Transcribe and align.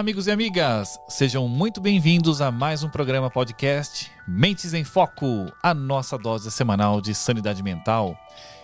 amigos 0.00 0.26
e 0.26 0.30
amigas! 0.30 0.98
Sejam 1.10 1.46
muito 1.46 1.78
bem-vindos 1.78 2.40
a 2.40 2.50
mais 2.50 2.82
um 2.82 2.88
programa 2.88 3.28
podcast 3.28 4.10
Mentes 4.26 4.72
em 4.72 4.82
Foco, 4.82 5.52
a 5.62 5.74
nossa 5.74 6.16
dose 6.16 6.50
semanal 6.50 7.02
de 7.02 7.14
sanidade 7.14 7.62
mental. 7.62 8.16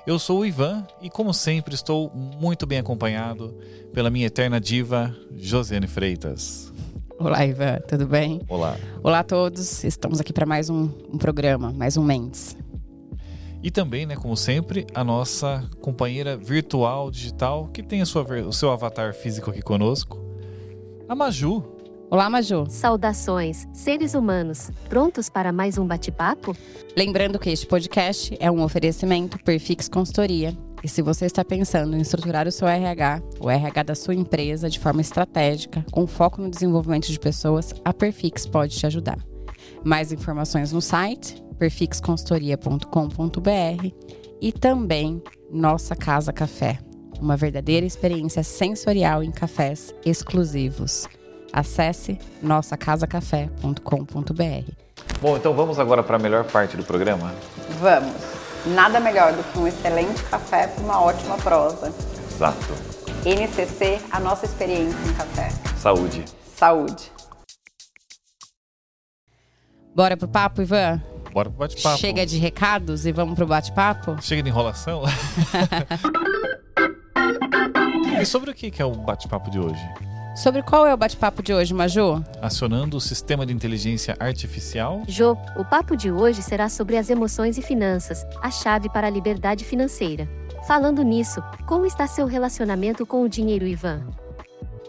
Eu 0.06 0.18
sou 0.18 0.40
o 0.40 0.46
Ivan 0.46 0.86
e, 0.98 1.10
como 1.10 1.34
sempre, 1.34 1.74
estou 1.74 2.10
muito 2.10 2.66
bem 2.66 2.78
acompanhado 2.78 3.54
pela 3.92 4.08
minha 4.08 4.28
eterna 4.28 4.58
diva, 4.58 5.14
Josiane 5.36 5.86
Freitas. 5.86 6.72
Olá, 7.18 7.44
Ivan, 7.44 7.80
tudo 7.86 8.06
bem? 8.06 8.40
Olá. 8.48 8.78
Olá 9.02 9.18
a 9.18 9.24
todos, 9.24 9.84
estamos 9.84 10.18
aqui 10.18 10.32
para 10.32 10.46
mais 10.46 10.70
um, 10.70 10.88
um 11.12 11.18
programa, 11.18 11.70
mais 11.70 11.98
um 11.98 12.02
Mentes. 12.02 12.56
E 13.62 13.70
também, 13.70 14.06
né, 14.06 14.16
como 14.16 14.38
sempre, 14.38 14.86
a 14.94 15.04
nossa 15.04 15.68
companheira 15.82 16.34
virtual 16.34 17.10
digital, 17.10 17.68
que 17.68 17.82
tem 17.82 18.02
sua, 18.06 18.22
o 18.22 18.54
seu 18.54 18.70
avatar 18.70 19.12
físico 19.12 19.50
aqui 19.50 19.60
conosco, 19.60 20.25
a 21.08 21.14
Maju. 21.14 21.62
Olá, 22.10 22.28
Maju. 22.28 22.66
Saudações, 22.68 23.66
seres 23.72 24.14
humanos, 24.14 24.70
prontos 24.88 25.28
para 25.28 25.52
mais 25.52 25.78
um 25.78 25.86
bate-papo? 25.86 26.56
Lembrando 26.96 27.38
que 27.38 27.50
este 27.50 27.66
podcast 27.66 28.36
é 28.40 28.50
um 28.50 28.62
oferecimento 28.62 29.38
Perfix 29.42 29.88
Consultoria. 29.88 30.56
E 30.82 30.88
se 30.88 31.02
você 31.02 31.26
está 31.26 31.44
pensando 31.44 31.96
em 31.96 32.00
estruturar 32.00 32.46
o 32.46 32.52
seu 32.52 32.68
RH, 32.68 33.22
o 33.40 33.50
RH 33.50 33.82
da 33.84 33.94
sua 33.94 34.14
empresa 34.14 34.68
de 34.68 34.78
forma 34.78 35.00
estratégica, 35.00 35.84
com 35.90 36.06
foco 36.06 36.42
no 36.42 36.50
desenvolvimento 36.50 37.10
de 37.10 37.18
pessoas, 37.18 37.74
a 37.84 37.92
Perfix 37.92 38.46
pode 38.46 38.76
te 38.76 38.86
ajudar. 38.86 39.18
Mais 39.84 40.12
informações 40.12 40.72
no 40.72 40.80
site 40.80 41.42
perfixconsultoria.com.br 41.58 43.90
e 44.40 44.52
também 44.52 45.20
Nossa 45.50 45.96
Casa 45.96 46.32
Café, 46.32 46.78
uma 47.20 47.36
verdadeira 47.36 47.86
experiência 47.86 48.42
sensorial 48.42 49.22
em 49.22 49.30
cafés 49.30 49.94
exclusivos. 50.04 51.06
Acesse 51.52 52.18
nossacasacafé.com.br. 52.42 54.72
Bom, 55.20 55.36
então 55.36 55.54
vamos 55.54 55.78
agora 55.78 56.02
para 56.02 56.16
a 56.16 56.18
melhor 56.18 56.44
parte 56.44 56.76
do 56.76 56.84
programa? 56.84 57.32
Vamos. 57.80 58.12
Nada 58.66 59.00
melhor 59.00 59.32
do 59.32 59.42
que 59.44 59.58
um 59.58 59.66
excelente 59.66 60.22
café 60.24 60.66
para 60.66 60.84
uma 60.84 61.00
ótima 61.00 61.36
prosa. 61.38 61.92
Exato. 62.30 62.58
NCC, 63.24 63.98
a 64.10 64.20
nossa 64.20 64.44
experiência 64.44 64.98
em 65.08 65.12
café. 65.14 65.48
Saúde. 65.76 66.24
Saúde. 66.56 67.10
Bora 69.94 70.16
pro 70.16 70.28
papo, 70.28 70.62
Ivan? 70.62 71.00
Bora 71.32 71.48
pro 71.48 71.58
bate-papo. 71.58 71.98
Chega 71.98 72.26
de 72.26 72.38
recados 72.38 73.06
e 73.06 73.12
vamos 73.12 73.34
pro 73.34 73.46
bate-papo? 73.46 74.16
Chega 74.20 74.42
de 74.42 74.48
enrolação? 74.48 75.02
e 78.20 78.24
sobre 78.24 78.50
o 78.50 78.54
que 78.54 78.80
é 78.80 78.84
o 78.84 78.92
bate-papo 78.92 79.50
de 79.50 79.58
hoje? 79.58 79.82
Sobre 80.36 80.62
qual 80.62 80.86
é 80.86 80.92
o 80.92 80.96
bate-papo 80.96 81.42
de 81.42 81.54
hoje, 81.54 81.72
Maju? 81.72 82.22
Acionando 82.42 82.98
o 82.98 83.00
sistema 83.00 83.46
de 83.46 83.54
inteligência 83.54 84.14
artificial. 84.20 85.02
Jo, 85.08 85.36
o 85.56 85.64
papo 85.64 85.96
de 85.96 86.10
hoje 86.10 86.42
será 86.42 86.68
sobre 86.68 86.98
as 86.98 87.08
emoções 87.08 87.56
e 87.56 87.62
finanças, 87.62 88.22
a 88.42 88.50
chave 88.50 88.90
para 88.90 89.06
a 89.06 89.10
liberdade 89.10 89.64
financeira. 89.64 90.28
Falando 90.66 91.02
nisso, 91.02 91.40
como 91.66 91.86
está 91.86 92.06
seu 92.06 92.26
relacionamento 92.26 93.06
com 93.06 93.22
o 93.22 93.28
dinheiro, 93.28 93.66
Ivan? 93.66 94.06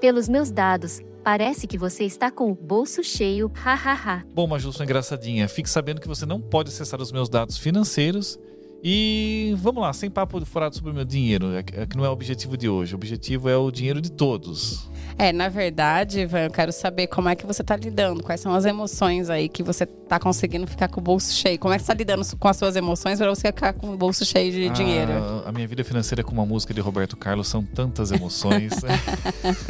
Pelos 0.01 0.27
meus 0.27 0.51
dados, 0.51 1.01
parece 1.23 1.65
que 1.65 1.77
você 1.77 2.03
está 2.03 2.29
com 2.29 2.51
o 2.51 2.55
bolso 2.55 3.03
cheio, 3.03 3.49
hahaha. 3.53 4.23
Bom, 4.33 4.47
Maju, 4.47 4.73
sua 4.73 4.83
engraçadinha, 4.83 5.47
fique 5.47 5.69
sabendo 5.69 6.01
que 6.01 6.07
você 6.07 6.25
não 6.25 6.41
pode 6.41 6.71
acessar 6.71 7.01
os 7.01 7.11
meus 7.11 7.29
dados 7.29 7.57
financeiros. 7.57 8.37
E 8.83 9.55
vamos 9.57 9.81
lá, 9.81 9.91
sem 9.91 10.09
papo 10.09 10.43
furado 10.45 10.75
sobre 10.75 10.91
o 10.91 10.93
meu 10.93 11.03
dinheiro, 11.03 11.53
é 11.55 11.63
que 11.63 11.97
não 11.97 12.05
é 12.05 12.09
o 12.09 12.11
objetivo 12.11 12.55
de 12.55 12.69
hoje. 12.69 12.93
O 12.93 12.97
objetivo 12.97 13.49
é 13.49 13.57
o 13.57 13.71
dinheiro 13.71 13.99
de 13.99 14.11
todos. 14.11 14.87
É, 15.19 15.33
na 15.33 15.49
verdade, 15.49 16.19
Ivan, 16.19 16.41
eu 16.41 16.51
quero 16.51 16.71
saber 16.71 17.07
como 17.07 17.27
é 17.27 17.35
que 17.35 17.43
você 17.43 17.63
está 17.63 17.75
lidando, 17.75 18.21
quais 18.21 18.39
são 18.39 18.53
as 18.53 18.65
emoções 18.65 19.31
aí 19.31 19.49
que 19.49 19.63
você 19.63 19.83
está 19.83 20.19
conseguindo 20.19 20.67
ficar 20.67 20.87
com 20.89 20.99
o 20.99 21.03
bolso 21.03 21.33
cheio. 21.33 21.57
Como 21.57 21.73
é 21.73 21.77
que 21.77 21.83
você 21.83 21.91
está 21.91 21.97
lidando 21.97 22.23
com 22.37 22.47
as 22.47 22.55
suas 22.55 22.75
emoções 22.75 23.17
para 23.17 23.27
você 23.27 23.47
ficar 23.47 23.73
com 23.73 23.91
o 23.91 23.97
bolso 23.97 24.23
cheio 24.23 24.51
de 24.51 24.67
Ah, 24.67 24.73
dinheiro? 24.73 25.11
A 25.43 25.51
minha 25.51 25.67
vida 25.67 25.83
financeira 25.83 26.23
com 26.23 26.31
uma 26.31 26.45
música 26.45 26.71
de 26.71 26.79
Roberto 26.79 27.17
Carlos 27.17 27.47
são 27.47 27.63
tantas 27.63 28.11
emoções. 28.11 28.73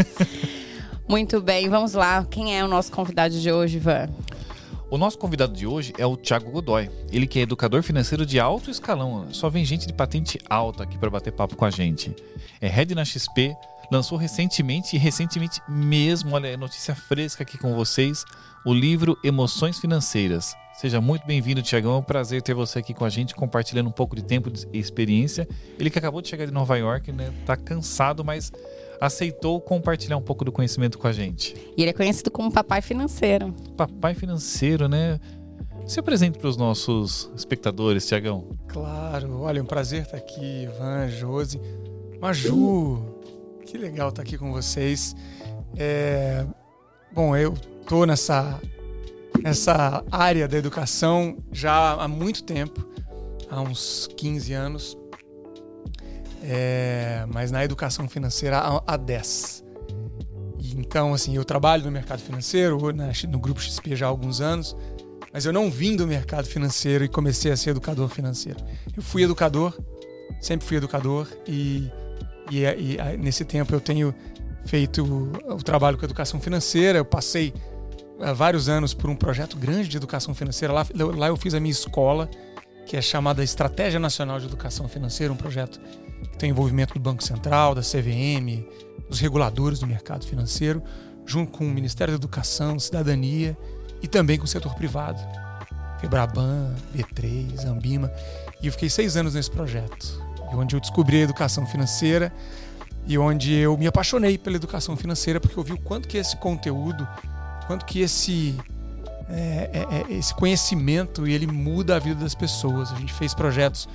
Muito 1.07 1.41
bem, 1.41 1.69
vamos 1.69 1.93
lá. 1.93 2.25
Quem 2.29 2.57
é 2.57 2.65
o 2.65 2.67
nosso 2.67 2.91
convidado 2.91 3.39
de 3.39 3.49
hoje, 3.49 3.77
Ivan? 3.77 4.09
O 4.89 4.97
nosso 4.97 5.17
convidado 5.17 5.51
de 5.51 5.67
hoje 5.67 5.93
é 5.97 6.05
o 6.05 6.15
Thiago 6.15 6.49
Godoy. 6.49 6.89
Ele 7.11 7.27
que 7.27 7.39
é 7.39 7.41
educador 7.41 7.83
financeiro 7.83 8.25
de 8.25 8.39
alto 8.39 8.71
escalão. 8.71 9.27
Só 9.33 9.49
vem 9.49 9.65
gente 9.65 9.85
de 9.85 9.91
patente 9.91 10.39
alta 10.49 10.83
aqui 10.83 10.97
para 10.97 11.09
bater 11.09 11.33
papo 11.33 11.57
com 11.57 11.65
a 11.65 11.69
gente. 11.69 12.15
É 12.61 12.69
head 12.69 12.95
na 12.95 13.03
XP, 13.03 13.53
lançou 13.91 14.17
recentemente 14.17 14.95
e 14.95 14.99
recentemente 14.99 15.61
mesmo, 15.67 16.33
olha, 16.33 16.47
é 16.47 16.55
notícia 16.55 16.95
fresca 16.95 17.43
aqui 17.43 17.57
com 17.57 17.75
vocês, 17.75 18.23
o 18.65 18.73
livro 18.73 19.17
Emoções 19.25 19.77
Financeiras. 19.77 20.55
Seja 20.73 21.01
muito 21.01 21.27
bem-vindo, 21.27 21.61
Tiagão. 21.61 21.95
É 21.95 21.97
um 21.97 22.03
prazer 22.03 22.41
ter 22.41 22.53
você 22.53 22.79
aqui 22.79 22.93
com 22.93 23.03
a 23.03 23.09
gente, 23.09 23.35
compartilhando 23.35 23.87
um 23.87 23.91
pouco 23.91 24.15
de 24.15 24.23
tempo 24.23 24.49
e 24.71 24.79
experiência. 24.79 25.45
Ele 25.77 25.89
que 25.89 25.99
acabou 25.99 26.21
de 26.21 26.29
chegar 26.29 26.45
de 26.45 26.53
Nova 26.53 26.77
York, 26.77 27.11
né? 27.11 27.33
Tá 27.45 27.57
cansado, 27.57 28.23
mas 28.23 28.53
aceitou 28.99 29.59
compartilhar 29.61 30.17
um 30.17 30.21
pouco 30.21 30.43
do 30.43 30.51
conhecimento 30.51 30.97
com 30.97 31.07
a 31.07 31.11
gente. 31.11 31.55
E 31.75 31.81
ele 31.81 31.91
é 31.91 31.93
conhecido 31.93 32.31
como 32.31 32.51
papai 32.51 32.81
financeiro. 32.81 33.53
Papai 33.75 34.13
financeiro, 34.13 34.87
né? 34.87 35.19
Se 35.85 35.99
apresente 35.99 36.37
para 36.37 36.49
os 36.49 36.57
nossos 36.57 37.31
espectadores, 37.35 38.05
Tiagão. 38.05 38.49
Claro, 38.67 39.41
olha, 39.41 39.59
é 39.59 39.61
um 39.61 39.65
prazer 39.65 40.01
estar 40.03 40.17
aqui, 40.17 40.63
Ivan, 40.63 41.07
Josi, 41.07 41.61
Maju. 42.19 43.15
Que 43.65 43.77
legal 43.77 44.09
estar 44.09 44.21
aqui 44.21 44.37
com 44.37 44.51
vocês. 44.51 45.15
É, 45.77 46.45
Bom, 47.17 47.35
eu 47.35 47.55
tô 47.87 48.05
nessa, 48.05 48.59
nessa 49.41 50.03
área 50.11 50.47
da 50.47 50.57
educação 50.57 51.37
já 51.51 51.93
há 51.93 52.07
muito 52.07 52.43
tempo, 52.43 52.85
há 53.49 53.59
uns 53.59 54.07
15 54.15 54.53
anos. 54.53 54.97
É, 56.43 57.25
mas 57.33 57.51
na 57.51 57.63
educação 57.63 58.07
financeira 58.07 58.57
há, 58.59 58.83
há 58.85 58.97
10. 58.97 59.63
E 60.59 60.71
Então, 60.79 61.13
assim, 61.13 61.35
eu 61.35 61.43
trabalho 61.43 61.83
no 61.83 61.91
mercado 61.91 62.19
financeiro, 62.21 62.91
na- 62.93 63.11
no 63.29 63.39
Grupo 63.39 63.59
XP 63.61 63.95
já 63.95 64.05
há 64.05 64.09
alguns 64.09 64.39
anos, 64.41 64.75
mas 65.33 65.45
eu 65.45 65.53
não 65.53 65.69
vim 65.69 65.95
do 65.95 66.07
mercado 66.07 66.45
financeiro 66.47 67.03
e 67.03 67.07
comecei 67.07 67.51
a 67.51 67.57
ser 67.57 67.71
educador 67.71 68.07
financeiro. 68.09 68.59
Eu 68.95 69.03
fui 69.03 69.23
educador, 69.23 69.77
sempre 70.39 70.65
fui 70.67 70.77
educador, 70.77 71.27
e, 71.47 71.91
e, 72.51 72.63
e, 72.63 73.17
nesse 73.17 73.43
tempo 73.43 73.73
eu 73.73 73.81
tenho 73.81 74.13
feito 74.65 75.03
o, 75.49 75.57
trabalho 75.63 75.97
com 75.97 76.05
educação 76.05 76.39
financeira. 76.39 76.99
Eu 76.99 77.05
passei 77.05 77.53
há 78.21 78.33
vários 78.33 78.67
anos 78.69 78.93
por 78.93 79.09
um 79.09 79.15
projeto 79.15 79.57
grande 79.57 79.87
de 79.89 79.97
educação 79.97 80.33
financeira. 80.33 80.73
Lá, 80.73 80.85
lá 81.15 81.27
eu 81.27 81.37
fiz 81.37 81.53
a 81.53 81.59
minha 81.59 81.71
escola, 81.71 82.29
que 82.85 82.95
é 82.95 83.01
chamada 83.01 83.43
Estratégia 83.43 83.99
Nacional 83.99 84.39
de 84.39 84.45
Educação 84.45 84.87
Financeira, 84.87 85.31
um 85.33 85.37
projeto 85.37 85.79
que 86.23 86.37
tem 86.37 86.49
envolvimento 86.49 86.93
do 86.93 86.99
Banco 86.99 87.23
Central, 87.23 87.75
da 87.75 87.81
CVM, 87.81 88.65
dos 89.09 89.19
reguladores 89.19 89.79
do 89.79 89.87
mercado 89.87 90.25
financeiro, 90.25 90.81
junto 91.25 91.51
com 91.51 91.65
o 91.65 91.69
Ministério 91.69 92.13
da 92.13 92.17
Educação, 92.17 92.79
Cidadania 92.79 93.57
e 94.01 94.07
também 94.07 94.37
com 94.37 94.45
o 94.45 94.47
setor 94.47 94.73
privado. 94.75 95.19
Febraban, 95.99 96.75
B3, 96.95 97.65
Ambima. 97.65 98.11
E 98.61 98.67
eu 98.67 98.71
fiquei 98.71 98.89
seis 98.89 99.17
anos 99.17 99.33
nesse 99.33 99.49
projeto, 99.49 100.23
onde 100.53 100.75
eu 100.75 100.79
descobri 100.79 101.17
a 101.17 101.21
educação 101.21 101.65
financeira 101.65 102.31
e 103.05 103.17
onde 103.17 103.53
eu 103.53 103.77
me 103.77 103.87
apaixonei 103.87 104.37
pela 104.37 104.55
educação 104.55 104.95
financeira, 104.95 105.39
porque 105.39 105.57
eu 105.57 105.63
vi 105.63 105.73
o 105.73 105.79
quanto 105.79 106.07
que 106.07 106.17
esse 106.17 106.35
conteúdo, 106.37 107.07
quanto 107.65 107.85
que 107.85 108.01
esse, 108.01 108.55
é, 109.29 109.69
é, 109.73 110.13
é, 110.13 110.13
esse 110.13 110.33
conhecimento 110.33 111.25
ele 111.25 111.47
muda 111.47 111.95
a 111.95 111.99
vida 111.99 112.21
das 112.21 112.35
pessoas. 112.35 112.91
A 112.91 112.95
gente 112.95 113.13
fez 113.13 113.33
projetos 113.33 113.87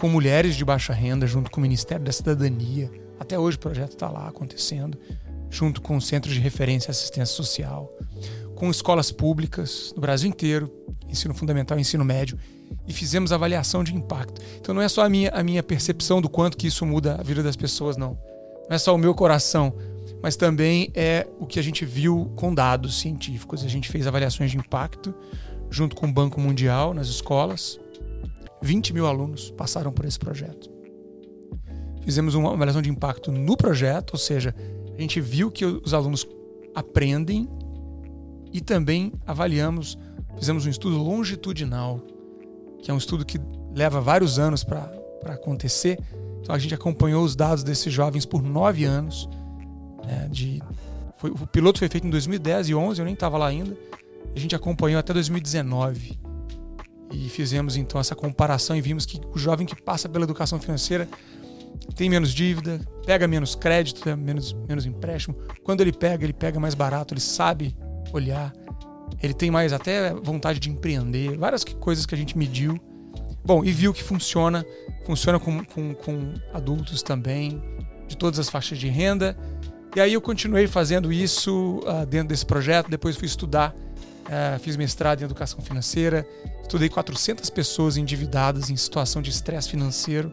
com 0.00 0.08
mulheres 0.08 0.56
de 0.56 0.64
baixa 0.64 0.94
renda, 0.94 1.26
junto 1.26 1.50
com 1.50 1.60
o 1.60 1.62
Ministério 1.62 2.02
da 2.02 2.10
Cidadania. 2.10 2.90
Até 3.18 3.38
hoje 3.38 3.58
o 3.58 3.60
projeto 3.60 3.92
está 3.92 4.08
lá 4.08 4.28
acontecendo, 4.28 4.96
junto 5.50 5.82
com 5.82 6.00
centros 6.00 6.32
de 6.32 6.40
referência 6.40 6.88
e 6.88 6.92
assistência 6.92 7.36
social, 7.36 7.92
com 8.54 8.70
escolas 8.70 9.12
públicas 9.12 9.92
no 9.94 10.00
Brasil 10.00 10.30
inteiro, 10.30 10.72
ensino 11.06 11.34
fundamental 11.34 11.76
e 11.76 11.82
ensino 11.82 12.02
médio, 12.02 12.38
e 12.88 12.94
fizemos 12.94 13.30
avaliação 13.30 13.84
de 13.84 13.94
impacto. 13.94 14.40
Então 14.58 14.74
não 14.74 14.80
é 14.80 14.88
só 14.88 15.04
a 15.04 15.08
minha, 15.10 15.28
a 15.34 15.42
minha 15.42 15.62
percepção 15.62 16.22
do 16.22 16.30
quanto 16.30 16.56
que 16.56 16.66
isso 16.66 16.86
muda 16.86 17.16
a 17.20 17.22
vida 17.22 17.42
das 17.42 17.54
pessoas, 17.54 17.98
não. 17.98 18.18
Não 18.70 18.76
é 18.76 18.78
só 18.78 18.94
o 18.94 18.98
meu 18.98 19.14
coração, 19.14 19.74
mas 20.22 20.34
também 20.34 20.90
é 20.94 21.26
o 21.38 21.44
que 21.44 21.58
a 21.58 21.62
gente 21.62 21.84
viu 21.84 22.32
com 22.36 22.54
dados 22.54 22.98
científicos. 23.00 23.62
A 23.62 23.68
gente 23.68 23.90
fez 23.90 24.06
avaliações 24.06 24.50
de 24.50 24.56
impacto 24.56 25.14
junto 25.68 25.94
com 25.94 26.06
o 26.06 26.12
Banco 26.12 26.40
Mundial 26.40 26.94
nas 26.94 27.08
escolas. 27.08 27.78
20 28.62 28.92
mil 28.92 29.06
alunos 29.06 29.50
passaram 29.50 29.92
por 29.92 30.04
esse 30.04 30.18
projeto. 30.18 30.70
Fizemos 32.02 32.34
uma 32.34 32.52
avaliação 32.52 32.82
de 32.82 32.90
impacto 32.90 33.30
no 33.30 33.56
projeto, 33.56 34.12
ou 34.12 34.18
seja, 34.18 34.54
a 34.96 35.00
gente 35.00 35.20
viu 35.20 35.50
que 35.50 35.64
os 35.64 35.94
alunos 35.94 36.26
aprendem 36.74 37.48
e 38.52 38.60
também 38.60 39.12
avaliamos, 39.26 39.98
fizemos 40.38 40.66
um 40.66 40.70
estudo 40.70 40.98
longitudinal, 40.98 42.00
que 42.82 42.90
é 42.90 42.94
um 42.94 42.98
estudo 42.98 43.24
que 43.24 43.38
leva 43.74 44.00
vários 44.00 44.38
anos 44.38 44.64
para 44.64 44.90
acontecer. 45.26 45.98
Então 46.40 46.54
a 46.54 46.58
gente 46.58 46.74
acompanhou 46.74 47.22
os 47.22 47.36
dados 47.36 47.62
desses 47.62 47.92
jovens 47.92 48.24
por 48.24 48.42
nove 48.42 48.84
anos, 48.84 49.28
né, 50.04 50.28
de 50.30 50.60
foi, 51.20 51.30
o 51.30 51.46
piloto 51.46 51.78
foi 51.78 51.88
feito 51.88 52.06
em 52.06 52.10
2010 52.10 52.70
e 52.70 52.74
11, 52.74 52.98
eu 52.98 53.04
nem 53.04 53.12
estava 53.12 53.36
lá 53.36 53.46
ainda. 53.48 53.76
A 54.34 54.38
gente 54.38 54.56
acompanhou 54.56 54.98
até 54.98 55.12
2019. 55.12 56.18
E 57.10 57.28
fizemos 57.28 57.76
então 57.76 58.00
essa 58.00 58.14
comparação 58.14 58.76
e 58.76 58.80
vimos 58.80 59.04
que 59.04 59.20
o 59.34 59.38
jovem 59.38 59.66
que 59.66 59.80
passa 59.80 60.08
pela 60.08 60.24
educação 60.24 60.60
financeira 60.60 61.08
tem 61.96 62.08
menos 62.08 62.32
dívida, 62.32 62.80
pega 63.04 63.26
menos 63.26 63.54
crédito, 63.54 64.16
menos, 64.16 64.52
menos 64.68 64.86
empréstimo. 64.86 65.36
Quando 65.64 65.80
ele 65.80 65.92
pega, 65.92 66.24
ele 66.24 66.32
pega 66.32 66.60
mais 66.60 66.74
barato, 66.74 67.14
ele 67.14 67.20
sabe 67.20 67.76
olhar, 68.12 68.52
ele 69.22 69.34
tem 69.34 69.50
mais 69.50 69.72
até 69.72 70.14
vontade 70.14 70.60
de 70.60 70.70
empreender, 70.70 71.36
várias 71.36 71.64
coisas 71.64 72.06
que 72.06 72.14
a 72.14 72.18
gente 72.18 72.38
mediu. 72.38 72.78
Bom, 73.44 73.64
e 73.64 73.72
viu 73.72 73.92
que 73.92 74.02
funciona, 74.02 74.64
funciona 75.04 75.40
com, 75.40 75.64
com, 75.64 75.94
com 75.94 76.34
adultos 76.52 77.02
também, 77.02 77.60
de 78.06 78.16
todas 78.16 78.38
as 78.38 78.48
faixas 78.48 78.78
de 78.78 78.88
renda. 78.88 79.36
E 79.96 80.00
aí 80.00 80.12
eu 80.12 80.20
continuei 80.20 80.66
fazendo 80.68 81.12
isso 81.12 81.80
uh, 81.80 82.06
dentro 82.06 82.28
desse 82.28 82.46
projeto, 82.46 82.88
depois 82.88 83.16
fui 83.16 83.26
estudar 83.26 83.74
Uh, 84.30 84.60
fiz 84.60 84.76
mestrado 84.76 85.22
em 85.22 85.24
educação 85.24 85.60
financeira, 85.60 86.24
estudei 86.70 86.88
400 86.88 87.50
pessoas 87.50 87.96
endividadas 87.96 88.70
em 88.70 88.76
situação 88.76 89.20
de 89.20 89.28
estresse 89.28 89.68
financeiro, 89.68 90.32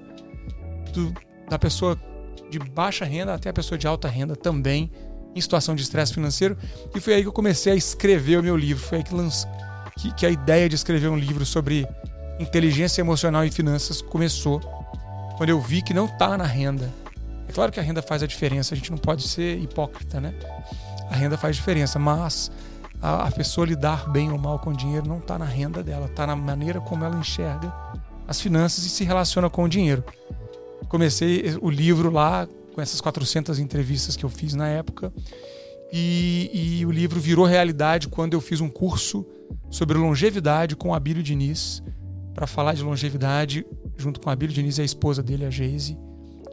do, 0.93 1.11
da 1.49 1.57
pessoa 1.57 1.99
de 2.47 2.59
baixa 2.59 3.03
renda 3.03 3.33
até 3.33 3.49
a 3.49 3.53
pessoa 3.53 3.75
de 3.75 3.87
alta 3.87 4.07
renda 4.07 4.35
também 4.35 4.91
em 5.35 5.41
situação 5.41 5.73
de 5.73 5.81
estresse 5.81 6.13
financeiro. 6.13 6.55
E 6.95 6.99
foi 6.99 7.15
aí 7.15 7.21
que 7.23 7.27
eu 7.27 7.33
comecei 7.33 7.73
a 7.73 7.75
escrever 7.75 8.37
o 8.37 8.43
meu 8.43 8.55
livro. 8.55 8.83
Foi 8.83 8.99
aí 8.99 9.03
que, 9.03 9.15
lance, 9.15 9.47
que, 9.97 10.13
que 10.13 10.25
a 10.27 10.29
ideia 10.29 10.69
de 10.69 10.75
escrever 10.75 11.07
um 11.07 11.17
livro 11.17 11.43
sobre 11.43 11.87
inteligência 12.39 13.01
emocional 13.01 13.43
e 13.43 13.49
finanças 13.49 13.99
começou. 13.99 14.59
Quando 15.37 15.49
eu 15.49 15.59
vi 15.59 15.81
que 15.81 15.93
não 15.93 16.05
está 16.05 16.37
na 16.37 16.45
renda. 16.45 16.93
É 17.49 17.51
claro 17.51 17.71
que 17.71 17.79
a 17.79 17.83
renda 17.83 18.03
faz 18.03 18.21
a 18.21 18.27
diferença, 18.27 18.75
a 18.75 18.77
gente 18.77 18.91
não 18.91 18.97
pode 18.99 19.27
ser 19.27 19.57
hipócrita, 19.57 20.21
né? 20.21 20.35
A 21.09 21.15
renda 21.15 21.35
faz 21.35 21.55
diferença, 21.55 21.97
mas 21.97 22.51
a, 23.01 23.27
a 23.27 23.31
pessoa 23.31 23.67
lidar 23.67 24.09
bem 24.09 24.31
ou 24.31 24.37
mal 24.37 24.59
com 24.59 24.71
o 24.71 24.75
dinheiro 24.75 25.07
não 25.07 25.19
está 25.19 25.37
na 25.37 25.45
renda 25.45 25.83
dela, 25.83 26.07
está 26.07 26.25
na 26.25 26.35
maneira 26.35 26.79
como 26.81 27.03
ela 27.03 27.17
enxerga 27.17 27.73
as 28.27 28.41
finanças 28.41 28.83
e 28.83 28.89
se 28.89 29.03
relaciona 29.03 29.49
com 29.49 29.63
o 29.63 29.69
dinheiro. 29.69 30.03
Comecei 30.89 31.57
o 31.61 31.69
livro 31.69 32.11
lá 32.11 32.47
com 32.73 32.81
essas 32.81 32.99
400 32.99 33.59
entrevistas 33.59 34.15
que 34.15 34.25
eu 34.25 34.29
fiz 34.29 34.53
na 34.53 34.67
época 34.67 35.11
e, 35.91 36.79
e 36.79 36.85
o 36.85 36.91
livro 36.91 37.19
virou 37.19 37.45
realidade 37.45 38.07
quando 38.09 38.33
eu 38.33 38.41
fiz 38.41 38.59
um 38.59 38.69
curso 38.69 39.25
sobre 39.69 39.97
longevidade 39.97 40.75
com 40.75 40.93
Abílio 40.93 41.23
Diniz 41.23 41.81
para 42.33 42.45
falar 42.45 42.73
de 42.73 42.83
longevidade 42.83 43.65
junto 43.97 44.19
com 44.19 44.29
Abílio 44.29 44.53
Diniz 44.53 44.77
e 44.77 44.81
a 44.81 44.85
esposa 44.85 45.23
dele, 45.23 45.45
a 45.45 45.49
Geise, 45.49 45.97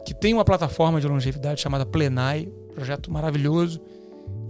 que 0.05 0.13
tem 0.13 0.33
uma 0.33 0.45
plataforma 0.45 0.99
de 0.99 1.07
longevidade 1.07 1.61
chamada 1.61 1.85
Plenai, 1.85 2.47
projeto 2.73 3.11
maravilhoso 3.11 3.81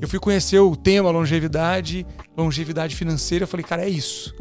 eu 0.01 0.07
fui 0.07 0.19
conhecer 0.19 0.59
o 0.59 0.75
tema 0.75 1.09
longevidade, 1.09 2.05
longevidade 2.35 2.95
financeira. 2.95 3.43
Eu 3.43 3.47
falei, 3.47 3.65
cara, 3.65 3.83
é 3.83 3.89
isso. 3.89 4.35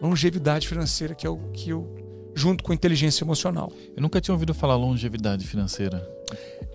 Longevidade 0.00 0.66
financeira, 0.66 1.14
que 1.14 1.26
é 1.26 1.30
o 1.30 1.36
que 1.52 1.70
eu. 1.70 2.32
junto 2.34 2.64
com 2.64 2.72
inteligência 2.72 3.24
emocional. 3.24 3.72
Eu 3.94 4.02
nunca 4.02 4.20
tinha 4.20 4.34
ouvido 4.34 4.54
falar 4.54 4.76
longevidade 4.76 5.46
financeira. 5.46 6.06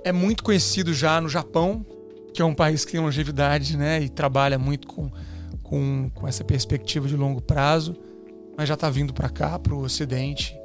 É 0.04 0.12
muito 0.12 0.44
conhecido 0.44 0.94
já 0.94 1.20
no 1.20 1.30
Japão, 1.30 1.86
que 2.34 2.42
é 2.42 2.46
um 2.46 2.56
país 2.56 2.86
que 2.86 2.94
tem 2.94 3.02
longevidade, 3.02 3.78
né? 3.78 4.02
E 4.02 4.10
trabalha 4.10 4.58
muito 4.58 4.88
com, 4.88 5.12
com, 5.62 6.10
com 6.14 6.28
essa 6.28 6.44
perspectiva 6.44 7.08
de 7.08 7.16
longo 7.16 7.42
prazo, 7.42 7.96
mas 8.58 8.68
já 8.68 8.76
está 8.76 8.90
vindo 8.90 9.14
para 9.14 9.30
cá, 9.30 9.60
para 9.60 9.74
o 9.74 9.82
Ocidente. 9.84 10.56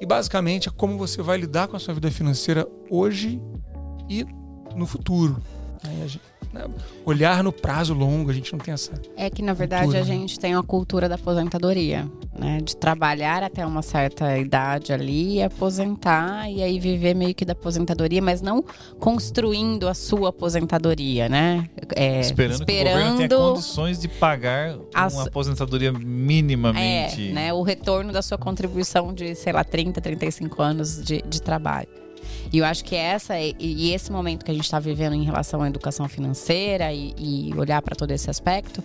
E 0.00 0.06
basicamente 0.06 0.68
é 0.68 0.72
como 0.72 0.98
você 0.98 1.22
vai 1.22 1.38
lidar 1.38 1.68
com 1.68 1.76
a 1.76 1.78
sua 1.78 1.94
vida 1.94 2.10
financeira 2.10 2.66
hoje 2.90 3.40
e 4.08 4.26
no 4.74 4.86
futuro. 4.86 5.40
Aí 5.84 6.02
a 6.02 6.06
gente, 6.06 6.31
olhar 7.04 7.42
no 7.42 7.52
prazo 7.52 7.94
longo, 7.94 8.30
a 8.30 8.34
gente 8.34 8.52
não 8.52 8.58
tem 8.58 8.74
essa. 8.74 8.92
É 9.16 9.28
que, 9.30 9.42
na 9.42 9.52
verdade, 9.52 9.84
cultura, 9.84 10.02
a 10.02 10.06
né? 10.06 10.12
gente 10.12 10.38
tem 10.38 10.54
uma 10.54 10.62
cultura 10.62 11.08
da 11.08 11.14
aposentadoria, 11.14 12.08
né? 12.38 12.60
De 12.62 12.76
trabalhar 12.76 13.42
até 13.42 13.64
uma 13.66 13.82
certa 13.82 14.38
idade 14.38 14.92
ali, 14.92 15.42
aposentar 15.42 16.50
e 16.50 16.62
aí 16.62 16.78
viver 16.78 17.14
meio 17.14 17.34
que 17.34 17.44
da 17.44 17.52
aposentadoria, 17.52 18.22
mas 18.22 18.40
não 18.40 18.64
construindo 18.98 19.88
a 19.88 19.94
sua 19.94 20.28
aposentadoria, 20.28 21.28
né? 21.28 21.68
É, 21.94 22.20
esperando, 22.20 22.60
esperando 22.60 22.94
que 22.94 23.00
o 23.00 23.02
governo 23.02 23.28
tenha 23.28 23.40
condições 23.40 24.00
de 24.00 24.08
pagar 24.08 24.78
as... 24.94 25.14
uma 25.14 25.24
aposentadoria 25.24 25.92
minimamente. 25.92 27.30
É, 27.30 27.32
né? 27.32 27.52
O 27.52 27.62
retorno 27.62 28.12
da 28.12 28.22
sua 28.22 28.38
contribuição 28.38 29.12
de, 29.12 29.34
sei 29.34 29.52
lá, 29.52 29.64
30, 29.64 30.00
35 30.00 30.62
anos 30.62 31.02
de, 31.02 31.22
de 31.22 31.40
trabalho. 31.40 32.01
E 32.52 32.58
eu 32.58 32.64
acho 32.64 32.84
que 32.84 32.94
essa 32.94 33.34
e 33.38 33.92
esse 33.92 34.12
momento 34.12 34.44
que 34.44 34.50
a 34.50 34.54
gente 34.54 34.64
está 34.64 34.78
vivendo 34.78 35.14
em 35.14 35.24
relação 35.24 35.62
à 35.62 35.68
educação 35.68 36.06
financeira 36.08 36.92
e, 36.92 37.14
e 37.16 37.54
olhar 37.56 37.80
para 37.80 37.96
todo 37.96 38.10
esse 38.10 38.28
aspecto 38.28 38.84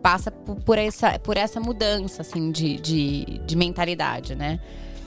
passa 0.00 0.30
por, 0.30 0.56
por, 0.56 0.78
essa, 0.78 1.18
por 1.18 1.36
essa 1.36 1.60
mudança 1.60 2.22
assim 2.22 2.50
de, 2.50 2.76
de, 2.76 3.24
de 3.46 3.56
mentalidade, 3.56 4.34
né? 4.34 4.60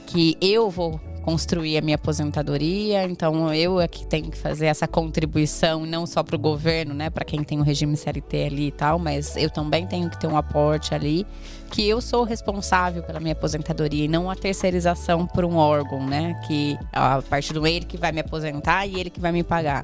Que 0.08 0.38
eu 0.42 0.70
vou 0.70 1.00
construir 1.26 1.76
a 1.76 1.82
minha 1.82 1.96
aposentadoria, 1.96 3.04
então 3.04 3.52
eu 3.52 3.82
é 3.82 3.88
que 3.88 4.06
tenho 4.06 4.30
que 4.30 4.38
fazer 4.38 4.68
essa 4.68 4.88
contribuição, 4.88 5.84
não 5.84 6.06
só 6.06 6.22
para 6.22 6.36
o 6.36 6.40
governo, 6.40 6.94
né, 6.94 7.10
para 7.10 7.26
quem 7.26 7.44
tem 7.44 7.60
o 7.60 7.64
regime 7.64 7.98
CLT 7.98 8.44
ali 8.44 8.68
e 8.68 8.72
tal, 8.72 9.00
mas 9.00 9.36
eu 9.36 9.50
também 9.50 9.88
tenho 9.88 10.08
que 10.08 10.20
ter 10.20 10.28
um 10.28 10.38
aporte 10.38 10.94
ali, 10.94 11.26
que 11.72 11.90
eu 11.90 12.00
sou 12.00 12.24
responsável 12.24 13.02
pela 13.02 13.20
minha 13.20 13.34
aposentadoria 13.34 14.06
e 14.06 14.08
não 14.08 14.30
a 14.30 14.36
terceirização 14.36 15.26
por 15.26 15.44
um 15.44 15.56
órgão, 15.56 16.06
né, 16.06 16.40
que 16.46 16.78
a 16.94 17.20
partir 17.24 17.54
do 17.54 17.66
ele 17.66 17.86
que 17.86 17.98
vai 17.98 18.12
me 18.12 18.20
aposentar 18.20 18.86
e 18.86 19.00
ele 19.00 19.10
que 19.10 19.20
vai 19.20 19.32
me 19.32 19.44
pagar. 19.44 19.84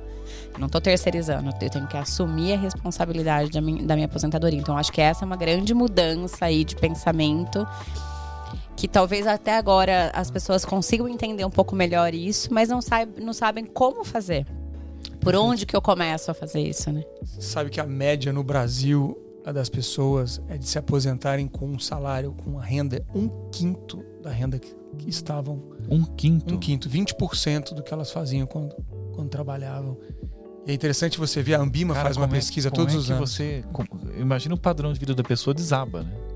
Eu 0.53 0.59
não 0.59 0.67
estou 0.67 0.79
terceirizando, 0.79 1.49
eu 1.59 1.69
tenho 1.71 1.87
que 1.87 1.97
assumir 1.97 2.53
a 2.53 2.57
responsabilidade 2.57 3.49
da 3.49 3.61
minha, 3.61 3.83
da 3.83 3.95
minha 3.95 4.05
aposentadoria. 4.05 4.59
Então 4.59 4.77
acho 4.77 4.91
que 4.91 5.01
essa 5.01 5.25
é 5.25 5.25
uma 5.25 5.35
grande 5.35 5.73
mudança 5.73 6.45
aí 6.45 6.63
de 6.63 6.75
pensamento 6.75 7.67
que 8.81 8.87
talvez 8.87 9.27
até 9.27 9.55
agora 9.55 10.09
as 10.11 10.31
pessoas 10.31 10.65
consigam 10.65 11.07
entender 11.07 11.45
um 11.45 11.51
pouco 11.51 11.75
melhor 11.75 12.15
isso, 12.15 12.51
mas 12.51 12.67
não, 12.67 12.81
sabe, 12.81 13.21
não 13.21 13.31
sabem 13.31 13.63
como 13.63 14.03
fazer. 14.03 14.43
Por 15.19 15.35
onde 15.35 15.67
que 15.67 15.75
eu 15.75 15.81
começo 15.83 16.31
a 16.31 16.33
fazer 16.33 16.61
isso, 16.61 16.91
né? 16.91 17.03
Sabe 17.39 17.69
que 17.69 17.79
a 17.79 17.85
média 17.85 18.33
no 18.33 18.43
Brasil 18.43 19.15
das 19.53 19.69
pessoas 19.69 20.41
é 20.49 20.57
de 20.57 20.67
se 20.67 20.79
aposentarem 20.79 21.47
com 21.47 21.67
um 21.67 21.77
salário, 21.77 22.35
com 22.43 22.49
uma 22.49 22.63
renda, 22.63 23.05
um 23.13 23.29
quinto 23.51 24.03
da 24.19 24.31
renda 24.31 24.57
que, 24.57 24.73
que 24.97 25.07
estavam. 25.07 25.61
Um 25.87 26.03
quinto? 26.03 26.55
Um 26.55 26.57
quinto, 26.57 26.89
20% 26.89 27.75
do 27.75 27.83
que 27.83 27.93
elas 27.93 28.09
faziam 28.09 28.47
quando, 28.47 28.75
quando 29.13 29.29
trabalhavam. 29.29 29.95
E 30.65 30.71
é 30.71 30.73
interessante 30.73 31.19
você 31.19 31.43
ver, 31.43 31.53
a 31.53 31.61
Ambima 31.61 31.93
Cara, 31.93 32.05
faz 32.05 32.17
uma 32.17 32.25
é, 32.25 32.29
pesquisa 32.29 32.71
todos 32.71 32.95
é 32.95 32.97
os 32.97 33.11
anos. 33.11 33.29
Você, 33.29 33.63
imagina 34.17 34.55
o 34.55 34.59
padrão 34.59 34.91
de 34.91 34.99
vida 34.99 35.13
da 35.13 35.23
pessoa 35.23 35.53
desaba, 35.53 36.01
né? 36.01 36.30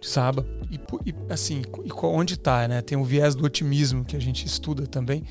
Desaba 0.00 0.46
e, 0.70 0.78
e 1.10 1.14
assim, 1.28 1.62
e 1.84 1.92
onde 2.04 2.34
está, 2.34 2.68
né? 2.68 2.80
Tem 2.82 2.96
o 2.96 3.04
viés 3.04 3.34
do 3.34 3.44
otimismo 3.44 4.04
que 4.04 4.16
a 4.16 4.20
gente 4.20 4.46
estuda 4.46 4.86
também. 4.86 5.24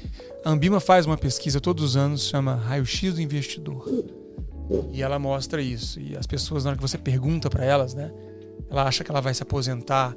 A 0.44 0.50
Ambima 0.50 0.80
faz 0.80 1.06
uma 1.06 1.18
pesquisa 1.18 1.62
todos 1.62 1.84
os 1.84 1.98
anos, 1.98 2.28
chama 2.28 2.56
Raio-X 2.56 3.16
do 3.16 3.22
Investidor. 3.22 3.88
E 4.92 5.02
ela 5.02 5.18
mostra 5.18 5.62
isso. 5.62 6.00
E 6.00 6.18
as 6.18 6.28
pessoas, 6.28 6.64
na 6.64 6.72
hora 6.72 6.78
que 6.78 6.82
você 6.82 6.98
pergunta 6.98 7.50
para 7.50 7.64
elas, 7.64 7.94
né? 7.94 8.12
Ela 8.70 8.84
acha 8.84 9.04
que 9.04 9.12
ela 9.12 9.22
vai 9.22 9.34
se 9.34 9.42
aposentar 9.42 10.14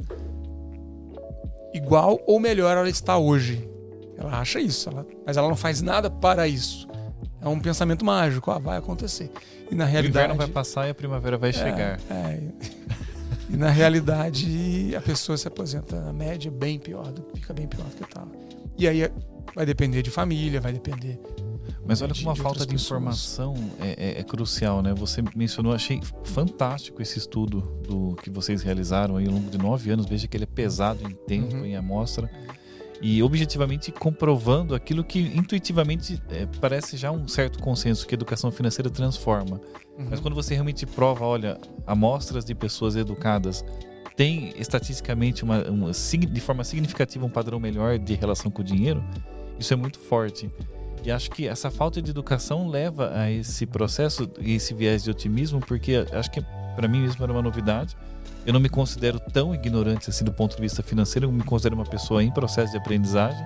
igual 1.72 2.20
ou 2.26 2.40
melhor 2.40 2.76
ela 2.76 2.88
está 2.88 3.16
hoje. 3.16 3.68
Ela 4.16 4.38
acha 4.38 4.60
isso, 4.60 4.88
ela, 4.88 5.06
mas 5.24 5.36
ela 5.36 5.48
não 5.48 5.56
faz 5.56 5.80
nada 5.80 6.10
para 6.10 6.46
isso. 6.46 6.88
É 7.40 7.48
um 7.48 7.58
pensamento 7.58 8.04
mágico, 8.04 8.50
ah, 8.50 8.58
vai 8.58 8.76
acontecer. 8.76 9.30
E 9.70 9.74
na 9.74 9.84
realidade. 9.84 10.26
O 10.26 10.26
inverno 10.26 10.34
vai 10.34 10.48
passar 10.48 10.88
e 10.88 10.90
a 10.90 10.94
primavera 10.94 11.38
vai 11.38 11.50
é, 11.50 11.52
chegar. 11.52 12.00
É. 12.10 12.40
E 13.52 13.56
na 13.56 13.68
realidade, 13.68 14.94
a 14.96 15.00
pessoa 15.00 15.36
se 15.36 15.48
aposenta 15.48 16.00
na 16.00 16.12
média 16.12 16.50
bem 16.50 16.78
pior, 16.78 17.12
fica 17.34 17.52
bem 17.52 17.66
pior 17.66 17.84
do 17.84 17.96
que 17.96 18.04
estava. 18.04 18.30
E 18.78 18.86
aí 18.86 19.10
vai 19.54 19.66
depender 19.66 20.02
de 20.02 20.10
família, 20.10 20.60
vai 20.60 20.72
depender. 20.72 21.20
Mas 21.84 22.00
olha 22.00 22.14
como 22.14 22.30
a 22.30 22.36
falta 22.36 22.64
de 22.64 22.74
informação 22.74 23.54
é, 23.80 24.18
é, 24.18 24.20
é, 24.20 24.22
crucial, 24.22 24.80
né? 24.80 24.94
Você 24.94 25.22
mencionou, 25.34 25.72
achei 25.72 26.00
fantástico 26.24 27.02
esse 27.02 27.18
estudo 27.18 27.60
do 27.86 28.14
que 28.22 28.30
vocês 28.30 28.62
realizaram 28.62 29.16
aí 29.16 29.26
ao 29.26 29.32
longo 29.32 29.50
de 29.50 29.58
nove 29.58 29.90
anos. 29.90 30.06
Veja 30.06 30.28
que 30.28 30.36
ele 30.36 30.44
é 30.44 30.46
pesado 30.46 31.04
em 31.04 31.14
tempo, 31.26 31.56
uhum. 31.56 31.66
em 31.66 31.74
amostra 31.74 32.30
e 33.00 33.22
objetivamente 33.22 33.90
comprovando 33.90 34.74
aquilo 34.74 35.02
que 35.02 35.20
intuitivamente 35.34 36.22
é, 36.30 36.46
parece 36.60 36.96
já 36.96 37.10
um 37.10 37.26
certo 37.26 37.58
consenso 37.58 38.06
que 38.06 38.14
a 38.14 38.16
educação 38.16 38.50
financeira 38.50 38.90
transforma. 38.90 39.60
Uhum. 39.98 40.06
Mas 40.10 40.20
quando 40.20 40.34
você 40.34 40.54
realmente 40.54 40.84
prova, 40.84 41.24
olha, 41.24 41.58
amostras 41.86 42.44
de 42.44 42.54
pessoas 42.54 42.96
educadas 42.96 43.64
têm 44.16 44.52
estatisticamente 44.58 45.44
uma, 45.44 45.62
uma, 45.64 45.92
de 45.92 46.40
forma 46.40 46.62
significativa 46.62 47.24
um 47.24 47.30
padrão 47.30 47.58
melhor 47.58 47.98
de 47.98 48.14
relação 48.14 48.50
com 48.50 48.60
o 48.60 48.64
dinheiro, 48.64 49.02
isso 49.58 49.72
é 49.72 49.76
muito 49.76 49.98
forte. 49.98 50.50
E 51.02 51.10
acho 51.10 51.30
que 51.30 51.48
essa 51.48 51.70
falta 51.70 52.02
de 52.02 52.10
educação 52.10 52.68
leva 52.68 53.12
a 53.14 53.30
esse 53.30 53.64
processo 53.64 54.30
e 54.38 54.54
esse 54.54 54.74
viés 54.74 55.02
de 55.02 55.10
otimismo, 55.10 55.58
porque 55.60 56.04
acho 56.12 56.30
que 56.30 56.42
para 56.76 56.86
mim 56.86 57.00
mesmo 57.00 57.22
era 57.24 57.32
uma 57.32 57.40
novidade 57.40 57.96
eu 58.46 58.52
não 58.52 58.60
me 58.60 58.68
considero 58.68 59.20
tão 59.20 59.54
ignorante 59.54 60.10
assim 60.10 60.24
do 60.24 60.32
ponto 60.32 60.56
de 60.56 60.62
vista 60.62 60.82
financeiro, 60.82 61.26
eu 61.26 61.32
me 61.32 61.42
considero 61.42 61.74
uma 61.74 61.84
pessoa 61.84 62.22
em 62.22 62.30
processo 62.30 62.72
de 62.72 62.78
aprendizagem. 62.78 63.44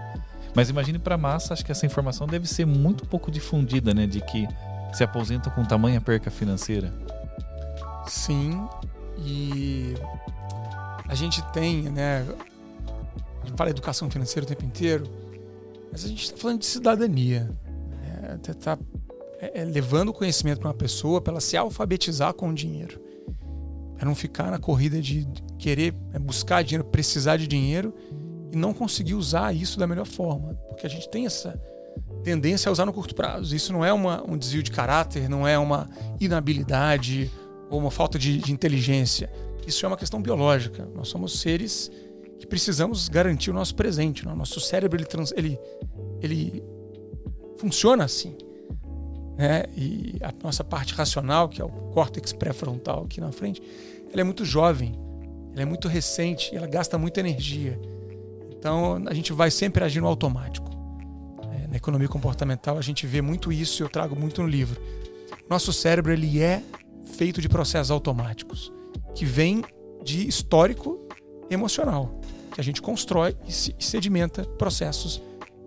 Mas 0.54 0.70
imagine 0.70 0.98
para 0.98 1.16
a 1.16 1.18
massa, 1.18 1.52
acho 1.52 1.64
que 1.64 1.72
essa 1.72 1.84
informação 1.84 2.26
deve 2.26 2.46
ser 2.46 2.64
muito 2.64 3.04
pouco 3.06 3.30
difundida, 3.30 3.92
né? 3.92 4.06
De 4.06 4.20
que 4.20 4.46
se 4.92 5.02
aposentam 5.02 5.52
com 5.52 5.64
tamanha 5.64 6.00
perca 6.00 6.30
financeira? 6.30 6.92
Sim, 8.06 8.66
e 9.18 9.94
a 11.08 11.14
gente 11.14 11.42
tem, 11.52 11.82
né? 11.90 12.24
A 13.42 13.46
gente 13.46 13.56
fala 13.56 13.70
educação 13.70 14.08
financeira 14.08 14.44
o 14.44 14.48
tempo 14.48 14.64
inteiro, 14.64 15.04
mas 15.90 16.04
a 16.04 16.08
gente 16.08 16.24
está 16.24 16.36
falando 16.36 16.60
de 16.60 16.66
cidadania. 16.66 17.50
Né? 18.00 18.38
Tá, 18.60 18.78
é, 19.40 19.60
é, 19.60 19.64
levando 19.64 20.10
o 20.10 20.12
conhecimento 20.12 20.60
para 20.60 20.68
uma 20.68 20.74
pessoa 20.74 21.20
para 21.20 21.32
ela 21.32 21.40
se 21.40 21.56
alfabetizar 21.56 22.32
com 22.32 22.50
o 22.50 22.54
dinheiro. 22.54 23.03
Para 23.96 24.06
não 24.06 24.14
ficar 24.14 24.50
na 24.50 24.58
corrida 24.58 25.00
de 25.00 25.26
querer 25.58 25.94
é, 26.12 26.18
buscar 26.18 26.62
dinheiro, 26.62 26.84
precisar 26.84 27.36
de 27.36 27.46
dinheiro 27.46 27.94
e 28.52 28.56
não 28.56 28.74
conseguir 28.74 29.14
usar 29.14 29.54
isso 29.54 29.78
da 29.78 29.86
melhor 29.86 30.06
forma. 30.06 30.54
Porque 30.68 30.86
a 30.86 30.90
gente 30.90 31.08
tem 31.08 31.26
essa 31.26 31.60
tendência 32.22 32.68
a 32.68 32.72
usar 32.72 32.86
no 32.86 32.92
curto 32.92 33.14
prazo. 33.14 33.54
Isso 33.54 33.72
não 33.72 33.84
é 33.84 33.92
uma, 33.92 34.22
um 34.28 34.36
desvio 34.36 34.62
de 34.62 34.70
caráter, 34.70 35.28
não 35.28 35.46
é 35.46 35.58
uma 35.58 35.88
inabilidade 36.20 37.30
ou 37.70 37.78
uma 37.78 37.90
falta 37.90 38.18
de, 38.18 38.38
de 38.38 38.52
inteligência. 38.52 39.30
Isso 39.66 39.84
é 39.84 39.88
uma 39.88 39.96
questão 39.96 40.20
biológica. 40.20 40.88
Nós 40.94 41.08
somos 41.08 41.40
seres 41.40 41.90
que 42.38 42.46
precisamos 42.46 43.08
garantir 43.08 43.50
o 43.50 43.54
nosso 43.54 43.74
presente. 43.74 44.26
O 44.26 44.34
nosso 44.34 44.60
cérebro 44.60 44.98
ele, 44.98 45.06
trans, 45.06 45.32
ele, 45.36 45.58
ele 46.20 46.62
funciona 47.56 48.04
assim. 48.04 48.36
Né? 49.36 49.64
E 49.76 50.16
a 50.22 50.32
nossa 50.42 50.62
parte 50.62 50.94
racional, 50.94 51.48
que 51.48 51.60
é 51.60 51.64
o 51.64 51.68
córtex 51.68 52.32
pré-frontal 52.32 53.04
aqui 53.04 53.20
na 53.20 53.32
frente, 53.32 53.60
ela 54.12 54.20
é 54.20 54.24
muito 54.24 54.44
jovem, 54.44 54.94
ela 55.52 55.62
é 55.62 55.64
muito 55.64 55.88
recente, 55.88 56.54
ela 56.54 56.66
gasta 56.66 56.96
muita 56.96 57.20
energia. 57.20 57.78
Então 58.50 59.02
a 59.06 59.14
gente 59.14 59.32
vai 59.32 59.50
sempre 59.50 59.84
agir 59.84 60.00
no 60.00 60.06
automático. 60.06 60.70
É, 61.52 61.68
na 61.68 61.76
economia 61.76 62.08
comportamental 62.08 62.78
a 62.78 62.82
gente 62.82 63.06
vê 63.06 63.20
muito 63.20 63.52
isso, 63.52 63.82
eu 63.82 63.88
trago 63.88 64.16
muito 64.16 64.42
no 64.42 64.48
livro. 64.48 64.80
Nosso 65.48 65.72
cérebro 65.72 66.12
ele 66.12 66.40
é 66.40 66.62
feito 67.16 67.40
de 67.40 67.48
processos 67.48 67.90
automáticos 67.90 68.72
que 69.14 69.24
vem 69.24 69.62
de 70.02 70.26
histórico 70.26 71.06
emocional, 71.50 72.20
que 72.52 72.60
a 72.60 72.64
gente 72.64 72.80
constrói 72.80 73.36
e 73.46 73.52
sedimenta 73.52 74.44
processos 74.44 75.20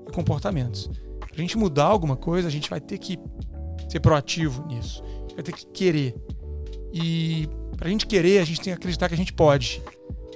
e 0.08 0.12
comportamentos. 0.12 0.90
Para 1.20 1.36
a 1.36 1.42
gente 1.42 1.58
mudar 1.58 1.86
alguma 1.86 2.16
coisa, 2.16 2.48
a 2.48 2.52
gente 2.52 2.70
vai 2.70 2.82
ter 2.82 2.98
que 2.98 3.18
ser 3.88 4.00
proativo 4.00 4.66
nisso, 4.68 5.04
vai 5.34 5.44
ter 5.44 5.52
que 5.52 5.66
querer. 5.68 6.16
E 6.94 7.48
para 7.76 7.88
a 7.88 7.92
gente 7.92 8.06
querer, 8.08 8.40
a 8.40 8.46
gente 8.46 8.62
tem 8.62 8.74
que 8.74 8.78
acreditar 8.78 9.08
que 9.08 9.14
a 9.14 9.18
gente 9.18 9.34
pode. 9.34 9.82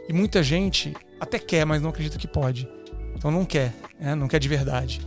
E 0.07 0.13
muita 0.13 0.43
gente 0.43 0.93
até 1.19 1.39
quer, 1.39 1.65
mas 1.65 1.81
não 1.81 1.89
acredita 1.89 2.17
que 2.17 2.27
pode. 2.27 2.67
Então 3.15 3.31
não 3.31 3.45
quer, 3.45 3.73
né? 3.99 4.15
não 4.15 4.27
quer 4.27 4.39
de 4.39 4.47
verdade. 4.47 5.01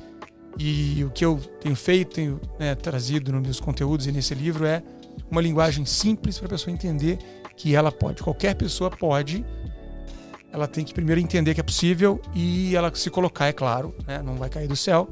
E 0.59 1.03
o 1.05 1.11
que 1.11 1.25
eu 1.25 1.37
tenho 1.61 1.75
feito, 1.75 2.15
tenho 2.15 2.41
né, 2.59 2.75
trazido 2.75 3.33
nos 3.33 3.43
meus 3.43 3.61
conteúdos 3.61 4.07
e 4.07 4.13
nesse 4.13 4.35
livro 4.35 4.65
é 4.65 4.83
uma 5.31 5.41
linguagem 5.41 5.85
simples 5.85 6.39
para 6.39 6.47
a 6.47 6.51
pessoa 6.51 6.73
entender 6.73 7.19
que 7.57 7.75
ela 7.75 7.91
pode. 7.91 8.23
Qualquer 8.23 8.55
pessoa 8.55 8.91
pode. 8.91 9.45
Ela 10.53 10.69
tem 10.69 10.85
que 10.85 10.95
primeiro 10.95 11.21
entender 11.21 11.55
que 11.55 11.61
é 11.61 11.65
possível 11.65 12.21
e 12.33 12.77
ela 12.77 12.95
se 12.95 13.11
colocar, 13.11 13.47
é 13.47 13.53
claro, 13.53 13.93
né? 14.07 14.23
não 14.23 14.37
vai 14.37 14.49
cair 14.49 14.69
do 14.69 14.77
céu, 14.77 15.09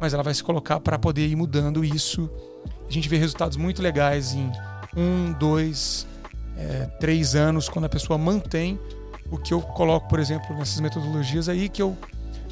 mas 0.00 0.14
ela 0.14 0.22
vai 0.22 0.32
se 0.32 0.42
colocar 0.42 0.80
para 0.80 0.98
poder 0.98 1.26
ir 1.26 1.36
mudando 1.36 1.84
isso. 1.84 2.30
A 2.88 2.92
gente 2.92 3.08
vê 3.08 3.18
resultados 3.18 3.56
muito 3.56 3.82
legais 3.82 4.32
em 4.32 4.50
um, 4.96 5.32
dois, 5.32 6.06
é, 6.56 6.86
três 6.98 7.34
anos, 7.34 7.68
quando 7.68 7.84
a 7.84 7.88
pessoa 7.88 8.18
mantém 8.18 8.78
o 9.30 9.36
que 9.36 9.52
eu 9.52 9.60
coloco, 9.60 10.08
por 10.08 10.18
exemplo, 10.18 10.56
nessas 10.56 10.80
metodologias 10.80 11.48
aí, 11.48 11.68
que 11.68 11.82
eu 11.82 11.96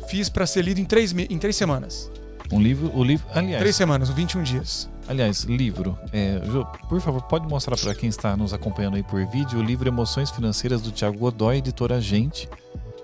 fiz 0.09 0.29
para 0.29 0.47
ser 0.47 0.63
lido 0.63 0.81
em 0.81 0.85
três, 0.85 1.13
em 1.13 1.39
três 1.39 1.57
semanas. 1.57 2.11
Um 2.53 2.61
livro, 2.61 2.91
o 2.95 3.03
livro, 3.03 3.27
aliás. 3.35 3.59
Três 3.59 3.75
semanas, 3.75 4.09
21 4.11 4.43
dias. 4.43 4.89
Aliás, 5.09 5.45
livro. 5.45 5.99
É, 6.13 6.41
por 6.89 7.01
favor, 7.01 7.23
pode 7.23 7.49
mostrar 7.49 7.77
para 7.77 7.95
quem 7.95 8.09
está 8.09 8.37
nos 8.37 8.53
acompanhando 8.53 8.97
aí 8.97 9.03
por 9.03 9.25
vídeo 9.27 9.59
o 9.59 9.63
livro 9.63 9.89
Emoções 9.89 10.31
Financeiras 10.31 10.83
do 10.83 10.91
Tiago 10.91 11.19
Godoy, 11.19 11.59
editora 11.59 12.01
Gente. 12.01 12.49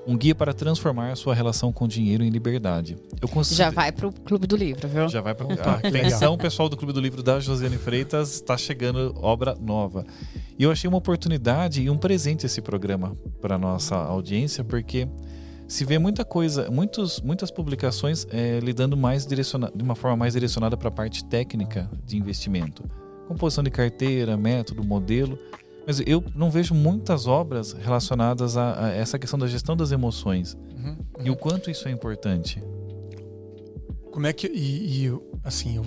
Um 0.07 0.17
guia 0.17 0.35
para 0.35 0.53
transformar 0.53 1.13
a 1.13 1.17
sua 1.17 1.35
relação 1.35 1.73
com 1.73 1.87
dinheiro 1.87 2.25
em 2.25 2.29
liberdade. 2.29 2.97
Eu 3.21 3.29
consigo... 3.29 3.57
Já 3.57 3.71
vai 3.71 3.93
para 3.93 4.09
o 4.09 4.13
Clube 4.13 4.47
do 4.47 4.57
Livro, 4.57 4.89
viu? 4.89 5.09
Já 5.09 5.21
vai 5.21 5.35
para 5.35 5.47
o 5.47 5.53
ah, 5.53 5.81
Atenção, 5.87 6.37
pessoal 6.37 6.69
do 6.69 6.77
Clube 6.77 6.93
do 6.93 7.01
Livro 7.01 7.23
da 7.23 7.39
Josiane 7.39 7.79
Freitas, 7.79 8.35
está 8.35 8.57
chegando 8.57 9.15
obra 9.17 9.55
nova. 9.61 10.05
E 10.59 10.65
eu 10.65 10.73
achei 10.73 10.89
uma 10.89 10.99
oportunidade 10.99 11.83
e 11.83 11.89
um 11.89 11.97
presente 11.97 12.47
esse 12.47 12.61
programa 12.61 13.17
para 13.41 13.57
nossa 13.57 13.95
audiência, 13.95 14.65
porque 14.65 15.09
se 15.69 15.85
vê 15.85 15.99
muita 15.99 16.25
coisa, 16.25 16.71
muitos, 16.71 17.21
muitas 17.21 17.51
publicações 17.51 18.27
é, 18.31 18.61
lidando 18.61 18.97
mais 18.97 19.25
de 19.25 19.35
uma 19.83 19.95
forma 19.95 20.19
mais 20.19 20.35
direcionada 20.35 20.77
para 20.77 20.89
a 20.89 20.93
parte 20.93 21.25
técnica 21.25 21.89
de 22.05 22.17
investimento. 22.19 22.85
Composição 23.27 23.65
de 23.65 23.71
carteira, 23.71 24.37
método, 24.37 24.85
modelo. 24.85 25.39
Mas 25.87 26.01
eu 26.07 26.25
não 26.35 26.51
vejo 26.51 26.75
muitas 26.75 27.27
obras 27.27 27.73
relacionadas 27.73 28.57
a, 28.57 28.87
a 28.87 28.89
essa 28.91 29.19
questão 29.19 29.39
da 29.39 29.47
gestão 29.47 29.77
das 29.77 29.91
emoções. 29.91 30.55
Uhum, 30.77 30.91
uhum. 31.19 31.27
E 31.27 31.31
o 31.31 31.37
quanto 31.37 31.71
isso 31.71 31.89
é 31.89 31.91
importante. 31.91 32.63
Como 34.11 34.27
é 34.27 34.33
que. 34.33 34.47
E, 34.47 35.07
e 35.07 35.19
assim, 35.43 35.77
eu, 35.77 35.85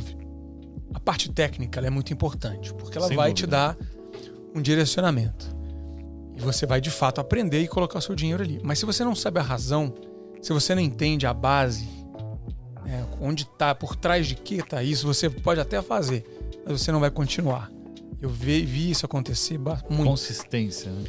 a 0.94 1.00
parte 1.00 1.32
técnica 1.32 1.80
é 1.80 1.90
muito 1.90 2.12
importante, 2.12 2.74
porque 2.74 2.98
ela 2.98 3.08
Sem 3.08 3.16
vai 3.16 3.30
dúvida. 3.32 3.48
te 3.48 3.50
dar 3.50 3.78
um 4.54 4.62
direcionamento. 4.62 5.56
E 6.36 6.42
você 6.42 6.66
vai 6.66 6.82
de 6.82 6.90
fato 6.90 7.22
aprender 7.22 7.62
e 7.62 7.68
colocar 7.68 8.00
o 8.00 8.02
seu 8.02 8.16
dinheiro 8.16 8.44
ali. 8.44 8.60
Mas 8.64 8.80
se 8.80 8.86
você 8.86 9.04
não 9.04 9.16
sabe 9.16 9.40
a 9.40 9.44
razão, 9.44 9.94
se 10.42 10.52
você 10.52 10.76
não 10.76 10.82
entende 10.82 11.26
a 11.26 11.34
base, 11.34 11.88
né, 12.86 13.06
onde 13.22 13.44
está, 13.44 13.74
por 13.74 13.96
trás 13.96 14.28
de 14.28 14.36
que 14.36 14.56
está 14.56 14.84
isso, 14.84 15.08
você 15.08 15.30
pode 15.30 15.62
até 15.62 15.82
fazer, 15.82 16.26
mas 16.66 16.82
você 16.82 16.92
não 16.92 17.00
vai 17.00 17.10
continuar. 17.10 17.72
Eu 18.22 18.30
vi, 18.30 18.66
vi 18.66 18.92
isso 18.92 19.06
acontecer 19.06 19.58
muito. 19.58 20.06
Consistência. 20.06 20.92
Né? 20.92 21.04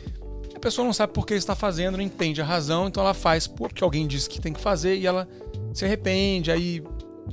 A 0.55 0.59
pessoa 0.59 0.85
não 0.85 0.93
sabe 0.93 1.13
por 1.13 1.27
que 1.27 1.35
está 1.35 1.55
fazendo, 1.55 1.97
não 1.97 2.05
entende 2.05 2.41
a 2.41 2.45
razão, 2.45 2.89
então 2.89 3.03
ela 3.03 3.15
faz 3.15 3.47
porque 3.47 3.85
alguém 3.85 4.07
disse 4.07 4.29
que 4.29 4.41
tem 4.41 4.53
que 4.53 4.61
fazer 4.61 4.97
e 4.97 5.07
ela 5.07 5.29
se 5.75 5.85
arrepende, 5.85 6.51
aí 6.51 6.83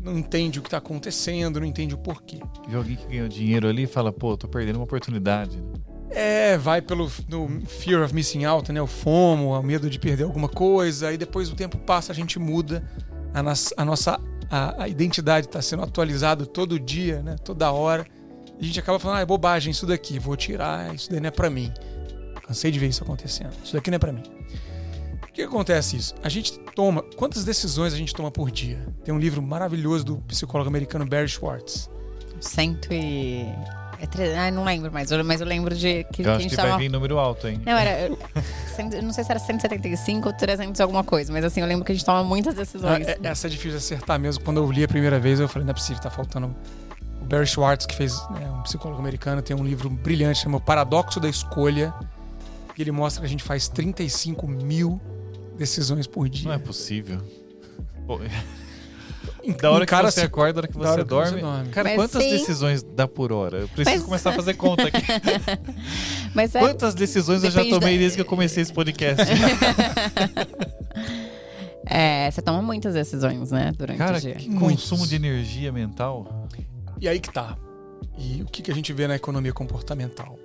não 0.01 0.18
entende 0.18 0.60
o 0.60 0.62
que 0.62 0.68
está 0.68 0.77
acontecendo, 0.77 1.60
não 1.60 1.68
entende 1.68 1.96
o 1.96 1.98
porquê. 1.98 2.39
E 2.68 2.75
alguém 2.75 2.96
que 2.96 3.08
ganhou 3.08 3.27
dinheiro 3.27 3.68
ali 3.68 3.88
fala, 3.88 4.12
pô, 4.12 4.36
tô 4.36 4.48
perdendo 4.48 4.75
uma 4.75 4.84
oportunidade. 4.84 5.58
Né? 5.58 5.74
É, 6.10 6.58
vai 6.58 6.82
pelo 6.82 7.12
no 7.27 7.62
fear 7.65 8.03
of 8.03 8.13
missing 8.13 8.46
out, 8.46 8.72
né? 8.72 8.82
O 8.82 8.86
FOMO, 8.88 9.58
o 9.60 9.63
medo 9.63 9.89
de 9.89 9.98
perder 9.98 10.24
alguma 10.24 10.48
coisa. 10.48 11.08
Aí 11.08 11.18
depois 11.18 11.50
o 11.50 11.56
tempo 11.56 11.77
passa, 11.77 12.12
a 12.12 12.15
gente 12.15 12.38
muda. 12.38 12.88
A, 13.34 13.42
nossa, 13.42 13.74
a 13.75 13.84
nossa 13.84 14.20
a, 14.50 14.84
a 14.84 14.88
identidade 14.88 15.48
está 15.48 15.60
sendo 15.62 15.82
atualizada 15.82 16.46
todo 16.46 16.80
dia, 16.80 17.24
né? 17.24 17.36
Toda 17.44 17.72
hora. 17.72 18.06
E 18.60 18.63
a 18.63 18.67
gente 18.67 18.79
acaba 18.79 19.00
falando, 19.00 19.17
ah, 19.17 19.22
é 19.22 19.25
bobagem 19.25 19.72
isso 19.72 19.86
daqui, 19.86 20.19
vou 20.19 20.36
tirar, 20.36 20.93
isso 20.93 21.10
daí 21.10 21.19
não 21.19 21.27
é 21.27 21.31
para 21.31 21.50
mim. 21.50 21.72
Cansei 22.45 22.72
de 22.72 22.79
ver 22.79 22.88
isso 22.88 23.03
acontecendo. 23.03 23.53
Isso 23.63 23.74
daqui 23.74 23.89
não 23.89 23.95
é 23.95 24.00
para 24.00 24.12
mim. 24.12 24.24
O 25.24 25.31
que 25.33 25.41
acontece 25.41 25.98
isso? 25.98 26.13
A 26.22 26.29
gente 26.29 26.60
toma. 26.75 27.01
Quantas 27.15 27.43
decisões 27.43 27.93
a 27.93 27.98
gente 27.98 28.13
toma 28.13 28.29
por 28.29 28.51
dia? 28.51 28.86
Tem 29.03 29.13
um 29.13 29.17
livro 29.17 29.41
maravilhoso 29.41 30.05
do 30.05 30.17
psicólogo 30.17 30.69
americano 30.69 31.05
Barry 31.05 31.27
Schwartz. 31.27 31.89
Cento 32.39 32.93
e 32.93 33.48
é 34.03 34.05
tre... 34.05 34.36
Ah, 34.36 34.51
não 34.51 34.65
lembro 34.65 34.91
mais, 34.91 35.10
mas 35.24 35.39
eu 35.39 35.48
lembro 35.48 35.74
de 35.74 36.03
que, 36.12 36.22
eu 36.22 36.25
que 36.25 36.29
a 36.29 36.38
gente 36.38 36.50
que 36.50 36.55
tava... 36.57 36.72
vai 36.72 36.79
vir 36.79 36.89
número 36.89 37.17
alto, 37.17 37.48
hein? 37.48 37.62
Não, 37.65 37.72
era. 37.72 38.10
não 39.01 39.13
sei 39.13 39.24
se 39.24 39.31
era 39.31 39.39
175 39.39 40.27
ou 40.27 40.33
300 40.33 40.81
alguma 40.81 41.05
coisa, 41.05 41.31
mas 41.31 41.45
assim, 41.45 41.62
eu 41.62 41.67
lembro 41.67 41.86
que 41.86 41.93
a 41.93 41.95
gente 41.95 42.03
toma 42.03 42.22
muitas 42.22 42.53
decisões. 42.53 43.07
Ah, 43.07 43.15
essa 43.24 43.48
é 43.48 43.50
difícil 43.50 43.72
de 43.72 43.77
acertar 43.77 44.19
mesmo. 44.19 44.43
Quando 44.43 44.57
eu 44.57 44.69
li 44.69 44.83
a 44.83 44.89
primeira 44.89 45.19
vez, 45.22 45.39
eu 45.39 45.48
falei, 45.48 45.65
não 45.65 45.72
é 45.72 45.74
possível, 45.74 46.01
tá 46.03 46.10
faltando. 46.10 46.53
O 47.24 47.25
Barry 47.25 47.48
Schwartz, 47.48 47.86
que 47.86 47.96
fez, 47.96 48.13
né, 48.32 48.50
um 48.51 48.62
psicólogo 48.63 49.00
americano, 49.00 49.42
tem 49.42 49.56
um 49.56 49.63
livro 49.63 49.89
brilhante, 49.89 50.39
chama 50.39 50.58
O 50.58 50.62
Paradoxo 50.62 51.20
da 51.20 51.30
Escolha. 51.30 51.94
E 52.77 52.82
ele 52.82 52.92
mostra 52.92 53.22
que 53.22 53.25
a 53.25 53.30
gente 53.30 53.44
faz 53.44 53.70
35 53.70 54.46
mil 54.48 55.00
decisões 55.58 56.06
por 56.06 56.27
dia. 56.27 56.48
Não 56.48 56.56
é 56.56 56.60
possível. 56.60 57.20
Pô. 58.06 58.20
Da 59.62 59.72
hora 59.72 59.86
que 59.86 59.96
você 59.96 60.22
se... 60.22 60.25
acorda, 60.25 60.53
da 60.53 60.60
hora 60.60 60.68
que 60.68 60.74
você, 60.74 60.88
hora 60.88 61.06
dorme. 61.06 61.32
Que 61.32 61.36
você 61.36 61.42
dorme. 61.42 61.70
Cara, 61.70 61.89
Mas 61.89 61.98
quantas 61.98 62.24
sim. 62.24 62.30
decisões 62.30 62.84
dá 62.84 63.08
por 63.08 63.32
hora? 63.32 63.60
Eu 63.60 63.68
preciso 63.70 63.98
Mas... 63.98 64.06
começar 64.06 64.30
a 64.32 64.34
fazer 64.36 64.53
conta 64.56 64.84
aqui. 64.84 65.01
Mas 66.36 66.56
é... 66.56 66.60
Quantas 66.60 66.94
decisões 66.94 67.42
Depende 67.42 67.60
eu 67.60 67.72
já 67.72 67.80
tomei 67.80 67.96
da... 67.96 68.00
desde 68.00 68.18
que 68.18 68.22
eu 68.22 68.25
comecei 68.25 68.63
esse 68.63 68.74
podcast? 68.74 69.25
é, 71.86 72.30
você 72.30 72.42
toma 72.42 72.62
muitas 72.62 72.94
decisões, 72.94 73.51
né? 73.51 73.72
Durante 73.77 73.98
Cara, 73.98 74.18
o 74.18 74.22
dia. 74.22 74.36
Que 74.36 74.53
consumo 74.56 75.06
de 75.08 75.15
energia 75.15 75.72
mental. 75.72 76.48
E 77.03 77.07
aí 77.10 77.19
que 77.19 77.29
tá. 77.29 77.57
E 78.17 78.41
o 78.43 78.45
que, 78.45 78.62
que 78.62 78.72
a 78.72 78.74
gente 78.74 78.93
vê 78.93 79.05
na 79.07 79.17
economia 79.17 79.51
comportamental? 79.51 80.39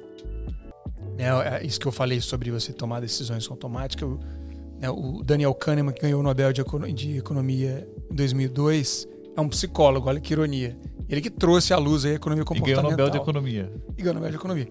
É, 1.16 1.28
é 1.28 1.64
isso 1.64 1.78
que 1.78 1.86
eu 1.86 1.92
falei 1.92 2.20
sobre 2.20 2.50
você 2.50 2.72
tomar 2.72 2.98
decisões 2.98 3.48
automáticas. 3.48 4.08
Né, 4.80 4.90
o 4.90 5.22
Daniel 5.22 5.54
Kahneman, 5.54 5.94
que 5.94 6.02
ganhou 6.02 6.18
o 6.18 6.22
Nobel 6.22 6.52
de, 6.52 6.60
Economia 7.16 7.88
em 8.10 8.12
2002, 8.12 9.06
é 9.36 9.40
um 9.40 9.48
psicólogo, 9.48 10.08
olha 10.08 10.20
que 10.20 10.32
ironia. 10.32 10.76
Ele 11.08 11.20
que 11.20 11.30
trouxe 11.30 11.72
à 11.72 11.78
luz 11.78 12.04
a 12.04 12.14
economia 12.14 12.44
comportamental. 12.44 12.82
E 12.82 12.86
ganhou 12.86 12.88
o 12.88 12.90
Nobel 12.90 13.10
de 13.10 13.18
Economia. 13.18 13.72
E 13.96 14.02
ganhou 14.02 14.10
o 14.10 14.14
Nobel 14.14 14.30
de 14.30 14.36
Economia. 14.36 14.68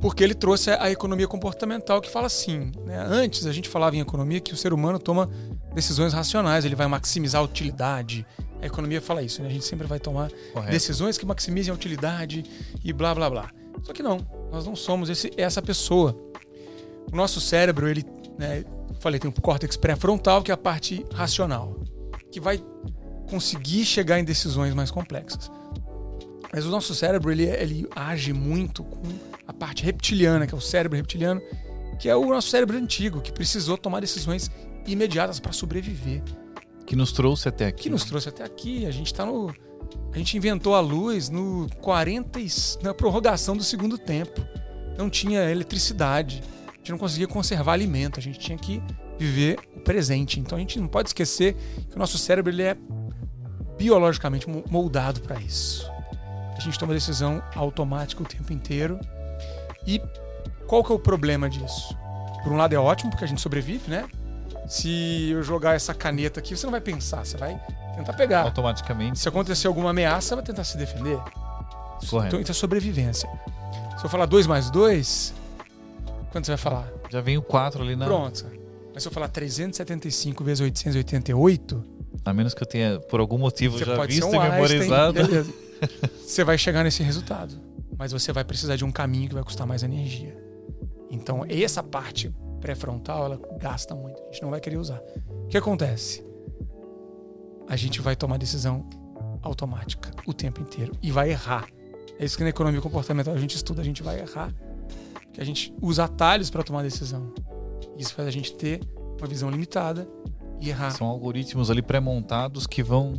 Porque 0.00 0.24
ele 0.24 0.34
trouxe 0.34 0.70
a 0.70 0.90
economia 0.90 1.28
comportamental 1.28 2.00
que 2.00 2.10
fala 2.10 2.26
assim, 2.26 2.72
né? 2.84 2.98
antes 3.08 3.46
a 3.46 3.52
gente 3.52 3.68
falava 3.68 3.94
em 3.94 4.00
economia 4.00 4.40
que 4.40 4.52
o 4.52 4.56
ser 4.56 4.72
humano 4.72 4.98
toma 4.98 5.30
decisões 5.74 6.12
racionais, 6.12 6.64
ele 6.64 6.74
vai 6.74 6.86
maximizar 6.86 7.40
a 7.40 7.44
utilidade, 7.44 8.26
A 8.60 8.66
economia 8.66 9.00
fala 9.00 9.22
isso, 9.22 9.40
né? 9.40 9.48
A 9.48 9.52
gente 9.52 9.64
sempre 9.64 9.86
vai 9.86 10.00
tomar 10.00 10.30
Correto. 10.52 10.72
decisões 10.72 11.16
que 11.16 11.24
maximizem 11.24 11.70
a 11.70 11.74
utilidade 11.74 12.44
e 12.84 12.92
blá 12.92 13.14
blá 13.14 13.30
blá. 13.30 13.50
Só 13.84 13.92
que 13.92 14.02
não, 14.02 14.18
nós 14.50 14.66
não 14.66 14.74
somos 14.74 15.08
esse, 15.08 15.30
essa 15.36 15.62
pessoa. 15.62 16.18
O 17.12 17.14
nosso 17.14 17.40
cérebro, 17.40 17.86
ele, 17.88 18.04
né, 18.36 18.64
falei, 18.98 19.20
tem 19.20 19.30
um 19.30 19.32
córtex 19.32 19.76
pré-frontal, 19.76 20.42
que 20.42 20.50
é 20.50 20.54
a 20.54 20.56
parte 20.56 21.06
racional, 21.14 21.80
que 22.32 22.40
vai 22.40 22.60
conseguir 23.30 23.84
chegar 23.84 24.18
em 24.18 24.24
decisões 24.24 24.74
mais 24.74 24.90
complexas. 24.90 25.50
Mas 26.52 26.66
o 26.66 26.70
nosso 26.70 26.94
cérebro, 26.94 27.30
ele, 27.30 27.44
ele 27.44 27.86
age 27.94 28.32
muito 28.32 28.82
com 28.82 29.02
a 29.46 29.52
parte 29.52 29.84
reptiliana, 29.84 30.46
que 30.46 30.54
é 30.54 30.58
o 30.58 30.60
cérebro 30.60 30.96
reptiliano, 30.96 31.40
que 32.00 32.08
é 32.08 32.16
o 32.16 32.26
nosso 32.26 32.48
cérebro 32.48 32.76
antigo, 32.76 33.20
que 33.20 33.30
precisou 33.30 33.78
tomar 33.78 34.00
decisões 34.00 34.50
imediatas 34.92 35.38
para 35.40 35.52
sobreviver 35.52 36.22
Que 36.86 36.96
nos 36.96 37.12
trouxe 37.12 37.48
até 37.48 37.66
aqui. 37.66 37.84
que 37.84 37.90
nos 37.90 38.04
trouxe 38.04 38.28
até 38.28 38.44
aqui. 38.44 38.86
A 38.86 38.90
gente 38.90 39.12
tá 39.12 39.24
no. 39.26 39.54
A 40.12 40.18
gente 40.18 40.36
inventou 40.36 40.74
a 40.74 40.80
luz 40.80 41.28
no 41.30 41.66
40 41.80 42.40
e, 42.40 42.46
na 42.82 42.92
prorrogação 42.94 43.56
do 43.56 43.62
segundo 43.62 43.96
tempo. 43.98 44.40
Não 44.96 45.08
tinha 45.08 45.50
eletricidade. 45.50 46.42
A 46.66 46.76
gente 46.78 46.90
não 46.90 46.98
conseguia 46.98 47.26
conservar 47.28 47.72
alimento. 47.74 48.18
A 48.18 48.22
gente 48.22 48.38
tinha 48.38 48.56
que 48.58 48.82
viver 49.18 49.58
o 49.76 49.80
presente. 49.80 50.40
Então 50.40 50.56
a 50.56 50.60
gente 50.60 50.78
não 50.80 50.88
pode 50.88 51.08
esquecer 51.10 51.54
que 51.88 51.96
o 51.96 51.98
nosso 51.98 52.18
cérebro 52.18 52.52
ele 52.52 52.62
é 52.62 52.76
biologicamente 53.76 54.48
mo- 54.48 54.64
moldado 54.70 55.20
para 55.20 55.40
isso. 55.40 55.88
A 56.56 56.60
gente 56.60 56.78
toma 56.78 56.92
decisão 56.94 57.42
automática 57.54 58.22
o 58.22 58.26
tempo 58.26 58.52
inteiro. 58.52 58.98
E 59.86 60.00
qual 60.66 60.82
que 60.82 60.90
é 60.90 60.94
o 60.94 60.98
problema 60.98 61.48
disso? 61.48 61.96
Por 62.42 62.52
um 62.52 62.56
lado 62.56 62.74
é 62.74 62.78
ótimo 62.78 63.10
porque 63.10 63.24
a 63.24 63.28
gente 63.28 63.40
sobrevive, 63.40 63.88
né? 63.90 64.06
Se 64.68 65.30
eu 65.30 65.42
jogar 65.42 65.74
essa 65.74 65.94
caneta 65.94 66.40
aqui, 66.40 66.54
você 66.56 66.66
não 66.66 66.70
vai 66.70 66.80
pensar, 66.80 67.24
você 67.24 67.36
vai 67.36 67.58
tentar 67.96 68.12
pegar. 68.12 68.42
Automaticamente. 68.42 69.18
Se 69.18 69.28
acontecer 69.28 69.66
alguma 69.66 69.90
ameaça, 69.90 70.28
você 70.28 70.34
vai 70.36 70.44
tentar 70.44 70.64
se 70.64 70.76
defender. 70.76 71.18
Correto. 72.08 72.26
Então, 72.28 72.40
isso 72.40 72.50
é 72.50 72.54
sobrevivência. 72.54 73.28
Se 73.98 74.04
eu 74.04 74.10
falar 74.10 74.26
2 74.26 74.46
mais 74.46 74.70
2, 74.70 75.34
quanto 76.30 76.44
você 76.44 76.52
vai 76.52 76.58
falar? 76.58 76.88
Já 77.10 77.20
vem 77.20 77.38
o 77.38 77.42
4 77.42 77.82
ali 77.82 77.96
na. 77.96 78.04
Pronto. 78.04 78.46
Mas 78.92 79.02
se 79.02 79.08
eu 79.08 79.12
falar 79.12 79.28
375 79.28 80.44
vezes 80.44 80.60
888, 80.60 81.84
A 82.24 82.32
menos 82.32 82.52
que 82.52 82.62
eu 82.62 82.66
tenha, 82.66 83.00
por 83.00 83.20
algum 83.20 83.38
motivo, 83.38 83.78
já 83.78 84.04
visto 84.04 84.22
e 84.22 84.36
um 84.36 84.40
Einstein, 84.40 84.50
memorizado. 84.50 85.12
beleza. 85.14 85.52
você 86.26 86.44
vai 86.44 86.58
chegar 86.58 86.84
nesse 86.84 87.02
resultado. 87.02 87.54
Mas 87.96 88.12
você 88.12 88.32
vai 88.32 88.44
precisar 88.44 88.76
de 88.76 88.84
um 88.84 88.92
caminho 88.92 89.28
que 89.28 89.34
vai 89.34 89.42
custar 89.42 89.66
mais 89.66 89.82
energia. 89.82 90.36
Então, 91.10 91.44
essa 91.48 91.82
parte 91.82 92.32
pré-frontal, 92.58 93.24
ela 93.24 93.40
gasta 93.58 93.94
muito. 93.94 94.20
A 94.22 94.26
gente 94.26 94.42
não 94.42 94.50
vai 94.50 94.60
querer 94.60 94.76
usar. 94.76 95.00
O 95.44 95.48
que 95.48 95.56
acontece? 95.56 96.24
A 97.68 97.76
gente 97.76 98.00
vai 98.00 98.16
tomar 98.16 98.38
decisão 98.38 98.88
automática 99.42 100.10
o 100.26 100.32
tempo 100.32 100.60
inteiro 100.60 100.92
e 101.02 101.10
vai 101.10 101.30
errar. 101.30 101.68
É 102.18 102.24
isso 102.24 102.36
que 102.36 102.42
na 102.42 102.50
economia 102.50 102.80
comportamental 102.80 103.34
a 103.34 103.38
gente 103.38 103.54
estuda, 103.54 103.80
a 103.80 103.84
gente 103.84 104.02
vai 104.02 104.20
errar. 104.20 104.52
Porque 105.24 105.40
a 105.40 105.44
gente 105.44 105.74
usa 105.80 106.04
atalhos 106.04 106.50
para 106.50 106.62
tomar 106.62 106.82
decisão. 106.82 107.32
Isso 107.96 108.14
faz 108.14 108.26
a 108.26 108.30
gente 108.30 108.54
ter 108.54 108.80
uma 109.18 109.26
visão 109.26 109.50
limitada 109.50 110.08
e 110.60 110.70
errar. 110.70 110.90
São 110.90 111.06
algoritmos 111.06 111.70
ali 111.70 111.82
pré-montados 111.82 112.66
que 112.66 112.82
vão. 112.82 113.14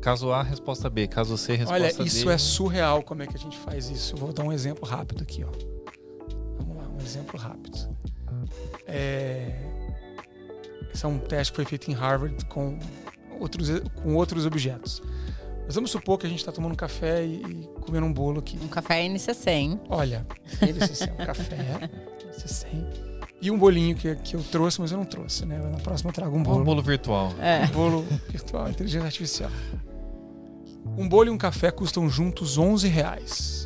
Caso 0.00 0.30
A, 0.30 0.42
resposta 0.42 0.88
B. 0.88 1.06
Caso 1.08 1.36
C, 1.36 1.54
resposta 1.54 1.74
Olha, 1.74 1.92
D. 1.92 2.04
isso 2.04 2.30
é 2.30 2.38
surreal 2.38 3.02
como 3.02 3.22
é 3.22 3.26
que 3.26 3.36
a 3.36 3.38
gente 3.38 3.58
faz 3.58 3.90
isso. 3.90 4.14
Eu 4.14 4.18
vou 4.18 4.32
dar 4.32 4.44
um 4.44 4.52
exemplo 4.52 4.88
rápido 4.88 5.22
aqui, 5.22 5.44
ó. 5.44 5.75
Um 7.06 7.08
exemplo 7.08 7.38
rápido. 7.38 7.96
É... 8.88 9.52
Esse 10.92 11.04
é 11.04 11.08
um 11.08 11.18
teste 11.18 11.52
que 11.52 11.56
foi 11.56 11.64
feito 11.64 11.88
em 11.88 11.94
Harvard 11.94 12.44
com 12.46 12.78
outros, 13.38 13.68
com 14.02 14.14
outros 14.16 14.44
objetos. 14.44 15.00
Mas 15.64 15.74
vamos 15.76 15.90
supor 15.90 16.18
que 16.18 16.26
a 16.26 16.28
gente 16.28 16.40
está 16.40 16.50
tomando 16.50 16.72
um 16.72 16.76
café 16.76 17.24
e, 17.24 17.42
e 17.42 17.68
comendo 17.80 18.06
um 18.06 18.12
bolo 18.12 18.40
aqui. 18.40 18.58
Um 18.60 18.68
café 18.68 19.04
NCC, 19.08 19.50
hein? 19.50 19.80
Olha, 19.88 20.26
esse 20.62 21.04
é 21.04 21.12
um 21.12 21.16
café, 21.16 21.90
esse 22.44 22.66
e 23.40 23.50
um 23.50 23.58
bolinho 23.58 23.94
que, 23.94 24.14
que 24.16 24.34
eu 24.34 24.42
trouxe, 24.42 24.80
mas 24.80 24.90
eu 24.90 24.98
não 24.98 25.04
trouxe, 25.04 25.44
né? 25.44 25.58
Na 25.58 25.78
próxima 25.78 26.10
eu 26.10 26.14
trago 26.14 26.34
um 26.36 26.40
Um 26.40 26.42
bolo. 26.42 26.64
bolo 26.64 26.82
virtual. 26.82 27.32
É. 27.38 27.64
Um 27.66 27.68
bolo 27.68 28.02
virtual, 28.30 28.68
inteligência 28.68 29.06
artificial. 29.06 29.50
Um 30.96 31.08
bolo 31.08 31.28
e 31.28 31.30
um 31.30 31.38
café 31.38 31.70
custam 31.70 32.08
juntos 32.08 32.56
11 32.56 32.88
reais. 32.88 33.65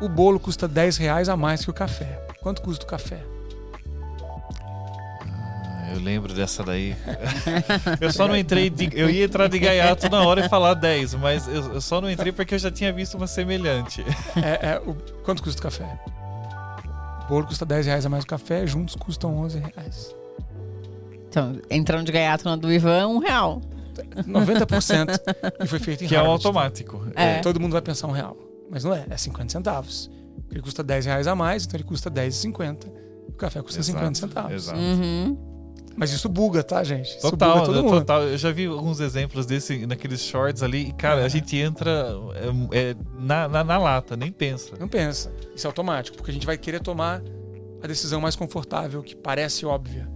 O 0.00 0.08
bolo 0.08 0.40
custa 0.40 0.66
10 0.66 0.96
reais 0.96 1.28
a 1.28 1.36
mais 1.36 1.64
que 1.64 1.70
o 1.70 1.74
café. 1.74 2.20
Quanto 2.40 2.62
custa 2.62 2.84
o 2.84 2.88
café? 2.88 3.18
Ah, 5.32 5.92
Eu 5.94 6.00
lembro 6.00 6.32
dessa 6.32 6.62
daí. 6.64 6.96
eu 8.00 8.12
só 8.12 8.26
não 8.26 8.36
entrei. 8.36 8.70
De, 8.70 8.88
eu 8.94 9.10
ia 9.10 9.24
entrar 9.24 9.48
de 9.48 9.58
gaiato 9.58 10.08
na 10.08 10.22
hora 10.22 10.44
e 10.46 10.48
falar 10.48 10.74
10, 10.74 11.14
mas 11.14 11.46
eu, 11.48 11.74
eu 11.74 11.80
só 11.80 12.00
não 12.00 12.10
entrei 12.10 12.32
porque 12.32 12.54
eu 12.54 12.58
já 12.58 12.70
tinha 12.70 12.92
visto 12.92 13.16
uma 13.16 13.26
semelhante. 13.26 14.04
É, 14.36 14.70
é, 14.74 14.78
o- 14.86 14.94
quanto 15.24 15.42
custa 15.42 15.60
o 15.60 15.62
café? 15.64 15.84
O 17.24 17.28
bolo 17.28 17.46
custa 17.46 17.64
10 17.66 17.86
reais 17.86 18.06
a 18.06 18.08
mais 18.08 18.24
que 18.24 18.32
o 18.32 18.38
café, 18.38 18.66
juntos 18.66 18.94
custam 18.96 19.36
11 19.38 19.58
reais. 19.58 20.14
Então, 21.28 21.60
entrando 21.70 22.06
de 22.06 22.12
gaiato 22.12 22.44
na 22.44 22.56
do 22.56 22.72
Ivan, 22.72 23.06
um 23.08 23.18
real. 23.18 23.60
90% 24.26 25.20
e 25.62 25.66
foi 25.66 25.78
feito 25.78 26.04
em 26.04 26.08
Que 26.08 26.14
é 26.16 26.18
o 26.18 26.22
Harvard. 26.22 26.46
automático. 26.46 27.06
É. 27.14 27.38
Todo 27.40 27.60
mundo 27.60 27.72
vai 27.72 27.82
pensar 27.82 28.06
um 28.06 28.12
real. 28.12 28.36
Mas 28.70 28.84
não 28.84 28.94
é, 28.94 29.04
é 29.10 29.16
50 29.16 29.50
centavos. 29.52 30.10
Ele 30.50 30.60
custa 30.62 30.82
10 30.82 31.06
reais 31.06 31.26
a 31.26 31.34
mais, 31.34 31.64
então 31.64 31.76
ele 31.76 31.84
custa 31.84 32.10
10,50. 32.10 32.86
O 33.28 33.32
café 33.32 33.60
custa 33.62 33.82
50 33.82 34.14
centavos. 34.18 34.52
Exato. 34.52 34.78
Uhum. 34.78 35.36
Mas 35.96 36.12
isso 36.12 36.28
buga, 36.28 36.62
tá, 36.62 36.82
gente? 36.84 37.10
Isso 37.10 37.20
Total, 37.30 37.52
buga 37.54 37.66
todo 37.66 37.76
né, 37.76 37.82
mundo. 37.82 37.98
total. 37.98 38.22
Eu 38.22 38.38
já 38.38 38.50
vi 38.52 38.66
alguns 38.66 39.00
exemplos 39.00 39.44
desse 39.44 39.86
naqueles 39.86 40.20
shorts 40.22 40.62
ali 40.62 40.88
e, 40.88 40.92
cara, 40.92 41.20
É. 41.22 41.24
a 41.24 41.28
gente 41.28 41.56
entra 41.56 42.14
é, 42.72 42.90
é, 42.90 42.96
na, 43.18 43.48
na, 43.48 43.64
na 43.64 43.76
lata, 43.78 44.16
nem 44.16 44.30
pensa. 44.32 44.76
Não 44.78 44.88
pensa. 44.88 45.32
Isso 45.54 45.66
é 45.66 45.68
automático, 45.68 46.16
porque 46.16 46.30
a 46.30 46.34
gente 46.34 46.46
vai 46.46 46.56
querer 46.56 46.80
tomar 46.80 47.20
a 47.82 47.86
decisão 47.86 48.20
mais 48.20 48.36
confortável, 48.36 49.02
que 49.02 49.14
parece 49.16 49.66
óbvia. 49.66 50.08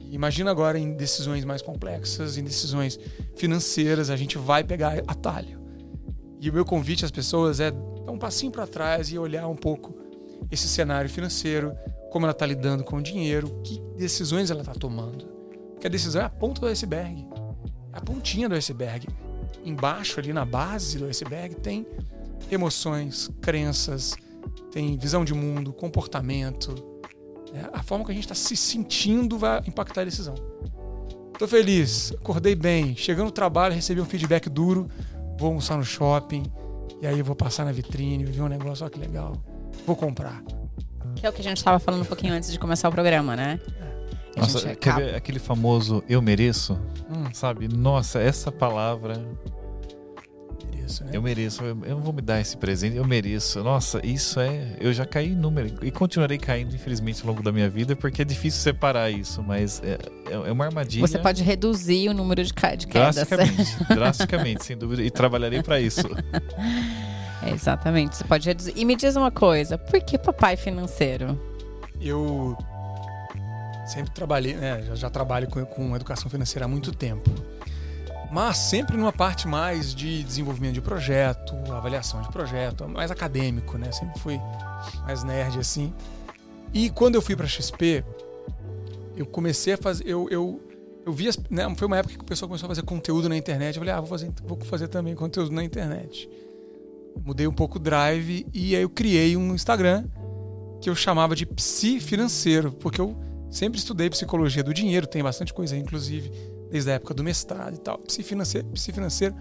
E 0.00 0.14
imagina 0.14 0.50
agora 0.50 0.78
em 0.78 0.94
decisões 0.94 1.44
mais 1.44 1.60
complexas, 1.62 2.36
em 2.38 2.42
decisões 2.42 2.98
financeiras, 3.36 4.10
a 4.10 4.16
gente 4.16 4.38
vai 4.38 4.64
pegar 4.64 5.02
atalho. 5.06 5.60
E 6.44 6.50
o 6.50 6.52
meu 6.52 6.66
convite 6.66 7.06
às 7.06 7.10
pessoas 7.10 7.58
é 7.58 7.70
dar 7.70 8.12
um 8.12 8.18
passinho 8.18 8.52
para 8.52 8.66
trás 8.66 9.10
e 9.10 9.18
olhar 9.18 9.48
um 9.48 9.56
pouco 9.56 9.94
esse 10.50 10.68
cenário 10.68 11.08
financeiro, 11.08 11.72
como 12.12 12.26
ela 12.26 12.32
está 12.32 12.44
lidando 12.44 12.84
com 12.84 12.96
o 12.96 13.02
dinheiro, 13.02 13.62
que 13.64 13.80
decisões 13.96 14.50
ela 14.50 14.60
está 14.60 14.74
tomando. 14.74 15.24
Porque 15.72 15.86
a 15.86 15.90
decisão 15.90 16.20
é 16.20 16.26
a 16.26 16.28
ponta 16.28 16.60
do 16.60 16.66
iceberg, 16.66 17.26
é 17.94 17.96
a 17.96 18.00
pontinha 18.02 18.46
do 18.46 18.54
iceberg. 18.54 19.08
Embaixo, 19.64 20.20
ali 20.20 20.34
na 20.34 20.44
base 20.44 20.98
do 20.98 21.06
iceberg, 21.06 21.54
tem 21.54 21.86
emoções, 22.50 23.30
crenças, 23.40 24.14
tem 24.70 24.98
visão 24.98 25.24
de 25.24 25.32
mundo, 25.32 25.72
comportamento. 25.72 26.74
né? 27.54 27.70
A 27.72 27.82
forma 27.82 28.04
que 28.04 28.10
a 28.10 28.14
gente 28.14 28.24
está 28.24 28.34
se 28.34 28.54
sentindo 28.54 29.38
vai 29.38 29.62
impactar 29.66 30.02
a 30.02 30.04
decisão. 30.04 30.34
Tô 31.38 31.48
feliz, 31.48 32.12
acordei 32.12 32.54
bem, 32.54 32.94
chegando 32.94 33.26
no 33.26 33.32
trabalho, 33.32 33.74
recebi 33.74 33.98
um 33.98 34.04
feedback 34.04 34.50
duro, 34.50 34.90
vou 35.38 35.48
almoçar 35.48 35.76
no 35.76 35.84
shopping, 35.84 36.44
e 37.02 37.06
aí 37.06 37.18
eu 37.18 37.24
vou 37.24 37.34
passar 37.36 37.64
na 37.64 37.72
vitrine, 37.72 38.24
ver 38.24 38.42
um 38.42 38.48
negócio, 38.48 38.84
olha 38.84 38.90
que 38.92 38.98
legal, 38.98 39.32
vou 39.86 39.96
comprar. 39.96 40.42
Que 41.16 41.26
é 41.26 41.30
o 41.30 41.32
que 41.32 41.40
a 41.40 41.44
gente 41.44 41.58
estava 41.58 41.78
falando 41.78 42.02
um 42.02 42.06
pouquinho 42.06 42.34
antes 42.34 42.50
de 42.50 42.58
começar 42.58 42.88
o 42.88 42.92
programa, 42.92 43.36
né? 43.36 43.60
Nossa, 44.36 44.68
acaba- 44.70 44.98
ver 45.00 45.14
aquele 45.14 45.38
famoso 45.38 46.02
eu 46.08 46.20
mereço? 46.20 46.74
Hum, 47.08 47.32
Sabe? 47.32 47.68
Nossa, 47.68 48.18
essa 48.20 48.50
palavra, 48.50 49.24
isso, 50.86 51.04
né? 51.04 51.10
eu 51.14 51.22
mereço, 51.22 51.62
eu, 51.64 51.78
eu 51.84 51.94
não 51.96 52.00
vou 52.00 52.12
me 52.12 52.20
dar 52.22 52.40
esse 52.40 52.56
presente, 52.56 52.96
eu 52.96 53.04
mereço. 53.06 53.62
Nossa, 53.62 54.04
isso 54.04 54.38
é. 54.40 54.76
Eu 54.80 54.92
já 54.92 55.04
caí 55.06 55.32
em 55.32 55.36
número 55.36 55.74
e 55.82 55.90
continuarei 55.90 56.38
caindo, 56.38 56.74
infelizmente, 56.74 57.20
ao 57.22 57.28
longo 57.28 57.42
da 57.42 57.50
minha 57.52 57.68
vida, 57.68 57.94
porque 57.96 58.22
é 58.22 58.24
difícil 58.24 58.60
separar 58.60 59.10
isso, 59.10 59.42
mas 59.42 59.82
é, 59.84 59.98
é 60.48 60.52
uma 60.52 60.64
armadilha. 60.66 61.06
Você 61.06 61.18
pode 61.18 61.42
reduzir 61.42 62.08
o 62.08 62.14
número 62.14 62.42
de, 62.44 62.52
ca- 62.52 62.74
de 62.74 62.86
quedas. 62.86 63.14
Drasticamente, 63.16 63.84
drasticamente, 63.94 64.64
sem 64.64 64.76
dúvida. 64.76 65.02
E 65.02 65.10
trabalharei 65.10 65.62
para 65.62 65.80
isso. 65.80 66.00
É, 67.42 67.50
exatamente, 67.54 68.16
você 68.16 68.24
pode 68.24 68.46
reduzir. 68.48 68.72
E 68.76 68.84
me 68.84 68.96
diz 68.96 69.16
uma 69.16 69.30
coisa, 69.30 69.76
por 69.78 70.00
que 70.00 70.18
papai 70.18 70.56
financeiro? 70.56 71.38
Eu 72.00 72.56
sempre 73.86 74.10
trabalhei, 74.12 74.54
né? 74.54 74.82
Já, 74.88 74.94
já 74.94 75.10
trabalho 75.10 75.48
com, 75.48 75.64
com 75.64 75.94
educação 75.96 76.30
financeira 76.30 76.64
há 76.64 76.68
muito 76.68 76.92
tempo. 76.92 77.30
Mas 78.34 78.58
sempre 78.58 78.96
numa 78.96 79.12
parte 79.12 79.46
mais 79.46 79.94
de 79.94 80.24
desenvolvimento 80.24 80.74
de 80.74 80.80
projeto, 80.80 81.54
avaliação 81.70 82.20
de 82.20 82.28
projeto, 82.32 82.88
mais 82.88 83.12
acadêmico, 83.12 83.78
né? 83.78 83.92
Sempre 83.92 84.18
fui 84.18 84.40
mais 85.04 85.22
nerd 85.22 85.56
assim. 85.56 85.94
E 86.72 86.90
quando 86.90 87.14
eu 87.14 87.22
fui 87.22 87.36
para 87.36 87.46
XP, 87.46 88.04
eu 89.16 89.24
comecei 89.24 89.74
a 89.74 89.76
fazer. 89.76 90.02
Eu, 90.08 90.28
eu, 90.30 90.60
eu 91.06 91.12
vi. 91.12 91.28
As, 91.28 91.38
né? 91.48 91.72
Foi 91.76 91.86
uma 91.86 91.96
época 91.96 92.16
que 92.16 92.22
o 92.22 92.24
pessoal 92.24 92.48
começou 92.48 92.66
a 92.66 92.70
fazer 92.70 92.82
conteúdo 92.82 93.28
na 93.28 93.36
internet. 93.36 93.76
Eu 93.76 93.82
falei, 93.82 93.94
ah, 93.94 94.00
vou 94.00 94.08
fazer, 94.08 94.32
vou 94.42 94.58
fazer 94.62 94.88
também 94.88 95.14
conteúdo 95.14 95.52
na 95.52 95.62
internet. 95.62 96.28
Mudei 97.24 97.46
um 97.46 97.52
pouco 97.52 97.76
o 97.76 97.80
drive 97.80 98.44
e 98.52 98.74
aí 98.74 98.82
eu 98.82 98.90
criei 98.90 99.36
um 99.36 99.54
Instagram 99.54 100.06
que 100.80 100.90
eu 100.90 100.96
chamava 100.96 101.36
de 101.36 101.46
psi 101.46 102.00
financeiro, 102.00 102.72
porque 102.72 103.00
eu 103.00 103.16
sempre 103.48 103.78
estudei 103.78 104.10
psicologia 104.10 104.64
do 104.64 104.74
dinheiro, 104.74 105.06
tem 105.06 105.22
bastante 105.22 105.54
coisa 105.54 105.76
aí, 105.76 105.80
inclusive 105.80 106.53
desde 106.74 106.90
a 106.90 106.94
época 106.94 107.14
do 107.14 107.22
mestrado 107.22 107.76
e 107.76 107.78
tal. 107.78 107.98
Psi 107.98 108.24
financeiro, 108.24 108.66
psi 108.70 108.90
financeiro. 108.90 109.32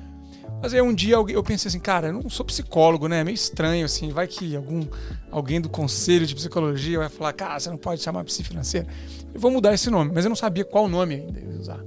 Mas 0.61 0.71
aí 0.71 0.81
um 0.83 0.93
dia 0.93 1.15
eu 1.15 1.43
pensei 1.43 1.67
assim, 1.67 1.79
cara, 1.79 2.07
eu 2.07 2.13
não 2.13 2.29
sou 2.29 2.45
psicólogo, 2.45 3.07
né? 3.07 3.21
É 3.21 3.23
meio 3.23 3.33
estranho, 3.33 3.83
assim. 3.85 4.11
Vai 4.11 4.27
que 4.27 4.55
algum, 4.55 4.85
alguém 5.31 5.59
do 5.59 5.67
conselho 5.67 6.27
de 6.27 6.35
psicologia 6.35 6.99
vai 6.99 7.09
falar, 7.09 7.33
cara, 7.33 7.59
você 7.59 7.71
não 7.71 7.77
pode 7.77 8.03
chamar 8.03 8.23
psi 8.23 8.43
financeiro. 8.43 8.85
Eu 9.33 9.39
vou 9.39 9.49
mudar 9.49 9.73
esse 9.73 9.89
nome, 9.89 10.11
mas 10.13 10.25
eu 10.25 10.29
não 10.29 10.35
sabia 10.35 10.63
qual 10.63 10.87
nome 10.87 11.15
ainda 11.15 11.39
eu 11.39 11.53
ia 11.53 11.59
usar. 11.59 11.83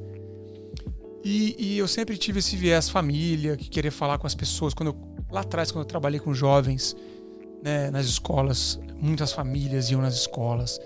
E, 1.22 1.54
e 1.58 1.78
eu 1.78 1.86
sempre 1.86 2.16
tive 2.18 2.40
esse 2.40 2.56
viés 2.56 2.88
família, 2.88 3.56
que 3.56 3.68
querer 3.68 3.92
falar 3.92 4.18
com 4.18 4.26
as 4.26 4.34
pessoas. 4.34 4.74
Quando 4.74 4.88
eu, 4.88 5.24
lá 5.30 5.42
atrás, 5.42 5.70
quando 5.70 5.84
eu 5.84 5.88
trabalhei 5.88 6.18
com 6.18 6.34
jovens, 6.34 6.96
né, 7.62 7.88
nas 7.92 8.06
escolas, 8.06 8.80
muitas 9.00 9.30
famílias 9.30 9.92
iam 9.92 10.02
nas 10.02 10.14
escolas. 10.16 10.80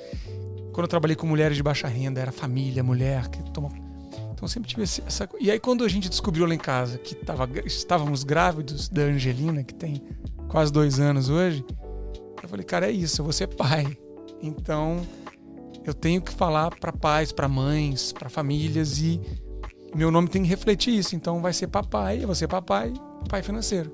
Quando 0.72 0.82
eu 0.82 0.88
trabalhei 0.88 1.16
com 1.16 1.26
mulheres 1.26 1.56
de 1.56 1.62
baixa 1.62 1.88
renda, 1.88 2.20
era 2.20 2.30
família, 2.30 2.82
mulher 2.82 3.28
que 3.28 3.42
toma. 3.52 3.89
Então 4.40 4.46
eu 4.46 4.48
sempre 4.48 4.70
tive 4.70 4.82
essa. 4.82 5.28
E 5.38 5.50
aí 5.50 5.60
quando 5.60 5.84
a 5.84 5.88
gente 5.88 6.08
descobriu 6.08 6.46
lá 6.46 6.54
em 6.54 6.58
casa 6.58 6.96
que 6.96 7.14
tava, 7.14 7.46
estávamos 7.66 8.24
grávidos 8.24 8.88
da 8.88 9.02
Angelina, 9.02 9.62
que 9.62 9.74
tem 9.74 10.02
quase 10.48 10.72
dois 10.72 10.98
anos 10.98 11.28
hoje, 11.28 11.62
eu 12.42 12.48
falei, 12.48 12.64
cara, 12.64 12.88
é 12.88 12.90
isso, 12.90 13.20
eu 13.20 13.24
vou 13.24 13.34
ser 13.34 13.48
pai. 13.48 13.94
Então 14.42 15.06
eu 15.84 15.92
tenho 15.92 16.22
que 16.22 16.32
falar 16.32 16.70
para 16.70 16.90
pais, 16.90 17.32
para 17.32 17.46
mães, 17.46 18.12
para 18.12 18.30
famílias 18.30 18.98
e 18.98 19.20
meu 19.94 20.10
nome 20.10 20.28
tem 20.28 20.42
que 20.42 20.48
refletir 20.48 20.96
isso. 20.96 21.14
Então 21.14 21.42
vai 21.42 21.52
ser 21.52 21.66
papai, 21.66 22.22
eu 22.22 22.26
vou 22.26 22.34
ser 22.34 22.48
papai, 22.48 22.94
papai 23.20 23.42
financeiro. 23.42 23.92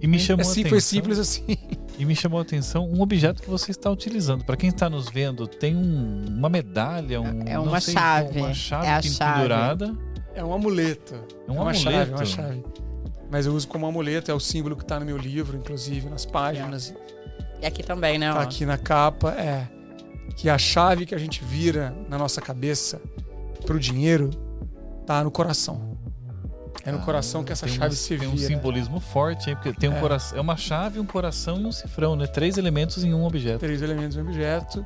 E 0.00 0.06
me 0.06 0.20
chamou 0.20 0.46
a 0.46 0.48
assim, 0.48 0.60
atenção, 0.60 0.70
foi 0.70 0.80
simples 0.80 1.18
assim. 1.18 1.44
E 1.98 2.04
me 2.04 2.14
chamou 2.16 2.40
a 2.40 2.42
atenção 2.42 2.88
um 2.90 3.00
objeto 3.00 3.40
que 3.42 3.48
você 3.48 3.70
está 3.70 3.88
utilizando. 3.90 4.44
Para 4.44 4.56
quem 4.56 4.68
está 4.68 4.90
nos 4.90 5.08
vendo, 5.08 5.46
tem 5.46 5.76
um- 5.76 6.24
uma 6.28 6.48
medalha, 6.48 7.20
um, 7.20 7.42
É 7.46 7.54
não 7.54 7.64
uma 7.64 7.80
sei, 7.80 7.94
chave. 7.94 8.40
uma 8.40 8.52
chave 8.54 8.86
É 8.86 9.02
chave. 9.02 9.34
pendurada. 9.36 9.94
É 10.34 10.44
um 10.44 10.52
amuleto. 10.52 11.14
É 11.14 11.50
um 11.50 11.54
uma 11.54 11.70
amuleto. 11.70 11.78
chave, 11.80 12.10
é 12.10 12.14
uma 12.16 12.24
chave. 12.24 12.64
Mas 13.30 13.46
eu 13.46 13.54
uso 13.54 13.68
como 13.68 13.86
amuleto, 13.86 14.30
é 14.30 14.34
o 14.34 14.40
símbolo 14.40 14.74
que 14.76 14.82
está 14.82 14.98
no 14.98 15.06
meu 15.06 15.16
livro, 15.16 15.56
inclusive 15.56 16.08
nas 16.10 16.26
páginas. 16.26 16.92
E 17.62 17.66
aqui 17.66 17.82
também, 17.82 18.18
né? 18.18 18.32
Tá 18.32 18.42
aqui 18.42 18.66
na 18.66 18.76
capa, 18.76 19.30
é 19.32 19.68
que 20.36 20.48
a 20.50 20.58
chave 20.58 21.06
que 21.06 21.14
a 21.14 21.18
gente 21.18 21.44
vira 21.44 21.94
na 22.08 22.18
nossa 22.18 22.40
cabeça 22.40 23.00
pro 23.64 23.78
dinheiro 23.78 24.30
tá 25.06 25.22
no 25.22 25.30
coração. 25.30 25.93
É 26.84 26.92
no 26.92 26.98
Ah, 26.98 27.02
coração 27.02 27.42
que 27.44 27.52
essa 27.52 27.66
tem 27.66 27.74
chave 27.76 27.92
um, 27.94 27.96
se 27.96 28.08
Tem 28.08 28.18
vira. 28.18 28.30
um 28.32 28.36
simbolismo 28.36 29.00
forte, 29.00 29.48
hein? 29.50 29.56
Porque 29.56 29.72
tem 29.72 29.88
um 29.90 29.96
É. 29.96 30.00
coração. 30.00 30.38
É 30.38 30.40
uma 30.40 30.56
chave, 30.56 30.98
um 31.00 31.06
coração 31.06 31.60
e 31.60 31.64
um 31.64 31.72
cifrão, 31.72 32.14
né? 32.16 32.26
Três 32.26 32.58
elementos 32.58 33.02
em 33.04 33.14
um 33.14 33.24
objeto. 33.24 33.60
Três 33.60 33.80
elementos 33.82 34.16
em 34.16 34.20
um 34.20 34.22
objeto. 34.24 34.84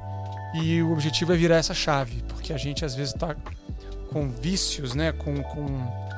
E 0.55 0.83
o 0.83 0.93
objetivo 0.93 1.33
é 1.33 1.37
virar 1.37 1.57
essa 1.57 1.75
chave, 1.75 2.23
porque 2.29 2.53
a 2.53 2.57
gente 2.57 2.85
às 2.85 2.95
vezes 2.95 3.13
tá 3.13 3.35
com 4.11 4.29
vícios, 4.29 4.95
né? 4.95 5.13
Com, 5.13 5.43
com 5.43 6.09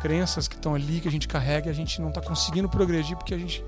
crenças 0.00 0.46
que 0.46 0.54
estão 0.54 0.74
ali 0.74 1.00
que 1.00 1.08
a 1.08 1.10
gente 1.10 1.26
carrega 1.26 1.66
e 1.68 1.70
a 1.70 1.74
gente 1.74 2.00
não 2.00 2.10
tá 2.12 2.20
conseguindo 2.20 2.68
progredir 2.68 3.16
porque 3.16 3.34
a 3.34 3.38
gente 3.38 3.62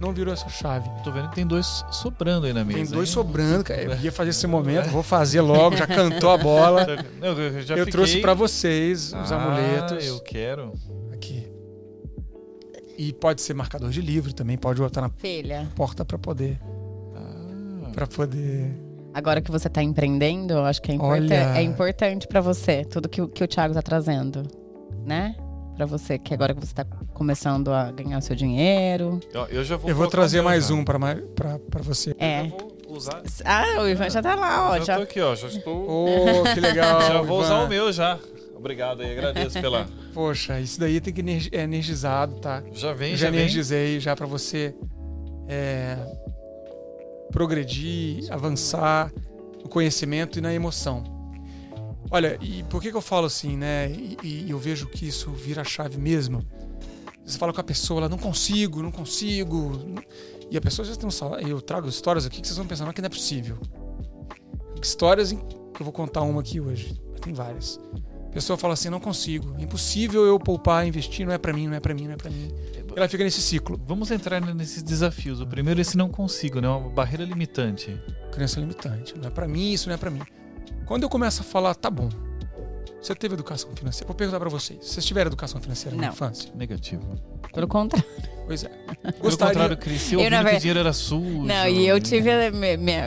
não 0.00 0.12
virou 0.12 0.32
essa 0.34 0.48
chave. 0.48 0.88
Tô 1.02 1.10
vendo 1.12 1.28
que 1.28 1.34
tem 1.36 1.46
dois 1.46 1.84
sobrando 1.90 2.46
aí 2.46 2.52
na 2.52 2.64
mesa. 2.64 2.78
Tem 2.78 2.86
dois 2.90 3.08
hein? 3.08 3.14
sobrando, 3.14 3.64
cara. 3.64 3.82
Eu 3.82 3.96
ia 4.00 4.12
fazer 4.12 4.30
esse 4.30 4.46
momento, 4.46 4.88
vou 4.90 5.02
fazer 5.02 5.40
logo, 5.40 5.76
já 5.76 5.86
cantou 5.86 6.30
a 6.30 6.36
bola. 6.38 6.86
Não, 7.20 7.28
eu 7.28 7.62
já 7.62 7.74
eu 7.74 7.78
fiquei- 7.86 7.92
trouxe 7.92 8.20
pra 8.20 8.34
vocês 8.34 9.12
os 9.12 9.32
Ah, 9.32 9.36
amuletos 9.36 10.04
Eu 10.06 10.20
quero. 10.20 10.72
aqui. 11.12 11.48
E 12.96 13.12
pode 13.12 13.40
ser 13.42 13.54
marcador 13.54 13.90
de 13.90 14.00
livro 14.00 14.32
também, 14.32 14.56
pode 14.56 14.80
botar 14.80 15.00
na 15.00 15.08
Filha, 15.10 15.68
porta 15.74 16.04
pra 16.04 16.16
poder 16.18 16.60
Ah, 17.14 17.90
para 17.92 18.06
poder. 18.06 18.72
agora 19.12 19.40
que 19.40 19.50
você 19.50 19.68
tá 19.68 19.82
empreendendo, 19.82 20.54
eu 20.54 20.64
acho 20.64 20.80
que 20.80 20.92
é, 20.92 20.94
importa 20.94 21.14
Olha. 21.22 21.34
é 21.58 21.62
importante 21.62 22.28
pra 22.28 22.40
você, 22.40 22.84
tudo 22.84 23.08
que, 23.08 23.20
o- 23.20 23.28
que 23.28 23.42
o 23.42 23.48
Thiago 23.48 23.74
tá 23.74 23.82
trazendo, 23.82 24.42
né? 25.04 25.34
Pra 25.76 25.86
você, 25.86 26.18
que 26.18 26.32
agora 26.32 26.54
que 26.54 26.60
você 26.64 26.72
tá 26.74 26.84
começando 27.12 27.72
a 27.72 27.90
ganhar 27.90 28.18
o 28.18 28.22
seu 28.22 28.36
dinheiro. 28.36 29.18
ó, 29.34 29.46
eu 29.46 29.64
já 29.64 29.76
vou. 29.76 29.90
Eu 29.90 29.96
vou 29.96 30.06
trazer 30.06 30.40
mais 30.42 30.68
já. 30.68 30.74
um 30.74 30.84
pra 30.84 30.98
pra 31.68 31.82
você. 31.82 32.14
É. 32.18 32.42
Eu 32.46 32.48
vou 32.86 32.96
usar. 32.96 33.22
Ah, 33.44 33.82
o 33.82 33.88
Ivan 33.88 34.08
já 34.08 34.22
tá 34.22 34.34
lá, 34.36 34.70
ó. 34.70 34.78
já, 34.78 34.84
Já, 34.84 34.96
tô 34.98 35.02
aqui, 35.02 35.20
ó. 35.20 35.34
Já 35.34 35.48
estou. 35.48 35.86
Oh, 35.88 36.54
que 36.54 36.60
legal. 36.60 37.00
já 37.02 37.20
vou 37.22 37.38
Ivan. 37.40 37.44
usar 37.46 37.64
o 37.64 37.68
meu 37.68 37.92
já. 37.92 38.18
Obrigado 38.56 39.02
aí, 39.02 39.12
agradeço 39.12 39.60
pela. 39.60 39.86
Poxa, 40.14 40.60
isso 40.60 40.78
daí 40.80 41.00
tem 41.00 41.12
que 41.12 41.20
energi- 41.20 41.50
é 41.52 41.62
energizado, 41.62 42.36
tá? 42.36 42.62
Já 42.72 42.92
vem, 42.92 43.10
Eu 43.10 43.16
já, 43.16 43.26
já 43.26 43.30
vem. 43.32 43.40
energizei 43.40 43.98
já 44.00 44.14
pra 44.16 44.26
você 44.26 44.74
é, 45.48 45.98
progredir, 47.32 48.32
avançar 48.32 49.12
no 49.62 49.68
conhecimento 49.68 50.38
e 50.38 50.42
na 50.42 50.52
emoção. 50.54 51.02
Olha, 52.10 52.38
e 52.40 52.62
por 52.64 52.80
que, 52.82 52.90
que 52.90 52.96
eu 52.96 53.00
falo 53.02 53.26
assim, 53.26 53.56
né? 53.56 53.90
E, 53.90 54.44
e 54.46 54.50
eu 54.50 54.58
vejo 54.58 54.86
que 54.88 55.06
isso 55.08 55.30
vira 55.32 55.62
a 55.62 55.64
chave 55.64 55.98
mesmo. 55.98 56.44
Você 57.24 57.38
fala 57.38 57.52
com 57.52 57.60
a 57.60 57.64
pessoa, 57.64 58.00
ela 58.00 58.08
não 58.08 58.18
consigo, 58.18 58.82
não 58.82 58.92
consigo. 58.92 59.72
E 60.50 60.56
a 60.56 60.60
pessoa 60.60 60.86
já 60.86 60.94
tem 60.94 61.06
um 61.06 61.10
salário. 61.10 61.48
Eu 61.48 61.60
trago 61.60 61.88
histórias 61.88 62.26
aqui 62.26 62.40
que 62.40 62.46
vocês 62.46 62.58
vão 62.58 62.66
pensar, 62.66 62.84
não 62.84 62.92
que 62.92 63.00
não 63.00 63.06
é 63.06 63.10
possível. 63.10 63.56
Histórias 64.82 65.32
em- 65.32 65.38
que 65.38 65.80
eu 65.80 65.84
vou 65.84 65.92
contar 65.92 66.20
uma 66.22 66.40
aqui 66.40 66.60
hoje. 66.60 67.00
Tem 67.22 67.32
várias. 67.32 67.80
A 68.28 68.30
pessoa 68.34 68.56
fala 68.58 68.74
assim, 68.74 68.90
não 68.90 69.00
consigo. 69.00 69.54
Impossível 69.58 70.24
eu 70.26 70.38
poupar, 70.38 70.86
investir, 70.86 71.24
não 71.24 71.32
é 71.32 71.38
pra 71.38 71.52
mim, 71.52 71.66
não 71.68 71.74
é 71.74 71.80
pra 71.80 71.94
mim, 71.94 72.04
não 72.06 72.12
é 72.14 72.16
pra 72.16 72.30
mim. 72.30 72.50
Ela 72.96 73.08
fica 73.08 73.24
nesse 73.24 73.40
ciclo. 73.40 73.80
Vamos 73.86 74.10
entrar 74.10 74.40
nesses 74.54 74.82
desafios. 74.82 75.40
O 75.40 75.46
primeiro, 75.46 75.80
esse 75.80 75.96
não 75.96 76.08
consigo, 76.10 76.60
né? 76.60 76.68
Uma 76.68 76.90
barreira 76.90 77.24
limitante. 77.24 77.98
Crença 78.32 78.60
limitante. 78.60 79.16
Não 79.16 79.28
é 79.28 79.30
pra 79.30 79.48
mim, 79.48 79.72
isso 79.72 79.88
não 79.88 79.94
é 79.94 79.98
pra 79.98 80.10
mim. 80.10 80.20
Quando 80.86 81.02
eu 81.04 81.08
começo 81.08 81.40
a 81.42 81.44
falar, 81.44 81.74
tá 81.74 81.90
bom. 81.90 82.08
Você 83.00 83.14
teve 83.14 83.34
educação 83.34 83.68
financeira? 83.74 84.06
Vou 84.06 84.14
perguntar 84.16 84.40
pra 84.40 84.48
vocês. 84.48 84.78
Vocês 84.82 85.04
tiveram 85.04 85.28
educação 85.28 85.60
financeira 85.60 85.94
na 85.96 86.04
Não. 86.04 86.08
infância? 86.10 86.50
Negativo. 86.54 87.02
pelo 87.54 87.68
contrário. 87.68 88.08
Pois 88.46 88.64
é. 88.64 88.68
Pelo 88.68 89.22
Gostaria. 89.22 89.52
contrário, 89.54 89.76
cresceu 89.76 90.18
Eu, 90.18 90.24
ouvindo 90.24 90.42
na 90.42 90.50
que 90.50 90.56
o 90.56 90.58
dinheiro 90.58 90.80
era 90.80 90.92
sujo. 90.92 91.42
Não, 91.44 91.68
e 91.68 91.86
eu 91.86 92.00
tive, 92.00 92.28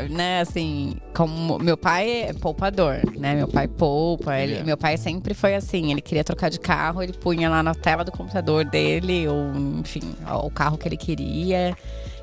né, 0.09 0.39
assim, 0.39 0.95
como 1.15 1.59
meu 1.59 1.75
pai 1.75 2.09
é 2.29 2.33
poupador, 2.33 3.01
né? 3.17 3.35
Meu 3.35 3.47
pai 3.47 3.67
poupa, 3.67 4.39
ele- 4.39 4.63
meu 4.63 4.77
pai 4.77 4.95
sempre 4.97 5.33
foi 5.33 5.53
assim, 5.53 5.91
ele 5.91 6.01
queria 6.01 6.23
trocar 6.23 6.49
de 6.49 6.59
carro, 6.59 7.03
ele 7.03 7.11
punha 7.13 7.49
lá 7.49 7.61
na 7.61 7.75
tela 7.75 8.03
do 8.05 8.11
computador 8.11 8.63
dele, 8.63 9.27
ou 9.27 9.51
enfim, 9.79 10.15
o 10.43 10.49
carro 10.49 10.77
que 10.77 10.87
ele 10.87 10.97
queria. 10.97 11.75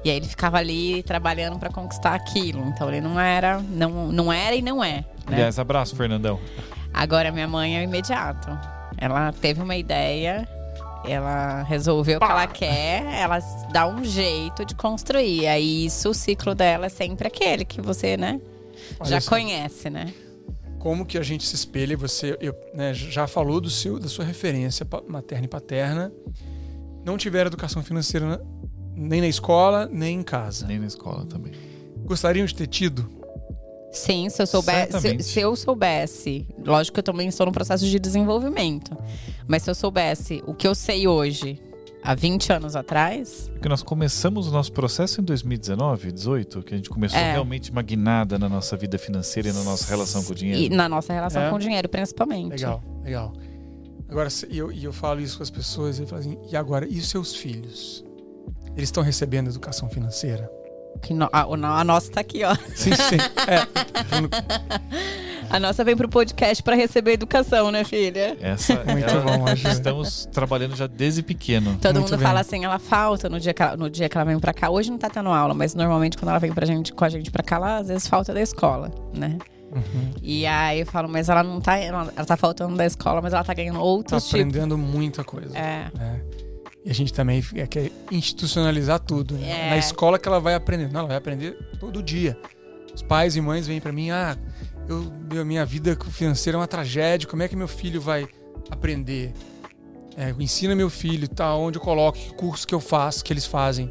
E 0.04 0.10
aí 0.10 0.16
ele 0.16 0.26
ficava 0.26 0.58
ali 0.58 1.02
trabalhando 1.02 1.58
pra 1.58 1.70
conquistar 1.70 2.14
aquilo. 2.14 2.66
Então 2.68 2.88
ele 2.88 3.00
não 3.00 3.18
era, 3.18 3.58
não, 3.60 4.08
não 4.12 4.32
era 4.32 4.54
e 4.54 4.60
não 4.62 4.84
é. 4.84 4.96
Né? 4.96 5.04
Aliás, 5.28 5.58
abraço, 5.58 5.96
Fernandão. 5.96 6.38
Agora 6.92 7.32
minha 7.32 7.48
mãe 7.48 7.78
é 7.78 7.82
imediato. 7.82 8.48
Ela 8.98 9.32
teve 9.32 9.60
uma 9.62 9.74
ideia, 9.76 10.46
ela 11.08 11.62
resolveu 11.62 12.18
o 12.18 12.20
que 12.20 12.26
ela 12.30 12.46
quer, 12.46 13.02
ela 13.14 13.38
dá 13.72 13.86
um 13.86 14.04
jeito 14.04 14.64
de 14.64 14.74
construir. 14.74 15.46
Aí 15.46 15.86
isso, 15.86 16.10
o 16.10 16.14
ciclo 16.14 16.54
dela 16.54 16.86
é 16.86 16.90
sempre 16.90 17.26
aquele 17.26 17.64
que 17.64 17.80
você, 17.80 18.16
né, 18.16 18.40
Olha 19.00 19.20
já 19.20 19.28
conhece, 19.28 19.88
né? 19.90 20.12
Como 20.78 21.06
que 21.06 21.16
a 21.16 21.22
gente 21.22 21.44
se 21.46 21.54
espelha? 21.54 21.96
Você 21.96 22.36
eu, 22.40 22.54
né, 22.74 22.92
já 22.92 23.26
falou 23.26 23.58
do 23.60 23.70
seu, 23.70 23.98
da 23.98 24.06
sua 24.06 24.24
referência 24.24 24.86
materna 25.08 25.46
e 25.46 25.48
paterna. 25.48 26.12
Não 27.04 27.16
tiveram 27.16 27.48
educação 27.48 27.82
financeira 27.82 28.26
na- 28.26 28.40
nem 28.96 29.20
na 29.20 29.28
escola, 29.28 29.88
nem 29.90 30.20
em 30.20 30.22
casa. 30.22 30.66
Nem 30.66 30.78
na 30.78 30.86
escola 30.86 31.24
também. 31.26 31.52
Gostariam 32.04 32.44
de 32.46 32.54
ter 32.54 32.66
tido? 32.66 33.08
Sim, 33.92 34.28
se 34.28 34.42
eu 34.42 34.46
soubesse, 34.46 35.00
se, 35.00 35.22
se 35.22 35.40
eu 35.40 35.54
soubesse, 35.54 36.46
lógico 36.64 36.94
que 36.94 36.98
eu 37.00 37.04
também 37.04 37.28
estou 37.28 37.46
no 37.46 37.52
processo 37.52 37.86
de 37.86 37.98
desenvolvimento, 37.98 38.96
mas 39.46 39.62
se 39.62 39.70
eu 39.70 39.74
soubesse 39.74 40.42
o 40.48 40.52
que 40.52 40.66
eu 40.66 40.74
sei 40.74 41.06
hoje, 41.06 41.62
há 42.02 42.12
20 42.12 42.52
anos 42.52 42.74
atrás, 42.74 43.48
Porque 43.52 43.68
nós 43.68 43.84
começamos 43.84 44.48
o 44.48 44.50
nosso 44.50 44.72
processo 44.72 45.20
em 45.20 45.24
2019, 45.24 46.10
18, 46.10 46.62
que 46.64 46.74
a 46.74 46.76
gente 46.76 46.90
começou 46.90 47.18
É. 47.20 47.32
realmente 47.34 47.70
uma 47.70 47.82
guinada 47.82 48.36
na 48.36 48.48
nossa 48.48 48.76
vida 48.76 48.98
financeira 48.98 49.50
e 49.50 49.52
na 49.52 49.62
nossa 49.62 49.88
relação 49.88 50.24
com 50.24 50.32
o 50.32 50.34
dinheiro. 50.34 50.60
e 50.60 50.68
na 50.76 50.88
nossa 50.88 51.12
relação 51.12 51.42
É. 51.42 51.50
com 51.50 51.54
o 51.56 51.58
dinheiro, 51.60 51.88
principalmente. 51.88 52.50
Legal, 52.50 52.82
legal. 53.04 53.32
Agora, 54.08 54.28
e 54.50 54.58
eu, 54.58 54.72
e 54.72 54.82
eu 54.84 54.92
falo 54.92 55.20
isso 55.20 55.36
com 55.36 55.44
as 55.44 55.50
pessoas, 55.50 56.00
e 56.00 56.02
eu 56.02 56.06
falo 56.08 56.20
assim, 56.20 56.36
e 56.50 56.56
agora, 56.56 56.84
e 56.88 56.98
os 56.98 57.08
seus 57.08 57.34
filhos? 57.36 58.04
Eles 58.76 58.88
estão 58.88 59.02
recebendo 59.02 59.48
educação 59.48 59.88
financeira? 59.88 60.50
Que 61.02 61.12
no- 61.12 61.28
a, 61.32 61.42
a 61.80 61.84
nossa 61.84 62.10
tá 62.12 62.20
aqui, 62.20 62.44
ó. 62.44 62.54
Sim, 62.74 62.92
sim. 62.94 63.16
É, 63.48 63.66
A 65.50 65.60
nossa 65.60 65.84
vem 65.84 65.96
pro 65.96 66.08
podcast 66.08 66.62
pra 66.62 66.74
receber 66.74 67.12
educação, 67.12 67.70
né, 67.70 67.84
filha? 67.84 68.36
Essa 68.40 68.82
Muito 68.90 69.08
ela- 69.08 69.20
bom, 69.38 69.46
Angela. 69.48 69.74
Estamos 69.74 70.26
trabalhando 70.32 70.74
já 70.74 70.86
desde 70.86 71.22
pequeno. 71.22 71.76
Todo 71.80 71.94
Muito 71.94 72.10
mundo 72.10 72.18
bem. 72.18 72.26
fala 72.26 72.40
assim, 72.40 72.64
ela 72.64 72.78
falta 72.78 73.28
no 73.28 73.38
dia, 73.38 73.52
que 73.52 73.62
ela, 73.62 73.76
no 73.76 73.90
dia 73.90 74.08
que 74.08 74.16
ela 74.16 74.24
vem 74.24 74.38
pra 74.38 74.52
cá. 74.54 74.70
Hoje 74.70 74.90
não 74.90 74.98
tá 74.98 75.10
tendo 75.10 75.28
aula, 75.28 75.52
mas 75.54 75.74
normalmente 75.74 76.16
quando 76.16 76.30
ela 76.30 76.38
vem 76.38 76.52
pra 76.52 76.64
gente, 76.66 76.92
com 76.92 77.04
a 77.04 77.08
gente 77.08 77.30
pra 77.30 77.42
cá, 77.42 77.56
ela 77.56 77.76
às 77.78 77.88
vezes 77.88 78.06
falta 78.08 78.32
da 78.32 78.40
escola, 78.40 78.90
né? 79.16 79.38
Uhum. 79.72 80.10
E 80.22 80.46
aí 80.46 80.80
eu 80.80 80.86
falo, 80.86 81.08
mas 81.08 81.28
ela 81.28 81.42
não 81.42 81.60
tá. 81.60 81.76
Ela, 81.76 82.06
tá 82.24 82.36
faltando 82.36 82.76
da 82.76 82.86
escola, 82.86 83.20
mas 83.20 83.32
ela 83.32 83.42
tá 83.44 83.52
ganhando 83.52 83.76
Tá 83.78 83.82
outros 83.84 84.24
tipos. 84.24 84.40
aprendendo 84.40 84.78
muita 84.78 85.22
coisa. 85.24 85.56
É. 85.58 85.90
né? 85.94 86.20
E 86.84 86.90
a 86.90 86.94
gente 86.94 87.12
também 87.12 87.42
é, 87.54 87.66
quer 87.66 87.90
institucionalizar 88.10 89.00
tudo. 89.00 89.34
né? 89.36 89.68
É. 89.68 89.70
Na 89.70 89.78
escola 89.78 90.18
que 90.18 90.28
ela 90.28 90.38
vai 90.38 90.54
aprender. 90.54 90.92
Não, 90.92 91.00
ela 91.00 91.08
vai 91.08 91.16
aprender 91.16 91.52
todo 91.80 92.02
dia. 92.02 92.38
Os 92.94 93.02
pais 93.02 93.36
e 93.36 93.40
mães 93.40 93.66
vêm 93.66 93.80
pra 93.80 93.90
mim, 93.90 94.10
ah, 94.10 94.36
eu, 94.88 95.44
minha 95.44 95.64
vida 95.64 95.96
financeira 96.10 96.56
é 96.56 96.60
uma 96.60 96.68
tragédia, 96.68 97.26
como 97.26 97.42
é 97.42 97.48
que 97.48 97.56
meu 97.56 97.66
filho 97.66 98.00
vai 98.00 98.28
aprender. 98.70 99.32
É, 100.16 100.32
ensina 100.38 100.76
meu 100.76 100.88
filho, 100.90 101.26
tá? 101.26 101.54
Onde 101.56 101.78
eu 101.78 101.82
coloco, 101.82 102.18
que 102.18 102.34
curso 102.34 102.66
que 102.66 102.74
eu 102.74 102.80
faço, 102.80 103.24
que 103.24 103.32
eles 103.32 103.46
fazem. 103.46 103.90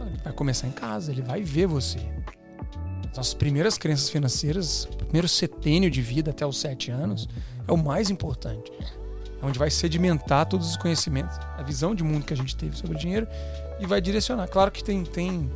Ele 0.00 0.18
vai 0.24 0.32
começar 0.32 0.66
em 0.66 0.72
casa, 0.72 1.12
ele 1.12 1.22
vai 1.22 1.42
ver 1.42 1.66
você. 1.66 1.98
As 3.10 3.18
nossas 3.18 3.34
primeiras 3.34 3.78
crenças 3.78 4.08
financeiras, 4.10 4.88
primeiro 4.98 5.28
setênio 5.28 5.90
de 5.90 6.02
vida 6.02 6.30
até 6.32 6.44
os 6.44 6.58
sete 6.58 6.90
anos, 6.90 7.28
é 7.68 7.72
o 7.72 7.76
mais 7.76 8.10
importante. 8.10 8.72
Onde 9.44 9.58
vai 9.58 9.70
sedimentar 9.70 10.46
todos 10.46 10.70
os 10.70 10.76
conhecimentos, 10.76 11.38
a 11.58 11.62
visão 11.62 11.94
de 11.94 12.02
mundo 12.02 12.24
que 12.24 12.32
a 12.32 12.36
gente 12.36 12.56
teve 12.56 12.76
sobre 12.76 12.96
o 12.96 12.98
dinheiro 12.98 13.28
e 13.78 13.86
vai 13.86 14.00
direcionar. 14.00 14.48
Claro 14.48 14.70
que 14.70 14.82
tem, 14.82 15.04
tem 15.04 15.50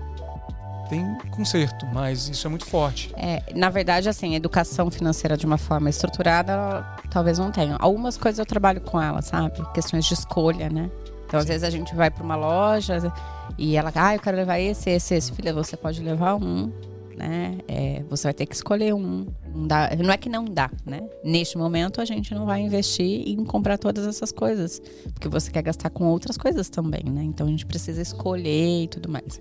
tem 0.89 1.19
conserto, 1.31 1.87
mas 1.87 2.29
isso 2.29 2.47
é 2.47 2.51
muito 2.51 2.65
forte. 2.65 3.13
É, 3.15 3.43
na 3.55 3.69
verdade, 3.69 4.09
assim, 4.09 4.35
educação 4.35 4.91
financeira 4.91 5.37
de 5.37 5.45
uma 5.45 5.59
forma 5.59 5.91
estruturada, 5.91 6.83
talvez 7.11 7.39
não 7.39 7.53
tenha. 7.53 7.77
Algumas 7.79 8.17
coisas 8.17 8.39
eu 8.39 8.47
trabalho 8.47 8.81
com 8.81 9.01
ela, 9.01 9.21
sabe? 9.21 9.63
Questões 9.75 10.07
de 10.07 10.15
escolha, 10.15 10.71
né? 10.71 10.91
Então, 11.27 11.39
às 11.39 11.47
vezes 11.47 11.63
a 11.63 11.69
gente 11.69 11.95
vai 11.95 12.11
para 12.11 12.25
uma 12.25 12.37
loja 12.37 13.13
e 13.59 13.77
ela, 13.77 13.93
ah, 13.95 14.15
eu 14.15 14.21
quero 14.21 14.37
levar 14.37 14.59
esse, 14.59 14.89
esse, 14.89 15.15
esse. 15.15 15.33
Filha, 15.33 15.53
você 15.53 15.77
pode 15.77 16.03
levar 16.03 16.37
um 16.37 16.73
né? 17.19 17.59
É, 17.67 18.03
você 18.09 18.29
vai 18.29 18.35
ter 18.35 18.47
que 18.47 18.55
escolher 18.55 18.95
um. 18.95 19.27
Não, 19.53 19.67
dá, 19.67 19.91
não 19.99 20.13
é 20.13 20.17
que 20.17 20.29
não 20.29 20.45
dá, 20.45 20.71
né? 20.87 21.03
Neste 21.25 21.59
momento 21.59 22.01
a 22.01 22.05
gente 22.05 22.33
não 22.33 22.47
vai 22.47 22.61
investir 22.61 23.29
em 23.29 23.45
comprar 23.45 23.77
todas 23.77 24.07
essas 24.07 24.31
coisas, 24.31 24.81
porque 25.13 25.29
você 25.29 25.51
quer 25.51 25.63
gastar 25.63 25.91
com 25.91 26.05
outras 26.05 26.37
coisas 26.37 26.69
também, 26.69 27.03
né? 27.05 27.25
Então 27.25 27.47
a 27.47 27.51
gente 27.51 27.67
precisa 27.67 28.01
escolher 28.01 28.85
e 28.85 28.89
tudo 28.89 29.09
mais. 29.09 29.41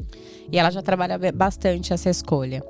E 0.51 0.57
ela 0.57 0.71
já 0.71 0.81
trabalha 0.81 1.19
bastante 1.31 1.93
essa 1.93 2.09
escolha. 2.09 2.63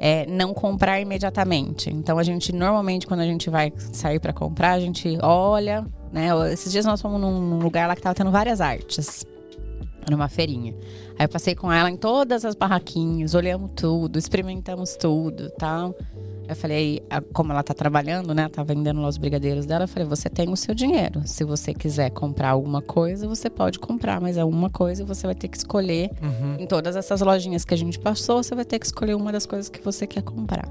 É, 0.00 0.26
não 0.26 0.52
comprar 0.52 1.00
imediatamente. 1.00 1.90
Então 1.90 2.18
a 2.18 2.22
gente 2.24 2.52
normalmente 2.52 3.06
quando 3.06 3.20
a 3.20 3.26
gente 3.26 3.48
vai 3.48 3.72
sair 3.92 4.18
para 4.18 4.32
comprar, 4.32 4.72
a 4.72 4.80
gente 4.80 5.16
olha, 5.22 5.86
né? 6.12 6.28
Esses 6.52 6.72
dias 6.72 6.84
nós 6.84 7.00
fomos 7.00 7.20
num 7.20 7.60
lugar 7.60 7.86
lá 7.86 7.94
que 7.94 8.02
tava 8.02 8.14
tendo 8.14 8.32
várias 8.32 8.60
artes 8.60 9.24
numa 10.10 10.28
feirinha. 10.28 10.74
Aí 11.18 11.24
eu 11.24 11.28
passei 11.28 11.54
com 11.54 11.72
ela 11.72 11.90
em 11.90 11.96
todas 11.96 12.44
as 12.44 12.54
barraquinhas, 12.54 13.34
olhamos 13.34 13.70
tudo, 13.74 14.18
experimentamos 14.18 14.96
tudo, 14.96 15.50
tal. 15.58 15.94
Eu 16.48 16.56
falei, 16.56 17.02
como 17.34 17.52
ela 17.52 17.62
tá 17.62 17.74
trabalhando, 17.74 18.34
né? 18.34 18.48
Tá 18.48 18.62
vendendo 18.62 19.02
lá 19.02 19.08
os 19.08 19.18
brigadeiros 19.18 19.66
dela, 19.66 19.84
eu 19.84 19.88
falei, 19.88 20.08
você 20.08 20.30
tem 20.30 20.48
o 20.48 20.56
seu 20.56 20.74
dinheiro. 20.74 21.20
Se 21.26 21.44
você 21.44 21.74
quiser 21.74 22.08
comprar 22.10 22.50
alguma 22.50 22.80
coisa, 22.80 23.28
você 23.28 23.50
pode 23.50 23.78
comprar, 23.78 24.18
mas 24.18 24.38
é 24.38 24.44
uma 24.44 24.70
coisa 24.70 25.04
você 25.04 25.26
vai 25.26 25.34
ter 25.34 25.48
que 25.48 25.58
escolher. 25.58 26.10
Uhum. 26.22 26.56
Em 26.58 26.66
todas 26.66 26.96
essas 26.96 27.20
lojinhas 27.20 27.66
que 27.66 27.74
a 27.74 27.76
gente 27.76 27.98
passou, 27.98 28.42
você 28.42 28.54
vai 28.54 28.64
ter 28.64 28.78
que 28.78 28.86
escolher 28.86 29.14
uma 29.14 29.30
das 29.30 29.44
coisas 29.44 29.68
que 29.68 29.82
você 29.82 30.06
quer 30.06 30.22
comprar. 30.22 30.66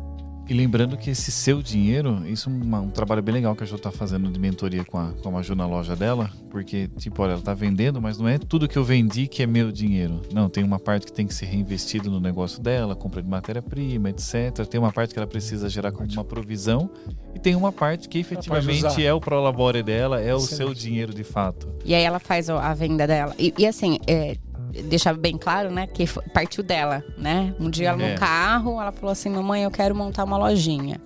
E 0.50 0.54
lembrando 0.54 0.96
que 0.96 1.10
esse 1.10 1.30
seu 1.30 1.62
dinheiro, 1.62 2.26
isso 2.26 2.50
é 2.50 2.54
uma, 2.54 2.80
um 2.80 2.90
trabalho 2.90 3.22
bem 3.22 3.34
legal 3.34 3.54
que 3.54 3.64
a 3.64 3.68
Ju 3.68 3.78
tá 3.78 3.92
fazendo 3.92 4.32
de 4.32 4.40
mentoria 4.40 4.86
com 4.86 4.98
a, 4.98 5.12
com 5.12 5.38
a 5.38 5.42
Ju 5.42 5.56
na 5.56 5.68
loja 5.68 5.94
dela, 5.94 6.32
porque, 6.50 6.88
tipo, 6.98 7.22
olha, 7.22 7.34
ela 7.34 7.42
tá 7.42 7.54
vendendo, 7.54 8.02
mas 8.02 8.18
não 8.18 8.30
é 8.30 8.38
tudo 8.38 8.66
que 8.66 8.78
eu 8.78 8.84
vendi 8.84 9.28
que 9.28 9.44
é 9.44 9.48
meu 9.48 9.74
dinheiro. 9.74 10.22
Não, 10.34 10.50
tem 10.50 10.64
uma 10.64 10.80
parte 10.80 11.08
que 11.08 11.12
tem 11.12 11.28
que 11.28 11.34
ser 11.34 11.48
reinvestido 11.48 12.10
no 12.10 12.22
negócio 12.22 12.62
dela, 12.62 12.96
compra 12.96 13.22
de 13.22 13.28
matéria-prima, 13.28 14.10
etc. 14.10 14.66
Tem 14.70 14.80
uma 14.80 14.92
parte 14.92 15.14
que 15.14 15.20
ela 15.20 15.28
precisa 15.28 15.68
gerar 15.68 15.92
como 15.92 16.10
uma 16.10 16.24
provisão, 16.24 16.90
e 17.36 17.40
tem 17.40 17.54
uma 17.54 17.72
parte 17.72 18.08
que 18.08 18.18
efetivamente 18.18 19.06
é 19.06 19.14
o 19.14 19.20
prolabore 19.20 19.84
dela, 19.84 20.22
é 20.22 20.34
o 20.34 20.40
seu 20.40 20.74
dinheiro 20.74 21.14
de 21.14 21.26
fato. 21.26 21.68
E 21.84 21.94
aí 21.94 22.04
ela 22.04 22.20
faz 22.20 22.50
a 22.50 22.74
venda 22.74 23.06
dela. 23.06 23.36
E, 23.38 23.54
e 23.58 23.68
assim, 23.68 24.00
é, 24.08 24.38
deixar 24.86 25.16
bem 25.16 25.38
claro, 25.38 25.72
né, 25.72 25.88
que 25.88 26.06
partiu 26.34 26.64
dela, 26.64 27.04
né? 27.18 27.54
Um 27.60 27.70
dia 27.70 27.90
ela 27.90 28.02
é. 28.02 28.14
no 28.14 28.20
carro, 28.20 28.82
ela 28.82 28.92
falou 28.92 29.12
assim: 29.12 29.30
"Mamãe, 29.30 29.64
eu 29.64 29.72
quero 29.72 29.96
montar 29.96 30.24
uma 30.24 30.38
lojinha. 30.38 31.00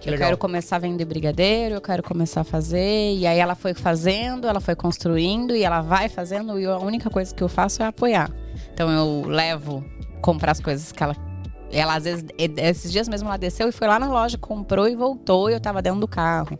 Que 0.00 0.08
eu 0.08 0.12
legal. 0.12 0.28
quero 0.28 0.38
começar 0.38 0.76
a 0.76 0.78
vender 0.78 1.04
brigadeiro, 1.04 1.74
eu 1.74 1.80
quero 1.80 2.02
começar 2.02 2.40
a 2.42 2.44
fazer". 2.44 3.14
E 3.14 3.26
aí 3.26 3.38
ela 3.38 3.54
foi 3.54 3.74
fazendo, 3.74 4.46
ela 4.46 4.60
foi 4.60 4.74
construindo 4.74 5.54
e 5.54 5.62
ela 5.62 5.80
vai 5.80 6.08
fazendo 6.08 6.58
e 6.58 6.66
a 6.66 6.78
única 6.78 7.10
coisa 7.10 7.34
que 7.34 7.42
eu 7.42 7.48
faço 7.48 7.82
é 7.82 7.86
apoiar. 7.86 8.30
Então 8.72 8.90
eu 8.90 9.28
levo 9.28 9.84
comprar 10.22 10.52
as 10.52 10.60
coisas 10.60 10.92
que 10.92 11.02
ela 11.02 11.16
ela 11.72 11.94
às 11.94 12.04
vezes 12.04 12.24
esses 12.56 12.90
dias 12.90 13.08
mesmo 13.08 13.28
ela 13.28 13.36
desceu 13.36 13.68
e 13.68 13.72
foi 13.72 13.86
lá 13.86 13.98
na 13.98 14.08
loja, 14.08 14.36
comprou 14.36 14.88
e 14.88 14.96
voltou 14.96 15.48
e 15.48 15.52
eu 15.52 15.60
tava 15.60 15.80
dentro 15.80 16.00
do 16.00 16.08
carro 16.08 16.58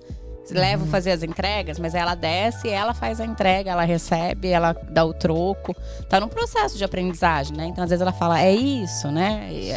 levo 0.51 0.85
uhum. 0.85 0.91
fazer 0.91 1.13
as 1.13 1.23
entregas, 1.23 1.79
mas 1.79 1.95
ela 1.95 2.15
desce, 2.15 2.69
ela 2.69 2.95
faz 2.95 3.21
a 3.21 3.25
entrega, 3.25 3.71
ela 3.71 3.85
recebe, 3.85 4.49
ela 4.49 4.73
dá 4.91 5.05
o 5.05 5.13
troco. 5.13 5.75
Tá 6.09 6.19
num 6.21 6.29
processo 6.29 6.77
de 6.77 6.85
aprendizagem, 6.85 7.57
né? 7.57 7.67
Então 7.67 7.85
às 7.85 7.91
vezes 7.91 8.03
ela 8.03 8.13
fala, 8.13 8.41
é 8.41 8.53
isso, 8.53 9.11
né? 9.11 9.49
E, 9.51 9.75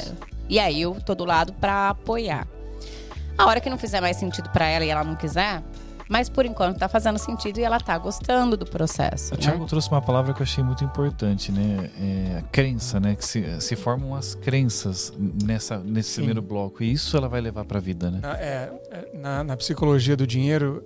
e 0.49 0.59
aí 0.59 0.81
eu 0.81 0.97
tô 1.05 1.13
do 1.13 1.25
lado 1.25 1.53
para 1.53 1.89
apoiar. 1.89 2.47
A 3.37 3.45
hora 3.45 3.59
que 3.59 3.69
não 3.69 3.77
fizer 3.77 3.99
mais 3.99 4.17
sentido 4.17 4.49
para 4.49 4.67
ela 4.67 4.85
e 4.85 4.89
ela 4.89 5.03
não 5.03 5.15
quiser, 5.15 5.63
mas 6.09 6.29
por 6.29 6.45
enquanto 6.45 6.77
tá 6.77 6.87
fazendo 6.87 7.17
sentido 7.17 7.59
e 7.59 7.63
ela 7.63 7.79
tá 7.79 7.97
gostando 7.97 8.57
do 8.57 8.65
processo. 8.65 9.33
O 9.33 9.37
né? 9.37 9.43
Thiago 9.43 9.65
trouxe 9.65 9.89
uma 9.89 10.01
palavra 10.01 10.33
que 10.33 10.41
eu 10.41 10.43
achei 10.43 10.63
muito 10.63 10.83
importante, 10.83 11.51
né? 11.51 11.89
É 11.99 12.37
a 12.39 12.41
crença, 12.41 12.99
né? 12.99 13.15
Que 13.15 13.25
se, 13.25 13.61
se 13.61 13.75
formam 13.75 14.15
as 14.15 14.35
crenças 14.35 15.13
nessa, 15.43 15.77
nesse 15.79 16.09
Sim. 16.09 16.15
primeiro 16.17 16.41
bloco. 16.41 16.83
E 16.83 16.91
isso 16.91 17.15
ela 17.15 17.27
vai 17.27 17.41
levar 17.41 17.65
para 17.65 17.77
a 17.77 17.81
vida, 17.81 18.11
né? 18.11 18.19
Na, 18.21 18.37
é, 18.37 18.71
é, 18.91 19.17
na, 19.17 19.43
na 19.43 19.57
psicologia 19.57 20.15
do 20.15 20.27
dinheiro, 20.27 20.83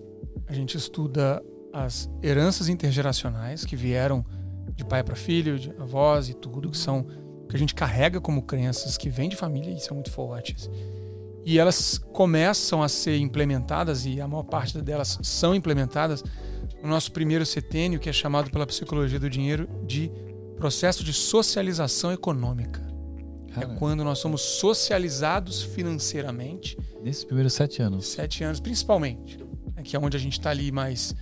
a 0.48 0.54
gente 0.54 0.78
estuda 0.78 1.42
as 1.74 2.10
heranças 2.24 2.70
intergeracionais 2.70 3.66
que 3.66 3.76
vieram 3.76 4.26
de 4.76 4.84
pai 4.86 5.04
para 5.04 5.16
filho, 5.16 5.58
de 5.58 5.72
avós 5.80 6.30
e 6.30 6.34
tudo, 6.34 6.70
que 6.70 6.78
são 6.78 7.06
que 7.50 7.56
a 7.56 7.60
gente 7.60 7.74
carrega 7.74 8.20
como 8.20 8.42
crenças 8.42 8.98
que 8.98 9.10
vêm 9.10 9.30
de 9.30 9.36
família 9.38 9.72
e 9.72 9.80
são 9.80 9.96
muito 9.96 10.12
fortes 10.12 10.70
e 11.48 11.58
elas 11.58 11.98
começam 12.12 12.84
a 12.84 12.90
ser 12.90 13.18
implementadas, 13.20 14.06
e 14.06 14.20
a 14.20 14.28
maior 14.28 14.44
parte 14.44 14.82
delas 14.82 15.18
são 15.24 15.56
implementadas, 15.56 16.22
no 16.84 16.90
nosso 16.90 17.10
primeiro 17.14 17.46
setênio, 17.46 18.02
que 18.02 18.10
é 18.10 18.12
chamado 18.12 18.52
pela 18.52 18.68
psicologia 18.68 19.18
do 19.18 19.30
dinheiro 19.30 19.66
de 19.86 20.12
processo 20.58 21.06
de 21.06 21.14
socialização 21.14 22.12
econômica. 22.12 22.86
É 23.48 23.54
Caramba. 23.54 23.74
É 23.74 23.78
quando 23.78 24.04
nós 24.04 24.20
somos 24.20 24.42
socializados 24.42 25.62
financeiramente. 25.62 26.78
Nesses 27.02 27.24
primeiros 27.24 27.54
sete 27.54 27.82
anos. 27.82 28.08
Sete 28.08 28.44
anos, 28.44 28.60
principalmente. 28.60 29.40
É 29.78 29.82
que 29.82 29.96
é 29.96 30.00
onde 30.00 30.18
a 30.18 30.20
gente 30.20 30.34
está 30.34 30.50
ali 30.50 30.70
mais 30.70 31.16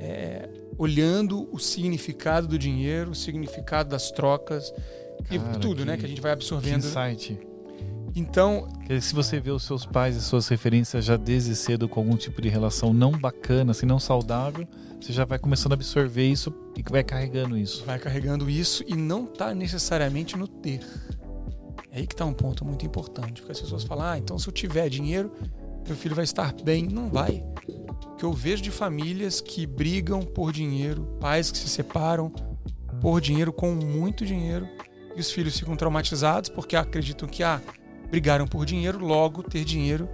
é, 0.00 0.48
olhando 0.78 1.52
o 1.52 1.58
significado 1.58 2.48
do 2.48 2.58
dinheiro, 2.58 3.10
o 3.10 3.14
significado 3.14 3.90
das 3.90 4.10
trocas 4.10 4.70
Cara, 4.70 5.34
e 5.34 5.60
tudo, 5.60 5.82
que, 5.82 5.84
né? 5.84 5.98
Que 5.98 6.06
a 6.06 6.08
gente 6.08 6.22
vai 6.22 6.32
absorvendo. 6.32 6.80
Que 6.80 6.88
insight. 6.88 7.55
Então. 8.16 8.66
Se 9.00 9.14
você 9.14 9.38
vê 9.38 9.50
os 9.50 9.62
seus 9.62 9.84
pais 9.84 10.16
e 10.16 10.22
suas 10.22 10.48
referências 10.48 11.04
já 11.04 11.18
desde 11.18 11.54
cedo 11.54 11.86
com 11.86 12.00
algum 12.00 12.16
tipo 12.16 12.40
de 12.40 12.48
relação 12.48 12.94
não 12.94 13.12
bacana, 13.12 13.72
assim, 13.72 13.84
não 13.84 14.00
saudável, 14.00 14.66
você 14.98 15.12
já 15.12 15.26
vai 15.26 15.38
começando 15.38 15.72
a 15.72 15.74
absorver 15.74 16.26
isso 16.26 16.52
e 16.74 16.82
vai 16.90 17.04
carregando 17.04 17.58
isso. 17.58 17.84
Vai 17.84 17.98
carregando 17.98 18.48
isso 18.48 18.82
e 18.88 18.94
não 18.94 19.24
está 19.24 19.54
necessariamente 19.54 20.34
no 20.34 20.48
ter. 20.48 20.80
É 21.90 21.98
aí 21.98 22.06
que 22.06 22.14
está 22.14 22.24
um 22.24 22.32
ponto 22.32 22.64
muito 22.64 22.86
importante. 22.86 23.42
Porque 23.42 23.52
as 23.52 23.60
pessoas 23.60 23.84
falam, 23.84 24.06
ah, 24.06 24.18
então 24.18 24.38
se 24.38 24.48
eu 24.48 24.52
tiver 24.52 24.88
dinheiro, 24.88 25.30
meu 25.86 25.96
filho 25.96 26.14
vai 26.14 26.24
estar 26.24 26.54
bem. 26.62 26.86
Não 26.86 27.10
vai. 27.10 27.44
O 27.68 28.16
que 28.16 28.24
eu 28.24 28.32
vejo 28.32 28.62
de 28.62 28.70
famílias 28.70 29.42
que 29.42 29.66
brigam 29.66 30.22
por 30.22 30.52
dinheiro, 30.52 31.04
pais 31.20 31.50
que 31.50 31.58
se 31.58 31.68
separam 31.68 32.30
por 33.00 33.20
dinheiro, 33.20 33.52
com 33.52 33.72
muito 33.74 34.24
dinheiro, 34.24 34.66
e 35.14 35.20
os 35.20 35.30
filhos 35.30 35.58
ficam 35.58 35.76
traumatizados 35.76 36.48
porque 36.48 36.76
acreditam 36.76 37.28
que, 37.28 37.42
ah, 37.42 37.60
brigaram 38.10 38.46
por 38.46 38.64
dinheiro, 38.64 39.04
logo 39.04 39.42
ter 39.42 39.64
dinheiro 39.64 40.08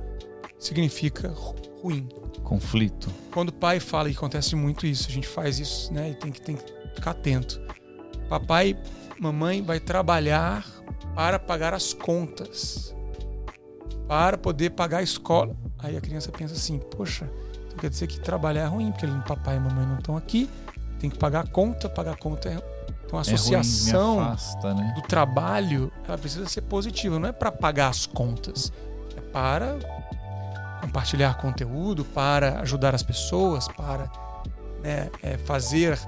significa 0.59 1.33
ruim. 1.83 2.09
Conflito. 2.45 3.11
Quando 3.33 3.49
o 3.49 3.53
pai 3.53 3.81
fala, 3.81 4.09
e 4.09 4.13
acontece 4.13 4.55
muito 4.55 4.87
isso, 4.87 5.09
a 5.09 5.13
gente 5.13 5.27
faz 5.27 5.59
isso, 5.59 5.93
né? 5.93 6.11
E 6.11 6.15
tem 6.15 6.31
que, 6.31 6.41
tem 6.41 6.57
que 6.57 6.65
ficar 6.95 7.13
atento. 7.13 7.61
Papai, 8.29 8.77
mamãe 9.21 9.63
vai 9.63 9.81
trabalhar 9.81 10.67
para 11.15 11.39
pagar 11.39 11.75
as 11.75 11.93
contas, 11.93 12.95
para 14.09 14.39
poder 14.39 14.71
pagar 14.71 14.99
a 14.99 15.03
escola. 15.03 15.57
Aí 15.79 15.97
a 15.97 16.01
criança 16.01 16.31
pensa 16.31 16.55
assim: 16.55 16.79
poxa, 16.79 17.31
então 17.67 17.79
quer 17.79 17.91
dizer 17.91 18.07
que 18.07 18.21
trabalhar 18.21 18.63
é 18.63 18.67
ruim, 18.67 18.91
porque 18.93 19.07
papai 19.27 19.57
e 19.57 19.61
mamãe 19.61 19.87
não 19.87 19.99
estão 19.99 20.17
aqui, 20.17 20.49
tem 20.99 21.11
que 21.11 21.19
pagar 21.19 21.45
a 21.45 21.47
conta, 21.47 21.89
pagar 21.89 22.13
a 22.13 22.17
conta 22.17 22.49
é 22.49 22.72
então 23.13 23.19
a 23.19 23.23
associação 23.23 24.13
é 24.13 24.17
ruim, 24.17 24.33
afasta, 24.33 24.75
né? 24.75 24.93
do 24.95 25.03
trabalho 25.03 25.93
ela 26.09 26.17
precisa 26.17 26.49
ser 26.49 26.63
positiva, 26.63 27.19
não 27.19 27.29
é 27.29 27.33
para 27.33 27.53
pagar 27.53 27.89
as 27.89 28.07
contas, 28.07 28.73
é 29.15 29.21
para 29.21 29.79
compartilhar 30.81 31.35
conteúdo, 31.35 32.05
para 32.07 32.61
ajudar 32.61 32.95
as 32.95 33.03
pessoas, 33.03 33.69
para 33.69 34.11
né, 34.83 35.11
é 35.23 35.37
fazer 35.37 35.99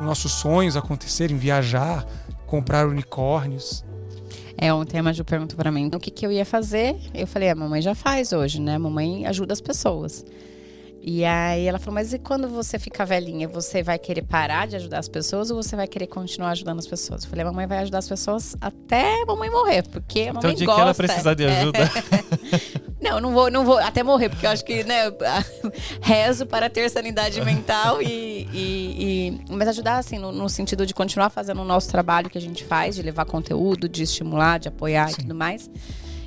nossos 0.00 0.32
sonhos 0.32 0.76
acontecerem, 0.76 1.36
viajar, 1.36 2.06
comprar 2.46 2.86
unicórnios. 2.86 3.84
É, 4.56 4.72
ontem 4.72 4.98
a 4.98 5.02
Maju 5.02 5.24
perguntou 5.24 5.56
para 5.56 5.70
mim 5.72 5.90
o 5.92 5.98
que, 5.98 6.10
que 6.10 6.24
eu 6.24 6.30
ia 6.30 6.44
fazer. 6.44 6.96
Eu 7.12 7.26
falei, 7.26 7.50
a 7.50 7.54
mamãe 7.54 7.82
já 7.82 7.94
faz 7.94 8.32
hoje, 8.32 8.60
né? 8.60 8.76
A 8.76 8.78
mamãe 8.78 9.26
ajuda 9.26 9.52
as 9.52 9.60
pessoas. 9.60 10.24
E 11.04 11.24
aí 11.24 11.66
ela 11.66 11.80
falou: 11.80 11.94
Mas 11.94 12.12
e 12.12 12.18
quando 12.18 12.48
você 12.48 12.78
ficar 12.78 13.04
velhinha, 13.04 13.48
você 13.48 13.82
vai 13.82 13.98
querer 13.98 14.22
parar 14.22 14.68
de 14.68 14.76
ajudar 14.76 15.00
as 15.00 15.08
pessoas 15.08 15.50
ou 15.50 15.60
você 15.60 15.74
vai 15.74 15.88
querer 15.88 16.06
continuar 16.06 16.50
ajudando 16.50 16.78
as 16.78 16.86
pessoas? 16.86 17.24
Eu 17.24 17.30
falei: 17.30 17.44
A 17.44 17.48
mamãe 17.48 17.66
vai 17.66 17.78
ajudar 17.78 17.98
as 17.98 18.08
pessoas 18.08 18.56
até 18.60 19.22
a 19.22 19.26
mamãe 19.26 19.50
morrer, 19.50 19.82
porque 19.88 20.22
a 20.22 20.32
mamãe 20.32 20.38
então, 20.38 20.50
o 20.52 20.54
dia 20.54 20.66
gosta. 20.66 20.80
que 20.80 20.82
ela 20.82 20.94
precisar 20.94 21.34
de 21.34 21.44
ajuda. 21.44 21.78
Não, 23.02 23.20
não 23.20 23.32
vou, 23.32 23.50
não 23.50 23.64
vou 23.64 23.78
até 23.78 24.00
morrer, 24.04 24.28
porque 24.28 24.46
eu 24.46 24.50
acho 24.50 24.64
que, 24.64 24.84
né, 24.84 25.10
rezo 26.00 26.46
para 26.46 26.70
ter 26.70 26.88
sanidade 26.88 27.40
mental 27.44 28.00
e, 28.00 28.48
e, 28.52 29.40
e 29.48 29.52
mas 29.52 29.66
ajudar 29.66 29.98
assim 29.98 30.20
no, 30.20 30.30
no, 30.30 30.48
sentido 30.48 30.86
de 30.86 30.94
continuar 30.94 31.28
fazendo 31.28 31.60
o 31.62 31.64
nosso 31.64 31.90
trabalho 31.90 32.30
que 32.30 32.38
a 32.38 32.40
gente 32.40 32.62
faz, 32.62 32.94
de 32.94 33.02
levar 33.02 33.24
conteúdo, 33.24 33.88
de 33.88 34.04
estimular, 34.04 34.60
de 34.60 34.68
apoiar 34.68 35.08
Sim. 35.08 35.14
e 35.14 35.22
tudo 35.22 35.34
mais. 35.34 35.68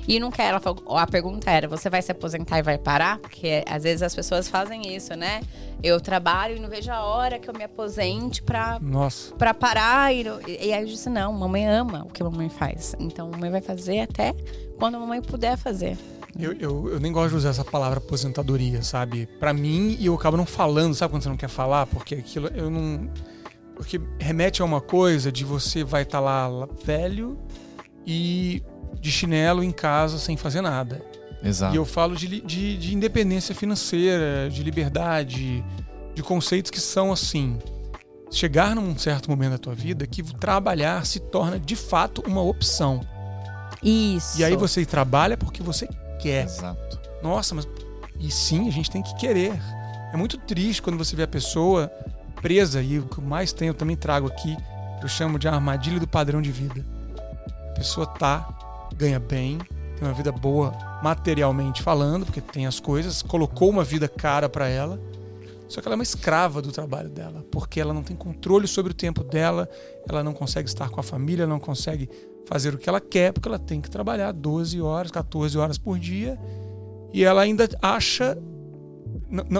E 0.08 0.20
não 0.20 0.30
quer, 0.30 0.50
ela 0.50 0.60
falou, 0.60 0.96
a 0.96 1.06
pergunta 1.06 1.50
era: 1.50 1.66
você 1.66 1.90
vai 1.90 2.00
se 2.00 2.12
aposentar 2.12 2.58
e 2.58 2.62
vai 2.62 2.78
parar? 2.78 3.18
Porque 3.18 3.64
às 3.68 3.82
vezes 3.82 4.02
as 4.02 4.14
pessoas 4.14 4.48
fazem 4.48 4.94
isso, 4.94 5.14
né? 5.14 5.40
Eu 5.82 6.00
trabalho 6.00 6.56
e 6.56 6.60
não 6.60 6.68
vejo 6.68 6.90
a 6.90 7.02
hora 7.04 7.38
que 7.38 7.48
eu 7.48 7.54
me 7.54 7.64
aposente 7.64 8.42
pra, 8.42 8.78
Nossa. 8.80 9.34
pra 9.34 9.52
parar. 9.52 10.14
E, 10.14 10.24
e 10.46 10.72
aí 10.72 10.82
eu 10.82 10.86
disse: 10.86 11.10
não, 11.10 11.32
mamãe 11.32 11.66
ama 11.66 12.04
o 12.04 12.08
que 12.08 12.22
a 12.22 12.24
mamãe 12.24 12.48
faz. 12.48 12.94
Então 12.98 13.28
a 13.28 13.30
mamãe 13.30 13.50
vai 13.50 13.60
fazer 13.60 14.00
até 14.00 14.34
quando 14.78 14.96
a 14.96 15.00
mamãe 15.00 15.20
puder 15.20 15.56
fazer. 15.56 15.96
Eu, 16.38 16.52
eu, 16.52 16.88
eu, 16.92 17.00
nem 17.00 17.10
gosto 17.10 17.30
de 17.30 17.36
usar 17.36 17.48
essa 17.50 17.64
palavra 17.64 17.98
aposentadoria, 17.98 18.82
sabe? 18.82 19.26
Para 19.40 19.54
mim, 19.54 19.96
e 19.98 20.06
eu 20.06 20.14
acabo 20.14 20.36
não 20.36 20.44
falando, 20.44 20.94
sabe 20.94 21.12
quando 21.14 21.22
você 21.22 21.28
não 21.30 21.36
quer 21.36 21.48
falar? 21.48 21.86
Porque 21.86 22.14
aquilo 22.14 22.48
eu 22.48 22.70
não. 22.70 23.10
Porque 23.74 24.00
remete 24.18 24.62
a 24.62 24.64
uma 24.64 24.80
coisa 24.80 25.32
de 25.32 25.44
você 25.44 25.82
vai 25.82 26.02
estar 26.02 26.18
tá 26.18 26.24
lá 26.24 26.68
velho 26.84 27.38
e 28.06 28.62
de 29.00 29.10
chinelo 29.10 29.62
em 29.62 29.70
casa 29.70 30.18
sem 30.18 30.36
fazer 30.36 30.60
nada. 30.60 31.04
Exato. 31.42 31.74
E 31.74 31.76
eu 31.76 31.84
falo 31.84 32.16
de, 32.16 32.40
de, 32.40 32.76
de 32.76 32.94
independência 32.94 33.54
financeira, 33.54 34.48
de 34.50 34.62
liberdade, 34.62 35.64
de 36.14 36.22
conceitos 36.22 36.70
que 36.70 36.80
são 36.80 37.12
assim. 37.12 37.58
Chegar 38.30 38.74
num 38.74 38.96
certo 38.98 39.30
momento 39.30 39.52
da 39.52 39.58
tua 39.58 39.74
vida 39.74 40.06
que 40.06 40.22
trabalhar 40.22 41.06
se 41.06 41.20
torna 41.20 41.58
de 41.58 41.76
fato 41.76 42.22
uma 42.26 42.42
opção. 42.42 43.00
Isso. 43.82 44.40
E 44.40 44.44
aí 44.44 44.56
você 44.56 44.84
trabalha 44.84 45.36
porque 45.36 45.62
você 45.62 45.88
quer. 46.18 46.44
Exato. 46.44 46.98
Nossa, 47.22 47.54
mas. 47.54 47.68
E 48.18 48.30
sim, 48.30 48.66
a 48.66 48.72
gente 48.72 48.90
tem 48.90 49.02
que 49.02 49.14
querer. 49.16 49.52
É 50.12 50.16
muito 50.16 50.38
triste 50.38 50.80
quando 50.82 50.96
você 50.96 51.14
vê 51.14 51.22
a 51.22 51.28
pessoa 51.28 51.92
presa, 52.40 52.82
e 52.82 52.98
o 52.98 53.06
que 53.06 53.20
mais 53.20 53.52
tem, 53.52 53.68
eu 53.68 53.74
também 53.74 53.96
trago 53.96 54.26
aqui, 54.26 54.56
eu 55.02 55.08
chamo 55.08 55.38
de 55.38 55.48
armadilha 55.48 55.98
do 55.98 56.06
padrão 56.06 56.40
de 56.40 56.50
vida. 56.50 56.84
A 57.70 57.74
pessoa 57.74 58.06
tá 58.06 58.55
ganha 58.94 59.18
bem, 59.18 59.58
tem 59.96 60.06
uma 60.06 60.12
vida 60.12 60.30
boa 60.30 60.72
materialmente 61.02 61.82
falando, 61.82 62.26
porque 62.26 62.40
tem 62.40 62.66
as 62.66 62.78
coisas, 62.78 63.22
colocou 63.22 63.70
uma 63.70 63.84
vida 63.84 64.08
cara 64.08 64.48
para 64.48 64.68
ela. 64.68 65.00
Só 65.68 65.80
que 65.80 65.88
ela 65.88 65.94
é 65.94 65.98
uma 65.98 66.02
escrava 66.02 66.62
do 66.62 66.70
trabalho 66.70 67.08
dela, 67.08 67.44
porque 67.50 67.80
ela 67.80 67.92
não 67.92 68.02
tem 68.02 68.14
controle 68.14 68.68
sobre 68.68 68.92
o 68.92 68.94
tempo 68.94 69.24
dela, 69.24 69.68
ela 70.08 70.22
não 70.22 70.32
consegue 70.32 70.68
estar 70.68 70.90
com 70.90 71.00
a 71.00 71.02
família, 71.02 71.46
não 71.46 71.58
consegue 71.58 72.08
fazer 72.46 72.72
o 72.72 72.78
que 72.78 72.88
ela 72.88 73.00
quer, 73.00 73.32
porque 73.32 73.48
ela 73.48 73.58
tem 73.58 73.80
que 73.80 73.90
trabalhar 73.90 74.30
12 74.32 74.80
horas, 74.80 75.10
14 75.10 75.58
horas 75.58 75.76
por 75.76 75.98
dia, 75.98 76.38
e 77.12 77.24
ela 77.24 77.42
ainda 77.42 77.68
acha 77.82 78.38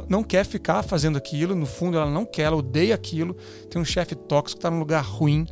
não, 0.08 0.22
quer 0.22 0.44
ficar 0.44 0.82
fazendo 0.82 1.18
aquilo, 1.18 1.54
no 1.54 1.66
fundo 1.66 1.96
ela 1.96 2.10
não 2.10 2.24
quer, 2.24 2.42
ela 2.42 2.56
odeia 2.56 2.94
aquilo, 2.94 3.34
tem 3.68 3.80
um 3.80 3.84
chefe 3.84 4.14
tóxico, 4.14 4.58
está 4.58 4.70
num 4.70 4.78
lugar 4.78 5.02
ruim, 5.02 5.46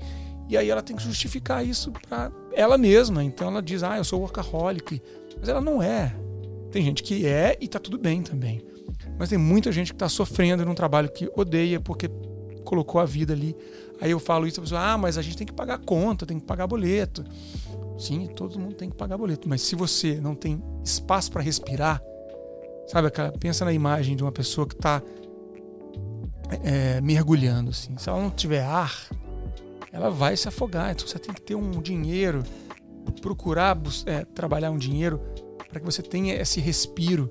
e 0.48 0.56
aí 0.56 0.68
ela 0.68 0.82
tem 0.82 0.96
que 0.96 1.02
justificar 1.02 1.66
isso 1.66 1.90
para 1.90 2.30
ela 2.52 2.76
mesma. 2.76 3.22
Então 3.24 3.48
ela 3.48 3.62
diz: 3.62 3.82
"Ah, 3.82 3.96
eu 3.96 4.04
sou 4.04 4.20
workaholic". 4.20 5.00
Mas 5.38 5.48
ela 5.48 5.60
não 5.60 5.82
é. 5.82 6.14
Tem 6.70 6.82
gente 6.82 7.02
que 7.02 7.26
é 7.26 7.56
e 7.60 7.68
tá 7.68 7.78
tudo 7.78 7.98
bem 7.98 8.22
também. 8.22 8.64
Mas 9.18 9.28
tem 9.28 9.38
muita 9.38 9.70
gente 9.70 9.92
que 9.92 9.96
está 9.96 10.08
sofrendo 10.08 10.64
num 10.64 10.74
trabalho 10.74 11.08
que 11.08 11.30
odeia 11.36 11.80
porque 11.80 12.08
colocou 12.64 13.00
a 13.00 13.04
vida 13.04 13.32
ali. 13.32 13.56
Aí 14.00 14.10
eu 14.10 14.18
falo 14.18 14.46
isso, 14.46 14.60
a 14.60 14.62
pessoa, 14.62 14.80
ah, 14.80 14.98
mas 14.98 15.16
a 15.16 15.22
gente 15.22 15.36
tem 15.36 15.46
que 15.46 15.52
pagar 15.52 15.78
conta, 15.78 16.26
tem 16.26 16.38
que 16.38 16.44
pagar 16.46 16.66
boleto. 16.66 17.24
Sim, 17.96 18.26
todo 18.26 18.58
mundo 18.58 18.74
tem 18.74 18.90
que 18.90 18.96
pagar 18.96 19.16
boleto. 19.16 19.48
Mas 19.48 19.62
se 19.62 19.76
você 19.76 20.20
não 20.20 20.34
tem 20.34 20.62
espaço 20.82 21.30
para 21.30 21.42
respirar, 21.42 22.02
sabe, 22.88 23.08
pensa 23.38 23.64
na 23.64 23.72
imagem 23.72 24.16
de 24.16 24.22
uma 24.22 24.32
pessoa 24.32 24.66
que 24.66 24.74
está 24.74 25.00
é, 26.62 27.00
mergulhando, 27.00 27.70
assim. 27.70 27.96
Se 27.96 28.08
ela 28.08 28.20
não 28.20 28.30
tiver 28.30 28.62
ar, 28.62 29.08
ela 29.94 30.10
vai 30.10 30.36
se 30.36 30.48
afogar. 30.48 30.90
Então 30.90 31.06
você 31.06 31.18
tem 31.20 31.32
que 31.32 31.40
ter 31.40 31.54
um 31.54 31.70
dinheiro, 31.80 32.42
procurar 33.22 33.80
é, 34.06 34.24
trabalhar 34.24 34.72
um 34.72 34.76
dinheiro 34.76 35.20
para 35.68 35.78
que 35.78 35.86
você 35.86 36.02
tenha 36.02 36.34
esse 36.34 36.60
respiro. 36.60 37.30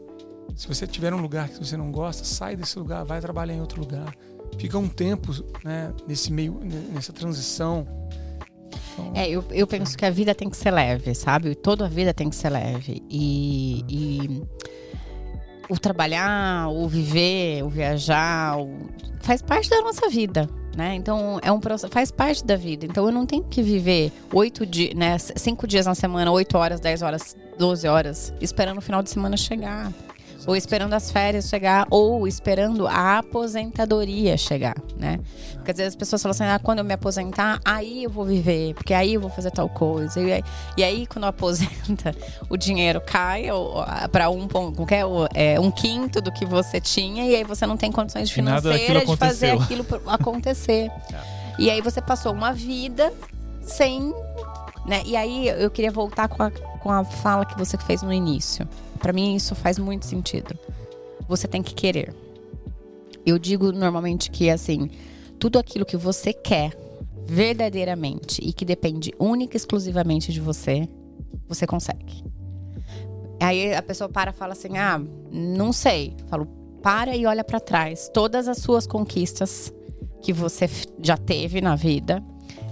Se 0.55 0.67
você 0.67 0.87
tiver 0.87 1.13
um 1.13 1.21
lugar 1.21 1.49
que 1.49 1.59
você 1.59 1.75
não 1.75 1.91
gosta, 1.91 2.23
sai 2.23 2.55
desse 2.55 2.79
lugar, 2.79 3.03
vai 3.03 3.19
trabalhar 3.19 3.53
em 3.53 3.59
outro 3.59 3.81
lugar. 3.81 4.15
Fica 4.57 4.77
um 4.77 4.87
tempo 4.87 5.31
né, 5.63 5.93
nesse 6.07 6.31
meio, 6.31 6.57
nessa 6.93 7.11
transição. 7.11 7.85
Então... 8.93 9.11
É, 9.13 9.27
eu, 9.27 9.43
eu 9.51 9.67
penso 9.67 9.97
que 9.97 10.05
a 10.05 10.09
vida 10.09 10.33
tem 10.33 10.49
que 10.49 10.55
ser 10.55 10.71
leve, 10.71 11.13
sabe? 11.13 11.55
Toda 11.55 11.85
a 11.85 11.89
vida 11.89 12.13
tem 12.13 12.29
que 12.29 12.35
ser 12.35 12.49
leve. 12.49 13.01
E, 13.09 13.83
e 13.89 14.43
o 15.69 15.77
trabalhar, 15.77 16.69
o 16.69 16.87
viver, 16.87 17.63
o 17.63 17.69
viajar, 17.69 18.57
o... 18.57 18.69
faz 19.21 19.41
parte 19.41 19.69
da 19.69 19.81
nossa 19.81 20.07
vida 20.07 20.47
né? 20.75 20.95
Então 20.95 21.39
é 21.41 21.51
um 21.51 21.59
faz 21.89 22.11
parte 22.11 22.45
da 22.45 22.55
vida. 22.55 22.85
Então 22.85 23.05
eu 23.05 23.11
não 23.11 23.25
tenho 23.25 23.43
que 23.43 23.61
viver 23.61 24.11
oito 24.33 24.65
dias, 24.65 24.93
né? 24.93 25.17
Cinco 25.17 25.67
dias 25.67 25.85
na 25.85 25.95
semana, 25.95 26.31
oito 26.31 26.57
horas, 26.57 26.79
dez 26.79 27.01
horas, 27.01 27.35
doze 27.57 27.87
horas, 27.87 28.33
esperando 28.41 28.77
o 28.77 28.81
final 28.81 29.01
de 29.01 29.09
semana 29.09 29.37
chegar 29.37 29.91
ou 30.45 30.55
esperando 30.55 30.93
as 30.93 31.11
férias 31.11 31.47
chegar, 31.47 31.87
ou 31.89 32.27
esperando 32.27 32.87
a 32.87 33.19
aposentadoria 33.19 34.37
chegar, 34.37 34.75
né? 34.97 35.19
Porque 35.55 35.71
às 35.71 35.77
vezes 35.77 35.93
as 35.93 35.95
pessoas 35.95 36.21
falam 36.21 36.31
assim, 36.31 36.43
ah, 36.43 36.59
quando 36.59 36.79
eu 36.79 36.85
me 36.85 36.93
aposentar, 36.93 37.59
aí 37.63 38.03
eu 38.03 38.09
vou 38.09 38.25
viver, 38.25 38.73
porque 38.73 38.93
aí 38.93 39.13
eu 39.13 39.21
vou 39.21 39.29
fazer 39.29 39.51
tal 39.51 39.69
coisa. 39.69 40.19
E 40.19 40.33
aí, 40.33 40.43
e 40.77 40.83
aí 40.83 41.07
quando 41.07 41.25
aposenta, 41.25 42.15
o 42.49 42.57
dinheiro 42.57 42.99
cai 43.01 43.47
para 44.11 44.29
um, 44.29 44.47
é, 45.33 45.59
um 45.59 45.71
quinto 45.71 46.21
do 46.21 46.31
que 46.31 46.45
você 46.45 46.79
tinha, 46.79 47.25
e 47.25 47.35
aí 47.35 47.43
você 47.43 47.65
não 47.65 47.77
tem 47.77 47.91
condições 47.91 48.29
financeiras 48.29 49.05
de 49.07 49.17
fazer 49.17 49.51
aquilo 49.51 49.85
acontecer. 50.07 50.91
E 51.59 51.69
aí 51.69 51.81
você 51.81 52.01
passou 52.01 52.33
uma 52.33 52.51
vida 52.51 53.13
sem. 53.61 54.13
Né? 54.87 55.03
E 55.05 55.15
aí 55.15 55.47
eu 55.47 55.69
queria 55.69 55.91
voltar 55.91 56.27
com 56.27 56.41
a, 56.43 56.51
com 56.83 56.91
a 56.91 57.05
fala 57.05 57.45
que 57.45 57.57
você 57.57 57.77
fez 57.77 58.03
no 58.03 58.11
início. 58.11 58.67
Para 58.99 59.13
mim 59.13 59.35
isso 59.35 59.55
faz 59.55 59.79
muito 59.79 60.05
sentido. 60.05 60.53
Você 61.29 61.47
tem 61.47 61.63
que 61.63 61.73
querer. 61.73 62.13
Eu 63.25 63.39
digo 63.39 63.71
normalmente 63.71 64.29
que 64.29 64.49
assim, 64.49 64.89
tudo 65.39 65.57
aquilo 65.57 65.85
que 65.85 65.95
você 65.95 66.33
quer 66.33 66.77
verdadeiramente 67.25 68.41
e 68.43 68.51
que 68.51 68.65
depende 68.65 69.13
única 69.17 69.55
e 69.55 69.57
exclusivamente 69.57 70.33
de 70.33 70.41
você, 70.41 70.85
você 71.47 71.65
consegue. 71.65 72.21
Aí 73.39 73.73
a 73.73 73.81
pessoa 73.81 74.09
para 74.09 74.31
e 74.31 74.33
fala 74.33 74.51
assim: 74.51 74.77
"Ah, 74.77 75.01
não 75.31 75.71
sei". 75.71 76.17
Eu 76.19 76.27
falo: 76.27 76.45
"Para 76.81 77.15
e 77.15 77.25
olha 77.25 77.45
para 77.45 77.61
trás. 77.61 78.09
Todas 78.13 78.49
as 78.49 78.57
suas 78.57 78.85
conquistas 78.85 79.73
que 80.21 80.33
você 80.33 80.69
já 81.01 81.15
teve 81.15 81.61
na 81.61 81.77
vida, 81.77 82.21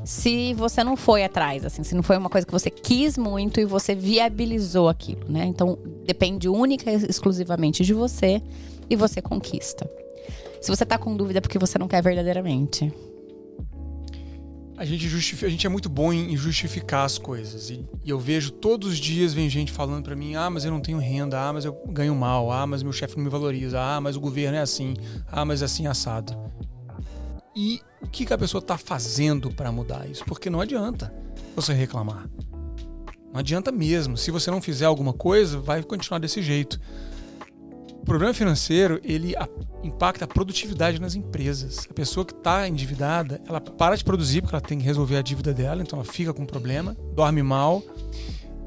se 0.04 0.54
você 0.54 0.84
não 0.84 0.98
foi 0.98 1.24
atrás, 1.24 1.66
assim, 1.66 1.84
se 1.84 1.96
não 1.96 2.04
foi 2.04 2.18
uma 2.18 2.30
coisa 2.30 2.46
que 2.46 2.52
você 2.52 2.70
quis 2.70 3.18
muito 3.18 3.60
e 3.60 3.66
você 3.66 3.94
viabilizou 3.94 4.90
aquilo, 4.90 5.26
né? 5.30 5.46
Então 5.46 5.78
depende 6.06 6.50
única 6.50 6.92
e 6.92 6.96
exclusivamente 6.96 7.84
de 7.84 7.94
você 7.94 8.42
e 8.90 8.96
você 8.96 9.22
conquista. 9.22 9.90
Se 10.62 10.70
você 10.70 10.86
tá 10.86 10.98
com 10.98 11.16
dúvida 11.16 11.40
é 11.40 11.42
porque 11.42 11.58
você 11.58 11.78
não 11.78 11.88
quer 11.88 12.02
verdadeiramente. 12.02 12.94
A 14.78 14.86
gente, 14.86 15.08
justifica, 15.08 15.46
a 15.46 15.50
gente 15.50 15.68
é 15.68 15.70
muito 15.70 15.88
bom 15.88 16.12
em 16.12 16.36
justificar 16.36 17.06
as 17.06 17.20
coisas. 17.20 17.70
E, 17.70 17.86
e 18.04 18.10
eu 18.10 18.20
vejo 18.20 18.50
todos 18.50 18.94
os 18.94 18.98
dias 18.98 19.32
vem 19.32 19.48
gente 19.48 19.72
falando 19.72 20.04
para 20.04 20.16
mim: 20.16 20.34
ah, 20.34 20.50
mas 20.50 20.66
eu 20.66 20.72
não 20.72 20.80
tenho 20.80 20.98
renda, 20.98 21.40
ah, 21.40 21.54
mas 21.54 21.66
eu 21.66 21.74
ganho 21.88 22.16
mal, 22.16 22.52
ah, 22.52 22.66
mas 22.66 22.82
meu 22.82 22.92
chefe 22.92 23.16
não 23.16 23.24
me 23.24 23.30
valoriza, 23.30 23.80
ah, 23.80 24.02
mas 24.02 24.16
o 24.16 24.20
governo 24.20 24.58
é 24.58 24.62
assim, 24.62 24.96
ah, 25.28 25.46
mas 25.46 25.62
é 25.62 25.66
assim 25.66 25.86
assado. 25.86 26.36
E 27.56 27.82
o 28.02 28.08
que, 28.08 28.26
que 28.26 28.34
a 28.34 28.38
pessoa 28.38 28.60
está 28.60 28.78
fazendo 28.78 29.52
para 29.52 29.72
mudar 29.72 30.10
isso? 30.10 30.24
Porque 30.26 30.50
não 30.50 30.62
adianta 30.62 31.13
você 31.56 31.73
reclamar. 31.73 32.30
Não 33.32 33.40
adianta 33.40 33.71
mesmo. 33.71 34.17
Se 34.17 34.32
você 34.32 34.50
não 34.50 34.62
fizer 34.62 34.86
alguma 34.86 35.13
coisa, 35.13 35.60
vai 35.60 35.84
continuar 35.84 36.19
desse 36.19 36.42
jeito. 36.42 36.80
O 38.02 38.06
problema 38.06 38.34
financeiro, 38.34 39.00
ele 39.04 39.36
impacta 39.84 40.25
a 40.25 40.28
produtividade 40.28 41.00
nas 41.00 41.13
empresas. 41.13 41.88
A 41.90 41.94
pessoa 41.94 42.25
que 42.25 42.34
está 42.34 42.67
endividada, 42.67 43.42
ela 43.48 43.62
para 43.62 43.96
de 43.96 44.04
produzir 44.04 44.42
porque 44.42 44.56
ela 44.56 44.62
tem 44.62 44.80
que 44.80 44.86
resolver 44.86 45.17
a 45.17 45.21
dívida 45.21 45.54
dela, 45.54 45.82
então 45.82 46.00
ela 46.00 46.06
fica 46.06 46.34
com 46.34 46.46
problema, 46.46 46.98
dorme 47.13 47.44
mal 47.44 47.84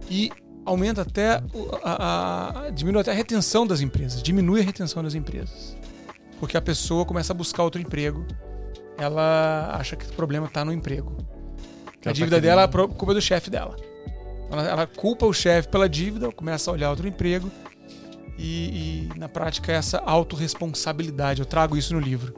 e 0.09 0.31
aumenta 0.65 1.03
até 1.03 1.43
a, 1.83 2.67
a, 2.67 2.71
diminui 2.71 3.01
até 3.01 3.11
a 3.11 3.15
retenção 3.15 3.67
das 3.67 3.81
empresas, 3.81 4.23
diminui 4.23 4.61
a 4.61 4.65
retenção 4.65 5.03
das 5.03 5.15
empresas. 5.15 5.77
Porque 6.39 6.57
a 6.57 6.63
pessoa 6.63 7.05
começa 7.05 7.33
a 7.33 7.37
buscar 7.37 7.65
outro 7.65 7.81
emprego, 7.81 8.25
ela 8.99 9.75
acha 9.75 9.97
que 9.97 10.07
o 10.07 10.13
problema 10.13 10.47
está 10.47 10.65
no 10.65 10.73
emprego. 10.73 11.17
Que 12.01 12.09
a 12.09 12.11
tá 12.11 12.13
dívida 12.13 12.37
tá 12.37 12.41
dela 12.43 12.63
é 12.63 12.69
culpa 12.69 13.15
do 13.15 13.21
chefe 13.21 13.51
dela. 13.51 13.77
Ela, 14.51 14.69
ela 14.69 14.87
culpa 14.87 15.27
o 15.27 15.33
chefe 15.33 15.69
pela 15.69 15.89
dívida, 15.89 16.31
começa 16.31 16.71
a 16.71 16.75
olhar 16.75 16.91
outro 16.91 17.09
emprego 17.09 17.51
e, 18.39 19.09
e 19.15 19.19
na 19.19 19.29
prática 19.29 19.73
essa 19.73 19.99
autorresponsabilidade. 19.99 21.41
Eu 21.41 21.47
trago 21.47 21.77
isso 21.77 21.95
no 21.95 22.01
livro. 22.01 22.35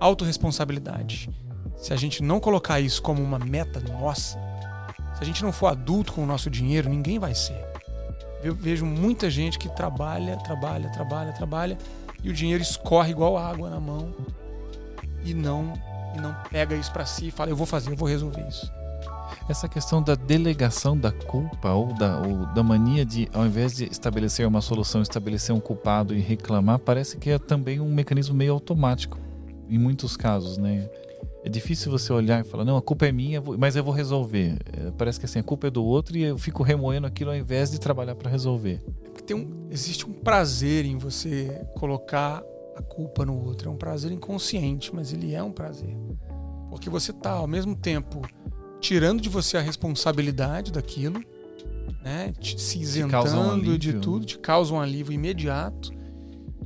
Autorresponsabilidade. 0.00 1.28
Se 1.76 1.92
a 1.92 1.96
gente 1.96 2.22
não 2.22 2.40
colocar 2.40 2.80
isso 2.80 3.02
como 3.02 3.22
uma 3.22 3.38
meta 3.38 3.80
nossa, 3.80 4.38
se 5.14 5.22
a 5.22 5.24
gente 5.24 5.42
não 5.42 5.52
for 5.52 5.66
adulto 5.66 6.12
com 6.12 6.22
o 6.22 6.26
nosso 6.26 6.48
dinheiro, 6.48 6.88
ninguém 6.88 7.18
vai 7.18 7.34
ser. 7.34 7.60
Eu 8.42 8.54
vejo 8.54 8.84
muita 8.84 9.30
gente 9.30 9.58
que 9.58 9.68
trabalha, 9.68 10.36
trabalha, 10.38 10.90
trabalha, 10.90 11.32
trabalha 11.32 11.78
e 12.22 12.30
o 12.30 12.32
dinheiro 12.32 12.62
escorre 12.62 13.10
igual 13.10 13.36
água 13.36 13.70
na 13.70 13.78
mão 13.78 14.12
e 15.24 15.32
não 15.32 15.74
e 16.16 16.20
não 16.20 16.34
pega 16.50 16.74
isso 16.74 16.92
para 16.92 17.04
si 17.04 17.28
e 17.28 17.30
fala 17.30 17.50
eu 17.50 17.56
vou 17.56 17.66
fazer, 17.66 17.90
eu 17.90 17.96
vou 17.96 18.08
resolver 18.08 18.46
isso. 18.48 18.70
Essa 19.48 19.68
questão 19.68 20.02
da 20.02 20.14
delegação 20.14 20.96
da 20.96 21.10
culpa 21.10 21.72
ou 21.72 21.92
da, 21.94 22.18
ou 22.20 22.46
da 22.54 22.62
mania 22.62 23.04
de, 23.04 23.28
ao 23.32 23.44
invés 23.44 23.74
de 23.74 23.84
estabelecer 23.84 24.46
uma 24.46 24.60
solução, 24.60 25.02
estabelecer 25.02 25.54
um 25.54 25.60
culpado 25.60 26.14
e 26.14 26.20
reclamar, 26.20 26.78
parece 26.78 27.16
que 27.16 27.30
é 27.30 27.38
também 27.38 27.80
um 27.80 27.92
mecanismo 27.92 28.34
meio 28.34 28.52
automático 28.52 29.18
em 29.68 29.78
muitos 29.78 30.16
casos, 30.16 30.58
né? 30.58 30.88
É 31.44 31.48
difícil 31.48 31.90
você 31.90 32.12
olhar 32.12 32.40
e 32.40 32.44
falar, 32.44 32.64
não, 32.64 32.76
a 32.76 32.82
culpa 32.82 33.06
é 33.06 33.10
minha, 33.10 33.42
mas 33.58 33.74
eu 33.74 33.82
vou 33.82 33.92
resolver. 33.92 34.58
É, 34.72 34.92
parece 34.96 35.18
que 35.18 35.26
assim, 35.26 35.40
a 35.40 35.42
culpa 35.42 35.66
é 35.66 35.70
do 35.70 35.84
outro 35.84 36.16
e 36.16 36.22
eu 36.22 36.38
fico 36.38 36.62
remoendo 36.62 37.06
aquilo 37.06 37.30
ao 37.30 37.36
invés 37.36 37.70
de 37.70 37.80
trabalhar 37.80 38.14
para 38.14 38.30
resolver. 38.30 38.80
Tem 39.26 39.36
um, 39.36 39.66
existe 39.70 40.06
um 40.06 40.12
prazer 40.12 40.84
em 40.84 40.96
você 40.96 41.66
colocar 41.74 42.42
a 42.82 42.84
culpa 42.84 43.24
no 43.24 43.34
outro. 43.34 43.68
É 43.68 43.72
um 43.72 43.76
prazer 43.76 44.12
inconsciente, 44.12 44.94
mas 44.94 45.12
ele 45.12 45.34
é 45.34 45.42
um 45.42 45.52
prazer. 45.52 45.96
Porque 46.68 46.90
você 46.90 47.10
está, 47.10 47.32
ao 47.32 47.46
mesmo 47.46 47.74
tempo, 47.74 48.22
tirando 48.80 49.20
de 49.20 49.28
você 49.28 49.56
a 49.56 49.60
responsabilidade 49.60 50.72
daquilo, 50.72 51.22
né? 52.02 52.32
se 52.40 52.80
isentando 52.80 53.40
um 53.40 53.78
de 53.78 53.94
tudo, 53.94 54.24
te 54.24 54.38
causa 54.38 54.72
um 54.74 54.80
alívio 54.80 55.12
imediato. 55.12 55.92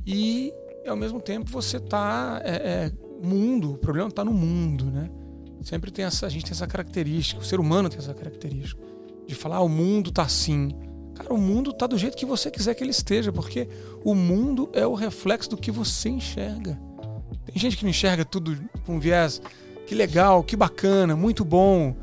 E, 0.05 0.53
ao 0.87 0.95
mesmo 0.95 1.21
tempo, 1.21 1.49
você 1.49 1.77
está. 1.77 2.41
É, 2.43 2.55
é, 2.55 2.91
mundo, 3.21 3.73
o 3.73 3.77
problema 3.77 4.09
está 4.09 4.23
no 4.23 4.33
mundo, 4.33 4.85
né? 4.85 5.09
Sempre 5.61 5.91
tem 5.91 6.05
essa, 6.05 6.25
a 6.25 6.29
gente 6.29 6.45
tem 6.45 6.51
essa 6.51 6.67
característica, 6.67 7.41
o 7.41 7.43
ser 7.43 7.59
humano 7.59 7.89
tem 7.89 7.97
essa 7.97 8.13
característica 8.13 8.81
de 9.25 9.35
falar, 9.35 9.57
ah, 9.57 9.61
o 9.61 9.69
mundo 9.69 10.11
tá 10.11 10.23
assim. 10.23 10.69
Cara, 11.17 11.33
o 11.33 11.37
mundo 11.37 11.73
tá 11.73 11.87
do 11.87 11.97
jeito 11.97 12.15
que 12.15 12.25
você 12.25 12.51
quiser 12.51 12.75
que 12.75 12.83
ele 12.83 12.91
esteja, 12.91 13.31
porque 13.31 13.67
o 14.03 14.13
mundo 14.13 14.69
é 14.73 14.85
o 14.85 14.93
reflexo 14.93 15.49
do 15.49 15.57
que 15.57 15.71
você 15.71 16.09
enxerga. 16.09 16.79
Tem 17.45 17.57
gente 17.57 17.75
que 17.77 17.83
não 17.83 17.89
enxerga 17.89 18.23
tudo 18.23 18.57
com 18.85 18.99
viés, 18.99 19.41
que 19.87 19.95
legal, 19.95 20.43
que 20.43 20.55
bacana, 20.55 21.15
muito 21.15 21.43
bom, 21.43 21.95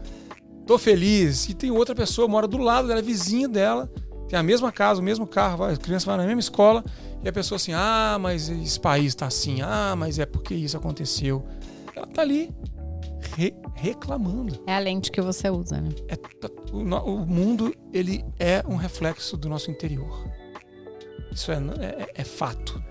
tô 0.67 0.77
feliz. 0.79 1.49
E 1.49 1.55
tem 1.55 1.71
outra 1.71 1.95
pessoa, 1.95 2.27
mora 2.27 2.49
do 2.49 2.59
lado 2.59 2.89
dela, 2.89 3.01
é 3.01 3.03
vizinha 3.03 3.49
dela, 3.49 3.91
tem 4.29 4.39
a 4.39 4.43
mesma 4.43 4.73
casa, 4.73 5.01
o 5.01 5.05
mesmo 5.05 5.27
carro, 5.27 5.65
a 5.65 5.77
criança 5.77 6.07
vai 6.07 6.17
na 6.17 6.25
mesma 6.25 6.41
escola, 6.41 6.85
e 7.23 7.29
a 7.29 7.33
pessoa 7.33 7.57
assim, 7.57 7.73
ah, 7.73 8.19
mas 8.21 8.49
esse 8.49 8.81
país 8.81 9.15
tá 9.15 9.27
assim, 9.27 9.63
ah, 9.63 9.95
mas 9.97 10.19
é 10.19 10.27
porque 10.27 10.55
isso 10.55 10.77
aconteceu. 10.77 11.45
Ela 11.95 12.07
tá 12.07 12.23
ali 12.23 12.51
re 13.37 13.55
reclamando. 13.75 14.63
É 14.67 14.75
a 14.75 14.79
lente 14.79 15.11
que 15.11 15.21
você 15.21 15.51
usa, 15.51 15.81
né? 15.81 15.91
É, 16.09 16.17
tá, 16.17 16.49
o, 16.73 16.79
o, 16.79 17.27
mundo, 17.27 17.75
ele 17.93 18.25
é 18.39 18.65
um 18.67 18.77
reflexo 18.77 19.37
do 19.37 19.49
nosso 19.49 19.71
interior. 19.71 20.27
Isso 21.33 21.51
é, 21.51 21.57
é, 21.57 22.13
é 22.15 22.25
fato. 22.25 22.83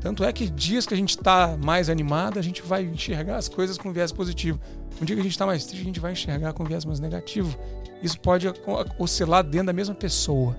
Tanto 0.00 0.24
é 0.24 0.32
que 0.32 0.50
dias 0.50 0.84
que 0.84 0.94
a 0.94 0.96
gente 0.96 1.10
está 1.10 1.56
mais 1.56 1.88
animado, 1.88 2.38
a 2.38 2.42
gente 2.42 2.60
vai 2.60 2.82
enxergar 2.82 3.36
as 3.36 3.48
coisas 3.48 3.78
com 3.78 3.92
viés 3.92 4.12
positivo. 4.12 4.60
Um 5.00 5.04
dia 5.04 5.14
que 5.16 5.20
a 5.20 5.22
gente 5.22 5.32
está 5.32 5.46
mais 5.46 5.64
triste, 5.64 5.82
a 5.82 5.84
gente 5.84 6.00
vai 6.00 6.12
enxergar 6.12 6.52
com 6.52 6.64
viés 6.64 6.84
mais 6.84 7.00
negativo. 7.00 7.56
Isso 8.02 8.18
pode 8.20 8.46
oscilar 8.98 9.44
dentro 9.44 9.68
da 9.68 9.72
mesma 9.72 9.94
pessoa. 9.94 10.56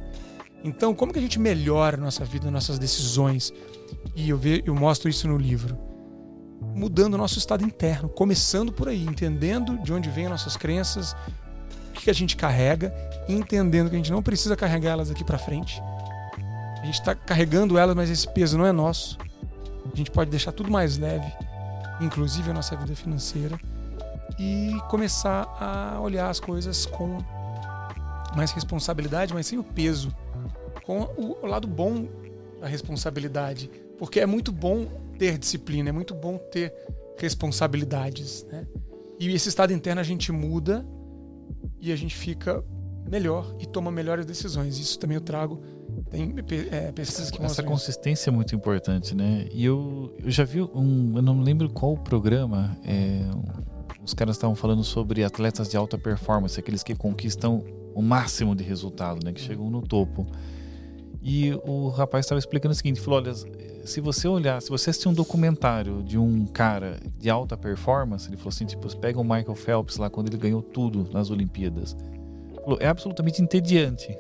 Então, 0.64 0.96
como 0.96 1.12
que 1.12 1.20
a 1.20 1.22
gente 1.22 1.38
melhora 1.40 1.98
a 1.98 2.00
nossa 2.00 2.24
vida, 2.24 2.50
nossas 2.50 2.80
decisões? 2.80 3.52
E 4.16 4.30
eu, 4.30 4.38
ve, 4.38 4.64
eu 4.66 4.74
mostro 4.74 5.10
isso 5.10 5.28
no 5.28 5.38
livro. 5.38 5.78
Mudando 6.76 7.14
o 7.14 7.18
nosso 7.18 7.38
estado 7.38 7.64
interno, 7.64 8.10
começando 8.10 8.72
por 8.72 8.88
aí, 8.88 9.04
entendendo 9.04 9.78
de 9.80 9.94
onde 9.94 10.10
vêm 10.10 10.26
as 10.26 10.32
nossas 10.32 10.58
crenças, 10.58 11.16
o 11.90 12.00
que 12.00 12.10
a 12.10 12.14
gente 12.14 12.36
carrega, 12.36 12.94
entendendo 13.30 13.90
que 13.90 13.96
a 13.96 14.00
gente 14.00 14.12
não 14.12 14.24
precisa 14.24 14.56
carregar 14.56 14.92
elas 14.92 15.12
aqui 15.12 15.24
para 15.24 15.38
frente. 15.38 15.82
A 16.82 16.86
gente 16.86 17.00
está 17.00 17.16
carregando 17.16 17.78
elas, 17.78 17.96
mas 17.96 18.10
esse 18.10 18.28
peso 18.28 18.58
não 18.58 18.66
é 18.66 18.72
nosso. 18.72 19.18
A 19.92 19.96
gente 19.96 20.12
pode 20.12 20.30
deixar 20.30 20.52
tudo 20.52 20.72
mais 20.72 20.98
leve, 20.98 21.32
inclusive 22.02 22.50
a 22.50 22.54
nossa 22.54 22.76
vida 22.76 22.96
financeira, 22.96 23.58
e 24.40 24.76
começar 24.90 25.44
a 25.60 26.00
olhar 26.02 26.30
as 26.30 26.40
coisas 26.40 26.86
com 26.86 27.20
mais 28.36 28.52
responsabilidade, 28.52 29.34
mas 29.34 29.46
sem 29.46 29.60
o 29.60 29.64
peso 29.64 30.14
com 30.86 31.02
o 31.18 31.46
lado 31.46 31.68
bom 31.68 32.08
da 32.60 32.68
responsabilidade. 32.68 33.70
Porque 33.98 34.20
é 34.20 34.26
muito 34.26 34.52
bom 34.52 34.88
ter 35.18 35.38
disciplina, 35.38 35.90
é 35.90 35.92
muito 35.92 36.14
bom 36.14 36.38
ter 36.38 36.74
responsabilidades. 37.18 38.46
Né? 38.52 38.66
E 39.20 39.34
esse 39.34 39.50
estado 39.50 39.74
interno 39.74 40.02
a 40.02 40.04
gente 40.04 40.32
muda 40.32 40.86
e 41.80 41.92
a 41.92 41.96
gente 41.96 42.16
fica 42.16 42.64
melhor 43.10 43.56
e 43.60 43.66
toma 43.66 43.92
melhores 43.92 44.26
decisões. 44.26 44.78
Isso 44.78 44.98
também 44.98 45.16
eu 45.16 45.22
trago. 45.22 45.62
Tem 46.10 46.34
é, 46.72 46.92
pesquisas 46.92 47.30
que 47.30 47.42
Essa 47.42 47.64
consistência 47.64 48.24
isso. 48.24 48.30
é 48.30 48.34
muito 48.34 48.56
importante, 48.56 49.16
né? 49.16 49.48
E 49.52 49.66
eu, 49.66 50.16
eu 50.24 50.32
já 50.32 50.44
vi 50.44 50.62
um. 50.62 51.14
Eu 51.16 51.22
não 51.22 51.42
lembro 51.42 51.70
qual 51.70 51.98
programa. 51.98 52.78
É, 52.84 53.22
os 54.04 54.14
caras 54.14 54.36
estavam 54.36 54.56
falando 54.56 54.84
sobre 54.84 55.24
atletas 55.24 55.70
de 55.70 55.78
alta 55.78 55.98
performance, 55.98 56.60
aqueles 56.60 56.84
que 56.84 56.96
conquistam 56.96 57.64
o 57.94 58.02
máximo 58.02 58.56
de 58.56 58.64
resultado, 58.64 59.24
né? 59.24 59.32
Que 59.32 59.42
chegam 59.42 59.70
no 59.70 59.82
topo. 59.82 60.26
E 61.22 61.54
o 61.66 61.90
rapaz 61.90 62.26
estava 62.26 62.40
explicando 62.40 62.74
o 62.74 62.76
seguinte: 62.76 63.00
falou, 63.00 63.20
olha, 63.20 63.34
se 63.84 64.00
você 64.00 64.28
olhar, 64.28 64.62
se 64.62 64.70
você 64.70 64.90
assistir 64.90 65.10
um 65.10 65.14
documentário 65.14 66.02
de 66.04 66.18
um 66.18 66.46
cara 66.46 67.00
de 67.18 67.30
alta 67.30 67.58
performance, 67.58 68.28
ele 68.30 68.38
falou 68.38 68.50
assim: 68.50 68.66
tipo, 68.66 68.96
pega 68.98 69.20
o 69.20 69.24
Michael 69.24 69.56
Phelps 69.56 69.98
lá 69.98 70.10
quando 70.10 70.28
ele 70.28 70.38
ganhou 70.38 70.62
tudo 70.62 71.10
nas 71.12 71.30
Olimpíadas. 71.30 71.96
Falou, 72.64 72.78
é 72.80 72.88
absolutamente 72.88 73.42
entediante. 73.42 74.18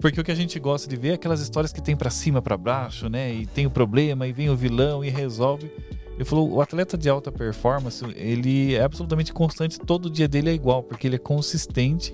Porque 0.00 0.20
o 0.20 0.24
que 0.24 0.32
a 0.32 0.34
gente 0.34 0.58
gosta 0.58 0.88
de 0.88 0.96
ver 0.96 1.10
é 1.10 1.12
aquelas 1.14 1.40
histórias 1.40 1.72
que 1.72 1.80
tem 1.80 1.96
para 1.96 2.10
cima, 2.10 2.42
para 2.42 2.56
baixo, 2.56 3.08
né? 3.08 3.32
E 3.32 3.46
tem 3.46 3.66
o 3.66 3.70
problema, 3.70 4.26
e 4.26 4.32
vem 4.32 4.50
o 4.50 4.56
vilão 4.56 5.04
e 5.04 5.08
resolve. 5.10 5.70
Ele 6.14 6.24
falou: 6.24 6.50
o 6.50 6.60
atleta 6.60 6.96
de 6.96 7.08
alta 7.08 7.32
performance, 7.32 8.04
ele 8.16 8.74
é 8.74 8.82
absolutamente 8.82 9.32
constante, 9.32 9.78
todo 9.78 10.10
dia 10.10 10.28
dele 10.28 10.50
é 10.50 10.52
igual, 10.52 10.82
porque 10.82 11.06
ele 11.06 11.16
é 11.16 11.18
consistente 11.18 12.12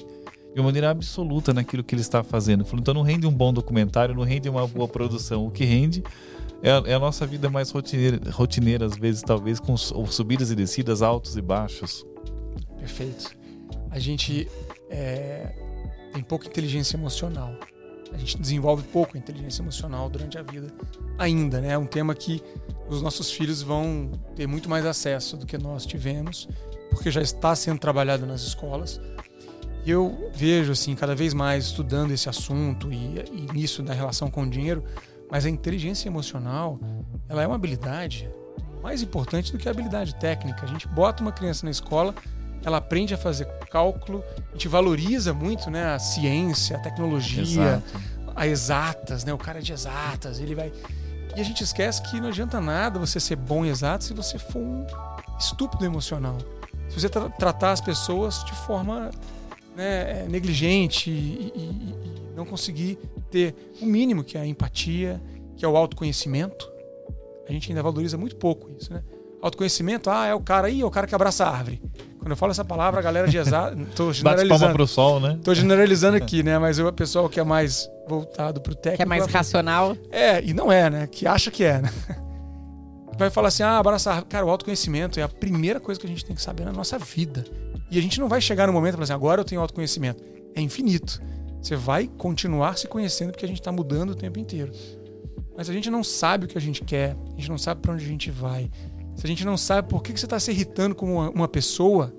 de 0.55 0.61
uma 0.61 0.67
maneira 0.67 0.91
absoluta 0.91 1.53
naquilo 1.53 1.85
que 1.85 1.95
ele 1.95 2.03
está 2.03 2.23
fazendo. 2.23 2.67
Então 2.75 2.95
não 2.95 3.03
rende 3.03 3.27
um 3.27 3.33
bom 3.33 3.53
documentário, 3.53 4.15
não 4.15 4.25
rende 4.25 4.49
uma 4.49 4.67
boa 4.67 4.89
produção. 4.89 5.47
O 5.47 5.51
que 5.51 5.65
rende 5.65 6.03
é 6.63 6.71
a, 6.71 6.83
é 6.87 6.95
a 6.95 6.99
nossa 6.99 7.27
vida 7.27 7.49
mais 7.49 7.71
rotineira, 7.71 8.19
rotineira, 8.31 8.87
às 8.87 8.97
vezes, 8.97 9.23
talvez, 9.23 9.61
com 9.61 9.77
subidas 9.77 10.51
e 10.51 10.57
descidas, 10.57 11.03
altos 11.03 11.37
e 11.37 11.43
baixos. 11.43 12.05
Perfeito. 12.79 13.37
A 13.91 13.99
gente 13.99 14.49
é, 14.91 15.55
tem 16.13 16.23
pouca 16.23 16.47
inteligência 16.47 16.97
emocional. 16.97 17.55
A 18.13 18.17
gente 18.17 18.39
desenvolve 18.39 18.83
pouco 18.85 19.19
inteligência 19.19 19.63
emocional 19.63 20.09
durante 20.09 20.39
a 20.39 20.43
vida 20.43 20.73
ainda, 21.19 21.61
né? 21.61 21.73
É 21.73 21.79
um 21.79 21.85
tema 21.85 22.15
que 22.15 22.43
os 22.89 23.03
nossos 23.03 23.31
filhos 23.31 23.61
vão 23.61 24.11
ter 24.35 24.47
muito 24.47 24.69
mais 24.69 24.87
acesso 24.87 25.37
do 25.37 25.45
que 25.45 25.59
nós 25.59 25.85
tivemos, 25.85 26.49
porque 26.91 27.11
já 27.11 27.21
está 27.21 27.55
sendo 27.55 27.79
trabalhado 27.79 28.25
nas 28.25 28.43
escolas. 28.43 29.01
Eu 29.91 30.31
vejo, 30.35 30.73
assim, 30.73 30.95
cada 30.95 31.15
vez 31.15 31.33
mais 31.33 31.65
estudando 31.67 32.11
esse 32.11 32.29
assunto 32.29 32.93
e, 32.93 33.19
e 33.33 33.53
nisso 33.53 33.83
da 33.83 33.95
relação 33.95 34.31
com 34.31 34.43
o 34.43 34.51
dinheiro, 34.51 34.85
mas 35.31 35.47
a 35.47 35.51
inteligência 35.51 36.09
emocional, 36.09 36.79
ela 37.29 37.43
é 37.43 37.47
uma 37.47 37.57
habilidade 37.57 38.31
mais 38.83 39.03
importante 39.03 39.51
do 39.51 39.59
que 39.59 39.67
a 39.67 39.71
habilidade 39.71 40.15
técnica. 40.17 40.65
A 40.65 40.69
gente 40.69 40.87
bota 40.87 41.23
uma 41.23 41.33
criança 41.33 41.65
na 41.65 41.71
escola, 41.71 42.15
ela 42.65 42.77
aprende 42.77 43.15
a 43.15 43.19
fazer 43.19 43.47
cálculo, 43.71 44.23
a 44.51 44.53
gente 44.53 44.69
valoriza 44.69 45.33
muito, 45.33 45.71
né, 45.71 45.95
a 45.95 45.99
ciência, 45.99 46.77
a 46.77 46.81
tecnologia, 46.81 47.43
Exato. 47.43 48.01
a 48.37 48.47
exatas, 48.47 49.25
né? 49.25 49.33
O 49.33 49.39
cara 49.39 49.59
é 49.59 49.63
de 49.63 49.73
exatas, 49.73 50.39
ele 50.39 50.55
vai 50.55 50.71
e 51.37 51.41
a 51.41 51.45
gente 51.45 51.63
esquece 51.63 52.03
que 52.03 52.21
não 52.21 52.29
adianta 52.29 52.61
nada 52.61 52.99
você 52.99 53.21
ser 53.21 53.37
bom 53.37 53.65
em 53.65 53.69
exato 53.69 54.03
se 54.03 54.13
você 54.13 54.39
for 54.39 54.59
um 54.59 54.87
estúpido 55.39 55.85
emocional. 55.85 56.37
Se 56.89 57.01
você 57.01 57.09
tra 57.09 57.29
tratar 57.31 57.73
as 57.73 57.81
pessoas 57.81 58.43
de 58.45 58.53
forma 58.53 59.11
né, 59.79 60.25
é, 60.25 60.27
negligente 60.29 61.09
e, 61.09 61.53
e, 61.55 61.61
e, 61.61 62.35
não 62.35 62.45
conseguir 62.45 62.99
ter 63.31 63.55
o 63.81 63.87
mínimo 63.87 64.25
que 64.25 64.37
é 64.37 64.41
a 64.41 64.47
empatia, 64.47 65.23
que 65.57 65.65
é 65.65 65.69
o 65.69 65.77
autoconhecimento. 65.77 66.69
A 67.49 67.53
gente 67.53 67.71
ainda 67.71 67.83
valoriza 67.83 68.19
muito 68.19 68.37
pouco 68.37 68.69
isso, 68.79 68.93
né? 68.93 69.03
Autoconhecimento, 69.41 70.11
ah, 70.11 70.27
é 70.27 70.35
o 70.35 70.41
cara 70.41 70.67
aí, 70.67 70.81
é 70.81 70.85
o 70.85 70.91
cara 70.91 71.07
que 71.07 71.15
abraça 71.15 71.45
a 71.45 71.51
árvore. 71.51 71.81
Quando 72.19 72.31
eu 72.33 72.37
falo 72.37 72.51
essa 72.51 72.65
palavra, 72.65 72.99
a 72.99 73.03
galera 73.03 73.29
de 73.29 73.39
exato. 73.39 73.77
Tô 73.95 74.13
generalizando. 74.13 74.75
Pro 74.75 74.87
sol, 74.87 75.21
né? 75.21 75.39
Tô 75.45 75.55
generalizando 75.55 76.17
aqui, 76.17 76.43
né? 76.43 76.59
Mas 76.59 76.81
o 76.81 76.93
pessoal 76.93 77.29
que 77.29 77.39
é 77.39 77.45
mais 77.45 77.89
voltado 78.09 78.61
pro 78.61 78.75
técnico. 78.75 78.97
Que 78.97 79.03
é 79.03 79.07
mais 79.07 79.27
racional. 79.27 79.97
É, 80.11 80.43
e 80.45 80.53
não 80.53 80.73
é, 80.73 80.91
né? 80.91 81.07
Que 81.07 81.27
acha 81.27 81.53
que 81.53 81.63
é, 81.63 81.81
né? 81.81 81.93
Vai 83.17 83.31
falar 83.31 83.49
assim, 83.49 83.63
ah, 83.63 83.79
abraça 83.79 84.11
a 84.11 84.15
árvore. 84.15 84.31
Cara, 84.31 84.47
o 84.47 84.51
autoconhecimento 84.51 85.19
é 85.21 85.23
a 85.23 85.29
primeira 85.29 85.79
coisa 85.79 86.01
que 86.01 86.07
a 86.07 86.11
gente 86.11 86.25
tem 86.25 86.35
que 86.35 86.43
saber 86.43 86.65
na 86.65 86.73
nossa 86.73 86.99
vida. 86.99 87.45
E 87.91 87.99
a 87.99 88.03
gente 88.03 88.21
não 88.21 88.29
vai 88.29 88.41
chegar 88.41 88.67
no 88.67 88.73
momento 88.73 88.95
e 88.95 88.97
falar 88.97 89.05
assim, 89.05 89.13
agora 89.13 89.41
eu 89.41 89.45
tenho 89.45 89.61
autoconhecimento. 89.61 90.23
É 90.55 90.61
infinito. 90.61 91.21
Você 91.61 91.75
vai 91.75 92.07
continuar 92.07 92.79
se 92.79 92.87
conhecendo 92.87 93.31
porque 93.31 93.45
a 93.45 93.49
gente 93.49 93.61
está 93.61 93.73
mudando 93.73 94.11
o 94.11 94.15
tempo 94.15 94.39
inteiro. 94.39 94.73
Mas 95.57 95.69
a 95.69 95.73
gente 95.73 95.91
não 95.91 96.05
sabe 96.05 96.45
o 96.45 96.49
que 96.49 96.57
a 96.57 96.61
gente 96.61 96.85
quer, 96.85 97.17
a 97.33 97.37
gente 97.37 97.49
não 97.49 97.59
sabe 97.59 97.81
para 97.81 97.93
onde 97.93 98.05
a 98.05 98.09
gente 98.09 98.31
vai. 98.31 98.71
Se 99.17 99.27
a 99.27 99.29
gente 99.29 99.45
não 99.45 99.57
sabe 99.57 99.89
por 99.89 100.03
que, 100.03 100.13
que 100.13 100.21
você 100.21 100.27
está 100.27 100.39
se 100.39 100.53
irritando 100.53 100.95
com 100.95 101.15
uma, 101.15 101.31
uma 101.31 101.49
pessoa, 101.49 102.15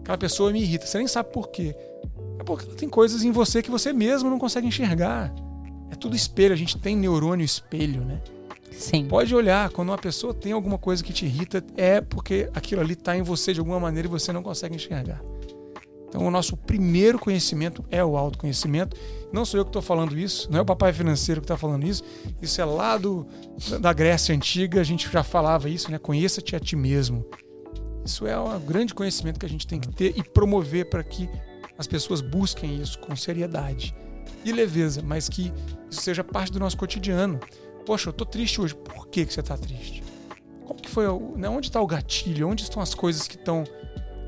aquela 0.00 0.18
pessoa 0.18 0.52
me 0.52 0.60
irrita, 0.60 0.86
você 0.86 0.98
nem 0.98 1.06
sabe 1.06 1.32
por 1.32 1.48
quê. 1.48 1.74
É 2.38 2.44
porque 2.44 2.66
tem 2.74 2.88
coisas 2.88 3.22
em 3.22 3.30
você 3.30 3.62
que 3.62 3.70
você 3.70 3.92
mesmo 3.92 4.28
não 4.28 4.38
consegue 4.38 4.66
enxergar. 4.66 5.32
É 5.90 5.94
tudo 5.94 6.14
espelho, 6.14 6.52
a 6.52 6.56
gente 6.56 6.76
tem 6.76 6.94
neurônio 6.94 7.44
espelho, 7.44 8.04
né? 8.04 8.20
Sim. 8.72 9.06
Pode 9.06 9.34
olhar, 9.34 9.70
quando 9.70 9.88
uma 9.88 9.98
pessoa 9.98 10.34
tem 10.34 10.52
alguma 10.52 10.78
coisa 10.78 11.02
que 11.02 11.12
te 11.12 11.24
irrita, 11.24 11.64
é 11.76 12.00
porque 12.00 12.48
aquilo 12.54 12.80
ali 12.80 12.94
está 12.94 13.16
em 13.16 13.22
você 13.22 13.52
de 13.52 13.60
alguma 13.60 13.78
maneira 13.78 14.08
e 14.08 14.10
você 14.10 14.32
não 14.32 14.42
consegue 14.42 14.76
enxergar. 14.76 15.22
Então, 16.08 16.26
o 16.26 16.30
nosso 16.30 16.58
primeiro 16.58 17.18
conhecimento 17.18 17.82
é 17.90 18.04
o 18.04 18.18
autoconhecimento. 18.18 18.94
Não 19.32 19.46
sou 19.46 19.58
eu 19.58 19.64
que 19.64 19.70
estou 19.70 19.80
falando 19.80 20.18
isso, 20.18 20.46
não 20.50 20.58
é 20.58 20.62
o 20.62 20.64
papai 20.64 20.92
financeiro 20.92 21.40
que 21.40 21.46
está 21.46 21.56
falando 21.56 21.86
isso. 21.86 22.02
Isso 22.40 22.60
é 22.60 22.64
lá 22.66 22.98
do, 22.98 23.26
da 23.80 23.94
Grécia 23.94 24.34
Antiga, 24.34 24.80
a 24.80 24.84
gente 24.84 25.10
já 25.10 25.22
falava 25.22 25.70
isso, 25.70 25.90
né? 25.90 25.98
Conheça-te 25.98 26.54
a 26.54 26.60
ti 26.60 26.76
mesmo. 26.76 27.24
Isso 28.04 28.26
é 28.26 28.38
um 28.38 28.60
grande 28.60 28.92
conhecimento 28.92 29.40
que 29.40 29.46
a 29.46 29.48
gente 29.48 29.66
tem 29.66 29.80
que 29.80 29.88
ter 29.88 30.12
e 30.14 30.22
promover 30.22 30.90
para 30.90 31.02
que 31.02 31.30
as 31.78 31.86
pessoas 31.86 32.20
busquem 32.20 32.82
isso 32.82 32.98
com 32.98 33.16
seriedade 33.16 33.94
e 34.44 34.52
leveza, 34.52 35.02
mas 35.02 35.28
que 35.28 35.52
isso 35.90 36.02
seja 36.02 36.22
parte 36.22 36.52
do 36.52 36.58
nosso 36.58 36.76
cotidiano. 36.76 37.40
Poxa, 37.84 38.08
eu 38.08 38.12
tô 38.12 38.24
triste 38.24 38.60
hoje. 38.60 38.74
Por 38.74 39.08
que, 39.08 39.24
que 39.24 39.32
você 39.32 39.42
tá 39.42 39.56
triste? 39.56 40.02
Qual 40.66 40.76
que 40.76 40.88
foi, 40.88 41.04
né? 41.36 41.48
onde 41.48 41.68
está 41.68 41.80
o 41.80 41.86
gatilho? 41.86 42.48
Onde 42.48 42.62
estão 42.62 42.82
as 42.82 42.94
coisas 42.94 43.26
que 43.26 43.36
estão 43.36 43.64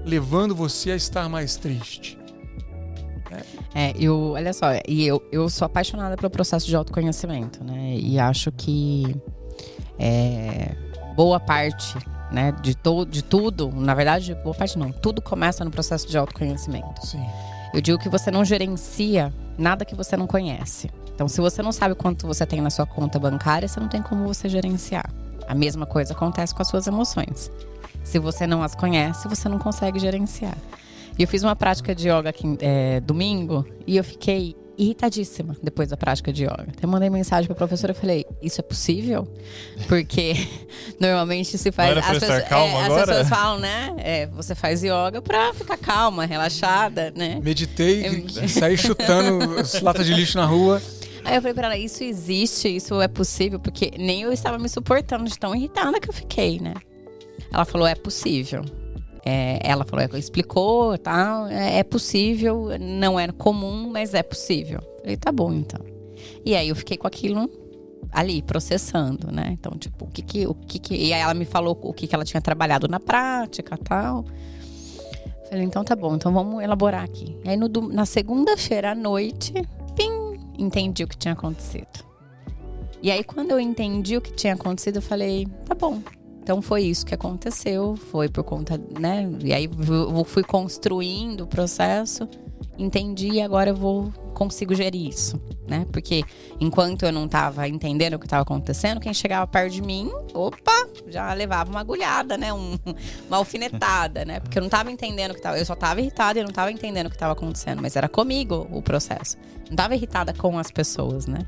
levando 0.04 0.54
você 0.54 0.90
a 0.90 0.96
estar 0.96 1.28
mais 1.28 1.56
triste? 1.56 2.18
É, 3.74 3.92
eu, 3.98 4.32
olha 4.32 4.52
só, 4.52 4.66
e 4.86 5.04
eu, 5.04 5.20
eu 5.32 5.48
sou 5.48 5.66
apaixonada 5.66 6.16
pelo 6.16 6.30
processo 6.30 6.66
de 6.66 6.76
autoconhecimento, 6.76 7.64
né? 7.64 7.96
E 7.96 8.18
acho 8.18 8.52
que 8.52 9.16
é, 9.98 10.76
boa 11.16 11.40
parte 11.40 11.96
né, 12.30 12.52
de, 12.62 12.76
to, 12.76 13.04
de 13.04 13.22
tudo, 13.22 13.70
na 13.72 13.94
verdade, 13.94 14.34
boa 14.36 14.54
parte 14.54 14.78
não, 14.78 14.92
tudo 14.92 15.20
começa 15.20 15.64
no 15.64 15.70
processo 15.70 16.06
de 16.08 16.16
autoconhecimento. 16.16 17.04
Sim. 17.04 17.24
Eu 17.72 17.80
digo 17.80 17.98
que 17.98 18.08
você 18.08 18.30
não 18.30 18.44
gerencia 18.44 19.32
nada 19.58 19.84
que 19.84 19.94
você 19.94 20.16
não 20.16 20.26
conhece. 20.26 20.88
Então, 21.14 21.28
se 21.28 21.40
você 21.40 21.62
não 21.62 21.72
sabe 21.72 21.94
quanto 21.94 22.26
você 22.26 22.44
tem 22.44 22.60
na 22.60 22.70
sua 22.70 22.86
conta 22.86 23.18
bancária, 23.18 23.68
você 23.68 23.78
não 23.78 23.88
tem 23.88 24.02
como 24.02 24.26
você 24.26 24.48
gerenciar. 24.48 25.08
A 25.46 25.54
mesma 25.54 25.86
coisa 25.86 26.12
acontece 26.12 26.54
com 26.54 26.62
as 26.62 26.68
suas 26.68 26.86
emoções. 26.86 27.50
Se 28.02 28.18
você 28.18 28.46
não 28.46 28.62
as 28.62 28.74
conhece, 28.74 29.28
você 29.28 29.48
não 29.48 29.58
consegue 29.58 29.98
gerenciar. 29.98 30.56
E 31.18 31.22
eu 31.22 31.28
fiz 31.28 31.42
uma 31.42 31.54
prática 31.54 31.94
de 31.94 32.08
yoga 32.08 32.30
aqui 32.30 32.58
é, 32.60 33.00
domingo 33.00 33.64
e 33.86 33.96
eu 33.96 34.02
fiquei 34.02 34.56
irritadíssima 34.76 35.56
depois 35.62 35.88
da 35.88 35.96
prática 35.96 36.32
de 36.32 36.44
yoga. 36.44 36.66
Até 36.76 36.86
mandei 36.86 37.08
mensagem 37.08 37.46
pra 37.46 37.54
professora 37.54 37.92
e 37.92 37.94
falei: 37.94 38.26
Isso 38.42 38.60
é 38.60 38.64
possível? 38.64 39.26
Porque 39.88 40.34
normalmente 40.98 41.56
se 41.56 41.70
faz. 41.70 41.96
As, 41.96 42.18
pessoas, 42.18 42.44
calma 42.48 42.78
é, 42.80 42.84
agora? 42.84 43.02
as 43.02 43.08
pessoas 43.08 43.28
falam, 43.28 43.58
né? 43.58 43.94
É, 43.98 44.26
você 44.26 44.54
faz 44.54 44.82
yoga 44.82 45.22
pra 45.22 45.54
ficar 45.54 45.76
calma, 45.76 46.26
relaxada, 46.26 47.12
né? 47.16 47.40
Meditei 47.42 48.06
Eu- 48.06 48.44
e 48.44 48.48
saí 48.48 48.76
chutando 48.76 49.60
as 49.60 49.80
latas 49.80 50.06
de 50.06 50.12
lixo 50.12 50.36
na 50.36 50.46
rua. 50.46 50.82
Aí 51.24 51.36
eu 51.36 51.40
falei 51.40 51.54
pra 51.54 51.66
ela, 51.66 51.78
isso 51.78 52.04
existe, 52.04 52.68
isso 52.68 53.00
é 53.00 53.08
possível, 53.08 53.58
porque 53.58 53.92
nem 53.98 54.22
eu 54.22 54.32
estava 54.32 54.58
me 54.58 54.68
suportando 54.68 55.24
de 55.24 55.38
tão 55.38 55.54
irritada 55.54 55.98
que 55.98 56.08
eu 56.08 56.12
fiquei, 56.12 56.60
né? 56.60 56.74
Ela 57.52 57.64
falou, 57.64 57.86
é 57.86 57.94
possível. 57.94 58.62
É, 59.24 59.58
ela 59.62 59.84
falou, 59.84 60.04
explicou, 60.18 60.98
tal, 60.98 61.46
é, 61.46 61.78
é 61.78 61.82
possível, 61.82 62.68
não 62.78 63.18
é 63.18 63.28
comum, 63.28 63.88
mas 63.90 64.12
é 64.12 64.22
possível. 64.22 64.80
Eu 64.80 65.00
falei, 65.00 65.16
tá 65.16 65.32
bom 65.32 65.52
então. 65.52 65.80
E 66.44 66.54
aí 66.54 66.68
eu 66.68 66.76
fiquei 66.76 66.98
com 66.98 67.06
aquilo 67.06 67.48
ali, 68.12 68.42
processando, 68.42 69.32
né? 69.32 69.48
Então, 69.52 69.72
tipo, 69.78 70.04
o 70.04 70.08
que 70.08 70.22
que. 70.22 70.46
O 70.46 70.54
que, 70.54 70.78
que... 70.78 70.94
E 70.94 71.12
aí 71.12 71.20
ela 71.20 71.34
me 71.34 71.44
falou 71.44 71.78
o 71.82 71.92
que, 71.92 72.06
que 72.06 72.14
ela 72.14 72.24
tinha 72.24 72.40
trabalhado 72.40 72.86
na 72.86 73.00
prática 73.00 73.76
tal. 73.76 74.24
Falei, 75.48 75.64
então 75.64 75.82
tá 75.82 75.96
bom, 75.96 76.14
então 76.14 76.32
vamos 76.32 76.62
elaborar 76.62 77.02
aqui. 77.02 77.36
Aí 77.46 77.56
no, 77.56 77.68
na 77.92 78.06
segunda-feira 78.06 78.92
à 78.92 78.94
noite, 78.94 79.52
pim, 79.96 80.23
entendi 80.58 81.04
o 81.04 81.08
que 81.08 81.16
tinha 81.16 81.34
acontecido. 81.34 82.04
E 83.02 83.10
aí, 83.10 83.22
quando 83.22 83.50
eu 83.50 83.60
entendi 83.60 84.16
o 84.16 84.20
que 84.20 84.32
tinha 84.32 84.54
acontecido, 84.54 84.96
eu 84.96 85.02
falei, 85.02 85.46
tá 85.66 85.74
bom. 85.74 86.02
Então 86.42 86.60
foi 86.60 86.82
isso 86.82 87.06
que 87.06 87.14
aconteceu, 87.14 87.96
foi 87.96 88.28
por 88.28 88.44
conta, 88.44 88.78
né? 89.00 89.30
E 89.42 89.52
aí 89.52 89.64
eu 89.66 90.24
fui 90.24 90.42
construindo 90.42 91.42
o 91.42 91.46
processo, 91.46 92.28
entendi 92.78 93.28
e 93.32 93.42
agora 93.42 93.70
eu 93.70 93.76
vou 93.76 94.12
consigo 94.34 94.74
gerir 94.74 95.08
isso, 95.08 95.40
né? 95.68 95.86
Porque 95.92 96.24
enquanto 96.60 97.04
eu 97.04 97.12
não 97.12 97.28
tava 97.28 97.68
entendendo 97.68 98.14
o 98.14 98.18
que 98.18 98.26
estava 98.26 98.42
acontecendo, 98.42 99.00
quem 99.00 99.14
chegava 99.14 99.46
perto 99.46 99.72
de 99.72 99.80
mim, 99.82 100.10
opa, 100.34 100.88
já 101.08 101.32
levava 101.32 101.70
uma 101.70 101.80
agulhada, 101.80 102.36
né? 102.36 102.52
Um- 102.52 102.76
uma 103.28 103.36
alfinetada, 103.36 104.24
né? 104.24 104.40
Porque 104.40 104.58
eu 104.58 104.62
não 104.62 104.68
tava 104.68 104.90
entendendo 104.90 105.30
o 105.30 105.34
que 105.34 105.40
tava. 105.40 105.58
Eu 105.58 105.64
só 105.64 105.74
tava 105.76 106.00
irritada 106.00 106.40
e 106.40 106.42
não 106.42 106.50
tava 106.50 106.72
entendendo 106.72 107.06
o 107.06 107.10
que 107.10 107.16
tava 107.18 107.32
acontecendo, 107.32 107.80
mas 107.80 107.94
era 107.94 108.08
comigo 108.08 108.66
o 108.72 108.82
processo. 108.82 109.36
Não 109.68 109.76
tava 109.76 109.94
irritada 109.94 110.34
com 110.34 110.58
as 110.58 110.70
pessoas, 110.70 111.26
né? 111.26 111.38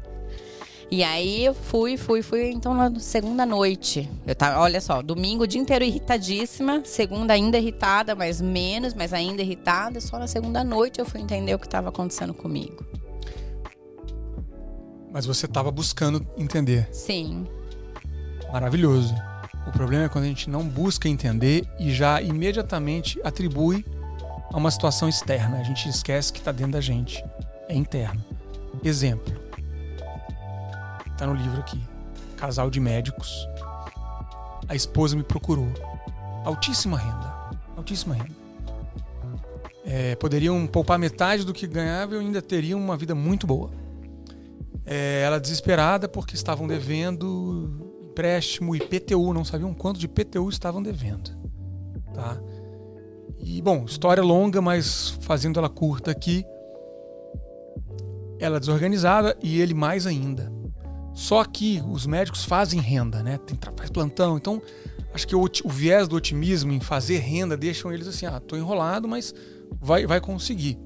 E 0.91 1.03
aí 1.03 1.45
eu 1.45 1.55
fui, 1.55 1.97
fui, 1.97 2.23
fui. 2.23 2.51
Então 2.51 2.75
na 2.75 2.99
segunda 3.01 3.45
noite, 3.45 4.09
eu 4.27 4.35
tava, 4.35 4.61
olha 4.61 4.81
só, 4.81 5.03
domingo 5.03 5.45
o 5.45 5.47
dia 5.47 5.61
inteiro 5.61 5.85
irritadíssima, 5.85 6.83
segunda 6.85 7.33
ainda 7.33 7.59
irritada, 7.59 8.15
mas 8.15 8.41
menos, 8.41 8.95
mas 8.95 9.13
ainda 9.13 9.43
irritada. 9.43 10.01
Só 10.01 10.19
na 10.19 10.27
segunda 10.27 10.63
noite 10.63 11.01
eu 11.01 11.07
fui 11.07 11.21
entender 11.21 11.55
o 11.55 11.59
que 11.59 11.67
estava 11.67 11.89
acontecendo 11.89 12.33
comigo. 12.33 12.85
Mas 15.13 15.27
você 15.27 15.47
estava 15.47 15.71
buscando 15.71 16.27
entender. 16.37 16.89
Sim, 16.93 17.47
Maravilhoso. 18.53 19.15
O 19.67 19.73
problema 19.73 20.05
é 20.05 20.09
quando 20.09 20.25
a 20.25 20.29
gente 20.29 20.49
não 20.49 20.67
busca 20.67 21.09
entender 21.09 21.67
e 21.79 21.93
já 21.93 22.23
imediatamente 22.23 23.21
atribui 23.25 23.85
a 24.53 24.57
uma 24.57 24.71
situação 24.71 25.09
externa. 25.09 25.59
A 25.59 25.63
gente 25.63 25.89
esquece 25.89 26.33
que 26.33 26.39
está 26.39 26.53
dentro 26.53 26.73
da 26.73 26.81
gente. 26.81 27.23
É 27.69 27.75
interno. 27.75 28.25
Exemplo. 28.85 29.46
Tá 31.17 31.27
no 31.27 31.35
livro 31.35 31.59
aqui. 31.59 31.81
Casal 32.37 32.71
de 32.71 32.81
médicos. 32.81 33.49
A 34.69 34.75
esposa 34.75 35.17
me 35.17 35.23
procurou. 35.23 35.69
Altíssima 36.45 36.99
renda. 36.99 37.35
Altíssima 37.77 38.15
renda. 38.15 38.37
É, 39.85 40.17
poderiam 40.17 40.67
poupar 40.67 40.99
metade 40.99 41.45
do 41.45 41.53
que 41.53 41.67
ganhava 41.67 42.17
e 42.17 42.19
ainda 42.19 42.43
teriam 42.43 42.79
uma 42.79 42.97
vida 42.97 43.15
muito 43.15 43.47
boa. 43.47 43.71
É, 44.85 45.23
ela 45.23 45.39
desesperada 45.39 46.09
porque 46.09 46.35
estavam 46.35 46.67
devendo 46.67 47.87
empréstimo 48.03 48.75
e 48.75 48.81
PTU, 48.81 49.35
não 49.35 49.45
sabiam 49.45 49.75
quanto 49.75 50.01
de 50.01 50.09
PTU 50.09 50.49
estavam 50.49 50.83
devendo. 50.83 51.31
Tá? 52.15 52.41
E, 53.39 53.61
bom, 53.61 53.85
história 53.85 54.23
longa, 54.23 54.61
mas 54.63 55.11
fazendo 55.21 55.59
ela 55.59 55.69
curta 55.69 56.11
aqui, 56.11 56.45
ela 58.39 58.59
desorganizada 58.59 59.37
e 59.43 59.61
ele 59.61 59.75
mais 59.75 60.07
ainda. 60.07 60.51
Só 61.17 61.43
que 61.47 61.83
os 61.91 62.05
médicos 62.07 62.45
fazem 62.45 62.79
renda, 62.79 63.23
né? 63.23 63.39
Tem, 63.39 63.59
faz 63.75 63.89
plantão. 63.89 64.37
Então, 64.37 64.61
acho 65.15 65.27
que 65.27 65.35
o, 65.35 65.43
o 65.65 65.69
viés 65.71 66.07
do 66.07 66.15
otimismo 66.15 66.71
em 66.71 66.79
fazer 66.79 67.17
renda 67.21 67.57
deixam 67.57 67.91
eles 67.91 68.07
assim: 68.07 68.27
ah, 68.27 68.39
tô 68.39 68.55
enrolado, 68.55 69.09
mas 69.09 69.35
vai, 69.81 70.07
vai 70.07 70.21
conseguir. 70.21 70.79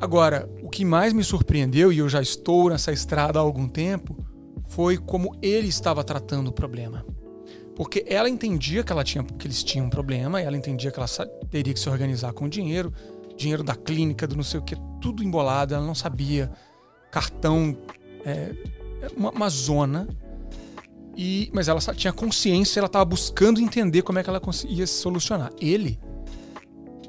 Agora, 0.00 0.48
o 0.62 0.70
que 0.70 0.86
mais 0.86 1.12
me 1.12 1.22
surpreendeu, 1.22 1.92
e 1.92 1.98
eu 1.98 2.08
já 2.08 2.22
estou 2.22 2.70
nessa 2.70 2.90
estrada 2.90 3.38
há 3.38 3.42
algum 3.42 3.68
tempo, 3.68 4.16
foi 4.68 4.96
como 4.96 5.36
ele 5.42 5.68
estava 5.68 6.02
tratando 6.02 6.48
o 6.48 6.52
problema. 6.52 7.04
Porque 7.76 8.06
ela 8.08 8.28
entendia 8.28 8.82
que, 8.82 8.90
ela 8.90 9.04
tinha, 9.04 9.22
que 9.22 9.46
eles 9.46 9.62
tinham 9.62 9.84
um 9.84 9.90
problema, 9.90 10.40
ela 10.40 10.56
entendia 10.56 10.90
que 10.90 10.98
ela 10.98 11.08
teria 11.50 11.74
que 11.74 11.80
se 11.80 11.90
organizar 11.90 12.32
com 12.32 12.46
o 12.46 12.48
dinheiro, 12.48 12.90
dinheiro 13.36 13.62
da 13.62 13.74
clínica, 13.74 14.26
do 14.26 14.34
não 14.34 14.42
sei 14.42 14.60
o 14.60 14.62
que, 14.62 14.74
tudo 14.98 15.22
embolado, 15.22 15.74
ela 15.74 15.84
não 15.84 15.94
sabia, 15.94 16.50
cartão, 17.10 17.76
é, 18.24 18.54
é 19.02 19.08
uma, 19.16 19.30
uma 19.30 19.48
zona. 19.48 20.08
E, 21.16 21.50
mas 21.52 21.68
ela 21.68 21.80
tinha 21.94 22.12
consciência, 22.12 22.80
ela 22.80 22.86
estava 22.86 23.04
buscando 23.04 23.60
entender 23.60 24.02
como 24.02 24.18
é 24.18 24.22
que 24.22 24.30
ela 24.30 24.40
se 24.52 24.86
solucionar. 24.86 25.50
Ele, 25.60 25.98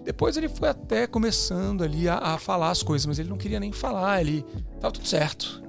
depois 0.04 0.36
ele 0.36 0.50
foi 0.50 0.70
até 0.70 1.06
começando 1.06 1.84
ali 1.84 2.10
a, 2.10 2.18
a 2.18 2.38
falar 2.38 2.72
as 2.72 2.82
coisas, 2.82 3.06
mas 3.06 3.20
ele 3.20 3.30
não 3.30 3.38
queria 3.38 3.60
nem 3.60 3.72
falar, 3.72 4.20
ele 4.22 4.44
tava 4.80 4.92
tudo 4.92 5.08
certo. 5.08 5.62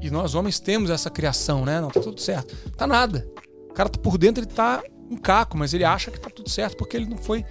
E 0.00 0.10
nós 0.10 0.34
homens 0.34 0.58
temos 0.58 0.90
essa 0.90 1.10
criação, 1.10 1.64
né? 1.64 1.80
Não, 1.80 1.88
tá 1.88 2.00
tudo 2.00 2.20
certo. 2.20 2.54
Tá 2.76 2.86
nada. 2.86 3.28
O 3.70 3.72
cara 3.72 3.88
tá 3.88 3.98
por 3.98 4.16
dentro, 4.16 4.42
ele 4.42 4.50
tá 4.50 4.82
um 5.10 5.16
caco, 5.16 5.56
mas 5.56 5.74
ele 5.74 5.84
acha 5.84 6.10
que 6.10 6.18
tá 6.18 6.30
tudo 6.30 6.48
certo 6.48 6.76
porque 6.76 6.96
ele 6.96 7.06
não 7.06 7.16
foi 7.16 7.44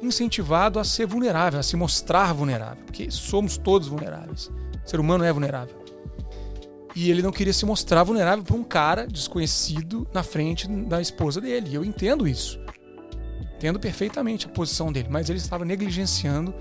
incentivado 0.00 0.78
a 0.78 0.84
ser 0.84 1.06
vulnerável, 1.06 1.60
a 1.60 1.62
se 1.62 1.76
mostrar 1.76 2.32
vulnerável. 2.32 2.84
Porque 2.84 3.10
somos 3.10 3.56
todos 3.56 3.88
vulneráveis. 3.88 4.50
O 4.84 4.88
ser 4.88 5.00
humano 5.00 5.24
é 5.24 5.32
vulnerável. 5.32 5.81
E 6.94 7.10
ele 7.10 7.22
não 7.22 7.32
queria 7.32 7.52
se 7.52 7.64
mostrar 7.64 8.02
vulnerável 8.04 8.44
para 8.44 8.56
um 8.56 8.62
cara 8.62 9.06
desconhecido 9.06 10.06
na 10.12 10.22
frente 10.22 10.68
da 10.68 11.00
esposa 11.00 11.40
dele. 11.40 11.70
E 11.70 11.74
eu 11.74 11.84
entendo 11.84 12.28
isso. 12.28 12.60
Entendo 13.56 13.80
perfeitamente 13.80 14.46
a 14.46 14.48
posição 14.48 14.92
dele, 14.92 15.08
mas 15.10 15.30
ele 15.30 15.38
estava 15.38 15.64
negligenciando 15.64 16.52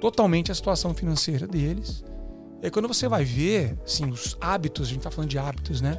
totalmente 0.00 0.50
a 0.50 0.54
situação 0.54 0.92
financeira 0.94 1.46
deles. 1.46 2.02
E 2.60 2.66
aí, 2.66 2.70
quando 2.70 2.88
você 2.88 3.06
vai 3.06 3.24
ver, 3.24 3.78
assim, 3.84 4.08
os 4.08 4.36
hábitos, 4.40 4.88
a 4.88 4.90
gente 4.90 5.02
tá 5.02 5.10
falando 5.10 5.30
de 5.30 5.38
hábitos, 5.38 5.80
né? 5.80 5.98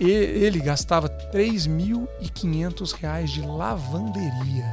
Ele 0.00 0.58
gastava 0.58 1.08
3.500 1.32 2.92
reais 2.92 3.30
de 3.30 3.40
lavanderia. 3.42 4.64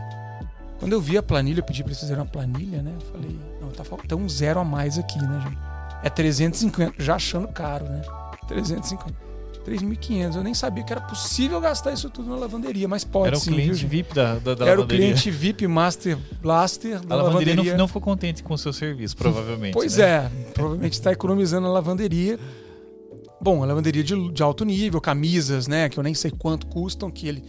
Quando 0.80 0.94
eu 0.94 1.02
vi 1.02 1.18
a 1.18 1.24
planilha, 1.24 1.60
eu 1.60 1.64
pedi 1.64 1.84
pra 1.84 1.90
eles 1.92 2.00
fazerem 2.00 2.24
uma 2.24 2.30
planilha, 2.30 2.82
né? 2.82 2.94
Eu 2.96 3.02
falei, 3.12 3.40
não, 3.62 3.70
tá 3.70 3.84
faltando 3.84 4.24
um 4.24 4.30
zero 4.30 4.60
a 4.60 4.64
mais 4.64 4.98
aqui, 4.98 5.20
né, 5.20 5.42
gente? 5.44 5.77
É 6.04 6.10
350, 6.10 7.02
já 7.04 7.16
achando 7.16 7.48
caro, 7.48 7.86
né? 7.86 8.02
350. 8.48 9.28
3.500. 9.68 10.36
Eu 10.38 10.44
nem 10.44 10.54
sabia 10.54 10.82
que 10.82 10.94
era 10.94 11.02
possível 11.02 11.60
gastar 11.60 11.92
isso 11.92 12.10
tudo 12.10 12.30
na 12.30 12.38
lavanderia, 12.38 12.88
mas 12.88 13.04
pode 13.04 13.28
Era 13.28 13.38
o 13.38 13.40
sim, 13.40 13.52
cliente 13.52 13.74
viu, 13.80 13.90
VIP 13.90 14.14
da, 14.14 14.36
da, 14.36 14.56
da 14.56 14.66
Era 14.66 14.80
o 14.80 14.84
lavanderia. 14.84 15.08
cliente 15.08 15.30
VIP 15.30 15.68
Master 15.68 16.18
Blaster 16.42 17.02
da 17.02 17.16
A 17.16 17.18
lavanderia, 17.18 17.54
lavanderia. 17.54 17.72
Não, 17.74 17.80
não 17.80 17.88
ficou 17.88 18.02
contente 18.02 18.42
com 18.42 18.54
o 18.54 18.58
seu 18.58 18.72
serviço, 18.72 19.18
provavelmente. 19.18 19.74
Pois 19.74 19.98
né? 19.98 20.06
é, 20.06 20.32
provavelmente 20.54 20.94
está 20.94 21.12
economizando 21.12 21.68
na 21.68 21.74
lavanderia. 21.74 22.40
Bom, 23.42 23.62
a 23.62 23.66
lavanderia 23.66 24.04
de, 24.04 24.32
de 24.32 24.42
alto 24.42 24.64
nível, 24.64 25.02
camisas, 25.02 25.68
né, 25.68 25.90
que 25.90 26.00
eu 26.00 26.04
nem 26.04 26.14
sei 26.14 26.32
quanto 26.32 26.66
custam, 26.68 27.12
que 27.12 27.28
ele... 27.28 27.44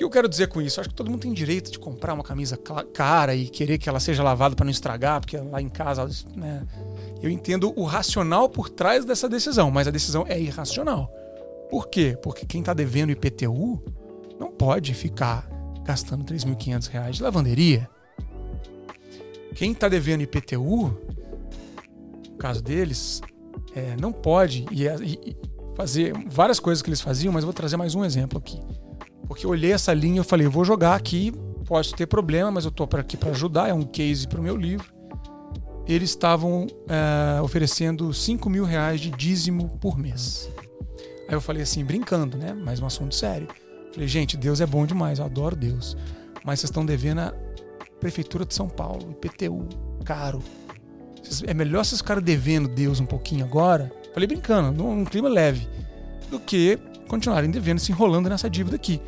Que 0.00 0.04
eu 0.04 0.08
quero 0.08 0.26
dizer 0.30 0.46
com 0.48 0.62
isso? 0.62 0.80
Acho 0.80 0.88
que 0.88 0.94
todo 0.94 1.10
mundo 1.10 1.20
tem 1.20 1.30
direito 1.34 1.70
de 1.70 1.78
comprar 1.78 2.14
uma 2.14 2.24
camisa 2.24 2.56
cara 2.94 3.34
e 3.34 3.46
querer 3.50 3.76
que 3.76 3.86
ela 3.86 4.00
seja 4.00 4.22
lavada 4.22 4.56
para 4.56 4.64
não 4.64 4.70
estragar, 4.70 5.20
porque 5.20 5.36
lá 5.36 5.60
em 5.60 5.68
casa, 5.68 6.08
né, 6.34 6.66
eu 7.22 7.28
entendo 7.28 7.70
o 7.78 7.84
racional 7.84 8.48
por 8.48 8.70
trás 8.70 9.04
dessa 9.04 9.28
decisão, 9.28 9.70
mas 9.70 9.86
a 9.86 9.90
decisão 9.90 10.24
é 10.26 10.40
irracional. 10.40 11.12
Por 11.68 11.88
quê? 11.90 12.16
Porque 12.22 12.46
quem 12.46 12.60
está 12.60 12.72
devendo 12.72 13.10
IPTU 13.12 13.78
não 14.38 14.50
pode 14.50 14.94
ficar 14.94 15.46
gastando 15.84 16.24
3.500 16.24 16.88
reais 16.88 17.16
de 17.16 17.22
lavanderia. 17.22 17.86
Quem 19.54 19.72
está 19.72 19.86
devendo 19.86 20.22
IPTU, 20.22 20.96
no 22.30 22.36
caso 22.38 22.62
deles, 22.62 23.20
é, 23.74 23.96
não 24.00 24.12
pode 24.12 24.64
e, 24.70 24.86
e- 24.86 25.20
e 25.32 25.36
fazer 25.76 26.14
várias 26.26 26.58
coisas 26.58 26.80
que 26.80 26.88
eles 26.88 27.02
faziam, 27.02 27.34
mas 27.34 27.44
vou 27.44 27.52
trazer 27.52 27.76
mais 27.76 27.94
um 27.94 28.02
exemplo 28.02 28.38
aqui. 28.38 28.58
Porque 29.30 29.46
eu 29.46 29.50
olhei 29.50 29.72
essa 29.72 29.94
linha 29.94 30.22
e 30.22 30.24
falei, 30.24 30.48
vou 30.48 30.64
jogar 30.64 30.96
aqui, 30.96 31.32
posso 31.64 31.94
ter 31.94 32.04
problema, 32.04 32.50
mas 32.50 32.64
eu 32.64 32.68
estou 32.68 32.88
aqui 32.94 33.16
para 33.16 33.30
ajudar, 33.30 33.68
é 33.68 33.72
um 33.72 33.84
case 33.84 34.26
para 34.26 34.40
o 34.40 34.42
meu 34.42 34.56
livro. 34.56 34.92
Eles 35.86 36.10
estavam 36.10 36.66
é, 36.88 37.40
oferecendo 37.40 38.12
5 38.12 38.50
mil 38.50 38.64
reais 38.64 39.00
de 39.00 39.08
dízimo 39.08 39.68
por 39.80 39.96
mês. 39.96 40.50
Aí 41.28 41.34
eu 41.36 41.40
falei 41.40 41.62
assim, 41.62 41.84
brincando, 41.84 42.36
né? 42.36 42.52
Mas 42.52 42.80
um 42.80 42.86
assunto 42.86 43.14
sério. 43.14 43.46
Falei, 43.92 44.08
gente, 44.08 44.36
Deus 44.36 44.60
é 44.60 44.66
bom 44.66 44.84
demais, 44.84 45.20
eu 45.20 45.24
adoro 45.24 45.54
Deus. 45.54 45.96
Mas 46.44 46.58
vocês 46.58 46.70
estão 46.70 46.84
devendo 46.84 47.20
a 47.20 47.32
Prefeitura 48.00 48.44
de 48.44 48.52
São 48.52 48.68
Paulo, 48.68 49.12
IPTU, 49.12 49.68
caro. 50.04 50.42
É 51.46 51.54
melhor 51.54 51.84
vocês 51.84 52.00
ficarem 52.00 52.24
devendo 52.24 52.66
Deus 52.66 52.98
um 52.98 53.06
pouquinho 53.06 53.44
agora, 53.44 53.92
falei 54.12 54.26
brincando, 54.26 54.72
num 54.72 55.04
clima 55.04 55.28
leve, 55.28 55.68
do 56.28 56.40
que 56.40 56.80
continuarem 57.06 57.48
devendo, 57.48 57.78
se 57.78 57.92
enrolando 57.92 58.28
nessa 58.28 58.50
dívida 58.50 58.74
aqui. 58.74 59.00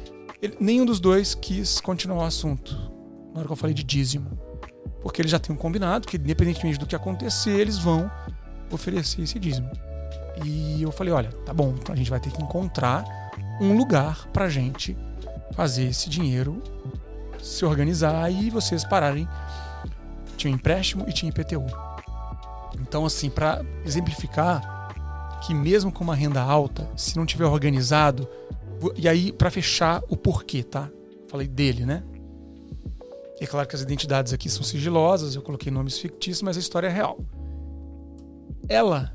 Ele- 0.42 0.56
nenhum 0.58 0.84
dos 0.84 0.98
dois 0.98 1.34
quis 1.34 1.80
continuar 1.80 2.24
o 2.24 2.26
assunto 2.26 2.74
na 3.32 3.38
hora 3.38 3.46
que 3.46 3.52
eu 3.52 3.56
falei 3.56 3.72
de 3.74 3.84
dízimo. 3.84 4.36
Porque 5.00 5.22
eles 5.22 5.30
já 5.30 5.38
um 5.54 5.56
combinado 5.56 6.06
que, 6.06 6.16
independentemente 6.16 6.78
do 6.78 6.86
que 6.86 6.94
acontecer, 6.96 7.58
eles 7.58 7.78
vão 7.78 8.10
oferecer 8.70 9.22
esse 9.22 9.38
dízimo. 9.38 9.70
E 10.44 10.82
eu 10.82 10.90
falei, 10.90 11.12
olha, 11.12 11.30
tá 11.44 11.52
bom, 11.54 11.74
então 11.78 11.92
a 11.94 11.96
gente 11.96 12.10
vai 12.10 12.20
ter 12.20 12.30
que 12.30 12.42
encontrar 12.42 13.04
um 13.60 13.76
lugar 13.76 14.26
pra 14.32 14.48
gente 14.48 14.96
fazer 15.52 15.84
esse 15.84 16.08
dinheiro 16.08 16.62
se 17.40 17.64
organizar 17.64 18.30
e 18.30 18.50
vocês 18.50 18.84
pararem. 18.84 19.28
Tinha 20.36 20.52
um 20.52 20.56
empréstimo 20.56 21.04
e 21.08 21.12
tinha 21.12 21.30
IPTU. 21.30 21.66
Então, 22.80 23.04
assim, 23.04 23.28
pra 23.30 23.62
exemplificar 23.84 25.40
que 25.42 25.52
mesmo 25.54 25.92
com 25.92 26.04
uma 26.04 26.14
renda 26.14 26.40
alta, 26.40 26.88
se 26.96 27.16
não 27.16 27.26
tiver 27.26 27.46
organizado, 27.46 28.28
e 28.96 29.08
aí 29.08 29.32
pra 29.32 29.50
fechar 29.50 30.02
o 30.08 30.16
porquê, 30.16 30.62
tá? 30.62 30.90
Falei 31.28 31.46
dele, 31.46 31.84
né? 31.84 32.02
É 33.40 33.46
claro 33.46 33.66
que 33.66 33.74
as 33.74 33.82
identidades 33.82 34.32
aqui 34.32 34.48
são 34.48 34.62
sigilosas, 34.62 35.34
eu 35.34 35.42
coloquei 35.42 35.70
nomes 35.72 35.98
fictícios, 35.98 36.42
mas 36.42 36.56
a 36.56 36.60
história 36.60 36.86
é 36.86 36.90
real. 36.90 37.18
Ela, 38.68 39.12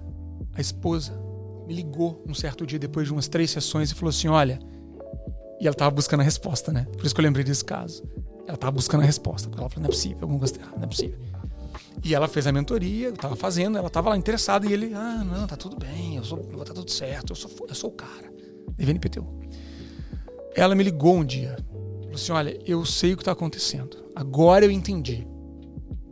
a 0.53 0.59
esposa, 0.59 1.17
me 1.65 1.73
ligou 1.73 2.21
um 2.27 2.33
certo 2.33 2.65
dia 2.65 2.77
depois 2.77 3.07
de 3.07 3.13
umas 3.13 3.27
três 3.27 3.51
sessões 3.51 3.91
e 3.91 3.95
falou 3.95 4.09
assim: 4.09 4.27
Olha. 4.27 4.59
E 5.59 5.65
ela 5.65 5.75
tava 5.75 5.89
buscando 5.89 6.19
a 6.21 6.23
resposta, 6.23 6.71
né? 6.71 6.85
Por 6.97 7.05
isso 7.05 7.15
que 7.15 7.19
eu 7.19 7.23
lembrei 7.23 7.43
desse 7.43 7.65
caso. 7.65 8.03
Ela 8.45 8.57
tava 8.57 8.71
buscando 8.71 9.01
a 9.01 9.05
resposta. 9.05 9.49
Ela 9.49 9.69
falou: 9.69 9.71
Não 9.77 9.85
é 9.85 9.89
possível, 9.89 10.17
alguma 10.21 10.39
coisa 10.39 10.53
tá 10.55 10.61
errada, 10.61 10.77
não 10.77 10.83
é 10.83 10.87
possível. 10.87 11.17
E 12.03 12.13
ela 12.13 12.27
fez 12.27 12.45
a 12.47 12.51
mentoria, 12.51 13.07
eu 13.07 13.17
tava 13.17 13.35
fazendo, 13.35 13.77
ela 13.77 13.89
tava 13.89 14.09
lá 14.09 14.17
interessada 14.17 14.67
e 14.67 14.73
ele: 14.73 14.93
Ah, 14.93 15.23
não, 15.23 15.47
tá 15.47 15.55
tudo 15.55 15.77
bem, 15.77 16.17
eu 16.17 16.23
sou, 16.23 16.37
tá 16.37 16.73
tudo 16.73 16.91
certo, 16.91 17.31
eu 17.31 17.35
sou, 17.35 17.51
eu 17.67 17.75
sou 17.75 17.89
o 17.89 17.93
cara. 17.93 18.36
Devendo 18.75 18.97
IPTU. 18.97 19.25
Ela 20.55 20.75
me 20.75 20.83
ligou 20.83 21.15
um 21.15 21.25
dia. 21.25 21.55
Falou 22.01 22.15
assim: 22.15 22.31
Olha, 22.31 22.59
eu 22.65 22.83
sei 22.85 23.13
o 23.13 23.17
que 23.17 23.23
tá 23.23 23.31
acontecendo. 23.31 23.97
Agora 24.15 24.65
eu 24.65 24.71
entendi. 24.71 25.27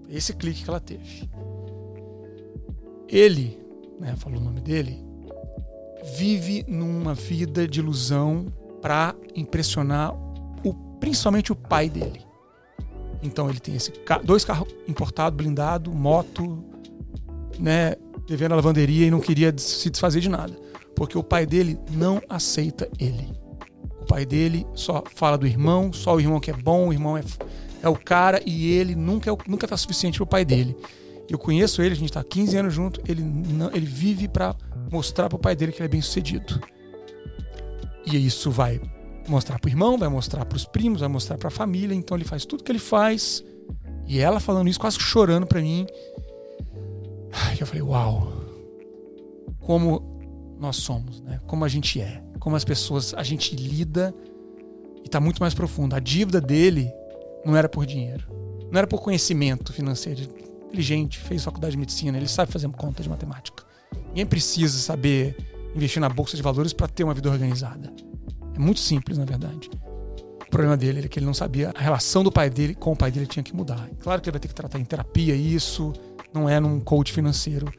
Esse 0.09 0.33
clique 0.33 0.63
que 0.63 0.69
ela 0.69 0.79
teve. 0.79 1.29
Ele, 3.07 3.59
né, 3.99 4.15
falou 4.17 4.39
o 4.39 4.43
nome 4.43 4.61
dele, 4.61 5.03
vive 6.17 6.63
numa 6.67 7.13
vida 7.13 7.67
de 7.67 7.79
ilusão 7.79 8.45
para 8.81 9.15
impressionar 9.35 10.13
o, 10.63 10.73
principalmente 10.99 11.51
o 11.51 11.55
pai 11.55 11.89
dele. 11.89 12.21
Então 13.21 13.49
ele 13.49 13.59
tem 13.59 13.75
esse 13.75 13.91
dois 14.23 14.45
carros 14.45 14.67
importados, 14.87 15.35
blindado, 15.35 15.91
moto, 15.91 16.63
né, 17.59 17.95
devendo 18.27 18.51
a 18.51 18.55
lavanderia 18.55 19.07
e 19.07 19.11
não 19.11 19.19
queria 19.19 19.53
se 19.57 19.89
desfazer 19.89 20.19
de 20.19 20.29
nada, 20.29 20.55
porque 20.95 21.17
o 21.17 21.23
pai 21.23 21.45
dele 21.45 21.77
não 21.91 22.21
aceita 22.29 22.89
ele. 22.99 23.27
O 24.01 24.05
pai 24.05 24.25
dele 24.25 24.65
só 24.73 25.03
fala 25.15 25.37
do 25.37 25.47
irmão, 25.47 25.91
só 25.91 26.15
o 26.15 26.19
irmão 26.19 26.39
que 26.39 26.51
é 26.51 26.53
bom, 26.53 26.89
o 26.89 26.93
irmão 26.93 27.17
é, 27.17 27.23
é 27.81 27.89
o 27.89 27.95
cara 27.95 28.41
e 28.45 28.71
ele 28.71 28.95
nunca 28.95 29.31
é 29.31 29.37
nunca 29.47 29.67
tá 29.67 29.75
suficiente 29.75 30.17
pro 30.17 30.27
pai 30.27 30.45
dele. 30.45 30.75
Eu 31.29 31.39
conheço 31.39 31.81
ele, 31.81 31.93
a 31.93 31.97
gente 31.97 32.11
tá 32.11 32.19
há 32.19 32.23
15 32.23 32.57
anos 32.57 32.73
junto, 32.73 33.01
ele 33.07 33.23
não, 33.23 33.67
ele 33.73 33.85
vive 33.85 34.27
para 34.27 34.55
mostrar 34.91 35.27
pro 35.27 35.39
pai 35.39 35.55
dele 35.55 35.71
que 35.71 35.79
ele 35.79 35.87
é 35.87 35.89
bem 35.89 36.01
sucedido. 36.01 36.61
E 38.05 38.15
isso 38.15 38.51
vai 38.51 38.79
mostrar 39.27 39.57
pro 39.59 39.69
irmão, 39.69 39.97
vai 39.97 40.07
mostrar 40.07 40.45
pros 40.45 40.65
primos, 40.65 40.99
vai 40.99 41.09
mostrar 41.09 41.37
pra 41.37 41.49
família, 41.49 41.95
então 41.95 42.15
ele 42.15 42.25
faz 42.25 42.45
tudo 42.45 42.63
que 42.63 42.71
ele 42.71 42.79
faz. 42.79 43.43
E 44.07 44.19
ela 44.19 44.39
falando 44.39 44.69
isso, 44.69 44.79
quase 44.79 44.99
chorando 44.99 45.47
pra 45.47 45.61
mim. 45.61 45.87
Eu 47.59 47.65
falei, 47.65 47.81
uau. 47.81 48.31
Como 49.59 50.14
nós 50.59 50.77
somos, 50.77 51.21
né? 51.21 51.39
Como 51.45 51.65
a 51.65 51.67
gente 51.67 51.99
é, 51.99 52.23
como 52.39 52.55
as 52.55 52.63
pessoas, 52.63 53.13
a 53.13 53.23
gente 53.23 53.55
lida 53.55 54.13
e 55.03 55.09
tá 55.09 55.19
muito 55.19 55.39
mais 55.39 55.53
profundo. 55.53 55.95
A 55.95 55.99
dívida 55.99 56.39
dele 56.39 56.91
não 57.45 57.55
era 57.55 57.69
por 57.69 57.85
dinheiro, 57.85 58.25
não 58.71 58.77
era 58.77 58.87
por 58.87 59.01
conhecimento 59.01 59.71
financeiro. 59.73 60.21
Inteligente, 60.67 61.19
fez 61.19 61.43
faculdade 61.43 61.71
de 61.71 61.77
medicina, 61.77 62.17
ele 62.17 62.27
sabe 62.27 62.51
fazer 62.51 62.67
conta 62.69 63.01
de 63.01 63.09
matemática. 63.09 63.63
Ninguém 64.09 64.25
precisa 64.25 64.77
saber 64.77 65.37
investir 65.75 66.01
na 66.01 66.09
bolsa 66.09 66.35
de 66.35 66.43
valores 66.43 66.73
para 66.73 66.87
ter 66.87 67.03
uma 67.03 67.13
vida 67.13 67.29
organizada. 67.29 67.91
É 68.53 68.59
muito 68.59 68.79
simples, 68.79 69.17
na 69.17 69.25
verdade. 69.25 69.69
O 70.41 70.49
problema 70.49 70.77
dele 70.77 70.99
era 70.99 71.07
que 71.07 71.19
ele 71.19 71.25
não 71.25 71.33
sabia 71.33 71.71
a 71.75 71.81
relação 71.81 72.23
do 72.23 72.31
pai 72.31 72.49
dele 72.49 72.73
com 72.75 72.93
o 72.93 72.95
pai 72.95 73.11
dele 73.11 73.25
tinha 73.25 73.43
que 73.43 73.55
mudar. 73.55 73.89
Claro 73.99 74.21
que 74.21 74.29
ele 74.29 74.33
vai 74.33 74.39
ter 74.39 74.47
que 74.47 74.55
tratar 74.55 74.79
em 74.79 74.85
terapia 74.85 75.35
isso, 75.35 75.91
não 76.33 76.47
é 76.47 76.59
num 76.59 76.79
coach 76.79 77.11
financeiro, 77.11 77.71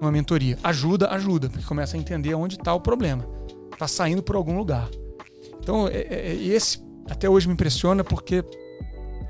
numa 0.00 0.10
mentoria. 0.10 0.58
Ajuda, 0.62 1.08
ajuda, 1.10 1.48
porque 1.48 1.64
começa 1.64 1.96
a 1.96 2.00
entender 2.00 2.34
onde 2.34 2.56
está 2.56 2.72
o 2.74 2.80
problema. 2.80 3.24
Está 3.72 3.86
saindo 3.86 4.22
por 4.22 4.36
algum 4.36 4.56
lugar. 4.56 4.88
Então, 5.60 5.88
é- 5.88 6.00
é- 6.00 6.30
é- 6.30 6.34
esse 6.34 6.82
até 7.08 7.28
hoje 7.28 7.46
me 7.46 7.54
impressiona 7.54 8.04
porque 8.04 8.44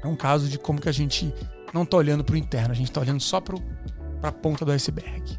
é 0.02 0.06
um 0.06 0.16
caso 0.16 0.48
de 0.48 0.58
como 0.58 0.80
que 0.80 0.88
a 0.88 0.92
gente 0.92 1.32
não 1.72 1.82
está 1.82 1.96
olhando 1.96 2.22
para 2.24 2.34
o 2.34 2.36
interno, 2.36 2.72
a 2.72 2.74
gente 2.74 2.90
está 2.90 3.00
olhando 3.00 3.20
só 3.20 3.40
para 3.40 3.56
a 4.22 4.32
ponta 4.32 4.64
do 4.64 4.72
iceberg. 4.72 5.38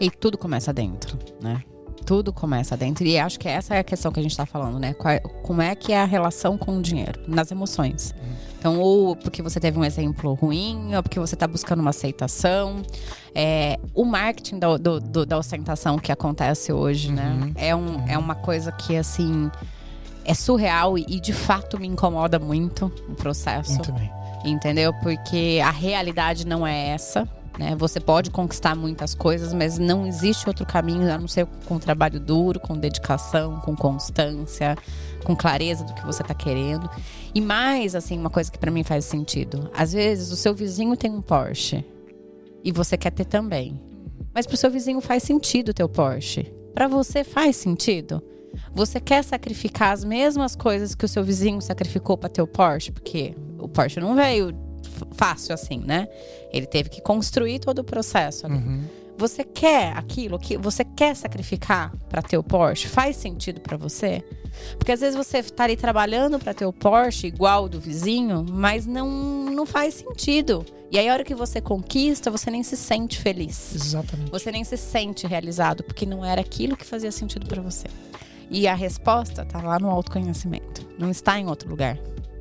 E 0.00 0.10
tudo 0.10 0.36
começa 0.38 0.72
dentro, 0.72 1.18
né? 1.40 1.62
Tudo 2.08 2.32
começa 2.32 2.74
dentro. 2.74 3.04
E 3.04 3.18
acho 3.18 3.38
que 3.38 3.46
essa 3.46 3.74
é 3.74 3.80
a 3.80 3.84
questão 3.84 4.10
que 4.10 4.18
a 4.18 4.22
gente 4.22 4.34
tá 4.34 4.46
falando, 4.46 4.78
né? 4.78 4.94
Qual- 4.94 5.20
como 5.42 5.60
é 5.60 5.74
que 5.74 5.92
é 5.92 6.00
a 6.00 6.06
relação 6.06 6.56
com 6.56 6.78
o 6.78 6.80
dinheiro? 6.82 7.20
Nas 7.28 7.50
emoções. 7.50 8.14
Então, 8.58 8.80
ou 8.80 9.14
porque 9.14 9.42
você 9.42 9.60
teve 9.60 9.78
um 9.78 9.84
exemplo 9.84 10.32
ruim, 10.32 10.96
ou 10.96 11.02
porque 11.02 11.20
você 11.20 11.36
tá 11.36 11.46
buscando 11.46 11.80
uma 11.80 11.90
aceitação. 11.90 12.82
É, 13.34 13.78
o 13.94 14.06
marketing 14.06 14.58
da, 14.58 14.76
do- 14.78 14.98
do- 15.00 15.26
da 15.26 15.36
ostentação 15.36 15.98
que 15.98 16.10
acontece 16.10 16.72
hoje, 16.72 17.12
né? 17.12 17.28
Uhum. 17.42 17.52
É, 17.54 17.76
um, 17.76 18.08
é 18.08 18.16
uma 18.16 18.34
coisa 18.34 18.72
que, 18.72 18.96
assim, 18.96 19.50
é 20.24 20.32
surreal 20.32 20.96
e, 20.96 21.04
e, 21.08 21.20
de 21.20 21.34
fato 21.34 21.78
me 21.78 21.86
incomoda 21.86 22.38
muito 22.38 22.90
o 23.08 23.14
processo 23.14 23.72
Muito 23.74 23.92
bem. 23.92 24.10
entendeu? 24.46 24.94
Porque 25.02 25.60
a 25.62 25.70
realidade 25.70 26.46
não 26.46 26.66
é 26.66 26.88
essa. 26.88 27.28
Né? 27.58 27.74
Você 27.76 27.98
pode 27.98 28.30
conquistar 28.30 28.76
muitas 28.76 29.14
coisas, 29.14 29.52
mas 29.52 29.78
não 29.78 30.06
existe 30.06 30.48
outro 30.48 30.64
caminho 30.64 31.12
a 31.12 31.18
não 31.18 31.26
ser 31.26 31.46
com 31.66 31.78
trabalho 31.78 32.20
duro, 32.20 32.60
com 32.60 32.76
dedicação, 32.76 33.60
com 33.60 33.74
constância, 33.74 34.76
com 35.24 35.34
clareza 35.34 35.84
do 35.84 35.92
que 35.92 36.06
você 36.06 36.22
tá 36.22 36.34
querendo. 36.34 36.88
E 37.34 37.40
mais, 37.40 37.94
assim, 37.96 38.16
uma 38.16 38.30
coisa 38.30 38.50
que 38.50 38.58
pra 38.58 38.70
mim 38.70 38.84
faz 38.84 39.04
sentido. 39.04 39.70
Às 39.74 39.92
vezes 39.92 40.30
o 40.30 40.36
seu 40.36 40.54
vizinho 40.54 40.96
tem 40.96 41.10
um 41.10 41.20
Porsche 41.20 41.84
e 42.62 42.70
você 42.70 42.96
quer 42.96 43.10
ter 43.10 43.24
também. 43.24 43.80
Mas 44.32 44.46
pro 44.46 44.56
seu 44.56 44.70
vizinho 44.70 45.00
faz 45.00 45.24
sentido 45.24 45.72
o 45.82 45.88
Porsche. 45.88 46.52
Pra 46.72 46.86
você 46.86 47.24
faz 47.24 47.56
sentido? 47.56 48.22
Você 48.72 49.00
quer 49.00 49.24
sacrificar 49.24 49.92
as 49.92 50.04
mesmas 50.04 50.54
coisas 50.54 50.94
que 50.94 51.04
o 51.04 51.08
seu 51.08 51.24
vizinho 51.24 51.60
sacrificou 51.60 52.16
pra 52.16 52.28
ter 52.28 52.40
o 52.40 52.46
Porsche? 52.46 52.92
Porque 52.92 53.34
O 53.58 53.68
Porsche 53.68 53.98
não 53.98 54.14
veio 54.14 54.52
fácil 55.12 55.54
assim, 55.54 55.78
né? 55.78 56.08
Ele 56.52 56.66
teve 56.66 56.88
que 56.88 57.00
construir 57.00 57.58
todo 57.58 57.80
o 57.80 57.84
processo. 57.84 58.46
Ali. 58.46 58.56
Uhum. 58.56 58.84
Você 59.16 59.42
quer 59.42 59.96
aquilo 59.96 60.38
que 60.38 60.56
você 60.56 60.84
quer 60.84 61.16
sacrificar 61.16 61.92
para 62.08 62.22
ter 62.22 62.38
o 62.38 62.42
Porsche? 62.42 62.86
Faz 62.86 63.16
sentido 63.16 63.60
para 63.60 63.76
você? 63.76 64.22
Porque 64.78 64.92
às 64.92 65.00
vezes 65.00 65.16
você 65.16 65.42
tá 65.42 65.64
ali 65.64 65.76
trabalhando 65.76 66.38
para 66.38 66.54
ter 66.54 66.64
o 66.66 66.72
Porsche 66.72 67.26
igual 67.26 67.68
do 67.68 67.80
vizinho, 67.80 68.46
mas 68.48 68.86
não 68.86 69.08
não 69.50 69.66
faz 69.66 69.94
sentido. 69.94 70.64
E 70.90 70.98
aí 70.98 71.08
a 71.08 71.12
hora 71.12 71.24
que 71.24 71.34
você 71.34 71.60
conquista, 71.60 72.30
você 72.30 72.50
nem 72.50 72.62
se 72.62 72.76
sente 72.76 73.18
feliz. 73.18 73.74
Exatamente. 73.74 74.30
Você 74.30 74.52
nem 74.52 74.62
se 74.62 74.76
sente 74.76 75.26
realizado, 75.26 75.82
porque 75.82 76.06
não 76.06 76.24
era 76.24 76.40
aquilo 76.40 76.76
que 76.76 76.84
fazia 76.84 77.10
sentido 77.10 77.46
para 77.46 77.60
você. 77.60 77.88
E 78.50 78.66
a 78.66 78.74
resposta 78.74 79.44
tá 79.44 79.60
lá 79.60 79.78
no 79.78 79.90
autoconhecimento. 79.90 80.88
Não 80.98 81.10
está 81.10 81.38
em 81.38 81.46
outro 81.46 81.68
lugar. 81.68 81.98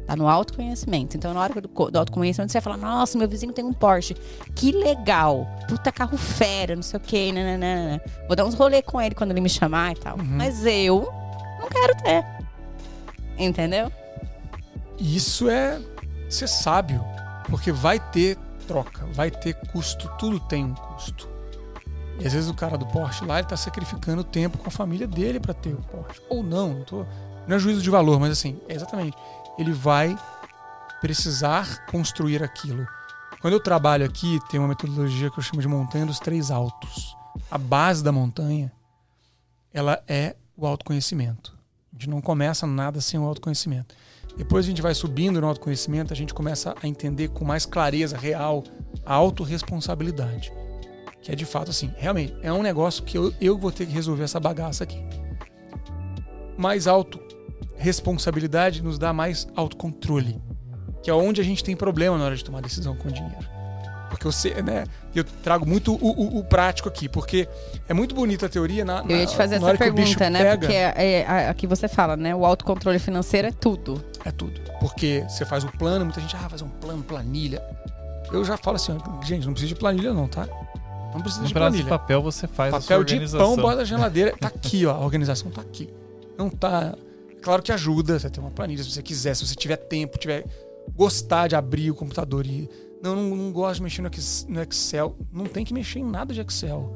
Tá 0.08 0.16
no 0.16 0.28
autoconhecimento. 0.28 1.18
Então, 1.18 1.34
na 1.34 1.42
hora 1.42 1.62
do, 1.62 1.68
do 1.68 2.00
autoconhecimento, 2.00 2.50
você 2.50 2.62
vai 2.62 2.64
falar: 2.64 2.78
Nossa, 2.78 3.18
meu 3.18 3.28
vizinho 3.28 3.52
tem 3.52 3.66
um 3.66 3.74
Porsche. 3.74 4.16
Que 4.56 4.72
legal. 4.72 5.46
Puta 5.68 5.92
carro 5.92 6.18
fera, 6.18 6.78
não 6.78 6.82
sei 6.82 6.98
o 6.98 7.02
quê. 7.02 7.32
Nananana. 7.34 8.02
Vou 8.26 8.36
dar 8.36 8.46
uns 8.46 8.54
rolê 8.54 8.82
com 8.82 9.02
ele 9.02 9.14
quando 9.14 9.32
ele 9.32 9.42
me 9.42 9.50
chamar 9.50 9.92
e 9.92 9.96
tal. 9.96 10.18
Uhum. 10.18 10.26
Mas 10.26 10.66
eu 10.66 11.12
não 11.60 11.68
quero 11.68 11.94
ter. 12.02 12.26
Entendeu? 13.38 13.92
Isso 14.98 15.50
é 15.50 15.80
ser 16.30 16.48
sábio, 16.48 17.04
porque 17.50 17.72
vai 17.72 18.00
ter 18.00 18.38
troca, 18.68 19.06
vai 19.14 19.30
ter 19.30 19.54
custo, 19.72 20.10
tudo 20.18 20.40
tem 20.40 20.66
um 20.66 20.74
custo. 20.74 21.30
E 22.20 22.26
às 22.26 22.34
vezes 22.34 22.50
o 22.50 22.54
cara 22.54 22.78
do 22.78 22.86
Porsche 22.86 23.26
lá, 23.26 23.40
ele 23.40 23.48
tá 23.48 23.56
sacrificando 23.56 24.24
tempo 24.24 24.58
com 24.58 24.68
a 24.68 24.72
família 24.72 25.08
dele 25.08 25.40
para 25.40 25.54
ter 25.54 25.74
o 25.74 25.82
Porsche. 25.82 26.22
Ou 26.30 26.42
não, 26.42 26.74
não, 26.74 26.84
tô, 26.84 27.06
não 27.48 27.56
é 27.56 27.60
juízo 27.60 27.82
de 27.82 27.90
valor, 27.90 28.20
mas 28.20 28.32
assim, 28.32 28.60
é 28.68 28.74
exatamente. 28.74 29.16
Ele 29.58 29.72
vai 29.72 30.18
precisar 31.02 31.86
construir 31.88 32.44
aquilo. 32.44 32.88
Quando 33.42 33.54
eu 33.54 33.60
trabalho 33.60 34.06
aqui, 34.06 34.40
tem 34.50 34.60
uma 34.60 34.70
metodologia 34.70 35.30
que 35.30 35.38
eu 35.38 35.44
chamo 35.44 35.62
de 35.62 35.68
montanha 35.68 36.06
dos 36.06 36.20
três 36.20 36.50
altos. 36.50 37.16
A 37.52 37.58
base 37.58 38.04
da 38.04 38.12
montanha, 38.12 38.72
ela 39.74 40.02
é 40.08 40.36
o 40.56 40.66
autoconhecimento. 40.66 41.56
A 41.92 41.96
gente 41.96 42.10
não 42.10 42.22
começa 42.22 42.66
nada 42.66 43.00
sem 43.00 43.20
o 43.20 43.24
autoconhecimento. 43.24 43.96
Depois 44.36 44.66
a 44.66 44.70
gente 44.70 44.82
vai 44.82 44.94
subindo 44.94 45.42
no 45.42 45.48
autoconhecimento, 45.48 46.14
a 46.14 46.16
gente 46.16 46.34
começa 46.34 46.76
a 46.82 46.88
entender 46.88 47.30
com 47.30 47.44
mais 47.44 47.66
clareza 47.66 48.18
real 48.18 48.64
a 49.06 49.14
autorresponsabilidade. 49.14 50.52
Que 51.22 51.32
é 51.32 51.36
de 51.36 51.46
fato 51.46 51.72
assim, 51.72 51.92
realmente, 51.98 52.36
é 52.42 52.54
um 52.54 52.62
negócio 52.62 53.04
que 53.04 53.18
eu, 53.18 53.34
eu 53.42 53.58
vou 53.58 53.72
ter 53.72 53.86
que 53.86 53.94
resolver 53.94 54.24
essa 54.24 54.40
bagaça 54.40 54.84
aqui. 54.84 55.04
Mais 56.56 56.88
autorresponsabilidade 57.62 58.82
nos 58.84 58.98
dá 58.98 59.14
mais 59.14 59.48
autocontrole. 59.56 60.42
Que 61.04 61.10
é 61.10 61.14
onde 61.14 61.40
a 61.40 61.44
gente 61.44 61.64
tem 61.64 61.76
problema 61.76 62.18
na 62.18 62.26
hora 62.26 62.36
de 62.36 62.44
tomar 62.44 62.62
decisão 62.62 62.96
com 62.96 63.08
o 63.08 63.12
dinheiro. 63.12 63.58
Porque 64.10 64.26
eu, 64.26 64.32
sei, 64.32 64.54
né, 64.62 64.86
eu 65.14 65.24
trago 65.24 65.66
muito 65.66 65.94
o, 65.94 65.98
o, 65.98 66.40
o 66.40 66.44
prático 66.44 66.88
aqui, 66.88 67.10
porque 67.10 67.48
é 67.90 67.94
muito 67.94 68.16
bonita 68.16 68.46
a 68.46 68.50
teoria 68.50 68.86
na, 68.86 69.04
na 69.04 69.12
Eu 69.12 69.18
ia 69.18 69.26
te 69.26 69.36
fazer 69.36 69.56
essa 69.56 69.76
pergunta, 69.78 70.30
né? 70.30 70.40
pega. 70.44 70.58
Porque 70.60 70.74
é, 70.74 71.22
é, 71.28 71.50
aqui 71.50 71.68
você 71.68 71.88
fala, 71.90 72.16
né? 72.16 72.34
O 72.34 72.46
autocontrole 72.46 73.00
financeiro 73.00 73.50
é 73.50 73.52
tudo. 73.52 74.02
É 74.24 74.32
tudo. 74.32 74.60
Porque 74.80 75.26
você 75.28 75.46
faz 75.46 75.64
o 75.66 75.72
plano, 75.74 76.06
muita 76.06 76.22
gente, 76.22 76.36
ah, 76.38 76.50
fazer 76.50 76.64
um 76.64 76.70
plano, 76.70 77.04
planilha. 77.04 77.62
Eu 78.32 78.44
já 78.46 78.56
falo 78.58 78.78
assim, 78.78 78.94
ó, 78.98 79.24
gente, 79.24 79.46
não 79.46 79.54
precisa 79.54 79.74
de 79.74 79.80
planilha 79.80 80.14
não, 80.14 80.28
tá? 80.28 80.48
Não 81.14 81.22
precisa 81.22 81.44
Um 81.44 81.48
de 81.48 81.54
pedaço 81.54 81.76
de 81.76 81.84
planilha. 81.84 81.86
papel 81.90 82.22
você 82.22 82.48
faz 82.48 82.74
a 82.74 82.80
sua 82.80 82.88
Papel 82.88 83.04
de 83.04 83.14
organização. 83.14 83.56
pão, 83.56 83.64
bota 83.64 83.76
na 83.78 83.84
geladeira. 83.84 84.36
Tá 84.40 84.48
aqui, 84.48 84.86
ó. 84.86 84.92
A 84.94 85.00
organização 85.00 85.52
tá 85.52 85.62
aqui. 85.62 85.90
Não 86.38 86.50
tá. 86.50 86.96
Claro 87.42 87.62
que 87.64 87.72
ajuda 87.72 88.20
você 88.20 88.30
ter 88.30 88.40
uma 88.40 88.52
planilha, 88.52 88.84
se 88.84 88.92
você 88.92 89.02
quiser, 89.02 89.36
se 89.36 89.46
você 89.46 89.56
tiver 89.56 89.78
tempo, 89.78 90.18
tiver 90.18 90.46
gostar 90.96 91.48
de 91.48 91.56
abrir 91.56 91.92
o 91.92 91.96
computador 91.96 92.46
e. 92.46 92.70
Não, 93.02 93.16
não, 93.16 93.36
não 93.36 93.52
gosto 93.52 93.76
de 93.78 93.84
mexer 93.84 94.02
no 94.02 94.08
Ex- 94.08 94.46
no 94.50 94.62
Excel. 94.62 95.16
Não 95.32 95.46
tem 95.46 95.64
que 95.64 95.74
mexer 95.74 96.00
em 96.00 96.04
nada 96.04 96.34
de 96.34 96.42
Excel. 96.42 96.92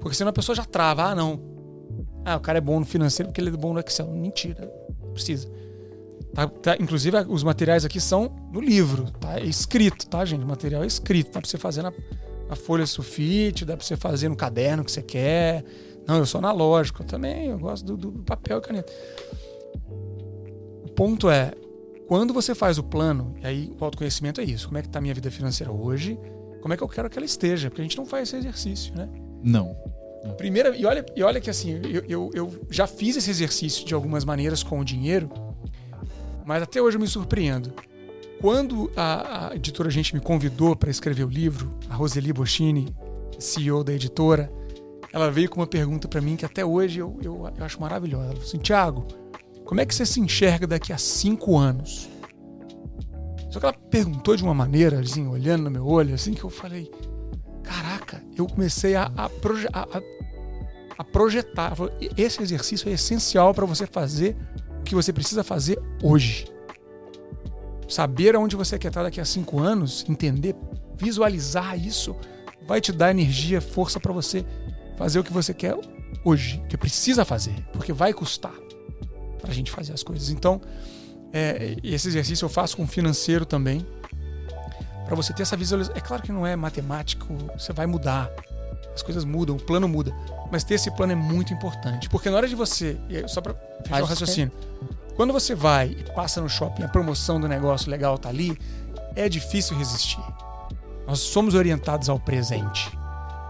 Porque 0.00 0.16
senão 0.16 0.30
a 0.30 0.32
pessoa 0.32 0.54
já 0.54 0.64
trava. 0.64 1.04
Ah, 1.04 1.14
não. 1.14 1.40
Ah, 2.24 2.36
o 2.36 2.40
cara 2.40 2.58
é 2.58 2.60
bom 2.60 2.78
no 2.78 2.86
financeiro 2.86 3.28
porque 3.30 3.40
ele 3.40 3.48
é 3.50 3.52
bom 3.52 3.72
no 3.74 3.80
Excel. 3.80 4.06
Mentira. 4.08 4.72
Precisa. 5.12 5.50
Tá, 6.32 6.46
tá- 6.46 6.76
inclusive, 6.80 7.16
os 7.28 7.42
materiais 7.42 7.84
aqui 7.84 8.00
são 8.00 8.34
no 8.52 8.60
livro. 8.60 9.10
Tá 9.20 9.40
É 9.40 9.44
escrito, 9.44 10.06
tá, 10.06 10.24
gente? 10.24 10.44
O 10.44 10.46
material 10.48 10.84
é 10.84 10.86
escrito. 10.86 11.32
Dá 11.32 11.40
pra 11.40 11.50
você 11.50 11.58
fazer 11.58 11.82
na, 11.82 11.92
na 12.48 12.54
folha 12.56 12.86
sulfite, 12.86 13.64
dá 13.64 13.76
pra 13.76 13.84
você 13.84 13.96
fazer 13.96 14.28
no 14.28 14.36
caderno 14.36 14.84
que 14.84 14.92
você 14.92 15.02
quer. 15.02 15.64
Não, 16.06 16.18
eu 16.18 16.26
sou 16.26 16.38
analógico 16.38 17.02
eu 17.02 17.06
também. 17.06 17.48
Eu 17.48 17.58
gosto 17.58 17.84
do, 17.84 17.96
do 17.96 18.12
papel 18.22 18.58
e 18.58 18.60
caneta. 18.62 18.92
O 20.92 20.94
ponto 20.94 21.30
é, 21.30 21.52
quando 22.06 22.34
você 22.34 22.54
faz 22.54 22.76
o 22.76 22.82
plano, 22.82 23.34
e 23.42 23.46
aí 23.46 23.72
o 23.80 23.82
autoconhecimento 23.82 24.42
é 24.42 24.44
isso. 24.44 24.66
Como 24.66 24.76
é 24.76 24.82
que 24.82 24.88
tá 24.90 24.98
a 24.98 25.02
minha 25.02 25.14
vida 25.14 25.30
financeira 25.30 25.72
hoje? 25.72 26.18
Como 26.60 26.74
é 26.74 26.76
que 26.76 26.82
eu 26.82 26.88
quero 26.88 27.08
que 27.08 27.18
ela 27.18 27.24
esteja? 27.24 27.70
Porque 27.70 27.80
a 27.80 27.84
gente 27.84 27.96
não 27.96 28.04
faz 28.04 28.28
esse 28.28 28.36
exercício, 28.36 28.94
né? 28.94 29.08
Não. 29.42 29.74
Primeira, 30.36 30.76
e 30.76 30.84
olha, 30.84 31.04
e 31.16 31.22
olha 31.22 31.40
que 31.40 31.48
assim, 31.48 31.80
eu, 31.82 32.04
eu, 32.06 32.30
eu 32.34 32.66
já 32.70 32.86
fiz 32.86 33.16
esse 33.16 33.30
exercício 33.30 33.86
de 33.86 33.94
algumas 33.94 34.22
maneiras 34.22 34.62
com 34.62 34.78
o 34.78 34.84
dinheiro, 34.84 35.30
mas 36.44 36.62
até 36.62 36.82
hoje 36.82 36.98
eu 36.98 37.00
me 37.00 37.08
surpreendo. 37.08 37.72
Quando 38.38 38.92
a, 38.94 39.48
a 39.48 39.56
editora 39.56 39.88
Gente 39.88 40.14
me 40.14 40.20
convidou 40.20 40.76
para 40.76 40.90
escrever 40.90 41.24
o 41.24 41.30
livro, 41.30 41.72
a 41.88 41.94
Roseli 41.94 42.34
Boschini, 42.34 42.94
CEO 43.38 43.82
da 43.82 43.94
editora, 43.94 44.52
ela 45.10 45.30
veio 45.30 45.48
com 45.48 45.60
uma 45.60 45.66
pergunta 45.66 46.06
para 46.06 46.20
mim 46.20 46.36
que 46.36 46.44
até 46.44 46.62
hoje 46.62 46.98
eu, 46.98 47.18
eu, 47.22 47.50
eu 47.56 47.64
acho 47.64 47.80
maravilhosa. 47.80 48.24
Ela 48.24 48.32
falou 48.34 48.46
assim: 48.46 48.58
Tiago, 48.58 49.06
como 49.64 49.80
é 49.80 49.86
que 49.86 49.94
você 49.94 50.04
se 50.06 50.20
enxerga 50.20 50.66
daqui 50.66 50.92
a 50.92 50.98
cinco 50.98 51.56
anos? 51.58 52.08
Só 53.50 53.60
que 53.60 53.66
ela 53.66 53.72
perguntou 53.74 54.34
de 54.36 54.42
uma 54.42 54.54
maneira, 54.54 55.00
assim, 55.00 55.26
olhando 55.26 55.64
no 55.64 55.70
meu 55.70 55.86
olho, 55.86 56.14
assim, 56.14 56.32
que 56.34 56.42
eu 56.44 56.50
falei: 56.50 56.90
Caraca, 57.62 58.22
eu 58.36 58.46
comecei 58.46 58.94
a, 58.94 59.10
a, 59.16 59.28
proje- 59.28 59.68
a- 59.72 59.86
a- 60.98 61.04
projetar. 61.04 61.74
Esse 62.16 62.42
exercício 62.42 62.88
é 62.88 62.92
essencial 62.92 63.52
para 63.52 63.66
você 63.66 63.86
fazer 63.86 64.36
o 64.80 64.82
que 64.82 64.94
você 64.94 65.12
precisa 65.12 65.44
fazer 65.44 65.78
hoje. 66.02 66.46
Saber 67.88 68.34
aonde 68.34 68.56
você 68.56 68.78
quer 68.78 68.88
estar 68.88 69.02
daqui 69.02 69.20
a 69.20 69.24
cinco 69.24 69.58
anos, 69.60 70.04
entender, 70.08 70.54
visualizar 70.96 71.78
isso, 71.78 72.16
vai 72.66 72.80
te 72.80 72.90
dar 72.92 73.10
energia, 73.10 73.60
força 73.60 74.00
para 74.00 74.12
você 74.12 74.44
fazer 74.96 75.18
o 75.18 75.24
que 75.24 75.32
você 75.32 75.52
quer 75.52 75.76
hoje, 76.24 76.62
que 76.68 76.76
precisa 76.78 77.24
fazer, 77.24 77.54
porque 77.72 77.92
vai 77.92 78.12
custar 78.14 78.54
para 79.42 79.50
a 79.50 79.54
gente 79.54 79.70
fazer 79.70 79.92
as 79.92 80.02
coisas. 80.02 80.30
Então, 80.30 80.60
é, 81.32 81.76
esse 81.82 82.08
exercício 82.08 82.44
eu 82.46 82.48
faço 82.48 82.76
com 82.76 82.84
o 82.84 82.86
financeiro 82.86 83.44
também, 83.44 83.84
para 85.04 85.14
você 85.14 85.34
ter 85.34 85.42
essa 85.42 85.56
visualização. 85.56 85.96
É 85.96 86.00
claro 86.00 86.22
que 86.22 86.32
não 86.32 86.46
é 86.46 86.56
matemático, 86.56 87.26
você 87.58 87.72
vai 87.72 87.86
mudar, 87.86 88.30
as 88.94 89.02
coisas 89.02 89.24
mudam, 89.24 89.56
o 89.56 89.60
plano 89.60 89.88
muda, 89.88 90.14
mas 90.50 90.64
ter 90.64 90.74
esse 90.74 90.90
plano 90.92 91.12
é 91.12 91.16
muito 91.16 91.52
importante, 91.52 92.08
porque 92.08 92.30
na 92.30 92.36
hora 92.36 92.48
de 92.48 92.54
você, 92.54 92.96
só 93.26 93.40
para 93.40 93.54
fechar 93.54 93.90
Pode 93.90 94.02
o 94.02 94.06
raciocínio, 94.06 94.52
quando 95.16 95.32
você 95.32 95.54
vai 95.54 95.88
e 95.88 96.12
passa 96.12 96.40
no 96.40 96.48
shopping, 96.48 96.84
a 96.84 96.88
promoção 96.88 97.40
do 97.40 97.48
negócio 97.48 97.90
legal 97.90 98.16
tá 98.16 98.28
ali, 98.28 98.56
é 99.14 99.28
difícil 99.28 99.76
resistir. 99.76 100.22
Nós 101.06 101.18
somos 101.18 101.54
orientados 101.54 102.08
ao 102.08 102.18
presente. 102.18 102.90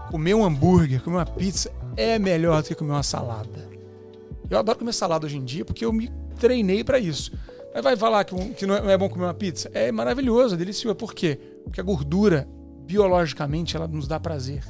Comer 0.09 0.33
um 0.33 0.43
hambúrguer, 0.43 1.01
comer 1.01 1.17
uma 1.17 1.25
pizza 1.25 1.71
é 1.95 2.19
melhor 2.19 2.61
do 2.61 2.67
que 2.67 2.75
comer 2.75 2.91
uma 2.91 3.03
salada. 3.03 3.72
Eu 4.55 4.59
adoro 4.59 4.79
comer 4.79 4.93
salada 4.93 5.25
hoje 5.25 5.37
em 5.37 5.43
dia 5.43 5.65
porque 5.65 5.83
eu 5.85 5.91
me 5.93 6.11
treinei 6.39 6.83
para 6.83 6.99
isso. 6.99 7.31
Mas 7.73 7.83
vai 7.83 7.97
falar 7.97 8.23
que, 8.23 8.35
um- 8.35 8.53
que 8.53 8.65
não 8.65 8.75
é 8.75 8.81
não 8.81 8.89
é 8.89 8.97
bom 8.97 9.09
comer 9.09 9.25
uma 9.25 9.33
pizza? 9.33 9.69
É 9.73 9.91
maravilhoso, 9.91 10.53
é 10.55 10.57
delicioso. 10.57 10.95
Por 10.95 11.13
quê? 11.13 11.39
Porque 11.63 11.79
a 11.81 11.83
gordura, 11.83 12.47
biologicamente, 12.85 13.75
ela 13.75 13.87
nos 13.87 14.07
dá 14.07 14.19
prazer. 14.19 14.63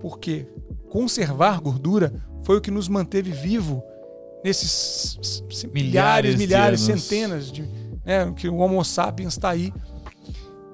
Por 0.00 0.18
quê? 0.18 0.46
Conservar 0.90 1.60
gordura 1.60 2.12
foi 2.42 2.56
o 2.56 2.60
que 2.60 2.70
nos 2.70 2.88
manteve 2.88 3.30
vivo 3.30 3.82
nesses 4.44 5.16
milhares, 5.72 5.72
Milhares 5.72 6.30
de 6.32 6.36
milhares, 6.38 6.88
anos. 6.88 7.02
centenas 7.04 7.52
de. 7.52 7.62
Né, 8.04 8.32
que 8.36 8.48
o 8.48 8.56
Homo 8.56 8.84
sapiens 8.84 9.34
está 9.34 9.50
aí. 9.50 9.72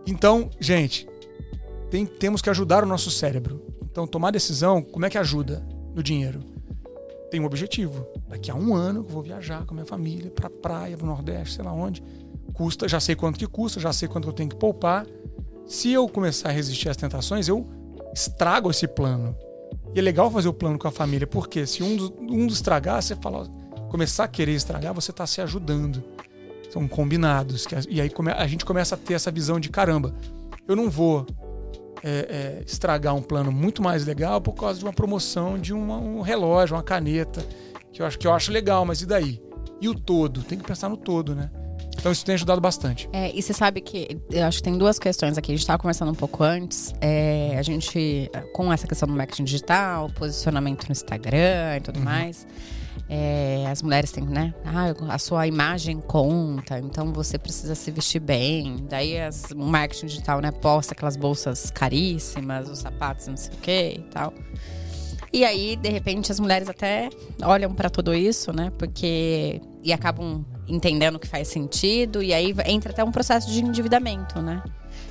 Então, 0.06 0.48
gente, 0.58 1.06
tem- 1.90 2.06
temos 2.06 2.40
que 2.40 2.48
ajudar 2.48 2.82
o 2.82 2.86
nosso 2.86 3.10
cérebro. 3.10 3.62
Então, 3.90 4.06
tomar 4.06 4.30
decisão, 4.30 4.80
como 4.80 5.04
é 5.04 5.10
que 5.10 5.18
ajuda 5.18 5.62
no 5.94 6.02
dinheiro? 6.02 6.40
Tem 7.30 7.40
um 7.40 7.44
objetivo. 7.44 8.06
Daqui 8.28 8.50
a 8.50 8.54
um 8.54 8.74
ano 8.74 9.00
eu 9.00 9.04
vou 9.04 9.22
viajar 9.22 9.64
com 9.64 9.72
a 9.72 9.74
minha 9.74 9.86
família 9.86 10.30
pra 10.30 10.48
praia, 10.48 10.96
pro 10.96 11.06
Nordeste, 11.06 11.56
sei 11.56 11.64
lá 11.64 11.72
onde. 11.72 12.02
Custa, 12.52 12.88
já 12.88 12.98
sei 12.98 13.14
quanto 13.14 13.38
que 13.38 13.46
custa, 13.46 13.78
já 13.78 13.92
sei 13.92 14.08
quanto 14.08 14.28
eu 14.28 14.32
tenho 14.32 14.48
que 14.48 14.56
poupar. 14.56 15.06
Se 15.66 15.92
eu 15.92 16.08
começar 16.08 16.48
a 16.48 16.52
resistir 16.52 16.88
às 16.88 16.96
tentações, 16.96 17.46
eu 17.48 17.66
estrago 18.14 18.70
esse 18.70 18.88
plano. 18.88 19.36
E 19.94 19.98
é 19.98 20.02
legal 20.02 20.30
fazer 20.30 20.48
o 20.48 20.52
plano 20.52 20.78
com 20.78 20.88
a 20.88 20.90
família, 20.90 21.26
porque 21.26 21.66
se 21.66 21.82
um 21.82 21.96
um 22.20 22.46
estragar, 22.46 23.02
você 23.02 23.14
fala, 23.16 23.46
começar 23.90 24.24
a 24.24 24.28
querer 24.28 24.52
estragar, 24.52 24.94
você 24.94 25.10
está 25.10 25.26
se 25.26 25.40
ajudando. 25.40 26.02
São 26.70 26.88
combinados. 26.88 27.66
E 27.88 28.00
aí 28.00 28.10
a 28.36 28.46
gente 28.46 28.64
começa 28.64 28.94
a 28.94 28.98
ter 28.98 29.14
essa 29.14 29.30
visão 29.30 29.60
de 29.60 29.68
caramba, 29.68 30.14
eu 30.66 30.76
não 30.76 30.90
vou 30.90 31.26
é, 32.02 32.60
é, 32.60 32.62
estragar 32.66 33.14
um 33.14 33.22
plano 33.22 33.50
muito 33.52 33.82
mais 33.82 34.04
legal 34.06 34.40
por 34.40 34.52
causa 34.54 34.78
de 34.78 34.84
uma 34.84 34.92
promoção 34.92 35.58
de 35.58 35.72
uma- 35.72 35.98
um 35.98 36.20
relógio, 36.20 36.76
uma 36.76 36.82
caneta, 36.82 37.44
que 37.92 38.00
eu 38.02 38.06
acho 38.06 38.18
que 38.18 38.26
eu 38.26 38.32
acho 38.32 38.52
legal, 38.52 38.84
mas 38.84 39.02
e 39.02 39.06
daí? 39.06 39.40
E 39.80 39.88
o 39.88 39.94
todo? 39.94 40.42
Tem 40.42 40.58
que 40.58 40.64
pensar 40.64 40.88
no 40.88 40.96
todo, 40.96 41.34
né? 41.34 41.50
Então 41.98 42.12
isso 42.12 42.24
tem 42.24 42.34
ajudado 42.34 42.60
bastante. 42.60 43.08
É, 43.12 43.30
e 43.34 43.42
você 43.42 43.52
sabe 43.52 43.80
que 43.80 44.16
eu 44.30 44.44
acho 44.46 44.58
que 44.58 44.62
tem 44.62 44.78
duas 44.78 44.98
questões 44.98 45.36
aqui. 45.36 45.50
A 45.50 45.54
gente 45.54 45.62
estava 45.62 45.78
conversando 45.78 46.12
um 46.12 46.14
pouco 46.14 46.44
antes. 46.44 46.94
É, 47.00 47.56
a 47.58 47.62
gente, 47.62 48.30
com 48.52 48.72
essa 48.72 48.86
questão 48.86 49.08
do 49.08 49.14
marketing 49.14 49.44
digital, 49.44 50.08
posicionamento 50.10 50.86
no 50.86 50.92
Instagram 50.92 51.76
e 51.76 51.80
tudo 51.80 52.00
mais. 52.00 52.46
É, 53.08 53.64
as 53.70 53.82
mulheres 53.82 54.12
têm, 54.12 54.24
né? 54.24 54.54
Ah, 54.64 54.92
a 55.14 55.18
sua 55.18 55.46
imagem 55.46 56.00
conta, 56.00 56.78
então 56.78 57.12
você 57.12 57.38
precisa 57.38 57.74
se 57.74 57.90
vestir 57.90 58.20
bem. 58.20 58.84
Daí 58.88 59.18
as, 59.18 59.50
o 59.50 59.58
marketing 59.58 60.06
digital, 60.06 60.40
né, 60.40 60.50
posta 60.50 60.92
aquelas 60.92 61.16
bolsas 61.16 61.70
caríssimas, 61.70 62.68
os 62.68 62.80
sapatos, 62.80 63.26
não 63.28 63.36
sei 63.36 63.54
o 63.54 63.56
que 63.58 63.94
e 63.96 64.02
tal. 64.10 64.34
E 65.32 65.44
aí, 65.44 65.76
de 65.76 65.88
repente, 65.88 66.32
as 66.32 66.40
mulheres 66.40 66.68
até 66.68 67.10
olham 67.42 67.74
para 67.74 67.90
tudo 67.90 68.14
isso, 68.14 68.52
né? 68.52 68.72
Porque. 68.78 69.60
E 69.82 69.92
acabam 69.92 70.44
entendendo 70.68 71.18
que 71.18 71.26
faz 71.26 71.48
sentido. 71.48 72.22
E 72.22 72.32
aí 72.34 72.54
entra 72.66 72.92
até 72.92 73.02
um 73.02 73.12
processo 73.12 73.50
de 73.50 73.60
endividamento, 73.60 74.40
né? 74.40 74.62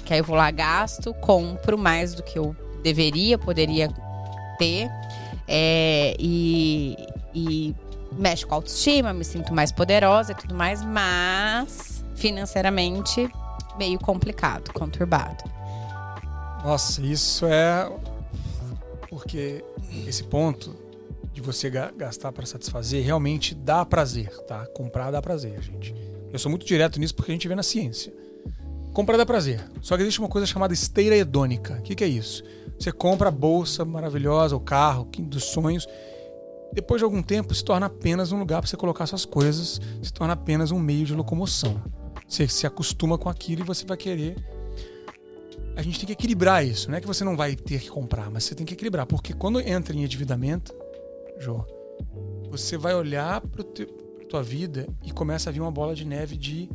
Que 0.06 0.14
aí 0.14 0.20
eu 0.20 0.24
vou 0.24 0.36
lá, 0.36 0.50
gasto, 0.52 1.14
compro 1.16 1.78
mais 1.78 2.14
do 2.14 2.24
que 2.24 2.38
eu 2.40 2.56
deveria, 2.84 3.38
poderia 3.38 3.90
ter. 4.58 4.90
É, 5.48 6.16
e, 6.20 6.96
e 7.34 7.76
mexe 8.12 8.46
com 8.46 8.54
a 8.54 8.58
autoestima, 8.58 9.14
me 9.14 9.24
sinto 9.24 9.54
mais 9.54 9.72
poderosa 9.72 10.32
e 10.32 10.36
tudo 10.36 10.56
mais, 10.56 10.84
mas 10.84 12.04
financeiramente 12.16 13.30
meio 13.78 14.00
complicado, 14.00 14.74
conturbado. 14.74 15.44
Nossa, 16.64 17.02
isso 17.02 17.46
é 17.46 17.90
porque 19.10 19.64
esse 20.06 20.24
ponto 20.24 20.76
de 21.38 21.42
você 21.42 21.70
gastar 21.70 22.32
para 22.32 22.48
satisfazer 22.48 23.04
realmente 23.04 23.54
dá 23.54 23.86
prazer, 23.86 24.36
tá? 24.48 24.66
Comprar 24.74 25.12
dá 25.12 25.22
prazer, 25.22 25.62
gente. 25.62 25.94
Eu 26.34 26.40
sou 26.40 26.50
muito 26.50 26.66
direto 26.66 27.00
nisso 27.00 27.14
porque 27.14 27.32
a 27.32 27.36
gente 27.36 27.48
vê 27.48 27.54
na 27.54 27.62
ciência. 27.62 28.12
Comprar 28.92 29.18
dá 29.18 29.26
prazer. 29.26 29.64
Só 29.80 29.96
que 29.96 30.02
existe 30.02 30.20
uma 30.20 30.30
coisa 30.30 30.48
chamada 30.48 30.74
esteira 30.74 31.16
hedônica. 31.16 31.76
O 31.76 31.82
que, 31.84 31.94
que 31.94 32.04
é 32.04 32.08
isso? 32.08 32.44
Você 32.80 32.92
compra 32.92 33.28
a 33.28 33.32
bolsa 33.32 33.86
maravilhosa, 33.86 34.56
o 34.56 34.60
carro 34.60 35.08
dos 35.20 35.44
sonhos. 35.44 35.88
Depois 36.74 37.00
de 37.00 37.06
algum 37.06 37.22
tempo, 37.22 37.54
se 37.54 37.64
torna 37.64 37.86
apenas 37.86 38.32
um 38.32 38.40
lugar 38.40 38.60
para 38.60 38.68
você 38.68 38.76
colocar 38.76 39.06
suas 39.06 39.24
coisas, 39.24 39.80
se 40.02 40.12
torna 40.12 40.34
apenas 40.34 40.72
um 40.72 40.80
meio 40.80 41.06
de 41.06 41.14
locomoção. 41.14 41.80
Você 42.28 42.48
se 42.48 42.66
acostuma 42.66 43.16
com 43.16 43.30
aquilo 43.30 43.62
e 43.62 43.64
você 43.64 43.86
vai 43.86 43.96
querer 43.96 44.36
a 45.76 45.84
gente 45.84 46.00
tem 46.00 46.08
que 46.08 46.14
equilibrar 46.14 46.66
isso. 46.66 46.90
Não 46.90 46.98
é 46.98 47.02
que 47.02 47.06
você 47.06 47.24
não 47.24 47.38
vai 47.38 47.56
ter 47.56 47.80
que 47.80 47.88
comprar, 47.88 48.32
mas 48.32 48.44
você 48.46 48.56
tem 48.56 48.66
que 48.66 48.74
equilibrar. 48.74 49.06
Porque 49.06 49.32
quando 49.32 49.60
entra 49.62 49.96
em 49.96 50.04
endividamento, 50.04 50.74
Jô, 51.40 51.64
você 52.50 52.78
vai 52.78 52.96
olhar 52.96 53.42
para 53.42 53.62
a 53.62 54.26
tua 54.26 54.44
vida 54.44 54.88
e 55.04 55.12
começa 55.12 55.50
a 55.50 55.54
vir 55.54 55.62
uma 55.62 55.72
bola 55.72 55.96
de 55.96 56.06
neve 56.06 56.36
de 56.36 56.70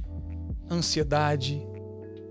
ansiedade. 0.70 1.66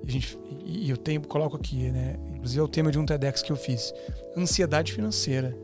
E, 0.03 0.07
a 0.07 0.11
gente, 0.11 0.39
e 0.65 0.89
eu 0.89 0.97
tenho, 0.97 1.21
coloco 1.21 1.55
aqui, 1.55 1.91
né? 1.91 2.17
Inclusive 2.33 2.59
é 2.59 2.63
o 2.63 2.67
tema 2.67 2.91
de 2.91 2.97
um 2.97 3.05
TEDx 3.05 3.41
que 3.41 3.51
eu 3.51 3.55
fiz. 3.55 3.93
Ansiedade 4.35 4.93
financeira. 4.93 5.57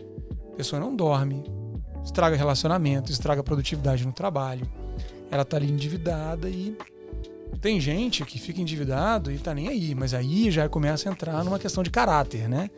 A 0.54 0.56
pessoa 0.58 0.80
não 0.80 0.96
dorme, 0.96 1.44
estraga 2.04 2.36
relacionamento, 2.36 3.12
estraga 3.12 3.44
produtividade 3.44 4.06
no 4.06 4.14
trabalho. 4.14 4.68
Ela 5.30 5.46
tá 5.46 5.58
ali 5.58 5.72
endividada 5.72 6.50
e 6.50 6.78
tem 7.62 7.80
gente 7.80 8.24
que 8.26 8.40
fica 8.40 8.62
endividado 8.62 9.32
e 9.32 9.38
tá 9.38 9.54
nem 9.54 9.68
aí, 9.68 9.96
mas 9.96 10.14
aí 10.14 10.52
já 10.52 10.68
começa 10.70 11.10
a 11.10 11.12
entrar 11.12 11.44
numa 11.44 11.60
questão 11.60 11.84
de 11.84 11.90
caráter, 11.90 12.48
né? 12.48 12.70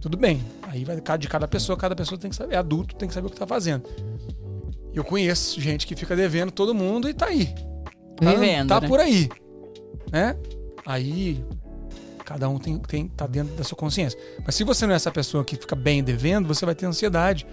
Tudo 0.00 0.16
bem, 0.16 0.42
aí 0.62 0.84
vai 0.84 0.96
de 1.18 1.28
cada 1.28 1.46
pessoa, 1.46 1.76
cada 1.76 1.94
pessoa 1.94 2.18
tem 2.18 2.30
que 2.30 2.36
saber, 2.36 2.54
é 2.54 2.58
adulto, 2.58 2.94
tem 2.94 3.08
que 3.08 3.14
saber 3.14 3.26
o 3.26 3.30
que 3.30 3.36
tá 3.36 3.46
fazendo. 3.46 3.88
Eu 4.94 5.04
conheço 5.04 5.60
gente 5.60 5.86
que 5.86 5.94
fica 5.94 6.16
devendo 6.16 6.50
todo 6.50 6.74
mundo 6.74 7.08
e 7.08 7.14
tá 7.14 7.26
aí. 7.26 7.46
Tá, 8.16 8.32
Vivendo, 8.32 8.68
tá 8.68 8.80
né? 8.80 8.88
por 8.88 9.00
aí, 9.00 9.28
né? 10.10 10.36
Aí 10.84 11.44
cada 12.24 12.48
um 12.48 12.58
tem, 12.58 12.78
tem 12.78 13.08
tá 13.08 13.26
dentro 13.26 13.54
da 13.56 13.64
sua 13.64 13.76
consciência. 13.76 14.18
Mas 14.44 14.54
se 14.54 14.64
você 14.64 14.86
não 14.86 14.92
é 14.92 14.96
essa 14.96 15.10
pessoa 15.10 15.44
que 15.44 15.56
fica 15.56 15.74
bem 15.74 16.02
devendo, 16.02 16.46
você 16.46 16.64
vai 16.64 16.74
ter 16.74 16.86
ansiedade. 16.86 17.46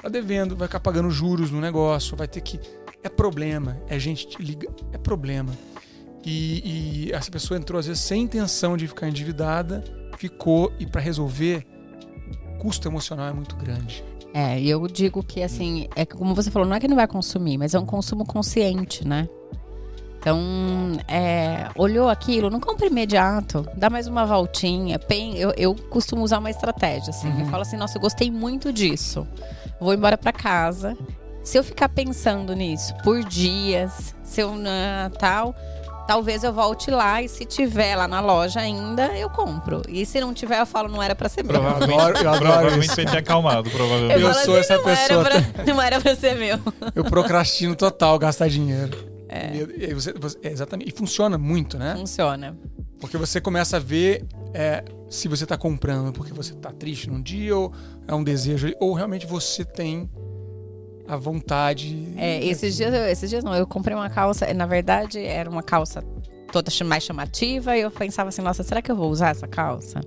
Tá 0.00 0.08
devendo, 0.08 0.56
vai 0.56 0.68
ficar 0.68 0.80
pagando 0.80 1.10
juros 1.10 1.50
no 1.50 1.60
negócio, 1.60 2.16
vai 2.16 2.28
ter 2.28 2.40
que 2.40 2.58
é 3.02 3.08
problema, 3.08 3.80
é 3.88 3.98
gente 3.98 4.28
te 4.28 4.42
liga, 4.42 4.68
é 4.92 4.98
problema. 4.98 5.52
E, 6.24 7.06
e, 7.08 7.12
essa 7.12 7.30
pessoa 7.30 7.58
entrou 7.58 7.78
às 7.78 7.86
vezes 7.86 8.02
sem 8.02 8.22
intenção 8.22 8.76
de 8.76 8.86
ficar 8.86 9.08
endividada, 9.08 9.82
ficou 10.18 10.72
e 10.78 10.86
para 10.86 11.00
resolver, 11.00 11.66
custo 12.60 12.86
emocional 12.86 13.26
é 13.28 13.32
muito 13.32 13.56
grande. 13.56 14.04
É, 14.32 14.60
e 14.60 14.70
eu 14.70 14.86
digo 14.86 15.24
que 15.24 15.42
assim, 15.42 15.88
é 15.96 16.06
como 16.06 16.34
você 16.34 16.50
falou, 16.50 16.68
não 16.68 16.76
é 16.76 16.80
que 16.80 16.86
não 16.86 16.96
vai 16.96 17.08
consumir, 17.08 17.58
mas 17.58 17.74
é 17.74 17.78
um 17.78 17.86
consumo 17.86 18.24
consciente, 18.24 19.06
né? 19.06 19.28
Então, 20.20 20.38
é, 21.08 21.70
olhou 21.74 22.10
aquilo, 22.10 22.50
não 22.50 22.60
compra 22.60 22.86
imediato, 22.86 23.66
dá 23.74 23.88
mais 23.88 24.06
uma 24.06 24.26
voltinha. 24.26 25.00
Eu, 25.34 25.50
eu 25.56 25.74
costumo 25.88 26.22
usar 26.22 26.38
uma 26.38 26.50
estratégia, 26.50 27.08
assim. 27.08 27.28
Uhum. 27.28 27.40
Eu 27.40 27.46
falo 27.46 27.62
assim, 27.62 27.78
nossa, 27.78 27.96
eu 27.96 28.02
gostei 28.02 28.30
muito 28.30 28.70
disso. 28.70 29.26
Vou 29.80 29.94
embora 29.94 30.18
para 30.18 30.30
casa. 30.30 30.94
Se 31.42 31.58
eu 31.58 31.64
ficar 31.64 31.88
pensando 31.88 32.54
nisso 32.54 32.94
por 33.02 33.24
dias, 33.24 34.14
se 34.22 34.42
eu 34.42 34.54
não, 34.54 35.10
tal, 35.18 35.54
talvez 36.06 36.44
eu 36.44 36.52
volte 36.52 36.90
lá 36.90 37.22
e 37.22 37.28
se 37.28 37.44
tiver 37.44 37.96
lá 37.96 38.08
na 38.08 38.20
loja 38.20 38.60
ainda, 38.60 39.06
eu 39.16 39.30
compro. 39.30 39.82
E 39.88 40.04
se 40.04 40.20
não 40.20 40.34
tiver, 40.34 40.60
eu 40.60 40.66
falo, 40.66 40.88
não 40.88 41.02
era 41.02 41.14
pra 41.14 41.28
ser 41.28 41.44
meu. 41.44 41.60
Provavelmente, 41.60 42.24
eu 42.24 42.32
provavelmente 42.32 42.96
vai 42.96 43.06
ter 43.06 43.18
acalmado, 43.18 43.70
provavelmente. 43.70 44.20
Eu, 44.20 44.28
eu 44.28 44.34
sou 44.34 44.56
assim, 44.56 44.60
essa 44.60 44.76
não 44.76 44.84
pessoa. 44.84 45.26
Era 45.26 45.42
pra, 45.42 45.64
não 45.74 45.82
era 45.82 46.00
pra 46.00 46.16
ser 46.16 46.34
meu. 46.36 46.58
Eu 46.94 47.04
procrastino 47.04 47.74
total 47.76 48.18
gastar 48.18 48.48
dinheiro. 48.48 48.96
É. 49.28 49.52
E, 49.54 49.94
você, 49.94 50.12
você, 50.12 50.38
é, 50.42 50.48
exatamente. 50.48 50.88
E 50.88 50.92
funciona 50.92 51.38
muito, 51.38 51.78
né? 51.78 51.94
Funciona. 51.96 52.58
Porque 53.00 53.16
você 53.16 53.40
começa 53.40 53.76
a 53.76 53.80
ver 53.80 54.26
é, 54.52 54.84
se 55.08 55.28
você 55.28 55.46
tá 55.46 55.56
comprando 55.56 56.12
porque 56.12 56.32
você 56.32 56.54
tá 56.54 56.72
triste 56.72 57.08
num 57.08 57.22
dia, 57.22 57.56
ou 57.56 57.72
é 58.06 58.14
um 58.14 58.24
desejo, 58.24 58.72
ou 58.80 58.92
realmente 58.92 59.26
você 59.26 59.64
tem 59.64 60.10
a 61.10 61.16
vontade. 61.16 62.12
É, 62.16 62.44
esses 62.44 62.76
dias, 62.76 62.94
esses 62.94 63.28
dias 63.28 63.42
não, 63.42 63.54
eu 63.54 63.66
comprei 63.66 63.96
uma 63.96 64.08
calça, 64.08 64.52
na 64.54 64.66
verdade 64.66 65.18
era 65.18 65.50
uma 65.50 65.62
calça 65.62 66.04
toda 66.52 66.70
mais 66.84 67.02
chamativa 67.02 67.76
e 67.76 67.80
eu 67.80 67.90
pensava 67.90 68.28
assim, 68.28 68.42
nossa, 68.42 68.62
será 68.62 68.80
que 68.80 68.90
eu 68.90 68.96
vou 68.96 69.10
usar 69.10 69.30
essa 69.30 69.46
calça? 69.46 70.00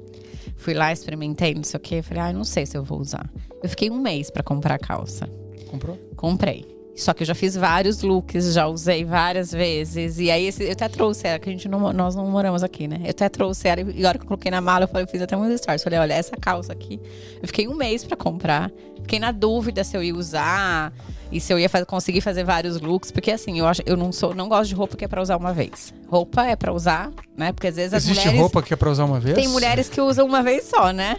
Fui 0.57 0.73
lá, 0.73 0.91
experimentei, 0.91 1.53
não 1.53 1.63
sei 1.63 1.77
o 1.77 1.81
que, 1.81 2.01
falei, 2.01 2.23
ah, 2.23 2.33
não 2.33 2.43
sei 2.43 2.65
se 2.65 2.77
eu 2.77 2.83
vou 2.83 2.99
usar. 2.99 3.29
Eu 3.61 3.69
fiquei 3.69 3.89
um 3.89 3.99
mês 3.99 4.29
para 4.29 4.43
comprar 4.43 4.75
a 4.75 4.79
calça. 4.79 5.27
Comprou? 5.69 5.97
Comprei. 6.15 6.72
Só 6.95 7.13
que 7.13 7.23
eu 7.23 7.27
já 7.27 7.33
fiz 7.33 7.55
vários 7.55 8.01
looks, 8.01 8.53
já 8.53 8.67
usei 8.67 9.03
várias 9.03 9.51
vezes. 9.51 10.19
E 10.19 10.29
aí 10.29 10.45
esse, 10.45 10.63
eu 10.63 10.71
até 10.71 10.87
trouxe 10.87 11.27
ela, 11.27 11.39
que 11.39 11.49
a 11.49 11.51
gente 11.51 11.67
não, 11.67 11.91
nós 11.91 12.15
não 12.15 12.27
moramos 12.27 12.63
aqui, 12.63 12.87
né? 12.87 13.01
Eu 13.03 13.09
até 13.09 13.27
trouxe 13.29 13.67
ela 13.67 13.81
e 13.81 14.05
a 14.05 14.09
hora 14.09 14.17
que 14.17 14.23
eu 14.23 14.27
coloquei 14.27 14.51
na 14.51 14.61
mala, 14.61 14.83
eu, 14.83 14.87
falei, 14.87 15.03
eu 15.03 15.07
fiz 15.07 15.21
até 15.21 15.35
um 15.35 15.57
stories. 15.57 15.83
Falei, 15.83 15.99
olha, 15.99 16.13
essa 16.13 16.37
calça 16.37 16.71
aqui. 16.71 16.99
Eu 17.41 17.47
fiquei 17.47 17.67
um 17.67 17.75
mês 17.75 18.03
para 18.03 18.15
comprar. 18.15 18.71
Fiquei 19.01 19.19
na 19.19 19.31
dúvida 19.31 19.83
se 19.83 19.97
eu 19.97 20.03
ia 20.03 20.15
usar 20.15 20.93
e 21.31 21.39
se 21.39 21.51
eu 21.51 21.59
ia 21.59 21.67
fazer, 21.69 21.85
conseguir 21.85 22.21
fazer 22.21 22.43
vários 22.43 22.79
looks, 22.79 23.11
porque 23.11 23.31
assim, 23.31 23.59
eu 23.59 23.65
acho, 23.67 23.81
eu 23.85 23.97
não 23.97 24.11
sou, 24.11 24.35
não 24.35 24.47
gosto 24.47 24.69
de 24.69 24.75
roupa 24.75 24.95
que 24.95 25.05
é 25.05 25.07
para 25.07 25.21
usar 25.21 25.37
uma 25.37 25.53
vez. 25.53 25.93
Roupa 26.07 26.45
é 26.45 26.55
para 26.55 26.71
usar, 26.71 27.11
né? 27.35 27.51
Porque 27.51 27.67
às 27.67 27.75
vezes 27.75 27.93
as 27.93 28.03
Existe 28.03 28.19
mulheres 28.19 28.39
roupa 28.39 28.61
que 28.61 28.73
é 28.73 28.77
para 28.77 28.91
usar 28.91 29.05
uma 29.05 29.19
vez? 29.19 29.35
Tem 29.35 29.47
mulheres 29.47 29.89
que 29.89 29.99
usam 29.99 30.25
uma 30.25 30.43
vez 30.43 30.65
só, 30.65 30.91
né? 30.91 31.17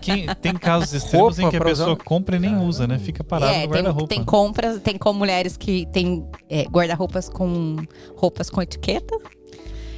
Quem, 0.00 0.26
tem 0.40 0.54
casos 0.54 0.92
extremos 0.92 1.38
Roupa 1.38 1.42
em 1.42 1.50
que 1.50 1.56
a 1.56 1.64
pessoa 1.64 1.94
usar? 1.94 2.04
compra 2.04 2.36
e 2.36 2.38
nem 2.38 2.56
usa, 2.56 2.86
né? 2.86 2.98
Fica 2.98 3.24
parado 3.24 3.52
é, 3.52 3.54
no 3.54 3.60
tem, 3.62 3.70
guarda-roupa. 3.70 4.08
tem 4.08 4.24
compras, 4.24 4.80
tem 4.80 4.98
como 4.98 5.18
mulheres 5.18 5.56
que 5.56 5.86
tem 5.86 6.26
é, 6.48 6.64
guarda-roupas 6.64 7.28
com 7.28 7.76
roupas 8.16 8.50
com 8.50 8.60
etiqueta. 8.60 9.16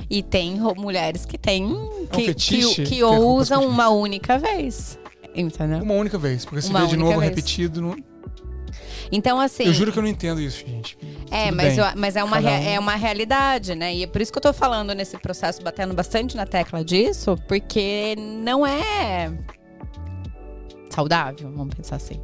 E 0.09 0.23
tem 0.23 0.61
mulheres 0.77 1.25
que 1.25 1.39
têm 1.39 1.67
que, 2.13 2.23
É 2.23 2.25
fetiche 2.27 2.83
que, 2.83 2.97
que 2.97 3.03
roupas 3.03 3.25
usam 3.25 3.63
com 3.63 3.69
uma 3.69 3.89
única 3.89 4.39
vez. 4.39 4.99
Entendeu? 5.35 5.83
Uma 5.83 5.95
única 5.95 6.17
vez, 6.17 6.45
porque 6.45 6.63
se 6.63 6.71
Uma 6.71 6.83
vê 6.83 6.87
de 6.89 6.97
novo 6.97 7.19
vez. 7.19 7.31
repetido. 7.31 7.81
Não... 7.81 7.97
Então, 9.17 9.39
assim. 9.41 9.65
Eu 9.65 9.73
juro 9.73 9.93
que 9.93 9.99
eu 9.99 10.03
não 10.03 10.11
entendo 10.11 10.41
isso, 10.41 10.59
gente. 10.67 10.99
É, 11.31 11.45
Tudo 11.47 11.57
mas, 11.57 11.79
eu- 11.79 11.85
mas 11.97 12.17
é, 12.17 12.25
uma 12.25 12.39
um. 12.41 12.49
é 12.49 12.79
uma 12.81 12.97
realidade, 12.97 13.75
né? 13.77 13.95
E 13.95 14.03
é 14.03 14.07
por 14.09 14.21
isso 14.21 14.33
que 14.33 14.39
eu 14.39 14.43
tô 14.43 14.53
falando 14.53 14.93
nesse 14.93 15.17
processo, 15.19 15.63
batendo 15.63 15.95
bastante 15.95 16.37
na 16.37 16.45
tecla 16.45 16.85
disso, 16.85 17.37
porque 17.47 18.17
não 18.19 18.67
é 18.67 19.33
saudável, 20.91 21.51
vamos 21.55 21.75
pensar 21.75 21.97
assim. 21.97 22.21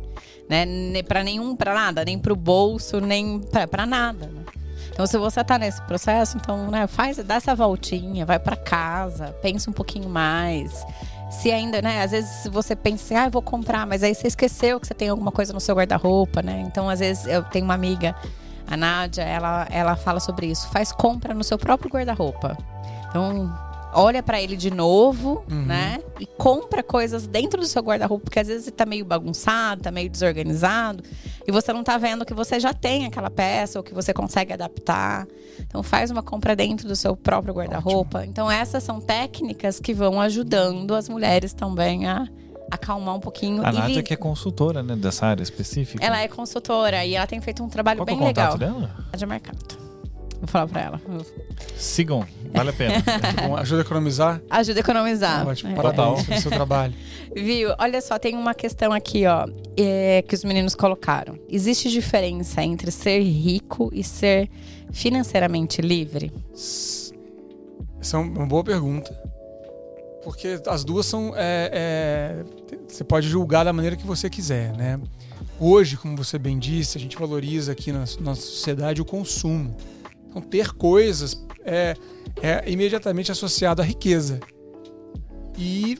Né? 0.48 0.66
Pra 1.06 1.22
nenhum, 1.22 1.54
pra 1.54 1.74
nada, 1.74 2.04
nem 2.04 2.18
pro 2.18 2.34
bolso, 2.34 3.00
nem 3.00 3.38
pra, 3.40 3.66
pra 3.68 3.86
nada, 3.86 4.26
né? 4.26 4.42
Então, 4.92 5.06
se 5.06 5.16
você 5.16 5.42
tá 5.44 5.58
nesse 5.58 5.80
processo, 5.82 6.36
então, 6.36 6.70
né, 6.70 6.86
faz, 6.86 7.16
dá 7.18 7.36
essa 7.36 7.54
voltinha, 7.54 8.26
vai 8.26 8.38
pra 8.38 8.56
casa, 8.56 9.28
pensa 9.40 9.70
um 9.70 9.72
pouquinho 9.72 10.08
mais. 10.08 10.84
Se 11.30 11.50
ainda, 11.52 11.80
né, 11.80 12.02
às 12.02 12.10
vezes 12.10 12.46
você 12.48 12.74
pensa 12.74 13.20
ah, 13.20 13.26
eu 13.26 13.30
vou 13.30 13.40
comprar, 13.40 13.86
mas 13.86 14.02
aí 14.02 14.14
você 14.14 14.26
esqueceu 14.26 14.80
que 14.80 14.86
você 14.86 14.94
tem 14.94 15.08
alguma 15.08 15.30
coisa 15.30 15.52
no 15.52 15.60
seu 15.60 15.74
guarda-roupa, 15.76 16.42
né? 16.42 16.60
Então, 16.66 16.88
às 16.90 16.98
vezes, 16.98 17.26
eu 17.26 17.42
tenho 17.44 17.64
uma 17.64 17.74
amiga, 17.74 18.14
a 18.66 18.76
Nádia, 18.76 19.22
ela, 19.22 19.66
ela 19.70 19.96
fala 19.96 20.18
sobre 20.20 20.46
isso. 20.46 20.68
Faz 20.70 20.90
compra 20.92 21.32
no 21.32 21.44
seu 21.44 21.56
próprio 21.56 21.90
guarda-roupa. 21.90 22.58
Então, 23.08 23.52
olha 23.92 24.22
pra 24.22 24.40
ele 24.40 24.56
de 24.56 24.70
novo, 24.70 25.44
Uhum. 25.50 25.64
né? 25.66 26.00
E 26.18 26.26
compra 26.26 26.82
coisas 26.82 27.26
dentro 27.26 27.60
do 27.60 27.66
seu 27.66 27.82
guarda-roupa, 27.82 28.24
porque 28.24 28.38
às 28.38 28.46
vezes 28.48 28.66
ele 28.66 28.76
tá 28.76 28.86
meio 28.86 29.04
bagunçado, 29.04 29.82
tá 29.82 29.90
meio 29.90 30.08
desorganizado, 30.08 31.02
e 31.46 31.50
você 31.52 31.72
não 31.72 31.82
tá 31.82 31.96
vendo 31.98 32.24
que 32.24 32.34
você 32.34 32.60
já 32.60 32.72
tem 32.72 33.06
aquela 33.06 33.30
peça 33.30 33.78
ou 33.78 33.82
que 33.82 33.92
você 33.94 34.12
consegue 34.12 34.52
adaptar. 34.52 35.26
Então 35.60 35.82
faz 35.82 36.10
uma 36.10 36.22
compra 36.22 36.54
dentro 36.54 36.86
do 36.86 36.94
seu 36.96 37.16
próprio 37.16 37.52
guarda-roupa. 37.54 38.24
Então 38.24 38.50
essas 38.50 38.82
são 38.82 39.00
técnicas 39.00 39.80
que 39.80 39.92
vão 39.94 40.20
ajudando 40.20 40.94
as 40.94 41.08
mulheres 41.08 41.52
também 41.52 42.06
a 42.06 42.26
acalmar 42.70 43.16
um 43.16 43.20
pouquinho. 43.20 43.60
A 43.66 43.72
Nádia 43.72 43.96
vi- 43.96 44.02
que 44.04 44.14
é 44.14 44.16
consultora, 44.16 44.80
né, 44.82 44.94
dessa 44.94 45.26
área 45.26 45.42
específica. 45.42 46.04
Ela 46.04 46.20
é 46.20 46.28
consultora 46.28 47.04
e 47.04 47.16
ela 47.16 47.26
tem 47.26 47.40
feito 47.40 47.64
um 47.64 47.68
trabalho 47.68 47.98
Qual 47.98 48.06
é 48.08 48.12
bem 48.12 48.16
o 48.16 48.20
contato 48.28 48.58
legal. 48.58 48.80
dela? 48.80 48.90
Nádia 49.12 49.26
Mercato. 49.26 49.79
Vou 50.40 50.48
falar 50.48 50.66
pra 50.68 50.80
ela. 50.80 51.00
Sigam, 51.76 52.26
vale 52.52 52.70
a 52.70 52.72
pena. 52.72 52.94
Bom, 53.46 53.56
ajuda 53.56 53.82
a 53.82 53.84
economizar. 53.84 54.40
Ajuda 54.48 54.80
a 54.80 54.82
economizar. 54.82 55.46
Ótimo, 55.46 55.72
É. 55.72 55.74
parabéns 55.74 56.26
pelo 56.26 56.40
seu 56.40 56.50
trabalho. 56.50 56.94
Viu? 57.36 57.74
Olha 57.78 58.00
só, 58.00 58.18
tem 58.18 58.34
uma 58.34 58.54
questão 58.54 58.90
aqui, 58.92 59.26
ó, 59.26 59.46
é, 59.76 60.22
que 60.26 60.34
os 60.34 60.42
meninos 60.42 60.74
colocaram. 60.74 61.38
Existe 61.48 61.90
diferença 61.90 62.62
entre 62.62 62.90
ser 62.90 63.20
rico 63.20 63.90
e 63.92 64.02
ser 64.02 64.48
financeiramente 64.90 65.80
livre? 65.82 66.32
Essa 68.00 68.16
é 68.16 68.20
uma 68.20 68.46
boa 68.46 68.64
pergunta. 68.64 69.12
Porque 70.24 70.60
as 70.66 70.84
duas 70.84 71.06
são. 71.06 71.32
é, 71.36 71.70
é, 71.72 72.44
você 72.88 73.04
pode 73.04 73.28
julgar 73.28 73.64
da 73.64 73.72
maneira 73.72 73.96
que 73.96 74.06
você 74.06 74.28
quiser, 74.28 74.76
né? 74.76 74.98
Hoje, 75.58 75.96
como 75.96 76.16
você 76.16 76.38
bem 76.38 76.58
disse, 76.58 76.96
a 76.98 77.00
gente 77.00 77.16
valoriza 77.16 77.72
aqui 77.72 77.92
na 77.92 78.00
nossa 78.20 78.40
sociedade 78.40 79.00
o 79.00 79.04
consumo. 79.04 79.76
Então, 80.30 80.40
ter 80.40 80.72
coisas 80.72 81.44
é, 81.64 81.94
é 82.40 82.70
imediatamente 82.70 83.30
associado 83.30 83.82
à 83.82 83.84
riqueza. 83.84 84.40
E 85.58 85.98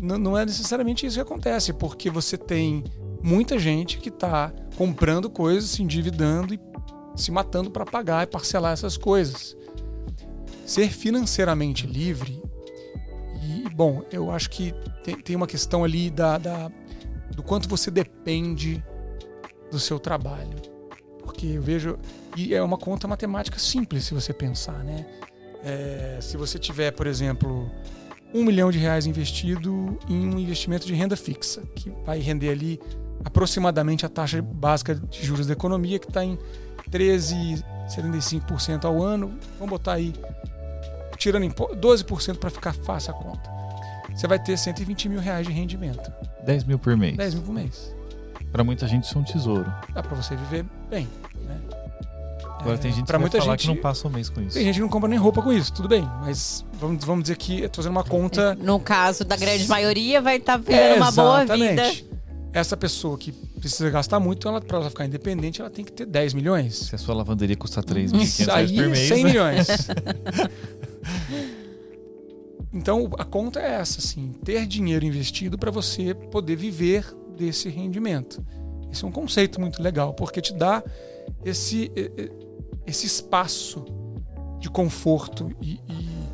não 0.00 0.38
é 0.38 0.46
necessariamente 0.46 1.04
isso 1.04 1.16
que 1.16 1.22
acontece, 1.22 1.72
porque 1.72 2.08
você 2.10 2.38
tem 2.38 2.82
muita 3.22 3.58
gente 3.58 3.98
que 3.98 4.08
está 4.08 4.52
comprando 4.76 5.28
coisas, 5.28 5.68
se 5.70 5.82
endividando 5.82 6.54
e 6.54 6.60
se 7.16 7.30
matando 7.30 7.70
para 7.70 7.84
pagar 7.84 8.22
e 8.24 8.26
parcelar 8.26 8.72
essas 8.72 8.96
coisas 8.96 9.56
ser 10.66 10.90
financeiramente 10.90 11.86
livre 11.86 12.42
e 13.42 13.68
bom 13.70 14.02
eu 14.10 14.30
acho 14.32 14.50
que 14.50 14.74
tem, 15.04 15.16
tem 15.16 15.36
uma 15.36 15.46
questão 15.46 15.84
ali 15.84 16.10
da, 16.10 16.36
da- 16.38 16.70
do 17.34 17.42
quanto 17.42 17.68
você 17.68 17.88
depende 17.90 18.84
do 19.70 19.78
seu 19.78 19.98
trabalho 20.00 20.56
porque 21.22 21.46
eu 21.46 21.62
vejo 21.62 21.96
e 22.36 22.54
é 22.54 22.62
uma 22.62 22.76
conta 22.76 23.08
matemática 23.08 23.58
simples 23.58 24.04
se 24.04 24.14
você 24.14 24.32
pensar 24.32 24.84
né 24.84 25.04
É, 25.64 26.18
se 26.20 26.36
você 26.36 26.58
tiver 26.58 26.92
por 26.92 27.06
exemplo 27.06 27.70
um 28.34 28.44
milhão 28.44 28.70
de 28.70 28.78
reais 28.78 29.06
investido 29.06 29.98
em 30.08 30.28
um 30.28 30.38
investimento 30.38 30.86
de 30.86 30.94
renda 30.94 31.16
fixa 31.16 31.62
que 31.74 31.90
vai 32.04 32.18
render 32.20 32.50
ali 32.50 32.78
aproximadamente 33.24 34.04
a 34.04 34.08
taxa 34.08 34.40
básica 34.42 34.94
de 34.94 35.24
juros 35.24 35.46
da 35.46 35.52
economia 35.54 35.98
que 35.98 36.06
está 36.06 36.22
em 36.24 36.38
13,75% 36.90 38.84
ao 38.84 39.02
ano 39.02 39.34
vamos 39.58 39.70
botar 39.70 39.94
aí 39.94 40.12
tirando 41.16 41.44
impo- 41.44 41.74
12% 41.76 42.38
para 42.38 42.50
ficar 42.50 42.74
fácil 42.74 43.12
a 43.12 43.14
conta. 43.14 43.50
Você 44.14 44.26
vai 44.26 44.38
ter 44.38 44.56
120 44.56 45.08
mil 45.08 45.20
reais 45.20 45.46
de 45.46 45.52
rendimento. 45.52 46.12
10 46.44 46.64
mil 46.64 46.78
por 46.78 46.94
mês. 46.96 47.16
10 47.16 47.34
mil 47.34 47.42
por 47.42 47.52
mês. 47.54 47.94
Pra 48.52 48.62
muita 48.62 48.86
gente 48.86 49.04
isso 49.04 49.16
é 49.16 49.20
um 49.20 49.24
tesouro. 49.24 49.64
Dá 49.94 50.02
para 50.02 50.14
você 50.14 50.36
viver 50.36 50.64
bem. 50.90 51.08
Agora 52.60 52.78
tem 52.78 52.90
gente 52.90 53.02
que 53.02 53.06
pra 53.06 53.18
muita 53.18 53.38
falar 53.38 53.52
gente, 53.52 53.62
que 53.62 53.68
não 53.68 53.76
passa 53.76 54.08
um 54.08 54.10
mês 54.10 54.28
com 54.28 54.40
isso. 54.40 54.54
Tem 54.54 54.64
gente 54.64 54.74
que 54.76 54.80
não 54.80 54.88
compra 54.88 55.08
nem 55.08 55.18
roupa 55.18 55.42
com 55.42 55.52
isso, 55.52 55.72
tudo 55.72 55.88
bem. 55.88 56.02
Mas 56.20 56.64
vamos, 56.74 57.04
vamos 57.04 57.22
dizer 57.24 57.36
que 57.36 57.60
eu 57.60 57.68
tô 57.68 57.76
fazendo 57.76 57.92
uma 57.92 58.04
conta. 58.04 58.54
No 58.54 58.80
caso 58.80 59.24
da 59.24 59.36
grande 59.36 59.68
maioria, 59.68 60.20
vai 60.20 60.36
estar 60.36 60.56
vivendo 60.56 60.96
uma 60.96 61.12
boa 61.12 61.40
vida. 61.44 61.54
exatamente. 61.54 62.06
Essa 62.52 62.76
pessoa 62.76 63.18
que 63.18 63.32
precisa 63.32 63.90
gastar 63.90 64.18
muito, 64.18 64.48
ela, 64.48 64.60
para 64.62 64.78
ela 64.78 64.88
ficar 64.88 65.04
independente, 65.04 65.60
ela 65.60 65.68
tem 65.68 65.84
que 65.84 65.92
ter 65.92 66.06
10 66.06 66.32
milhões. 66.32 66.74
Se 66.74 66.94
a 66.94 66.98
sua 66.98 67.14
lavanderia 67.14 67.56
custa 67.56 67.82
3.500 67.82 68.22
Isso 68.22 68.44
reais 68.44 68.70
aí, 68.70 68.76
por 68.76 68.88
mês, 68.88 69.08
100 69.08 69.24
né? 69.24 69.30
milhões. 69.30 69.66
então 72.72 73.10
a 73.18 73.24
conta 73.24 73.60
é 73.60 73.72
essa, 73.74 73.98
assim, 73.98 74.34
ter 74.42 74.66
dinheiro 74.66 75.04
investido 75.04 75.58
para 75.58 75.70
você 75.70 76.14
poder 76.14 76.56
viver 76.56 77.04
desse 77.36 77.68
rendimento. 77.68 78.42
Esse 78.90 79.04
é 79.04 79.06
um 79.06 79.12
conceito 79.12 79.60
muito 79.60 79.82
legal, 79.82 80.14
porque 80.14 80.40
te 80.40 80.54
dá 80.54 80.82
esse, 81.44 81.90
esse 82.86 83.06
espaço 83.06 83.84
de 84.58 84.68
conforto 84.70 85.50
e, 85.60 85.80
e- 85.88 86.26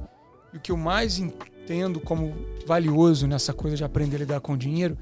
e 0.54 0.56
o 0.56 0.60
que 0.60 0.70
eu 0.72 0.76
mais 0.76 1.18
entendo 1.18 2.00
como 2.00 2.34
valioso 2.66 3.26
nessa 3.26 3.52
coisa 3.52 3.76
de 3.76 3.84
aprender 3.84 4.16
a 4.16 4.18
lidar 4.20 4.40
com 4.40 4.52
o 4.52 4.56
dinheiro 4.56 4.96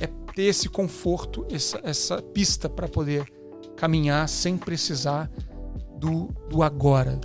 é 0.00 0.06
ter 0.34 0.42
esse 0.44 0.68
conforto, 0.68 1.46
essa, 1.50 1.80
essa 1.82 2.20
pista 2.20 2.68
para 2.68 2.88
poder 2.88 3.24
caminhar 3.76 4.28
sem 4.28 4.56
precisar 4.58 5.30
do, 5.98 6.28
do 6.50 6.62
agora. 6.62 7.20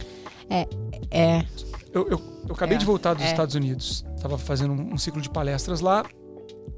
É. 0.49 1.45
Eu, 1.93 2.07
eu, 2.07 2.21
eu 2.47 2.53
acabei 2.55 2.75
É, 2.75 2.79
de 2.79 2.85
voltar 2.85 3.13
dos 3.13 3.23
é. 3.23 3.27
Estados 3.31 3.55
Unidos. 3.55 4.05
Estava 4.15 4.37
fazendo 4.37 4.73
um, 4.73 4.93
um 4.93 4.97
ciclo 4.97 5.21
de 5.21 5.29
palestras 5.29 5.81
lá 5.81 6.05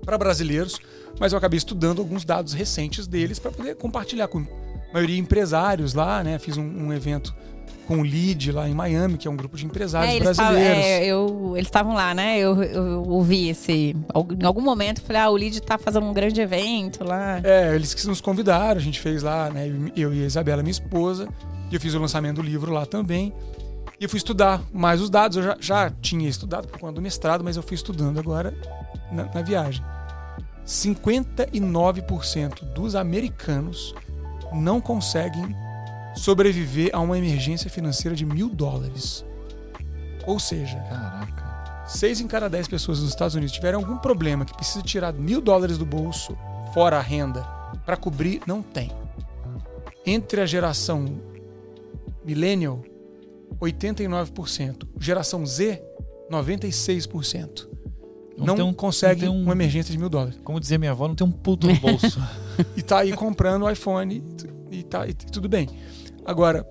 para 0.05 0.17
brasileiros, 0.17 0.79
mas 1.19 1.31
eu 1.33 1.37
acabei 1.37 1.57
estudando 1.57 1.99
alguns 1.99 2.23
dados 2.25 2.53
recentes 2.53 3.07
deles 3.07 3.37
para 3.39 3.51
poder 3.51 3.75
compartilhar 3.75 4.27
com 4.27 4.45
maioria 4.93 5.17
empresários 5.17 5.93
lá, 5.93 6.23
né? 6.23 6.37
Fiz 6.39 6.55
um, 6.57 6.63
um 6.63 6.93
evento 6.93 7.33
com 7.87 7.97
o 7.97 8.01
LEAD 8.03 8.51
lá 8.53 8.69
em 8.69 8.73
Miami, 8.73 9.17
que 9.17 9.27
é 9.27 9.31
um 9.31 9.35
grupo 9.35 9.57
de 9.57 9.65
empresários 9.65 10.13
É, 10.13 10.15
eles 10.15 10.37
brasileiros. 10.37 10.83
é, 10.85 11.05
eu- 11.05 11.51
eles 11.57 11.67
estavam 11.67 11.93
lá, 11.93 12.13
né? 12.13 12.39
Eu, 12.39 12.63
eu 12.63 13.03
ouvi 13.09 13.49
esse. 13.49 13.93
Em 14.39 14.45
algum 14.45 14.61
momento, 14.61 15.01
eu 15.01 15.05
falei, 15.05 15.21
ah, 15.21 15.29
o 15.29 15.35
Lid 15.35 15.59
tá 15.61 15.77
fazendo 15.77 16.05
um 16.05 16.13
grande 16.13 16.39
evento 16.39 17.03
lá. 17.03 17.41
É, 17.43 17.75
eles 17.75 17.93
que 17.93 18.07
nos 18.07 18.21
convidaram, 18.21 18.77
a 18.79 18.81
gente 18.83 19.01
fez 19.01 19.21
lá, 19.21 19.49
né? 19.49 19.69
Eu 19.97 20.13
e 20.13 20.23
a 20.23 20.25
Isabela, 20.25 20.61
minha 20.63 20.71
esposa, 20.71 21.27
e 21.69 21.75
eu 21.75 21.81
fiz 21.81 21.93
o 21.93 21.99
lançamento 21.99 22.37
do 22.37 22.41
livro 22.41 22.71
lá 22.71 22.85
também. 22.85 23.33
E 23.99 24.05
eu 24.05 24.09
fui 24.09 24.17
estudar 24.17 24.61
mais 24.71 25.01
os 25.01 25.09
dados. 25.09 25.35
Eu 25.35 25.43
já, 25.43 25.57
já 25.59 25.89
tinha 26.01 26.29
estudado 26.29 26.67
por 26.69 26.79
conta 26.79 26.93
do 26.93 27.01
mestrado, 27.01 27.43
mas 27.43 27.57
eu 27.57 27.63
fui 27.63 27.75
estudando 27.75 28.17
agora 28.17 28.53
na, 29.11 29.25
na 29.25 29.41
viagem. 29.41 29.83
59% 30.65 32.63
dos 32.73 32.95
americanos 32.95 33.93
não 34.53 34.79
conseguem 34.81 35.55
sobreviver 36.15 36.89
a 36.93 36.99
uma 36.99 37.17
emergência 37.17 37.69
financeira 37.69 38.15
de 38.15 38.25
mil 38.25 38.49
dólares. 38.49 39.25
Ou 40.27 40.39
seja, 40.39 40.77
Caraca. 40.89 41.85
6 41.87 42.21
em 42.21 42.27
cada 42.27 42.49
10 42.49 42.67
pessoas 42.67 42.99
nos 43.01 43.09
Estados 43.09 43.35
Unidos 43.35 43.53
tiveram 43.53 43.79
algum 43.79 43.97
problema 43.97 44.45
que 44.45 44.53
precisa 44.55 44.81
tirar 44.83 45.11
mil 45.13 45.41
dólares 45.41 45.77
do 45.77 45.85
bolso, 45.85 46.37
fora 46.73 46.97
a 46.97 47.01
renda, 47.01 47.41
para 47.85 47.97
cobrir, 47.97 48.41
não 48.47 48.61
tem. 48.61 48.91
Entre 50.05 50.39
a 50.39 50.45
geração 50.45 51.05
millennial, 52.23 52.81
89%. 53.59 54.87
Geração 54.99 55.45
Z, 55.45 55.81
96%. 56.29 57.67
Não, 58.37 58.55
tem 58.55 58.65
um- 58.65 58.73
consegue 58.73 59.25
não 59.25 59.31
tem 59.33 59.41
um- 59.41 59.43
uma 59.43 59.53
emergência 59.53 59.91
de 59.91 59.97
mil 59.97 60.09
dólares. 60.09 60.39
Como 60.43 60.59
dizia 60.59 60.77
minha 60.77 60.91
avó, 60.91 61.07
não 61.07 61.15
tem 61.15 61.25
um 61.25 61.31
puto 61.31 61.67
no 61.67 61.75
bolso. 61.79 62.21
E 62.77 62.81
tá 62.81 62.99
aí 62.99 63.13
comprando 63.13 63.63
o 63.63 63.69
iPhone 63.69 64.23
e, 64.71 64.83
tá, 64.83 65.07
e 65.07 65.13
tudo 65.13 65.47
bem. 65.49 65.67
Agora, 66.25 66.63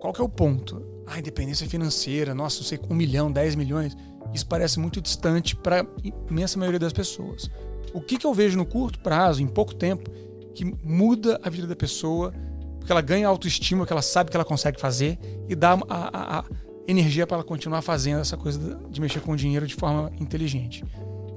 qual 0.00 0.12
que 0.12 0.20
é 0.20 0.24
o 0.24 0.28
ponto? 0.28 0.82
A 1.06 1.18
independência 1.18 1.66
financeira, 1.68 2.34
nossa, 2.34 2.58
não 2.58 2.64
sei, 2.64 2.80
um 2.90 2.94
milhão, 2.94 3.30
10 3.30 3.54
milhões, 3.54 3.96
isso 4.34 4.46
parece 4.46 4.78
muito 4.78 5.00
distante 5.00 5.54
para 5.54 5.86
imensa 6.30 6.58
maioria 6.58 6.80
das 6.80 6.92
pessoas. 6.92 7.48
O 7.94 8.00
que, 8.00 8.18
que 8.18 8.26
eu 8.26 8.34
vejo 8.34 8.56
no 8.56 8.66
curto 8.66 8.98
prazo, 9.00 9.42
em 9.42 9.46
pouco 9.46 9.74
tempo, 9.74 10.10
que 10.54 10.64
muda 10.82 11.38
a 11.42 11.48
vida 11.48 11.66
da 11.66 11.76
pessoa, 11.76 12.32
porque 12.78 12.90
ela 12.92 13.00
ganha 13.00 13.28
autoestima, 13.28 13.86
que 13.86 13.92
ela 13.92 14.02
sabe 14.02 14.30
que 14.30 14.36
ela 14.36 14.44
consegue 14.44 14.80
fazer 14.80 15.18
e 15.48 15.54
dá 15.54 15.72
a, 15.72 15.78
a- 15.88 16.38
a 16.40 16.44
energia 16.88 17.26
para 17.26 17.36
ela 17.38 17.44
continuar 17.44 17.82
fazendo 17.82 18.20
essa 18.20 18.36
coisa 18.36 18.80
de 18.90 19.00
mexer 19.00 19.20
com 19.20 19.32
o 19.32 19.36
dinheiro 19.36 19.66
de 19.66 19.74
forma 19.74 20.10
inteligente. 20.20 20.84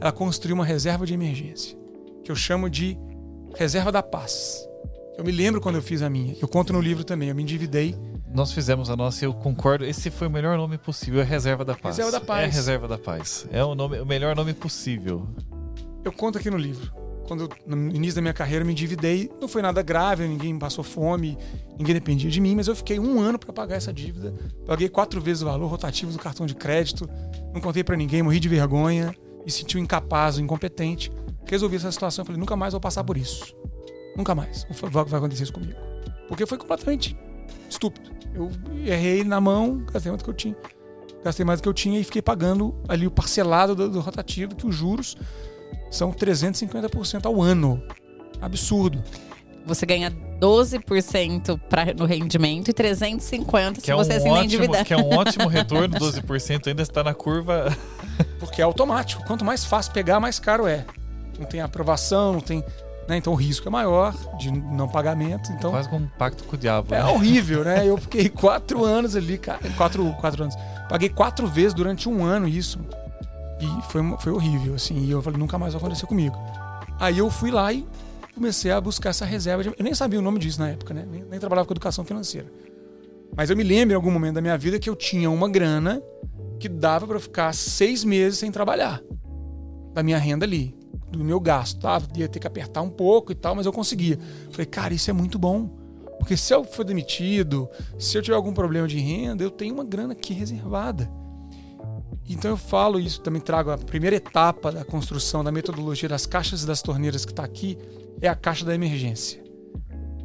Ela 0.01 0.11
construiu 0.11 0.55
uma 0.55 0.65
reserva 0.65 1.05
de 1.05 1.13
emergência, 1.13 1.77
que 2.23 2.31
eu 2.31 2.35
chamo 2.35 2.69
de 2.69 2.97
reserva 3.55 3.91
da 3.91 4.03
paz. 4.03 4.67
Eu 5.17 5.23
me 5.23 5.31
lembro 5.31 5.59
quando 5.59 5.75
eu 5.75 5.81
fiz 5.81 6.01
a 6.01 6.09
minha. 6.09 6.35
Eu 6.41 6.47
conto 6.47 6.71
no 6.71 6.79
livro 6.79 7.03
também. 7.03 7.29
Eu 7.29 7.35
me 7.35 7.43
endividei. 7.43 7.95
Nós 8.33 8.53
fizemos 8.53 8.89
a 8.89 8.95
nossa 8.95 9.25
eu 9.25 9.33
concordo. 9.33 9.83
Esse 9.83 10.09
foi 10.09 10.27
o 10.27 10.31
melhor 10.31 10.57
nome 10.57 10.77
possível, 10.77 11.19
é 11.19 11.23
Reserva 11.23 11.65
da 11.65 11.75
Paz. 11.75 11.97
Reserva 11.97 12.19
da 12.19 12.25
Paz. 12.25 12.43
É 12.43 12.55
Reserva 12.55 12.87
da 12.87 12.97
Paz. 12.97 13.47
É 13.51 13.63
o, 13.63 13.75
nome, 13.75 13.99
o 13.99 14.05
melhor 14.05 14.35
nome 14.35 14.53
possível. 14.53 15.27
Eu 16.05 16.11
conto 16.11 16.37
aqui 16.37 16.49
no 16.49 16.57
livro. 16.57 16.89
Quando 17.27 17.49
no 17.67 17.75
início 17.93 18.15
da 18.15 18.21
minha 18.21 18.33
carreira 18.33 18.63
eu 18.63 18.65
me 18.65 18.71
endividei, 18.71 19.29
não 19.39 19.47
foi 19.47 19.61
nada 19.61 19.83
grave, 19.83 20.27
ninguém 20.27 20.57
passou 20.57 20.83
fome, 20.83 21.37
ninguém 21.77 21.93
dependia 21.93 22.29
de 22.31 22.41
mim, 22.41 22.55
mas 22.55 22.67
eu 22.67 22.75
fiquei 22.75 22.99
um 22.99 23.19
ano 23.19 23.37
para 23.37 23.53
pagar 23.53 23.75
essa 23.75 23.93
dívida. 23.93 24.33
Paguei 24.65 24.89
quatro 24.89 25.21
vezes 25.21 25.43
o 25.43 25.45
valor 25.45 25.67
rotativo 25.67 26.11
do 26.11 26.17
cartão 26.17 26.47
de 26.47 26.55
crédito, 26.55 27.07
não 27.53 27.61
contei 27.61 27.83
para 27.83 27.95
ninguém, 27.95 28.23
morri 28.23 28.39
de 28.39 28.49
vergonha, 28.49 29.13
me 29.45 29.51
senti 29.51 29.77
um 29.77 29.81
incapaz, 29.81 30.39
um 30.39 30.43
incompetente. 30.43 31.11
Resolvi 31.49 31.77
essa 31.77 31.91
situação, 31.91 32.23
falei, 32.23 32.39
nunca 32.39 32.55
mais 32.55 32.73
vou 32.73 32.79
passar 32.81 33.03
por 33.03 33.17
isso. 33.17 33.55
Nunca 34.15 34.35
mais 34.35 34.65
vai 34.81 35.05
vai 35.05 35.19
acontecer 35.19 35.43
isso 35.43 35.53
comigo. 35.53 35.79
Porque 36.27 36.45
foi 36.45 36.57
completamente 36.57 37.17
estúpido. 37.69 38.11
Eu 38.33 38.51
errei 38.85 39.23
na 39.23 39.41
mão, 39.41 39.83
gastei 39.91 40.11
quanto 40.11 40.23
que 40.23 40.29
eu 40.29 40.33
tinha. 40.33 40.55
gastei 41.23 41.45
mais 41.45 41.59
do 41.59 41.63
que 41.63 41.69
eu 41.69 41.73
tinha 41.73 41.99
e 41.99 42.03
fiquei 42.03 42.21
pagando 42.21 42.75
ali 42.87 43.07
o 43.07 43.11
parcelado 43.11 43.73
do, 43.75 43.89
do 43.89 43.99
rotativo, 43.99 44.55
que 44.55 44.67
os 44.67 44.75
juros 44.75 45.17
são 45.89 46.11
350% 46.11 47.25
ao 47.25 47.41
ano. 47.41 47.81
Absurdo. 48.41 49.03
Você 49.65 49.85
ganha 49.85 50.11
12% 50.39 51.59
pra, 51.69 51.93
no 51.93 52.05
rendimento 52.05 52.69
e 52.69 52.73
350% 52.73 53.75
Que 53.75 53.81
se 53.81 53.91
é, 53.91 53.95
um 53.95 53.97
você 53.97 54.19
se 54.19 54.27
ótimo, 54.27 54.43
endividar. 54.43 54.85
que 54.85 54.93
é 54.93 54.97
um 54.97 55.13
ótimo 55.13 55.47
retorno, 55.49 55.95
12% 55.99 56.67
ainda 56.67 56.81
está 56.81 57.03
na 57.03 57.13
curva. 57.13 57.75
Porque 58.39 58.61
é 58.61 58.63
automático. 58.63 59.23
Quanto 59.25 59.43
mais 59.43 59.65
fácil 59.65 59.91
pegar, 59.91 60.19
mais 60.19 60.39
caro 60.39 60.65
é. 60.67 60.85
Não 61.39 61.45
tem 61.45 61.61
aprovação, 61.61 62.33
não 62.33 62.41
tem. 62.41 62.63
né? 63.07 63.17
Então 63.17 63.33
o 63.33 63.35
risco 63.35 63.67
é 63.67 63.71
maior 63.71 64.13
de 64.37 64.51
não 64.51 64.87
pagamento. 64.87 65.51
Então 65.53 65.71
Quase 65.71 65.89
como 65.89 66.05
um 66.05 66.09
pacto 66.17 66.43
com 66.43 66.55
o 66.55 66.59
diabo. 66.59 66.93
é 66.93 67.01
né? 67.01 67.05
horrível, 67.09 67.63
né? 67.63 67.87
Eu 67.87 67.97
fiquei 67.97 68.27
quatro 68.29 68.83
anos 68.83 69.15
ali, 69.15 69.37
cara. 69.37 69.59
Quatro, 69.77 70.11
quatro 70.19 70.43
anos. 70.43 70.55
Paguei 70.89 71.09
quatro 71.09 71.47
vezes 71.47 71.73
durante 71.73 72.07
um 72.09 72.23
ano 72.23 72.47
isso. 72.47 72.79
E 73.61 73.81
foi, 73.91 74.01
foi 74.19 74.31
horrível, 74.31 74.75
assim. 74.75 74.97
E 74.99 75.11
eu 75.11 75.21
falei, 75.21 75.39
nunca 75.39 75.57
mais 75.57 75.73
vai 75.73 75.81
acontecer 75.81 76.05
comigo. 76.05 76.35
Aí 76.99 77.17
eu 77.17 77.29
fui 77.29 77.51
lá 77.51 77.71
e 77.73 77.85
comecei 78.33 78.71
a 78.71 78.79
buscar 78.79 79.09
essa 79.09 79.25
reserva. 79.25 79.63
de- 79.63 79.69
Eu 79.77 79.83
nem 79.83 79.93
sabia 79.93 80.17
o 80.19 80.21
nome 80.21 80.39
disso 80.39 80.59
na 80.59 80.69
época, 80.69 80.93
né? 80.93 81.05
Nem, 81.09 81.23
nem 81.23 81.39
trabalhava 81.39 81.67
com 81.67 81.73
educação 81.73 82.05
financeira. 82.05 82.47
Mas 83.35 83.49
eu 83.49 83.57
me 83.57 83.63
lembro 83.63 83.93
em 83.93 83.95
algum 83.95 84.11
momento 84.11 84.35
da 84.35 84.41
minha 84.41 84.57
vida 84.57 84.79
que 84.79 84.89
eu 84.89 84.95
tinha 84.95 85.29
uma 85.29 85.49
grana 85.49 86.01
que 86.59 86.67
dava 86.69 87.05
pra 87.05 87.15
eu 87.15 87.19
ficar 87.21 87.53
seis 87.53 88.03
meses 88.03 88.39
sem 88.39 88.49
trabalhar. 88.51 89.01
Da 89.93 90.01
minha 90.03 90.17
renda 90.17 90.45
ali. 90.45 90.75
Do 91.11 91.23
meu 91.23 91.39
gasto, 91.39 91.79
tá? 91.79 92.01
Ia 92.15 92.27
ter 92.27 92.39
que 92.39 92.47
apertar 92.47 92.81
um 92.81 92.89
pouco 92.89 93.31
e 93.31 93.35
tal, 93.35 93.55
mas 93.55 93.65
eu 93.65 93.73
conseguia. 93.73 94.19
Falei, 94.51 94.65
cara, 94.65 94.93
isso 94.93 95.09
é 95.09 95.13
muito 95.13 95.39
bom. 95.39 95.69
Porque 96.19 96.35
se 96.35 96.53
eu 96.53 96.63
for 96.63 96.83
demitido, 96.83 97.69
se 97.97 98.17
eu 98.17 98.21
tiver 98.21 98.35
algum 98.35 98.53
problema 98.53 98.87
de 98.87 98.99
renda, 98.99 99.43
eu 99.43 99.49
tenho 99.49 99.73
uma 99.73 99.85
grana 99.85 100.13
aqui 100.13 100.33
reservada. 100.33 101.09
Então 102.29 102.51
eu 102.51 102.57
falo 102.57 102.99
isso, 102.99 103.21
também 103.21 103.41
trago 103.41 103.71
a 103.71 103.77
primeira 103.77 104.15
etapa 104.15 104.71
da 104.71 104.85
construção 104.85 105.43
da 105.43 105.51
metodologia 105.51 106.07
das 106.07 106.27
caixas 106.27 106.61
e 106.61 106.67
das 106.67 106.81
torneiras 106.81 107.25
que 107.25 107.31
está 107.31 107.43
aqui, 107.43 107.77
é 108.21 108.27
a 108.27 108.35
caixa 108.35 108.63
da 108.63 108.75
emergência. 108.75 109.41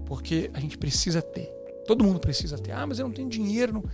Porque 0.04 0.50
a 0.52 0.60
gente 0.60 0.76
precisa 0.76 1.22
ter. 1.22 1.50
Todo 1.86 2.04
mundo 2.04 2.20
precisa 2.20 2.58
ter. 2.58 2.72
Ah, 2.72 2.86
mas 2.86 2.98
eu 2.98 3.06
não 3.06 3.14
tenho 3.14 3.28
dinheiro. 3.28 3.72
não-" 3.72 3.84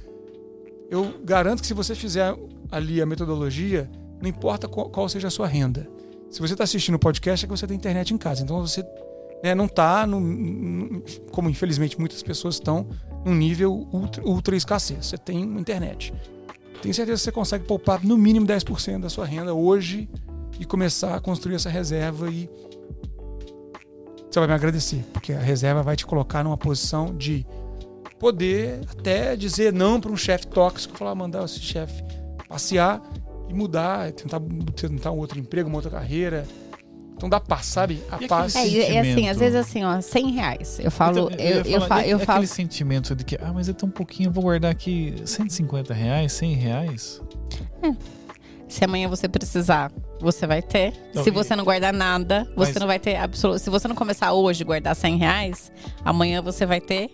Eu 0.90 1.20
garanto 1.22 1.60
que 1.60 1.66
se 1.66 1.74
você 1.74 1.94
fizer 1.94 2.34
ali 2.70 3.00
a 3.00 3.06
metodologia, 3.06 3.88
não 4.20 4.28
importa 4.28 4.66
qual 4.66 5.08
seja 5.08 5.28
a 5.28 5.30
sua 5.30 5.46
renda. 5.46 5.88
Se 6.30 6.40
você 6.40 6.54
está 6.54 6.64
assistindo 6.64 6.94
o 6.94 6.98
podcast, 6.98 7.44
é 7.44 7.48
que 7.48 7.56
você 7.56 7.66
tem 7.66 7.76
internet 7.76 8.14
em 8.14 8.18
casa. 8.18 8.42
Então 8.42 8.64
você 8.64 8.84
né, 9.42 9.54
não 9.54 9.64
está, 9.64 10.06
como 11.32 11.50
infelizmente 11.50 11.98
muitas 11.98 12.22
pessoas 12.22 12.54
estão, 12.54 12.88
num 13.24 13.34
nível 13.34 13.88
ultra, 13.92 14.24
ultra 14.24 14.56
escassez. 14.56 15.06
Você 15.06 15.18
tem 15.18 15.40
internet. 15.42 16.14
Tenho 16.80 16.94
certeza 16.94 17.18
que 17.18 17.24
você 17.24 17.32
consegue 17.32 17.64
poupar 17.64 18.02
no 18.04 18.16
mínimo 18.16 18.46
10% 18.46 19.00
da 19.00 19.08
sua 19.08 19.26
renda 19.26 19.52
hoje 19.52 20.08
e 20.58 20.64
começar 20.64 21.16
a 21.16 21.20
construir 21.20 21.56
essa 21.56 21.68
reserva 21.68 22.30
e 22.30 22.48
você 24.30 24.38
vai 24.38 24.46
me 24.46 24.54
agradecer, 24.54 25.04
porque 25.12 25.32
a 25.32 25.40
reserva 25.40 25.82
vai 25.82 25.96
te 25.96 26.06
colocar 26.06 26.44
numa 26.44 26.56
posição 26.56 27.16
de 27.16 27.44
poder 28.20 28.80
até 28.88 29.34
dizer 29.34 29.72
não 29.72 30.00
para 30.00 30.12
um 30.12 30.16
chefe 30.16 30.46
tóxico, 30.46 30.96
falar 30.96 31.16
mandar 31.16 31.44
esse 31.44 31.58
chefe 31.58 32.04
passear 32.48 33.02
e 33.50 33.54
mudar, 33.54 34.12
tentar 34.12 34.40
tentar 34.76 35.10
um 35.12 35.18
outro 35.18 35.38
emprego, 35.38 35.68
uma 35.68 35.76
outra 35.76 35.90
carreira. 35.90 36.46
Então 37.16 37.28
dá 37.28 37.38
paz, 37.38 37.66
sabe? 37.66 38.02
A 38.10 38.22
E 38.22 38.26
paz. 38.26 38.54
É, 38.56 38.60
aquele 38.60 38.76
e, 38.78 38.92
e 38.92 38.98
assim, 38.98 39.28
às 39.28 39.38
vezes 39.38 39.54
assim, 39.56 39.84
ó, 39.84 40.00
100 40.00 40.30
reais. 40.30 40.78
Eu 40.82 40.90
falo, 40.90 41.28
Então, 41.30 41.38
eu, 41.46 41.56
eu, 41.64 41.80
falar, 41.82 41.86
fa- 41.88 42.06
e 42.06 42.10
eu 42.10 42.16
aquele 42.16 42.26
falo, 42.26 42.46
sentimento 42.46 43.14
de 43.14 43.24
que, 43.24 43.36
ah, 43.36 43.52
mas 43.52 43.68
é 43.68 43.74
tão 43.74 43.90
pouquinho, 43.90 44.28
eu 44.28 44.32
vou 44.32 44.44
guardar 44.44 44.70
aqui 44.70 45.14
150 45.26 45.92
reais, 45.92 46.32
100 46.32 46.54
reais. 46.54 47.20
se 48.68 48.84
amanhã 48.84 49.06
você 49.08 49.28
precisar, 49.28 49.92
você 50.20 50.46
vai 50.46 50.62
ter. 50.62 50.92
Não, 51.14 51.22
se 51.24 51.30
você 51.30 51.54
não 51.56 51.64
guardar 51.64 51.92
nada, 51.92 52.44
você 52.56 52.70
Mas- 52.72 52.80
não 52.80 52.86
vai 52.86 52.98
ter 52.98 53.16
absoluto. 53.16 53.58
Se 53.58 53.68
você 53.68 53.86
não 53.88 53.94
começar 53.96 54.32
hoje 54.32 54.62
a 54.62 54.66
guardar 54.66 54.94
100 54.96 55.18
reais, 55.18 55.72
amanhã 56.04 56.40
você 56.40 56.64
vai 56.64 56.80
ter 56.80 57.10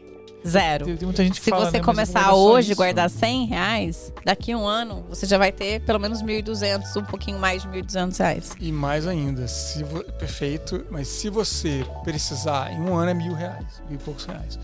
zero. 0.46 0.84
Tem, 0.86 0.96
tem 0.96 1.06
muita 1.06 1.22
gente 1.24 1.40
Se 1.40 1.50
fala, 1.50 1.66
você 1.70 1.78
né, 1.78 1.84
começar 1.84 2.34
hoje 2.34 2.68
a 2.68 2.72
isso. 2.72 2.76
guardar 2.76 3.08
100 3.10 3.46
reais, 3.46 4.12
daqui 4.24 4.52
a 4.52 4.58
um 4.58 4.66
ano 4.66 5.04
você 5.08 5.26
já 5.26 5.38
vai 5.38 5.52
ter 5.52 5.80
pelo 5.82 5.98
menos 6.00 6.22
1.200, 6.22 6.96
um 7.00 7.04
pouquinho 7.04 7.38
mais 7.38 7.62
de 7.62 7.68
1.200 7.68 8.18
reais. 8.18 8.52
E 8.60 8.72
mais 8.72 9.06
ainda, 9.06 9.46
se 9.48 9.82
vo- 9.84 10.04
perfeito, 10.14 10.84
mas 10.90 11.08
se 11.08 11.28
você 11.30 11.84
precisar, 12.04 12.72
em 12.72 12.80
um 12.80 12.94
ano 12.96 13.10
é 13.10 13.14
mil 13.14 13.34
reais, 13.34 13.82
mil 13.88 13.98
e 13.98 14.02
poucos 14.02 14.24
reais. 14.24 14.58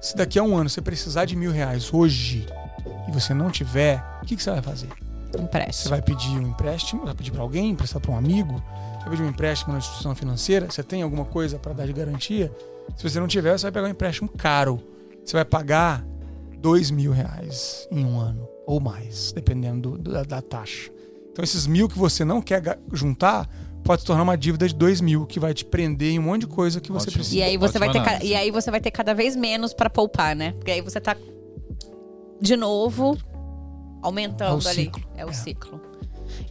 Se 0.00 0.16
daqui 0.16 0.38
a 0.38 0.42
um 0.42 0.56
ano 0.56 0.68
você 0.70 0.80
precisar 0.80 1.24
de 1.24 1.36
mil 1.36 1.52
reais 1.52 1.92
hoje 1.92 2.46
e 3.08 3.12
você 3.12 3.34
não 3.34 3.50
tiver, 3.50 4.02
o 4.22 4.26
que, 4.26 4.36
que 4.36 4.42
você 4.42 4.50
vai 4.50 4.62
fazer? 4.62 4.88
Você 5.32 5.38
Empréstimo. 5.42 5.90
vai 5.90 6.02
pedir 6.02 6.30
um 6.38 6.48
empréstimo, 6.48 7.04
vai 7.04 7.14
pedir 7.14 7.30
para 7.30 7.42
alguém, 7.42 7.70
emprestar 7.70 8.00
para 8.00 8.10
um 8.10 8.16
amigo, 8.16 8.60
vai 9.00 9.10
pedir 9.10 9.22
um 9.22 9.28
empréstimo 9.28 9.72
na 9.72 9.78
instituição 9.78 10.14
financeira, 10.14 10.66
você 10.68 10.82
tem 10.82 11.02
alguma 11.02 11.24
coisa 11.24 11.56
para 11.58 11.72
dar 11.72 11.86
de 11.86 11.92
garantia? 11.92 12.50
Se 12.96 13.08
você 13.08 13.20
não 13.20 13.28
tiver, 13.28 13.56
você 13.56 13.62
vai 13.62 13.70
pegar 13.72 13.86
um 13.86 13.90
empréstimo 13.90 14.28
caro. 14.28 14.82
Você 15.24 15.32
vai 15.36 15.44
pagar 15.44 16.04
dois 16.58 16.90
mil 16.90 17.12
reais 17.12 17.86
em 17.90 18.04
um 18.04 18.18
ano, 18.18 18.48
ou 18.66 18.80
mais, 18.80 19.32
dependendo 19.32 19.96
do- 19.98 20.10
da, 20.12 20.22
da 20.22 20.42
taxa. 20.42 20.90
Então 21.32 21.42
esses 21.42 21.66
mil 21.66 21.88
que 21.88 21.98
você 21.98 22.24
não 22.24 22.42
quer 22.42 22.78
juntar, 22.92 23.48
pode 23.84 24.02
se 24.02 24.06
tornar 24.06 24.22
uma 24.24 24.36
dívida 24.36 24.68
de 24.68 24.74
dois 24.74 25.00
mil, 25.00 25.24
que 25.26 25.38
vai 25.40 25.54
te 25.54 25.64
prender 25.64 26.12
em 26.12 26.18
um 26.18 26.22
monte 26.22 26.42
de 26.42 26.46
coisa 26.48 26.80
que 26.80 26.90
você 26.92 27.04
Ótimo. 27.08 27.14
precisa. 27.22 27.36
E 27.36 27.42
aí 27.42 27.56
você 27.56 27.78
Ótima 27.78 27.86
vai 27.86 27.92
ter 27.92 27.98
análise. 28.00 28.26
e 28.30 28.34
aí 28.34 28.50
você 28.50 28.70
vai 28.70 28.80
ter 28.80 28.90
cada 28.90 29.14
vez 29.14 29.34
menos 29.36 29.72
pra 29.72 29.88
poupar, 29.88 30.34
né? 30.36 30.52
Porque 30.52 30.70
aí 30.70 30.80
você 30.82 31.00
tá 31.00 31.16
de 32.40 32.56
novo 32.56 33.16
aumentando 34.02 34.62
É 34.62 34.66
o 34.66 34.68
ali. 34.68 34.90
É 35.16 35.24
o 35.26 35.30
É. 35.30 35.32
ciclo. 35.32 35.80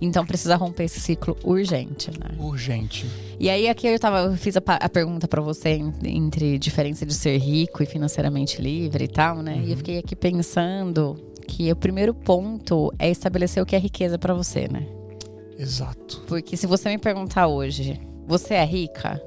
Então 0.02 0.26
precisa 0.26 0.56
romper 0.56 0.84
esse 0.86 1.00
ciclo 1.00 1.36
urgente, 1.44 2.10
né? 2.12 2.36
Urgente. 2.40 3.06
E 3.40 3.50
aí 3.50 3.68
aqui 3.68 3.88
eu 3.88 4.00
tava, 4.00 4.20
eu 4.22 4.36
fiz 4.38 4.56
a, 4.58 4.62
a 4.66 4.90
pergunta 4.90 5.28
pra 5.28 5.42
você 5.42 5.70
en- 5.76 5.94
entre 6.04 6.58
diferença 6.58 7.06
de 7.06 7.14
ser 7.14 7.38
rico 7.38 7.82
e 7.84 7.86
financeiramente 7.86 8.62
livre 8.62 9.06
e 9.06 9.08
tal, 9.08 9.42
né? 9.42 9.56
Uhum. 9.56 9.64
E 9.64 9.72
eu 9.72 9.78
fiquei 9.78 9.98
aqui 10.00 10.16
pensando 10.16 11.16
que 11.48 11.72
o 11.72 11.76
primeiro 11.76 12.14
ponto 12.14 12.94
é 13.00 13.10
estabelecer 13.10 13.62
o 13.62 13.66
que 13.66 13.76
é 13.76 13.80
riqueza 13.80 14.18
pra 14.20 14.34
você, 14.34 14.68
né? 14.68 14.86
Exato. 15.58 16.24
Porque 16.28 16.56
se 16.56 16.66
você 16.68 16.90
me 16.90 16.98
perguntar 16.98 17.48
hoje, 17.48 18.00
você 18.28 18.54
é 18.54 18.64
rica? 18.66 19.22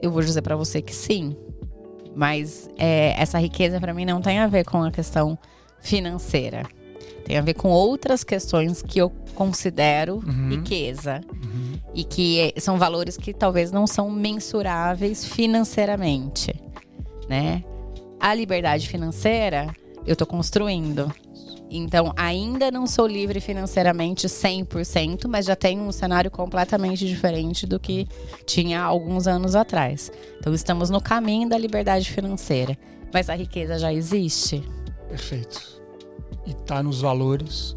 Eu 0.00 0.10
vou 0.10 0.22
dizer 0.22 0.40
pra 0.42 0.56
você 0.56 0.80
que 0.80 0.94
sim. 0.94 1.36
Mas 2.14 2.68
é, 2.78 3.14
essa 3.20 3.38
riqueza 3.38 3.78
pra 3.80 3.92
mim 3.94 4.04
não 4.04 4.20
tem 4.22 4.38
a 4.38 4.46
ver 4.46 4.64
com 4.64 4.82
a 4.82 4.90
questão 4.90 5.38
financeira. 5.80 6.62
Tem 7.30 7.38
a 7.38 7.42
ver 7.42 7.54
com 7.54 7.68
outras 7.68 8.24
questões 8.24 8.82
que 8.82 8.98
eu 8.98 9.08
considero 9.36 10.16
Uhum. 10.16 10.48
riqueza. 10.48 11.20
Uhum. 11.32 11.74
E 11.94 12.02
que 12.02 12.40
eh, 12.40 12.60
são 12.60 12.76
valores 12.76 13.16
que 13.16 13.32
talvez 13.32 13.70
não 13.70 13.86
são 13.86 14.10
mensuráveis 14.10 15.24
financeiramente, 15.24 16.52
né? 17.28 17.62
A 18.18 18.34
liberdade 18.34 18.88
financeira 18.88 19.72
eu 20.04 20.16
tô 20.16 20.26
construindo. 20.26 21.08
Então, 21.70 22.12
ainda 22.16 22.68
não 22.68 22.84
sou 22.84 23.06
livre 23.06 23.40
financeiramente 23.40 24.26
100%, 24.26 25.28
mas 25.28 25.46
já 25.46 25.54
tenho 25.54 25.84
um 25.84 25.92
cenário 25.92 26.32
completamente 26.32 27.06
diferente 27.06 27.64
do 27.64 27.78
que 27.78 28.08
tinha 28.44 28.82
alguns 28.82 29.28
anos 29.28 29.54
atrás. 29.54 30.10
Então, 30.40 30.52
estamos 30.52 30.90
no 30.90 31.00
caminho 31.00 31.48
da 31.48 31.56
liberdade 31.56 32.10
financeira. 32.10 32.76
Mas 33.14 33.30
a 33.30 33.36
riqueza 33.36 33.78
já 33.78 33.92
existe? 33.92 34.64
Perfeito. 35.08 35.79
E 36.46 36.54
tá 36.54 36.82
nos 36.82 37.00
valores, 37.00 37.74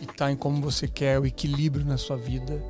e 0.00 0.06
tá 0.06 0.30
em 0.30 0.36
como 0.36 0.60
você 0.60 0.86
quer 0.86 1.18
o 1.18 1.26
equilíbrio 1.26 1.84
na 1.84 1.96
sua 1.96 2.16
vida. 2.16 2.62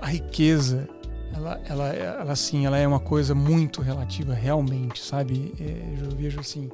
A 0.00 0.06
riqueza, 0.06 0.88
ela, 1.34 1.60
ela, 1.64 1.88
ela 1.88 2.32
assim, 2.32 2.66
ela 2.66 2.78
é 2.78 2.86
uma 2.86 3.00
coisa 3.00 3.34
muito 3.34 3.80
relativa, 3.80 4.34
realmente, 4.34 5.00
sabe? 5.00 5.54
É, 5.60 6.04
eu 6.04 6.16
vejo 6.16 6.40
assim, 6.40 6.70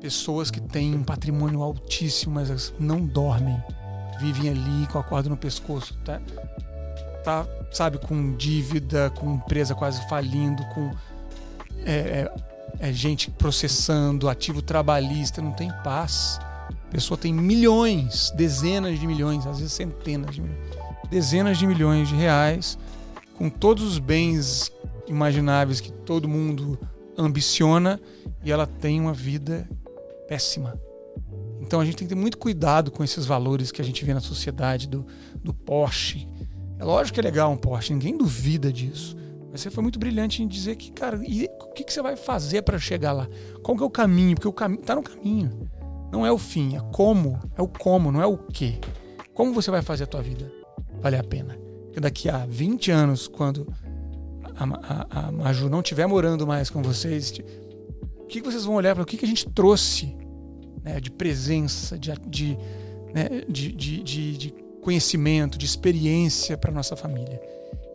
pessoas 0.00 0.50
que 0.50 0.60
têm 0.60 0.94
um 0.94 1.04
patrimônio 1.04 1.62
altíssimo, 1.62 2.34
mas 2.34 2.74
não 2.78 3.06
dormem, 3.06 3.62
vivem 4.20 4.50
ali 4.50 4.86
com 4.90 4.98
a 4.98 5.02
corda 5.04 5.28
no 5.28 5.36
pescoço, 5.36 5.96
tá? 6.04 6.20
Tá, 7.22 7.46
sabe, 7.70 7.98
com 7.98 8.34
dívida, 8.36 9.10
com 9.10 9.34
empresa 9.34 9.76
quase 9.76 10.06
falindo, 10.08 10.64
com 10.74 10.90
é, 11.86 12.28
é, 12.82 12.92
gente 12.92 13.30
processando, 13.30 14.28
ativo 14.28 14.60
trabalhista, 14.60 15.40
não 15.40 15.52
tem 15.52 15.70
paz. 15.84 16.40
A 16.68 16.90
pessoa 16.90 17.16
tem 17.16 17.32
milhões, 17.32 18.32
dezenas 18.36 18.98
de 18.98 19.06
milhões, 19.06 19.46
às 19.46 19.60
vezes 19.60 19.72
centenas 19.72 20.34
de 20.34 20.40
milhões, 20.40 20.66
dezenas 21.08 21.58
de 21.58 21.66
milhões 21.66 22.08
de 22.08 22.16
reais, 22.16 22.76
com 23.38 23.48
todos 23.48 23.84
os 23.84 24.00
bens 24.00 24.72
imagináveis 25.06 25.80
que 25.80 25.92
todo 25.92 26.28
mundo 26.28 26.76
ambiciona 27.16 28.00
e 28.44 28.50
ela 28.50 28.66
tem 28.66 29.00
uma 29.00 29.14
vida 29.14 29.68
péssima. 30.28 30.76
Então 31.60 31.78
a 31.78 31.84
gente 31.84 31.96
tem 31.96 32.08
que 32.08 32.14
ter 32.14 32.20
muito 32.20 32.36
cuidado 32.36 32.90
com 32.90 33.04
esses 33.04 33.24
valores 33.24 33.70
que 33.70 33.80
a 33.80 33.84
gente 33.84 34.04
vê 34.04 34.12
na 34.12 34.20
sociedade 34.20 34.88
do, 34.88 35.06
do 35.36 35.54
Porsche. 35.54 36.28
É 36.80 36.84
lógico 36.84 37.14
que 37.14 37.20
é 37.20 37.22
legal 37.22 37.52
um 37.52 37.56
Porsche, 37.56 37.92
ninguém 37.92 38.16
duvida 38.16 38.72
disso. 38.72 39.16
Mas 39.52 39.60
você 39.60 39.70
foi 39.70 39.82
muito 39.82 39.98
brilhante 39.98 40.42
em 40.42 40.48
dizer 40.48 40.76
que, 40.76 40.90
cara, 40.90 41.20
e 41.22 41.44
o 41.44 41.74
que, 41.74 41.84
que 41.84 41.92
você 41.92 42.00
vai 42.00 42.16
fazer 42.16 42.62
para 42.62 42.78
chegar 42.78 43.12
lá? 43.12 43.28
Qual 43.62 43.76
que 43.76 43.82
é 43.82 43.86
o 43.86 43.90
caminho? 43.90 44.34
Porque 44.34 44.48
o 44.48 44.52
caminho 44.52 44.80
tá 44.80 44.94
no 44.94 45.02
caminho. 45.02 45.70
Não 46.10 46.24
é 46.24 46.32
o 46.32 46.38
fim, 46.38 46.74
é 46.74 46.80
como. 46.90 47.38
É 47.54 47.60
o 47.60 47.68
como, 47.68 48.10
não 48.10 48.22
é 48.22 48.26
o 48.26 48.38
que. 48.38 48.80
Como 49.34 49.52
você 49.52 49.70
vai 49.70 49.82
fazer 49.82 50.04
a 50.04 50.06
tua 50.06 50.22
vida 50.22 50.50
valer 51.02 51.20
a 51.20 51.22
pena? 51.22 51.58
Porque 51.84 52.00
daqui 52.00 52.30
a 52.30 52.46
20 52.46 52.90
anos, 52.90 53.28
quando 53.28 53.70
a, 54.56 54.64
a, 54.64 55.28
a 55.28 55.32
Maju 55.32 55.68
não 55.68 55.80
estiver 55.80 56.06
morando 56.06 56.46
mais 56.46 56.70
com 56.70 56.80
vocês, 56.80 57.34
o 58.18 58.24
que, 58.24 58.40
vocês 58.40 58.64
vão 58.64 58.76
olhar 58.76 58.94
para 58.94 59.02
o 59.02 59.06
que, 59.06 59.18
que 59.18 59.26
a 59.26 59.28
gente 59.28 59.46
trouxe 59.50 60.16
né, 60.82 60.98
de 60.98 61.10
presença, 61.10 61.98
de, 61.98 62.10
de, 62.26 62.58
né, 63.12 63.28
de, 63.46 63.70
de, 63.72 64.02
de 64.02 64.54
conhecimento, 64.80 65.58
de 65.58 65.66
experiência 65.66 66.56
para 66.56 66.72
nossa 66.72 66.96
família. 66.96 67.38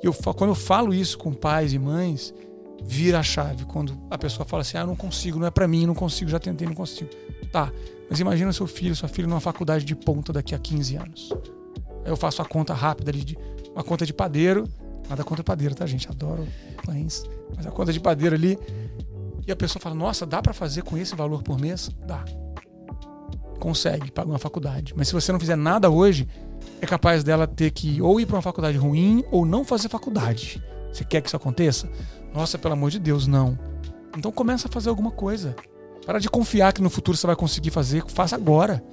E 0.03 0.06
eu, 0.06 0.14
quando 0.14 0.52
eu 0.52 0.56
falo 0.56 0.94
isso 0.94 1.18
com 1.18 1.34
pais 1.34 1.74
e 1.74 1.80
mães, 1.80 2.34
vira 2.84 3.19
a 3.19 3.24
chave. 3.24 3.65
Quando 3.65 3.98
a 4.10 4.18
pessoa 4.18 4.45
fala 4.45 4.61
assim: 4.61 4.78
ah, 4.78 4.86
não 4.86 4.95
consigo, 4.95 5.40
não 5.40 5.48
é 5.48 5.52
para 5.52 5.68
mim, 5.68 5.86
não 5.86 5.95
consigo, 5.95 6.30
já 6.30 6.40
tentei, 6.40 6.68
não 6.68 6.76
consigo. 6.76 7.10
Tá, 7.52 7.72
mas 8.10 8.19
imagina 8.19 8.52
seu 8.53 8.68
filho, 8.68 8.95
sua 8.95 9.10
filha 9.10 9.28
numa 9.28 9.40
faculdade 9.40 9.84
de 9.86 9.95
ponta 9.95 10.32
daqui 10.32 10.53
a 10.53 10.60
15 10.60 10.95
anos. 10.95 11.34
Aí 12.06 12.11
eu 12.11 12.18
faço 12.18 12.41
a 12.41 12.45
conta 12.45 12.74
rápida 12.74 13.11
ali, 13.11 13.38
uma 13.74 13.84
conta 13.84 14.06
de 14.06 14.14
padeiro. 14.14 14.68
Nada 15.10 15.24
contra 15.24 15.44
padeiro, 15.44 15.74
tá, 15.74 15.86
gente? 15.86 16.07
Adoro 16.10 16.45
pães. 16.86 17.24
Mas 17.56 17.65
a 17.65 17.72
conta 17.72 17.94
de 17.94 17.99
padeiro 17.99 18.36
ali. 18.36 18.60
E 19.45 19.52
a 19.52 19.56
pessoa 19.56 19.82
fala: 19.82 19.95
nossa, 19.95 20.26
dá 20.26 20.41
para 20.41 20.53
fazer 20.53 20.84
com 20.84 20.98
esse 20.98 21.15
valor 21.15 21.41
por 21.44 21.60
mês? 21.60 21.90
Dá. 22.06 22.24
Consegue, 23.60 24.11
paga 24.11 24.30
uma 24.30 24.40
faculdade. 24.40 24.94
Mas 24.95 25.07
se 25.07 25.14
você 25.14 25.32
não 25.32 25.40
fizer 25.40 25.56
nada 25.56 25.90
hoje, 25.90 26.28
é 26.81 26.85
capaz 26.85 27.23
dela 27.23 27.48
ter 27.48 27.72
que 27.72 28.02
ou 28.02 28.19
ir 28.19 28.26
para 28.26 28.35
uma 28.35 28.41
faculdade 28.41 28.77
ruim 28.77 29.23
ou 29.31 29.45
não 29.45 29.64
fazer 29.64 29.89
faculdade. 29.89 30.64
Você 30.91 31.03
quer 31.03 31.22
que 31.22 31.27
isso 31.27 31.35
aconteça? 31.35 31.89
Nossa, 32.34 32.57
pelo 32.57 32.73
amor 32.73 32.91
de 32.91 32.99
Deus, 32.99 33.27
não. 33.27 33.57
Então 34.18 34.31
começa 34.31 34.68
a 34.68 34.72
fazer 34.72 34.89
alguma 34.89 35.11
coisa. 35.11 35.56
Para 36.06 36.19
de 36.19 36.30
confiar 36.30 36.72
que 36.72 36.81
no 36.81 36.89
futuro 36.89 37.18
você 37.18 37.27
vai 37.27 37.35
conseguir 37.35 37.69
fazer, 37.69 38.03
faça 38.07 38.35
agora. 38.35 38.84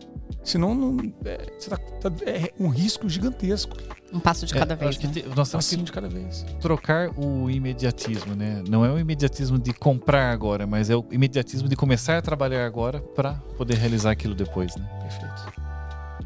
Senão 0.43 0.75
não, 0.75 1.13
é, 1.25 1.37
tá, 1.37 1.77
tá, 1.77 2.13
é 2.27 2.53
um 2.59 2.69
risco 2.69 3.09
gigantesco. 3.09 3.77
Um 4.13 4.21
passo 4.21 4.45
de 4.47 4.53
cada 4.53 4.75
é, 4.75 4.77
vez. 4.77 4.99
Né? 4.99 5.11
Te, 5.11 5.25
nós 5.35 5.49
temos 5.51 5.73
um 5.73 5.85
de 5.85 5.93
cada 5.93 6.09
vez. 6.09 6.45
Trocar 6.61 7.11
o 7.19 7.51
imediatismo, 7.51 8.35
né? 8.35 8.63
Não 8.69 8.85
é 8.85 8.91
o 8.91 8.99
imediatismo 8.99 9.59
de 9.59 9.73
comprar 9.73 10.31
agora, 10.31 10.67
mas 10.67 10.91
é 10.91 10.97
o 10.97 11.05
imediatismo 11.11 11.69
de 11.69 11.77
começar 11.77 12.19
a 12.19 12.23
trabalhar 12.23 12.67
agora 12.67 13.01
para 13.01 13.35
poder 13.57 13.77
realizar 13.77 14.11
aquilo 14.11 14.35
depois, 14.35 14.77
né? 14.77 14.87
Perfeito. 15.01 15.64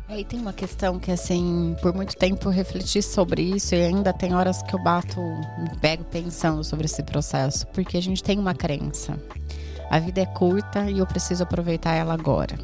Aí 0.08 0.24
tem 0.24 0.40
uma 0.40 0.54
questão 0.54 0.98
que, 0.98 1.12
assim, 1.12 1.76
por 1.82 1.94
muito 1.94 2.16
tempo 2.16 2.48
eu 2.48 2.52
refleti 2.52 3.02
sobre 3.02 3.42
isso 3.42 3.74
e 3.74 3.82
ainda 3.82 4.10
tem 4.10 4.34
horas 4.34 4.62
que 4.62 4.74
eu 4.74 4.82
bato, 4.82 5.20
me 5.20 5.76
pego 5.82 6.02
pensando 6.02 6.64
sobre 6.64 6.86
esse 6.86 7.02
processo, 7.02 7.66
porque 7.68 7.98
a 7.98 8.00
gente 8.00 8.22
tem 8.22 8.38
uma 8.38 8.54
crença. 8.54 9.22
A 9.90 9.98
vida 9.98 10.22
é 10.22 10.26
curta 10.26 10.90
e 10.90 11.00
eu 11.00 11.06
preciso 11.06 11.42
aproveitar 11.42 11.92
ela 11.92 12.14
agora. 12.14 12.56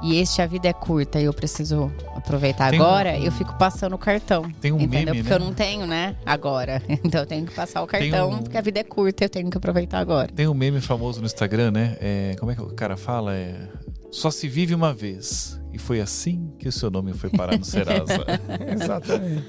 E 0.00 0.16
este 0.16 0.42
a 0.42 0.46
vida 0.46 0.68
é 0.68 0.72
curta 0.72 1.18
e 1.18 1.24
eu 1.24 1.32
preciso 1.32 1.90
aproveitar 2.14 2.70
tem 2.70 2.78
agora, 2.78 3.14
um, 3.14 3.24
eu 3.24 3.32
fico 3.32 3.56
passando 3.58 3.94
o 3.94 3.98
cartão. 3.98 4.48
Tem 4.60 4.70
um 4.70 4.76
entendeu? 4.76 5.12
meme, 5.12 5.22
Porque 5.22 5.30
né? 5.30 5.34
eu 5.34 5.40
não 5.40 5.52
tenho, 5.52 5.86
né? 5.88 6.14
Agora. 6.24 6.80
Então 7.04 7.22
eu 7.22 7.26
tenho 7.26 7.46
que 7.46 7.54
passar 7.54 7.82
o 7.82 7.86
cartão, 7.86 8.30
um, 8.30 8.38
porque 8.38 8.56
a 8.56 8.60
vida 8.60 8.78
é 8.78 8.84
curta, 8.84 9.24
eu 9.24 9.28
tenho 9.28 9.50
que 9.50 9.56
aproveitar 9.56 9.98
agora. 9.98 10.28
Tem 10.32 10.46
um 10.46 10.54
meme 10.54 10.80
famoso 10.80 11.18
no 11.18 11.26
Instagram, 11.26 11.72
né? 11.72 11.96
É, 12.00 12.36
como 12.38 12.52
é 12.52 12.54
que 12.54 12.62
o 12.62 12.66
cara 12.66 12.96
fala? 12.96 13.34
É, 13.34 13.56
só 14.12 14.30
se 14.30 14.46
vive 14.46 14.72
uma 14.72 14.94
vez. 14.94 15.63
E 15.74 15.78
foi 15.78 16.00
assim 16.00 16.52
que 16.56 16.68
o 16.68 16.72
seu 16.72 16.88
nome 16.88 17.12
foi 17.12 17.28
parar 17.28 17.58
no 17.58 17.64
Serasa. 17.64 18.24
Exatamente. 18.80 19.44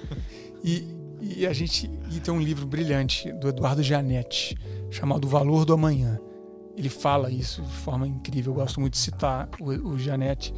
E, 0.63 0.83
e 1.21 1.45
a 1.45 1.53
gente 1.53 1.87
e 2.11 2.19
tem 2.19 2.33
um 2.33 2.41
livro 2.41 2.65
brilhante 2.65 3.31
do 3.33 3.49
Eduardo 3.49 3.83
Gianetti, 3.83 4.57
chamado 4.89 5.25
O 5.25 5.27
Valor 5.27 5.65
do 5.65 5.73
Amanhã. 5.73 6.19
Ele 6.75 6.89
fala 6.89 7.31
isso 7.31 7.61
de 7.61 7.73
forma 7.73 8.07
incrível. 8.07 8.53
Eu 8.53 8.55
gosto 8.55 8.79
muito 8.79 8.93
de 8.93 8.99
citar 8.99 9.47
o, 9.59 9.69
o 9.69 9.99
Gianetti. 9.99 10.51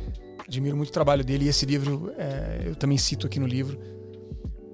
Admiro 0.48 0.77
muito 0.77 0.88
o 0.88 0.94
trabalho 0.94 1.23
dele 1.23 1.44
e 1.44 1.49
esse 1.49 1.65
livro 1.65 2.14
é, 2.18 2.64
eu 2.65 2.76
também 2.76 2.98
cito 2.98 3.27
aqui 3.27 3.38
no 3.38 3.45
livro. 3.45 3.77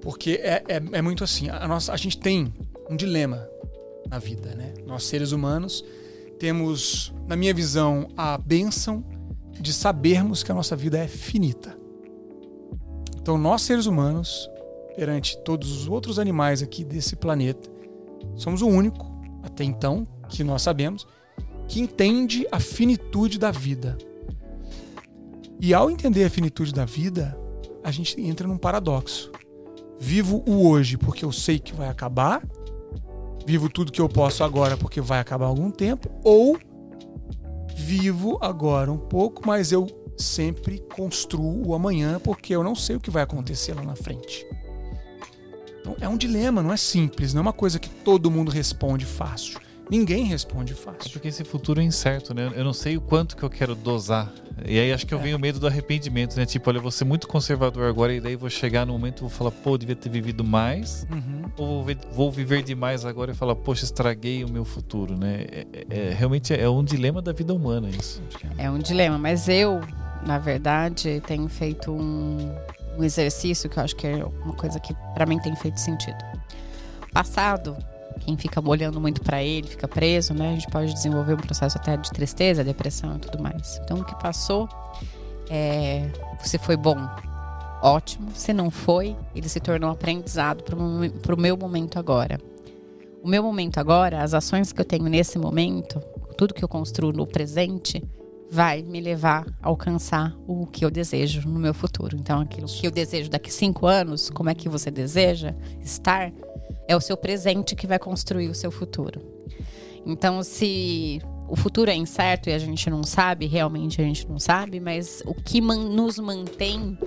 Porque 0.00 0.40
é, 0.42 0.62
é, 0.68 0.76
é 0.92 1.02
muito 1.02 1.24
assim. 1.24 1.50
A, 1.50 1.66
nossa, 1.66 1.92
a 1.92 1.96
gente 1.96 2.18
tem 2.18 2.54
um 2.88 2.94
dilema 2.94 3.48
na 4.08 4.20
vida, 4.20 4.54
né? 4.54 4.74
Nós, 4.86 5.02
seres 5.02 5.32
humanos, 5.32 5.84
temos, 6.38 7.12
na 7.26 7.34
minha 7.34 7.52
visão, 7.52 8.06
a 8.16 8.38
bênção 8.38 9.04
de 9.60 9.72
sabermos 9.72 10.42
que 10.42 10.52
a 10.52 10.54
nossa 10.54 10.76
vida 10.76 10.98
é 10.98 11.08
finita. 11.08 11.76
Então, 13.16 13.38
nós 13.38 13.62
seres 13.62 13.86
humanos, 13.86 14.50
perante 14.96 15.38
todos 15.38 15.70
os 15.72 15.88
outros 15.88 16.18
animais 16.18 16.62
aqui 16.62 16.84
desse 16.84 17.16
planeta, 17.16 17.70
somos 18.36 18.62
o 18.62 18.68
único, 18.68 19.10
até 19.42 19.64
então, 19.64 20.06
que 20.28 20.44
nós 20.44 20.62
sabemos, 20.62 21.06
que 21.66 21.80
entende 21.80 22.46
a 22.52 22.60
finitude 22.60 23.38
da 23.38 23.50
vida. 23.50 23.96
E 25.60 25.72
ao 25.72 25.90
entender 25.90 26.24
a 26.24 26.30
finitude 26.30 26.72
da 26.72 26.84
vida, 26.84 27.38
a 27.82 27.90
gente 27.90 28.20
entra 28.20 28.46
num 28.46 28.58
paradoxo. 28.58 29.30
Vivo 29.98 30.42
o 30.46 30.68
hoje 30.68 30.96
porque 30.96 31.24
eu 31.24 31.32
sei 31.32 31.58
que 31.58 31.72
vai 31.72 31.88
acabar, 31.88 32.42
vivo 33.46 33.68
tudo 33.68 33.92
que 33.92 34.00
eu 34.00 34.08
posso 34.08 34.42
agora 34.44 34.76
porque 34.76 35.00
vai 35.00 35.20
acabar 35.20 35.46
algum 35.46 35.70
tempo, 35.70 36.10
ou 36.22 36.58
vivo 37.74 38.38
agora 38.40 38.90
um 38.90 38.98
pouco, 38.98 39.46
mas 39.46 39.72
eu 39.72 39.86
sempre 40.16 40.78
construo 40.94 41.66
o 41.66 41.74
amanhã 41.74 42.20
porque 42.20 42.54
eu 42.54 42.62
não 42.62 42.74
sei 42.74 42.96
o 42.96 43.00
que 43.00 43.10
vai 43.10 43.22
acontecer 43.22 43.74
lá 43.74 43.82
na 43.82 43.96
frente. 43.96 44.46
Então 45.80 45.96
é 46.00 46.08
um 46.08 46.16
dilema, 46.16 46.62
não 46.62 46.72
é 46.72 46.76
simples, 46.76 47.34
não 47.34 47.40
é 47.40 47.42
uma 47.42 47.52
coisa 47.52 47.78
que 47.78 47.90
todo 47.90 48.30
mundo 48.30 48.50
responde 48.50 49.04
fácil. 49.04 49.60
Ninguém 49.90 50.24
responde 50.24 50.74
fácil. 50.74 51.08
É 51.08 51.12
porque 51.12 51.28
esse 51.28 51.44
futuro 51.44 51.80
é 51.80 51.84
incerto, 51.84 52.32
né? 52.34 52.50
Eu 52.54 52.64
não 52.64 52.72
sei 52.72 52.96
o 52.96 53.00
quanto 53.00 53.36
que 53.36 53.42
eu 53.42 53.50
quero 53.50 53.74
dosar. 53.74 54.32
E 54.66 54.78
aí 54.78 54.92
acho 54.92 55.06
que 55.06 55.12
eu 55.12 55.18
é. 55.18 55.22
venho 55.22 55.36
o 55.36 55.40
medo 55.40 55.58
do 55.58 55.66
arrependimento, 55.66 56.36
né? 56.36 56.46
Tipo, 56.46 56.70
olha, 56.70 56.78
eu 56.78 56.82
vou 56.82 56.90
ser 56.90 57.04
muito 57.04 57.26
conservador 57.26 57.88
agora 57.88 58.14
e 58.14 58.20
daí 58.20 58.36
vou 58.36 58.48
chegar 58.48 58.86
no 58.86 58.92
momento 58.92 59.18
e 59.18 59.20
vou 59.22 59.30
falar, 59.30 59.50
pô, 59.50 59.76
devia 59.76 59.96
ter 59.96 60.08
vivido 60.08 60.42
mais. 60.44 61.06
Uhum. 61.10 61.42
Ou 61.56 61.66
vou, 61.66 61.84
ver, 61.84 61.98
vou, 62.12 62.32
viver 62.32 62.62
demais 62.62 63.04
agora 63.04 63.32
e 63.32 63.34
falar, 63.34 63.56
poxa, 63.56 63.84
estraguei 63.84 64.44
o 64.44 64.48
meu 64.48 64.64
futuro, 64.64 65.18
né? 65.18 65.44
É, 65.50 65.66
é, 65.72 66.08
é 66.08 66.14
realmente 66.14 66.54
é 66.54 66.68
um 66.68 66.84
dilema 66.84 67.20
da 67.20 67.32
vida 67.32 67.52
humana 67.52 67.88
isso. 67.90 68.22
É 68.56 68.70
um 68.70 68.78
dilema, 68.78 69.18
mas 69.18 69.48
eu, 69.48 69.80
na 70.24 70.38
verdade, 70.38 71.22
tenho 71.26 71.48
feito 71.48 71.92
um, 71.92 72.54
um 72.96 73.04
exercício 73.04 73.68
que 73.68 73.78
eu 73.78 73.82
acho 73.82 73.96
que 73.96 74.06
é 74.06 74.24
uma 74.24 74.54
coisa 74.54 74.78
que 74.80 74.94
para 75.14 75.26
mim 75.26 75.38
tem 75.40 75.54
feito 75.56 75.78
sentido. 75.78 76.18
Passado, 77.12 77.76
quem 78.20 78.36
fica 78.36 78.60
olhando 78.66 79.00
muito 79.00 79.20
para 79.20 79.42
ele 79.42 79.66
fica 79.66 79.86
preso, 79.86 80.34
né? 80.34 80.50
A 80.50 80.52
gente 80.54 80.68
pode 80.68 80.92
desenvolver 80.92 81.34
um 81.34 81.38
processo 81.38 81.76
até 81.78 81.96
de 81.96 82.10
tristeza, 82.10 82.64
depressão 82.64 83.16
e 83.16 83.18
tudo 83.18 83.42
mais. 83.42 83.80
Então, 83.82 83.98
o 83.98 84.04
que 84.04 84.14
passou, 84.20 84.68
é, 85.50 86.10
você 86.42 86.58
foi 86.58 86.76
bom, 86.76 86.96
ótimo. 87.82 88.30
Se 88.34 88.52
não 88.52 88.70
foi, 88.70 89.16
ele 89.34 89.48
se 89.48 89.60
tornou 89.60 89.90
aprendizado 89.90 90.62
para 90.64 91.34
o 91.34 91.40
meu 91.40 91.56
momento 91.56 91.98
agora. 91.98 92.40
O 93.22 93.28
meu 93.28 93.42
momento 93.42 93.78
agora, 93.78 94.22
as 94.22 94.34
ações 94.34 94.72
que 94.72 94.80
eu 94.80 94.84
tenho 94.84 95.04
nesse 95.04 95.38
momento, 95.38 96.00
tudo 96.36 96.54
que 96.54 96.64
eu 96.64 96.68
construo 96.68 97.12
no 97.12 97.26
presente, 97.26 98.02
vai 98.50 98.82
me 98.82 99.00
levar 99.00 99.46
a 99.62 99.68
alcançar 99.68 100.36
o 100.46 100.66
que 100.66 100.84
eu 100.84 100.90
desejo 100.90 101.48
no 101.48 101.58
meu 101.58 101.74
futuro. 101.74 102.16
Então, 102.16 102.40
aquilo 102.40 102.66
que 102.66 102.86
eu 102.86 102.90
desejo 102.90 103.30
daqui 103.30 103.52
cinco 103.52 103.86
anos, 103.86 104.30
como 104.30 104.50
é 104.50 104.54
que 104.54 104.68
você 104.68 104.90
deseja 104.90 105.54
estar? 105.80 106.32
É 106.86 106.96
o 106.96 107.00
seu 107.00 107.16
presente 107.16 107.74
que 107.74 107.86
vai 107.86 107.98
construir 107.98 108.48
o 108.48 108.54
seu 108.54 108.70
futuro. 108.70 109.20
Então, 110.06 110.42
se 110.42 111.20
o 111.48 111.56
futuro 111.56 111.90
é 111.90 111.94
incerto 111.94 112.48
e 112.48 112.52
a 112.52 112.58
gente 112.58 112.88
não 112.90 113.02
sabe, 113.02 113.46
realmente 113.46 114.00
a 114.00 114.04
gente 114.04 114.28
não 114.28 114.38
sabe, 114.38 114.80
mas 114.80 115.22
o 115.26 115.34
que 115.34 115.60
man 115.60 115.88
nos 115.88 116.18
mantém 116.18 116.98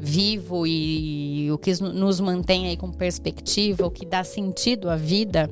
vivo 0.00 0.66
e 0.66 1.50
o 1.50 1.58
que 1.58 1.72
nos 1.82 2.20
mantém 2.20 2.68
aí 2.68 2.76
com 2.76 2.90
perspectiva, 2.90 3.86
o 3.86 3.90
que 3.90 4.04
dá 4.04 4.22
sentido 4.22 4.90
à 4.90 4.96
vida, 4.96 5.48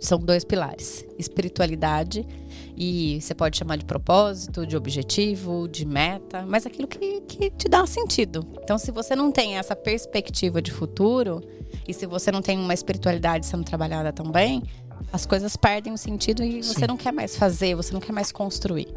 são 0.00 0.18
dois 0.18 0.44
pilares: 0.44 1.04
espiritualidade 1.18 2.26
e 2.76 3.18
você 3.20 3.34
pode 3.34 3.56
chamar 3.56 3.76
de 3.76 3.84
propósito, 3.84 4.66
de 4.66 4.76
objetivo, 4.76 5.66
de 5.66 5.86
meta, 5.86 6.44
mas 6.46 6.66
aquilo 6.66 6.86
que, 6.86 7.22
que 7.22 7.50
te 7.50 7.68
dá 7.68 7.86
sentido. 7.86 8.46
Então, 8.62 8.76
se 8.76 8.90
você 8.90 9.16
não 9.16 9.32
tem 9.32 9.56
essa 9.56 9.74
perspectiva 9.74 10.60
de 10.60 10.70
futuro, 10.70 11.42
e 11.86 11.94
se 11.94 12.06
você 12.06 12.30
não 12.30 12.42
tem 12.42 12.58
uma 12.58 12.74
espiritualidade 12.74 13.46
sendo 13.46 13.64
trabalhada 13.64 14.12
também, 14.12 14.62
as 15.12 15.26
coisas 15.26 15.56
perdem 15.56 15.92
o 15.92 15.98
sentido 15.98 16.42
e 16.42 16.62
Sim. 16.62 16.74
você 16.74 16.86
não 16.86 16.96
quer 16.96 17.12
mais 17.12 17.36
fazer, 17.36 17.74
você 17.74 17.92
não 17.92 18.00
quer 18.00 18.12
mais 18.12 18.32
construir. 18.32 18.88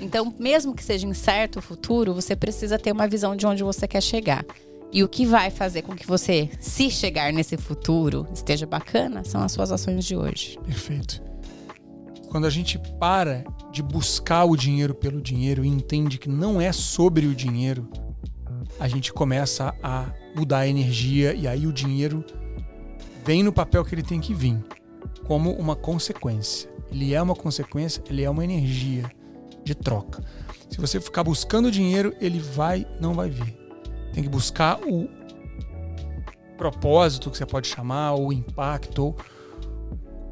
Então, 0.00 0.34
mesmo 0.38 0.74
que 0.74 0.82
seja 0.82 1.06
incerto 1.06 1.58
o 1.58 1.62
futuro, 1.62 2.14
você 2.14 2.34
precisa 2.34 2.78
ter 2.78 2.92
uma 2.92 3.06
visão 3.06 3.36
de 3.36 3.46
onde 3.46 3.62
você 3.62 3.86
quer 3.86 4.02
chegar. 4.02 4.44
E 4.92 5.02
o 5.02 5.08
que 5.08 5.26
vai 5.26 5.50
fazer 5.50 5.82
com 5.82 5.94
que 5.94 6.06
você, 6.06 6.48
se 6.60 6.88
chegar 6.90 7.32
nesse 7.32 7.56
futuro, 7.56 8.26
esteja 8.32 8.64
bacana, 8.64 9.24
são 9.24 9.42
as 9.42 9.52
suas 9.52 9.72
ações 9.72 10.04
de 10.04 10.16
hoje. 10.16 10.58
Perfeito. 10.64 11.20
Quando 12.28 12.46
a 12.46 12.50
gente 12.50 12.78
para 12.98 13.44
de 13.72 13.82
buscar 13.82 14.44
o 14.44 14.56
dinheiro 14.56 14.94
pelo 14.94 15.20
dinheiro 15.20 15.64
e 15.64 15.68
entende 15.68 16.18
que 16.18 16.28
não 16.28 16.60
é 16.60 16.72
sobre 16.72 17.26
o 17.26 17.34
dinheiro, 17.34 17.88
a 18.78 18.88
gente 18.88 19.12
começa 19.12 19.74
a 19.82 20.12
mudar 20.34 20.60
a 20.60 20.68
energia 20.68 21.34
e 21.34 21.46
aí 21.46 21.66
o 21.66 21.72
dinheiro 21.72 22.24
vem 23.24 23.42
no 23.42 23.52
papel 23.52 23.84
que 23.84 23.94
ele 23.94 24.02
tem 24.02 24.20
que 24.20 24.34
vir, 24.34 24.62
como 25.26 25.52
uma 25.52 25.74
consequência. 25.74 26.70
Ele 26.90 27.14
é 27.14 27.20
uma 27.20 27.34
consequência, 27.34 28.02
ele 28.08 28.22
é 28.22 28.30
uma 28.30 28.44
energia. 28.44 29.10
de 29.64 29.74
troca. 29.74 30.22
Se 30.68 30.78
você 30.78 31.00
ficar 31.00 31.24
buscando 31.24 31.70
dinheiro, 31.70 32.14
ele 32.20 32.38
vai, 32.38 32.86
não 33.00 33.14
vai 33.14 33.30
vir. 33.30 33.56
Tem 34.12 34.22
que 34.22 34.28
buscar 34.28 34.78
o 34.82 35.08
propósito 36.58 37.30
que 37.30 37.38
você 37.38 37.46
pode 37.46 37.66
chamar, 37.66 38.12
ou 38.12 38.30
impacto, 38.30 39.02
ou 39.02 39.16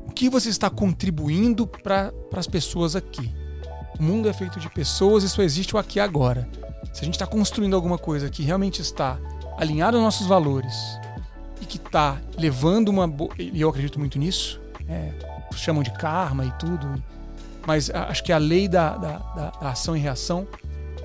o 0.07 0.13
que 0.13 0.29
você 0.29 0.51
está 0.51 0.69
contribuindo 0.69 1.67
para 1.67 2.13
as 2.35 2.47
pessoas 2.47 2.95
aqui. 2.95 3.35
O 3.99 4.03
mundo 4.03 4.29
é 4.29 4.33
feito 4.33 4.61
de 4.61 4.69
pessoas 4.69 5.25
e 5.25 5.29
só 5.29 5.43
existe 5.43 5.75
o 5.75 5.79
aqui 5.79 5.99
e 5.99 6.01
agora. 6.01 6.49
Se 6.93 7.01
a 7.01 7.05
gente 7.05 7.15
está 7.15 7.27
construindo 7.27 7.75
alguma 7.75 7.97
coisa 7.97 8.29
que 8.29 8.43
realmente 8.43 8.83
está 8.83 9.19
alinhado 9.63 9.97
aos 9.97 10.05
nossos 10.05 10.27
valores 10.27 10.75
e 11.61 11.65
que 11.65 11.77
está 11.77 12.21
levando 12.37 12.89
uma 12.89 13.07
boa. 13.07 13.31
E 13.39 13.61
eu 13.61 13.69
acredito 13.69 13.97
muito 13.97 14.19
nisso, 14.19 14.61
é, 14.89 15.13
chamam 15.55 15.85
de 15.85 15.93
karma 15.93 16.45
e 16.45 16.51
tudo, 16.59 17.01
mas 17.65 17.89
acho 17.91 18.25
que 18.25 18.33
a 18.33 18.39
lei 18.39 18.67
da, 18.67 18.97
da, 18.97 19.19
da, 19.19 19.71
ação 19.71 19.97
e 19.97 20.01
reação 20.01 20.49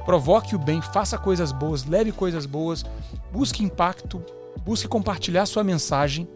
provoque 0.05 0.55
o 0.55 0.59
bem, 0.59 0.81
faça 0.81 1.17
coisas 1.19 1.51
boas, 1.51 1.85
leve 1.85 2.11
coisas 2.11 2.47
boas, 2.47 2.83
busque 3.31 3.63
impacto, 3.63 4.23
busque 4.65 4.87
compartilhar 4.87 5.45
sua 5.45 5.63
mensagem, 5.63 6.27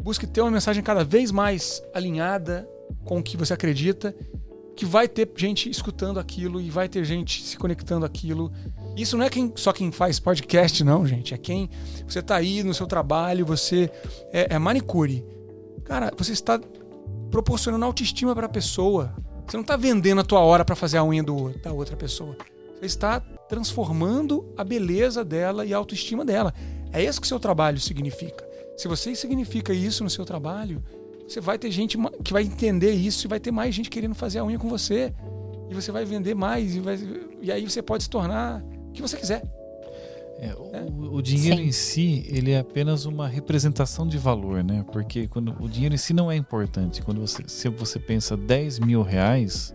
busque 0.00 0.28
ter 0.28 0.42
uma 0.42 0.50
mensagem 0.50 0.80
cada 0.80 1.02
vez 1.02 1.32
mais 1.32 1.82
alinhada 1.92 2.68
com 3.04 3.18
o 3.18 3.22
que 3.22 3.36
você 3.36 3.52
acredita, 3.52 4.14
que 4.76 4.86
vai 4.86 5.08
ter 5.08 5.28
gente 5.36 5.68
escutando 5.68 6.20
aquilo 6.20 6.60
e 6.60 6.70
vai 6.70 6.88
ter 6.88 7.04
gente 7.04 7.42
se 7.42 7.56
conectando 7.56 8.06
aquilo. 8.06 8.52
Isso 9.00 9.16
não 9.16 9.24
é 9.24 9.30
quem, 9.30 9.50
só 9.56 9.72
quem 9.72 9.90
faz 9.90 10.20
podcast, 10.20 10.84
não, 10.84 11.06
gente. 11.06 11.32
É 11.32 11.38
quem 11.38 11.70
você 12.06 12.18
está 12.18 12.36
aí 12.36 12.62
no 12.62 12.74
seu 12.74 12.86
trabalho, 12.86 13.46
você 13.46 13.90
é, 14.30 14.54
é 14.54 14.58
manicure. 14.58 15.24
Cara, 15.84 16.12
você 16.14 16.32
está 16.32 16.60
proporcionando 17.30 17.82
autoestima 17.86 18.34
para 18.34 18.44
a 18.44 18.48
pessoa. 18.48 19.14
Você 19.46 19.56
não 19.56 19.62
está 19.62 19.74
vendendo 19.74 20.20
a 20.20 20.24
tua 20.24 20.40
hora 20.40 20.66
para 20.66 20.76
fazer 20.76 20.98
a 20.98 21.04
unha 21.04 21.22
do, 21.22 21.48
da 21.60 21.72
outra 21.72 21.96
pessoa. 21.96 22.36
Você 22.78 22.84
está 22.84 23.20
transformando 23.48 24.52
a 24.54 24.62
beleza 24.62 25.24
dela 25.24 25.64
e 25.64 25.72
a 25.72 25.78
autoestima 25.78 26.22
dela. 26.22 26.52
É 26.92 27.02
isso 27.02 27.22
que 27.22 27.26
seu 27.26 27.40
trabalho 27.40 27.80
significa. 27.80 28.46
Se 28.76 28.86
você 28.86 29.14
significa 29.14 29.72
isso 29.72 30.04
no 30.04 30.10
seu 30.10 30.26
trabalho, 30.26 30.84
você 31.26 31.40
vai 31.40 31.58
ter 31.58 31.70
gente 31.70 31.96
que 32.22 32.34
vai 32.34 32.42
entender 32.42 32.92
isso 32.92 33.26
e 33.26 33.28
vai 33.28 33.40
ter 33.40 33.50
mais 33.50 33.74
gente 33.74 33.88
querendo 33.88 34.14
fazer 34.14 34.40
a 34.40 34.44
unha 34.44 34.58
com 34.58 34.68
você. 34.68 35.14
E 35.70 35.74
você 35.74 35.90
vai 35.90 36.04
vender 36.04 36.34
mais 36.34 36.74
e, 36.76 36.80
vai, 36.80 36.98
e 37.40 37.50
aí 37.50 37.62
você 37.62 37.80
pode 37.80 38.02
se 38.02 38.10
tornar 38.10 38.62
o 38.90 38.92
que 38.92 39.02
você 39.02 39.16
quiser. 39.16 39.42
É, 40.40 40.54
o, 40.54 41.16
o, 41.16 41.22
dinheiro 41.22 41.58
Sim. 41.58 41.64
em 41.64 41.72
si, 41.72 42.26
ele 42.28 42.52
é 42.52 42.60
apenas 42.60 43.04
uma 43.04 43.28
representação 43.28 44.08
de 44.08 44.16
valor, 44.16 44.64
né? 44.64 44.84
Porque 44.90 45.28
quando 45.28 45.54
o 45.60 45.68
dinheiro 45.68 45.94
em 45.94 45.98
si 45.98 46.14
não 46.14 46.32
é 46.32 46.36
importante. 46.36 47.02
Quando 47.02 47.20
você, 47.20 47.44
se 47.46 47.68
você 47.68 47.98
pensa 47.98 48.38
10 48.38 48.78
mil 48.78 49.02
reais, 49.02 49.74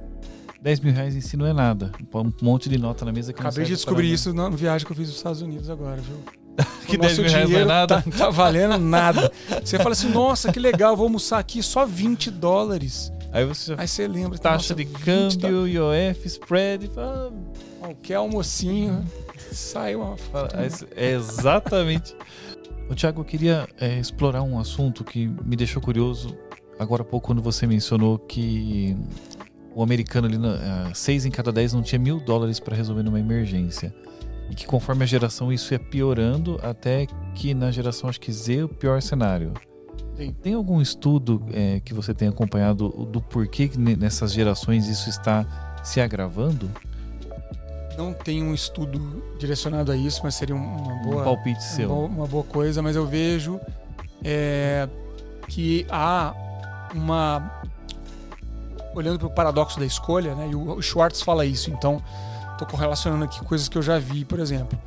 10 0.60 0.80
mil 0.80 0.92
reais 0.92 1.16
em 1.16 1.22
si 1.22 1.38
não 1.38 1.46
é 1.46 1.54
nada. 1.54 1.92
Um 2.12 2.32
monte 2.42 2.68
de 2.68 2.80
nota 2.80 3.06
na 3.06 3.12
mesa 3.12 3.32
que 3.32 3.40
Acabei 3.40 3.66
de 3.66 3.74
descobrir 3.74 4.12
isso 4.12 4.34
na 4.34 4.50
viagem 4.50 4.88
que 4.88 4.92
eu 4.92 4.96
fiz 4.96 5.08
nos 5.08 5.18
Estados 5.18 5.42
Unidos 5.44 5.70
agora, 5.70 6.02
viu? 6.02 6.18
que 6.88 6.98
10 6.98 7.20
mil 7.20 7.30
reais 7.30 7.50
não 7.50 7.60
é 7.60 7.66
nada. 7.66 8.02
Tá, 8.02 8.18
tá 8.18 8.30
valendo 8.32 8.80
nada. 8.80 9.32
Você 9.64 9.78
fala 9.78 9.92
assim, 9.92 10.10
nossa, 10.10 10.52
que 10.52 10.60
legal, 10.60 10.98
vou 10.98 11.06
almoçar 11.06 11.38
aqui 11.38 11.62
só 11.62 11.86
20 11.86 12.32
dólares. 12.32 13.12
Aí 13.36 13.44
você, 13.44 13.76
Aí 13.78 13.86
você 13.86 14.08
lembra. 14.08 14.40
Taxa 14.40 14.74
de 14.74 14.86
câmbio, 14.86 15.68
IOF, 15.68 16.26
spread. 16.26 16.88
Fala, 16.88 17.34
qualquer 17.82 18.16
almocinho. 18.16 19.06
Sai 19.52 19.94
uma. 19.94 20.16
É 20.96 21.12
exatamente. 21.12 22.16
o 22.90 22.96
Thiago, 22.96 23.20
eu 23.20 23.26
queria 23.26 23.68
é, 23.78 24.00
explorar 24.00 24.42
um 24.42 24.58
assunto 24.58 25.04
que 25.04 25.28
me 25.44 25.58
deixou 25.58 25.82
curioso 25.82 26.34
agora 26.80 27.02
há 27.02 27.06
pouco 27.06 27.28
quando 27.28 27.42
você 27.42 27.68
mencionou 27.68 28.18
que 28.18 28.96
o 29.74 29.84
americano 29.84 30.28
ali, 30.28 30.38
uh, 30.38 30.94
seis 30.94 31.26
em 31.26 31.32
cada 31.32 31.52
dez 31.52 31.74
não 31.74 31.82
tinha 31.82 32.00
mil 32.00 32.22
dólares 32.22 32.58
para 32.62 32.74
resolver 32.74 33.04
numa 33.04 33.20
emergência. 33.20 33.94
E 34.50 34.56
que 34.56 34.66
conforme 34.66 35.04
a 35.04 35.08
geração 35.08 35.52
isso 35.52 35.74
ia 35.74 35.80
piorando, 35.80 36.58
até 36.64 37.06
que 37.34 37.54
na 37.54 37.70
geração 37.70 38.10
acho 38.10 38.22
que 38.22 38.32
Z 38.32 38.64
o 38.64 38.70
pior 38.70 39.02
cenário. 39.02 39.52
Sim. 40.16 40.34
Tem 40.42 40.54
algum 40.54 40.82
estudo 40.82 41.46
é, 41.52 41.82
que 41.82 41.94
você 41.94 42.14
tem 42.14 42.28
acompanhado 42.28 42.90
do 42.90 43.22
porquê 43.22 43.68
que 43.68 43.78
nessas 43.78 44.32
gerações 44.32 44.88
isso 44.88 45.10
está 45.10 45.80
se 45.84 46.00
agravando? 46.00 46.70
Não 47.98 48.14
tem 48.14 48.44
um 48.44 48.54
estudo 48.54 49.24
direcionado 49.40 49.92
a 49.92 49.96
isso, 49.96 50.22
mas 50.24 50.36
seria 50.36 50.56
uma 50.56 51.04
boa, 51.04 51.22
um 51.22 51.24
palpite 51.24 51.64
seu. 51.64 51.90
Uma, 51.90 52.08
uma 52.08 52.28
boa 52.28 52.44
coisa, 52.44 52.82
mas 52.82 52.96
eu 52.96 53.06
vejo 53.06 53.60
é, 54.24 54.88
que 55.48 55.86
há 55.90 56.34
uma 56.94 57.64
olhando 58.94 59.20
para 59.20 59.28
o 59.28 59.32
paradoxo 59.32 59.80
da 59.80 59.86
escolha, 59.86 60.34
né? 60.36 60.50
E 60.52 60.56
o 60.56 60.82
Schwartz 60.82 61.22
fala 61.22 61.46
isso. 61.46 61.70
Então, 61.70 62.02
estou 62.54 62.68
correlacionando 62.68 63.26
aqui 63.26 63.44
coisas 63.44 63.68
que 63.68 63.78
eu 63.78 63.82
já 63.82 64.00
vi, 64.00 64.24
por 64.24 64.40
exemplo. 64.40 64.80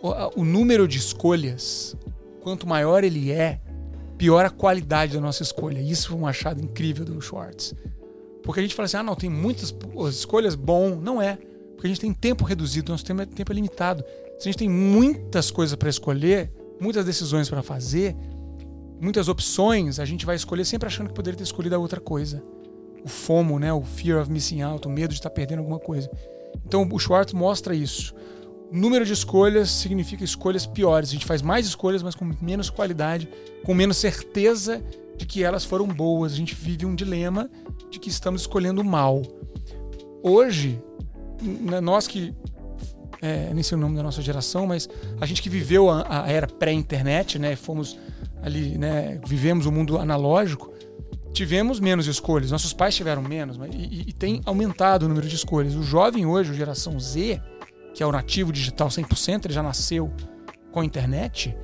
O, 0.00 0.40
o, 0.40 0.44
número 0.44 0.86
de 0.86 0.98
escolhas, 0.98 1.96
quanto 2.42 2.66
maior 2.66 3.02
ele 3.02 3.32
é, 3.32 3.60
pior 4.16 4.44
a 4.44 4.50
qualidade 4.50 5.14
da 5.14 5.20
nossa 5.20 5.42
escolha. 5.42 5.80
Isso 5.80 6.08
foi 6.08 6.18
um 6.18 6.26
achado 6.26 6.62
incrível 6.62 7.04
do 7.04 7.20
Schwartz. 7.20 7.74
Porque 8.42 8.60
a 8.60 8.62
gente 8.62 8.74
fala 8.74 8.86
assim, 8.86 8.96
ah, 8.96 9.02
não, 9.02 9.14
tem 9.14 9.28
muitas 9.28 9.74
escolhas, 10.10 10.54
bom. 10.54 10.96
Não 10.96 11.20
é. 11.20 11.36
Porque 11.74 11.86
a 11.86 11.88
gente 11.88 12.00
tem 12.00 12.12
tempo 12.12 12.44
reduzido, 12.44 12.92
nosso 12.92 13.04
tempo 13.04 13.22
é, 13.22 13.26
tempo 13.26 13.52
é 13.52 13.54
limitado. 13.54 14.04
Se 14.38 14.48
a 14.48 14.52
gente 14.52 14.58
tem 14.58 14.68
muitas 14.68 15.50
coisas 15.50 15.76
para 15.76 15.88
escolher, 15.88 16.52
muitas 16.80 17.04
decisões 17.04 17.48
para 17.48 17.62
fazer, 17.62 18.16
muitas 19.00 19.28
opções, 19.28 19.98
a 19.98 20.04
gente 20.04 20.24
vai 20.24 20.36
escolher 20.36 20.64
sempre 20.64 20.86
achando 20.86 21.08
que 21.08 21.14
poderia 21.14 21.36
ter 21.36 21.44
escolhido 21.44 21.74
a 21.74 21.78
outra 21.78 22.00
coisa 22.00 22.42
o 23.06 23.08
FOMO, 23.08 23.60
né? 23.60 23.72
o 23.72 23.82
Fear 23.82 24.20
of 24.20 24.30
Missing 24.30 24.62
Out, 24.62 24.88
o 24.88 24.90
medo 24.90 25.10
de 25.10 25.20
estar 25.20 25.30
perdendo 25.30 25.60
alguma 25.60 25.78
coisa. 25.78 26.10
Então 26.66 26.86
o 26.90 26.98
Schwartz 26.98 27.32
mostra 27.32 27.72
isso. 27.72 28.12
Número 28.70 29.04
de 29.04 29.12
escolhas 29.12 29.70
significa 29.70 30.24
escolhas 30.24 30.66
piores. 30.66 31.10
A 31.10 31.12
gente 31.12 31.26
faz 31.26 31.42
mais 31.42 31.66
escolhas, 31.66 32.02
mas 32.02 32.14
com 32.14 32.30
menos 32.40 32.68
qualidade, 32.68 33.28
com 33.64 33.74
menos 33.74 33.96
certeza 33.96 34.82
de 35.16 35.24
que 35.24 35.42
elas 35.42 35.64
foram 35.64 35.86
boas. 35.86 36.32
A 36.32 36.36
gente 36.36 36.54
vive 36.54 36.84
um 36.84 36.94
dilema 36.94 37.48
de 37.90 37.98
que 37.98 38.08
estamos 38.08 38.42
escolhendo 38.42 38.82
mal. 38.82 39.22
Hoje, 40.22 40.82
nós 41.82 42.08
que 42.08 42.34
é, 43.20 43.52
nem 43.54 43.62
sei 43.62 43.76
o 43.76 43.80
nome 43.80 43.96
da 43.96 44.02
nossa 44.02 44.20
geração, 44.20 44.66
mas 44.66 44.88
a 45.20 45.26
gente 45.26 45.40
que 45.40 45.48
viveu 45.48 45.88
a, 45.88 46.24
a 46.24 46.30
era 46.30 46.46
pré-internet, 46.46 47.38
né, 47.38 47.56
fomos 47.56 47.98
ali, 48.42 48.76
né, 48.76 49.20
vivemos 49.26 49.66
o 49.66 49.72
mundo 49.72 49.98
analógico, 49.98 50.72
tivemos 51.32 51.80
menos 51.80 52.06
escolhas. 52.06 52.50
Nossos 52.50 52.72
pais 52.72 52.94
tiveram 52.94 53.22
menos, 53.22 53.56
mas, 53.56 53.74
e, 53.74 54.04
e, 54.08 54.12
tem 54.12 54.40
aumentado 54.44 55.04
o 55.04 55.08
número 55.08 55.26
de 55.26 55.34
escolhas. 55.34 55.74
O 55.74 55.82
jovem 55.82 56.26
hoje, 56.26 56.50
a 56.50 56.54
geração 56.54 56.98
Z, 56.98 57.40
que 57.96 58.02
é 58.02 58.06
o 58.06 58.12
nativo 58.12 58.52
digital 58.52 58.88
100%, 58.88 59.46
ele 59.46 59.54
já 59.54 59.62
nasceu 59.62 60.12
com 60.70 60.80
a 60.80 60.84
internet, 60.84 61.56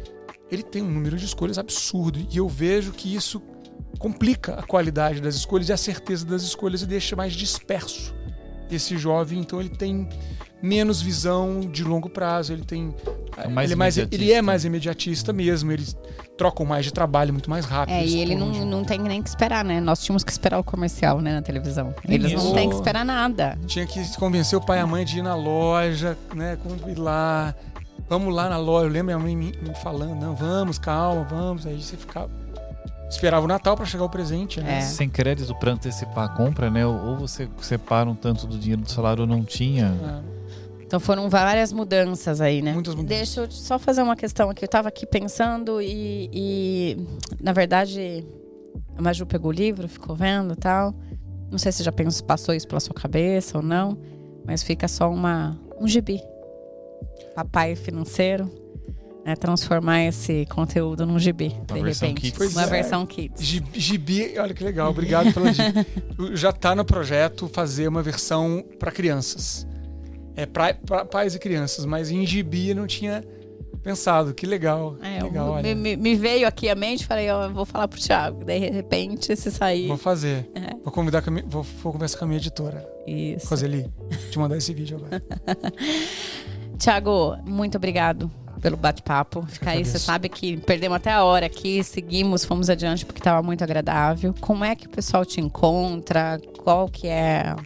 ele 0.51 0.63
tem 0.63 0.81
um 0.81 0.91
número 0.91 1.19
de 1.19 1.27
escolhas 1.27 1.59
absurdo. 1.59 2.27
E 2.33 2.39
eu 2.39 2.49
vejo 2.49 2.91
que 2.93 3.15
isso 3.15 3.39
complica 3.99 4.55
a 4.55 4.63
qualidade 4.63 5.21
das 5.21 5.35
escolhas 5.35 5.69
e 5.69 5.75
a 5.75 5.77
certeza 5.77 6.25
das 6.25 6.43
escolhas 6.43 6.81
e 6.81 6.87
deixa 6.87 7.15
mais 7.15 7.35
disperso 7.35 8.15
esse 8.71 8.97
jovem. 8.97 9.41
Então 9.41 9.61
ele 9.61 9.69
tem 9.69 10.09
menos 10.63 11.03
visão 11.03 11.61
de 11.61 11.83
longo 11.83 12.09
prazo, 12.09 12.53
ele 12.53 12.65
tem 12.65 12.95
é 13.37 13.49
mais 13.49 13.71
ele, 13.71 13.73
é 13.73 13.77
mais, 13.77 13.99
ele 13.99 14.33
é 14.33 14.43
mais 14.43 14.65
imediatista 14.65 15.33
mesmo, 15.33 15.73
eles 15.73 15.97
trocam 16.37 16.65
mais 16.65 16.85
de 16.85 16.93
trabalho 16.93 17.33
muito 17.33 17.51
mais 17.51 17.65
rápido. 17.65 17.95
É, 17.95 18.05
e 18.05 18.21
ele 18.21 18.35
não, 18.35 18.65
não 18.65 18.85
tem 18.85 18.99
nem 18.99 19.23
que 19.23 19.29
esperar, 19.29 19.65
né? 19.65 19.81
Nós 19.81 20.03
tínhamos 20.03 20.23
que 20.23 20.31
esperar 20.31 20.59
o 20.59 20.65
comercial, 20.65 21.21
né, 21.21 21.35
na 21.35 21.43
televisão. 21.43 21.95
Eles 22.09 22.33
Isso. 22.33 22.45
não 22.45 22.53
têm 22.53 22.69
que 22.69 22.75
esperar 22.75 23.05
nada. 23.05 23.59
Tinha 23.67 23.87
que 23.87 24.17
convencer 24.17 24.59
o 24.59 24.61
pai 24.61 24.79
e 24.79 24.81
a 24.81 24.87
mãe 24.87 25.05
de 25.05 25.19
ir 25.19 25.23
na 25.23 25.35
loja, 25.35 26.17
né, 26.35 26.59
ir 26.89 26.99
lá. 26.99 27.55
Vamos 28.09 28.35
lá 28.35 28.49
na 28.49 28.59
loja. 28.59 28.87
Eu 28.87 28.93
lembro 28.93 29.15
a 29.15 29.19
minha 29.19 29.37
mãe 29.37 29.37
me 29.37 29.75
falando, 29.83 30.15
não, 30.15 30.35
vamos, 30.35 30.79
calma, 30.79 31.25
vamos. 31.25 31.67
Aí 31.67 31.81
você 31.81 31.97
ficava 31.97 32.31
esperava 33.15 33.45
o 33.45 33.49
Natal 33.49 33.77
para 33.77 33.85
chegar 33.85 34.05
o 34.05 34.09
presente, 34.09 34.61
né? 34.61 34.79
É. 34.79 34.81
Sem 34.81 35.09
crédito 35.09 35.55
para 35.55 35.73
antecipar 35.73 36.25
a 36.25 36.29
compra, 36.29 36.71
né? 36.71 36.87
Ou 36.87 37.17
você 37.19 37.49
separa 37.61 38.09
um 38.09 38.15
tanto 38.15 38.47
do 38.47 38.59
dinheiro 38.59 38.83
do 38.83 38.91
salário 38.91 39.23
ou 39.23 39.27
não 39.27 39.45
tinha. 39.45 39.95
É. 40.39 40.42
Então 40.93 41.01
foram 41.01 41.31
várias 41.31 41.73
mudanças 41.73 42.39
aí, 42.39 42.61
né? 42.61 42.75
Muitas 42.75 42.95
mudanças. 42.95 43.17
Deixa 43.17 43.41
eu 43.41 43.51
só 43.51 43.79
fazer 43.79 44.03
uma 44.03 44.15
questão 44.15 44.51
aqui. 44.51 44.63
Eu 44.63 44.67
estava 44.67 44.89
aqui 44.89 45.07
pensando 45.07 45.81
e, 45.81 46.29
e, 46.31 46.99
na 47.41 47.55
verdade, 47.55 48.23
a 48.95 49.01
Maju 49.01 49.25
pegou 49.25 49.51
o 49.51 49.55
livro, 49.55 49.89
ficou 49.89 50.15
vendo 50.15 50.55
tal. 50.55 50.95
Não 51.51 51.57
sei 51.57 51.73
se 51.73 51.83
já 51.83 51.91
pensou, 51.91 52.27
passou 52.27 52.55
isso 52.55 52.69
pela 52.69 52.79
sua 52.79 52.95
cabeça 52.95 53.57
ou 53.57 53.65
não, 53.65 53.97
mas 54.45 54.63
fica 54.63 54.87
só 54.87 55.11
uma, 55.11 55.59
um 55.81 55.89
gibi. 55.89 56.21
Papai 57.35 57.75
financeiro. 57.75 58.51
Né, 59.25 59.37
transformar 59.37 60.03
esse 60.03 60.45
conteúdo 60.47 61.07
num 61.07 61.17
gibi, 61.17 61.57
uma 61.71 61.79
de 61.79 61.93
repente. 61.93 62.33
Kids. 62.33 62.55
Uma 62.55 62.65
é. 62.65 62.67
versão 62.67 63.07
kids. 63.07 63.41
Gibi, 63.73 64.35
olha 64.37 64.53
que 64.53 64.65
legal, 64.65 64.91
obrigado 64.91 65.33
pela 65.33 65.47
gibi. 65.55 65.87
Já 66.35 66.51
está 66.51 66.75
no 66.75 66.85
projeto 66.85 67.47
fazer 67.47 67.87
uma 67.87 68.03
versão 68.03 68.65
para 68.81 68.91
crianças 68.91 69.65
é, 70.37 70.47
para 70.47 70.75
pais 71.05 71.35
e 71.35 71.39
crianças, 71.39 71.85
mas 71.85 72.11
em 72.11 72.25
gibi 72.27 72.75
não 72.75 72.87
tinha 72.87 73.23
Pensado, 73.83 74.33
que 74.33 74.47
legal. 74.47 74.97
É, 75.03 75.19
que 75.19 75.25
legal, 75.25 75.59
eu- 75.59 75.75
me, 75.77 75.97
me- 75.97 76.15
veio 76.15 76.47
aqui 76.47 76.69
a 76.69 76.75
mente, 76.77 77.05
falei, 77.05 77.29
ó, 77.31 77.47
eu 77.47 77.53
vou 77.53 77.65
falar 77.65 77.89
pro 77.89 77.99
Thiago. 77.99 78.45
Daí, 78.45 78.61
de 78.61 78.71
repente, 78.71 79.35
se 79.35 79.51
sair. 79.51 79.89
Vou 79.89 79.97
fazer. 79.97 80.49
É. 80.55 80.73
Vou 80.85 80.93
convidar 80.93 81.21
com 81.21 81.31
a 81.31 81.33
minha, 81.33 81.45
vou, 81.49 81.65
vou 81.83 81.93
conversar 81.93 82.17
com 82.19 82.25
a 82.25 82.29
minha 82.29 82.39
editora. 82.39 82.89
Isso. 83.09 83.49
Roseli, 83.49 83.91
te 84.31 84.39
mandar 84.39 84.57
esse 84.57 84.73
vídeo 84.73 84.99
agora. 84.99 85.21
Thiago, 86.79 87.37
muito 87.45 87.77
obrigado 87.77 88.31
pelo 88.61 88.77
bate-papo. 88.77 89.45
Fica 89.49 89.71
aí, 89.71 89.85
você 89.85 89.99
sabe 89.99 90.29
que 90.29 90.57
perdemos 90.59 90.97
até 90.97 91.11
a 91.11 91.25
hora 91.25 91.47
aqui, 91.47 91.83
seguimos, 91.83 92.45
fomos 92.45 92.71
adiante 92.71 93.05
porque 93.05 93.19
estava 93.21 93.43
muito 93.43 93.65
agradável. 93.65 94.33
Como 94.41 94.65
é 94.65 94.77
que 94.77 94.87
o 94.87 94.91
pessoal 94.91 95.25
te 95.25 95.41
encontra? 95.41 96.41
Qual 96.63 96.89
que 96.89 97.09
é 97.09 97.57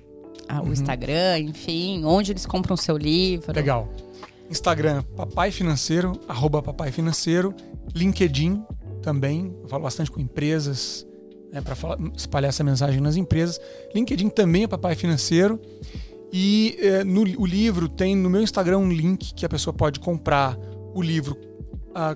a- 0.49 0.61
o 0.61 0.67
Uhum. 0.67 0.73
Instagram, 0.73 1.39
enfim, 1.41 2.05
onde 2.05 2.33
eles 2.33 2.47
compram 2.47 2.75
o 2.75 2.79
seu 2.79 2.97
livro? 2.97 3.53
Legal. 3.55 3.89
Instagram, 4.51 5.03
Papai 5.17 5.51
Financeiro, 5.51 6.13
arroba 6.29 6.63
Papai 6.63 6.93
Financeiro. 6.93 7.53
LinkedIn 7.95 8.63
também. 9.03 9.55
Eu 9.63 9.69
falo 9.69 9.83
bastante 9.83 10.11
com 10.11 10.21
empresas, 10.21 11.07
né, 11.53 11.61
para 11.61 11.75
espalhar 12.17 12.49
essa 12.51 12.63
mensagem 12.63 13.01
nas 13.01 13.17
empresas. 13.17 13.61
LinkedIn 13.95 14.29
também 14.29 14.65
é 14.65 14.67
Papai 14.69 14.95
Financeiro. 14.95 15.61
E 16.33 16.77
eh, 16.81 17.05
no, 17.05 17.23
o 17.23 17.47
livro 17.47 17.89
tem 17.89 18.15
no 18.17 18.29
meu 18.29 18.43
Instagram 18.43 18.79
um 18.79 18.91
link 18.91 19.33
que 19.35 19.47
a 19.47 19.49
pessoa 19.49 19.73
pode 19.73 19.99
comprar 20.01 20.59
o 20.95 21.01
livro 21.03 21.37
ah, 21.95 22.15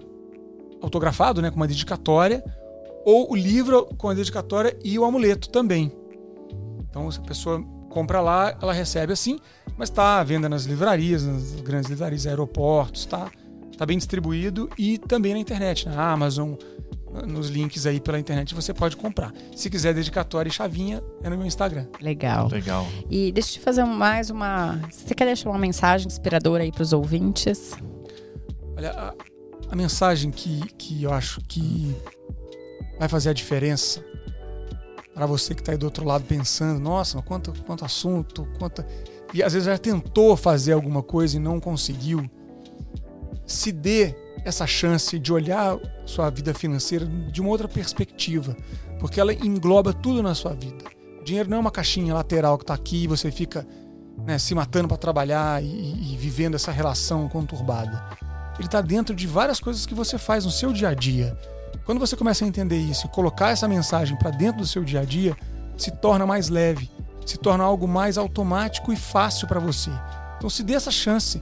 autografado, 0.83 1.41
né, 1.41 1.51
com 1.51 1.57
uma 1.57 1.67
dedicatória, 1.69 2.43
ou 3.05 3.31
o 3.33 3.37
livro 3.37 3.87
com 3.97 4.09
a 4.09 4.15
dedicatória 4.15 4.77
e 4.85 4.99
o 4.99 5.05
amuleto 5.05 5.49
também. 5.49 5.93
Então, 6.89 7.11
se 7.11 7.19
a 7.19 7.23
pessoa 7.23 7.65
compra 7.91 8.21
lá, 8.21 8.57
ela 8.63 8.73
recebe 8.73 9.13
assim, 9.13 9.39
mas 9.77 9.91
está 9.91 10.21
à 10.21 10.25
venda 10.25 10.49
nas 10.49 10.65
livrarias, 10.65 11.27
nas 11.27 11.61
grandes 11.61 11.91
livrarias, 11.91 12.27
aeroportos, 12.27 13.05
tá, 13.05 13.31
tá 13.77 13.85
bem 13.85 13.99
distribuído 13.99 14.71
e 14.79 14.97
também 14.97 15.35
na 15.35 15.41
internet, 15.41 15.87
na 15.87 16.11
Amazon, 16.13 16.55
nos 17.27 17.49
links 17.49 17.87
aí 17.87 18.01
pela 18.01 18.19
internet 18.19 18.55
você 18.55 18.73
pode 18.73 18.97
comprar. 18.97 19.33
Se 19.55 19.69
quiser 19.69 19.93
dedicatória 19.93 20.49
e 20.49 20.53
chavinha, 20.53 21.03
é 21.23 21.29
no 21.29 21.37
meu 21.37 21.47
Instagram. 21.47 21.87
Legal. 22.01 22.49
Legal. 22.49 22.87
E 23.11 23.33
deixa 23.33 23.51
eu 23.51 23.53
te 23.55 23.61
fazer 23.61 23.85
mais 23.85 24.31
uma. 24.31 24.81
Você 24.91 25.15
quer 25.15 25.25
deixar 25.25 25.51
uma 25.51 25.59
mensagem 25.59 26.07
inspiradora 26.07 26.63
aí 26.63 26.71
para 26.71 26.83
os 26.83 26.93
ouvintes? 26.93 27.73
Olha, 28.77 28.93
a, 28.93 29.15
a 29.69 29.77
mensagem 29.77 30.31
que, 30.31 30.61
que 30.75 31.03
eu 31.03 31.13
acho 31.13 31.41
que 31.49 31.95
vai 32.99 33.09
fazer 33.09 33.31
a 33.31 33.33
diferença 33.33 34.05
para 35.21 35.27
você 35.27 35.55
que 35.55 35.61
está 35.61 35.73
aí 35.73 35.77
do 35.77 35.85
outro 35.85 36.03
lado 36.03 36.25
pensando, 36.25 36.81
nossa, 36.81 37.19
mas 37.19 37.27
quanto, 37.27 37.53
quanto 37.65 37.85
assunto, 37.85 38.49
quanta. 38.59 38.87
E 39.35 39.43
às 39.43 39.53
vezes 39.53 39.67
já 39.67 39.77
tentou 39.77 40.35
fazer 40.35 40.73
alguma 40.73 41.03
coisa 41.03 41.37
e 41.37 41.39
não 41.39 41.61
conseguiu. 41.61 42.25
Se 43.45 43.71
dê 43.71 44.15
essa 44.47 44.67
chance 44.67 45.19
de 45.19 45.31
olhar 45.31 45.79
sua 46.07 46.31
vida 46.31 46.55
financeira 46.55 47.05
de 47.05 47.39
uma 47.43 47.51
outra 47.51 47.69
perspectiva, 47.69 48.57
porque 48.99 49.21
ela 49.21 49.35
engloba 49.35 49.93
tudo 49.93 50.23
na 50.23 50.35
sua 50.35 50.55
vida. 50.55 50.87
O 51.21 51.23
dinheiro 51.23 51.51
não 51.51 51.59
é 51.59 51.61
uma 51.61 51.71
caixinha 51.71 52.15
lateral 52.15 52.57
que 52.57 52.65
está 52.65 52.73
aqui 52.73 53.03
e 53.03 53.07
você 53.07 53.31
fica 53.31 53.67
né, 54.25 54.39
se 54.39 54.55
matando 54.55 54.89
para 54.89 54.97
trabalhar 54.97 55.63
e, 55.63 55.67
e 55.67 56.17
vivendo 56.17 56.55
essa 56.55 56.73
relação 56.73 57.29
conturbada 57.29 58.03
ele 58.61 58.67
está 58.67 58.83
dentro 58.83 59.15
de 59.15 59.27
várias 59.27 59.59
coisas 59.59 59.87
que 59.87 59.95
você 59.95 60.19
faz 60.19 60.45
no 60.45 60.51
seu 60.51 60.71
dia 60.71 60.91
a 60.91 60.95
dia. 60.95 61.35
Quando 61.85 61.99
você 61.99 62.17
começa 62.17 62.45
a 62.45 62.49
entender 62.49 62.79
isso 62.79 63.07
e 63.07 63.11
colocar 63.11 63.51
essa 63.51 63.67
mensagem 63.67 64.17
para 64.17 64.31
dentro 64.31 64.61
do 64.61 64.67
seu 64.67 64.85
dia 64.85 65.01
a 65.01 65.05
dia, 65.05 65.37
se 65.77 65.91
torna 65.91 66.27
mais 66.27 66.49
leve, 66.49 66.91
se 67.27 67.37
torna 67.39 67.65
algo 67.65 67.87
mais 67.89 68.17
automático 68.19 68.93
e 68.93 68.97
fácil 68.97 69.49
para 69.49 69.61
você. 69.61 69.91
Então, 70.37 70.49
se 70.49 70.63
dê 70.63 70.75
essa 70.75 70.91
chance, 70.91 71.41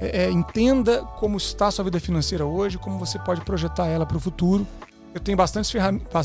É, 0.00 0.24
é, 0.24 0.30
entenda 0.30 1.04
como 1.20 1.36
está 1.36 1.68
a 1.68 1.70
sua 1.70 1.84
vida 1.84 2.00
financeira 2.00 2.44
hoje, 2.44 2.76
como 2.76 2.98
você 2.98 3.16
pode 3.16 3.40
projetar 3.42 3.86
ela 3.86 4.04
para 4.04 4.16
o 4.16 4.20
futuro. 4.20 4.66
Eu 5.14 5.20
tenho 5.20 5.38
bastante, 5.38 5.78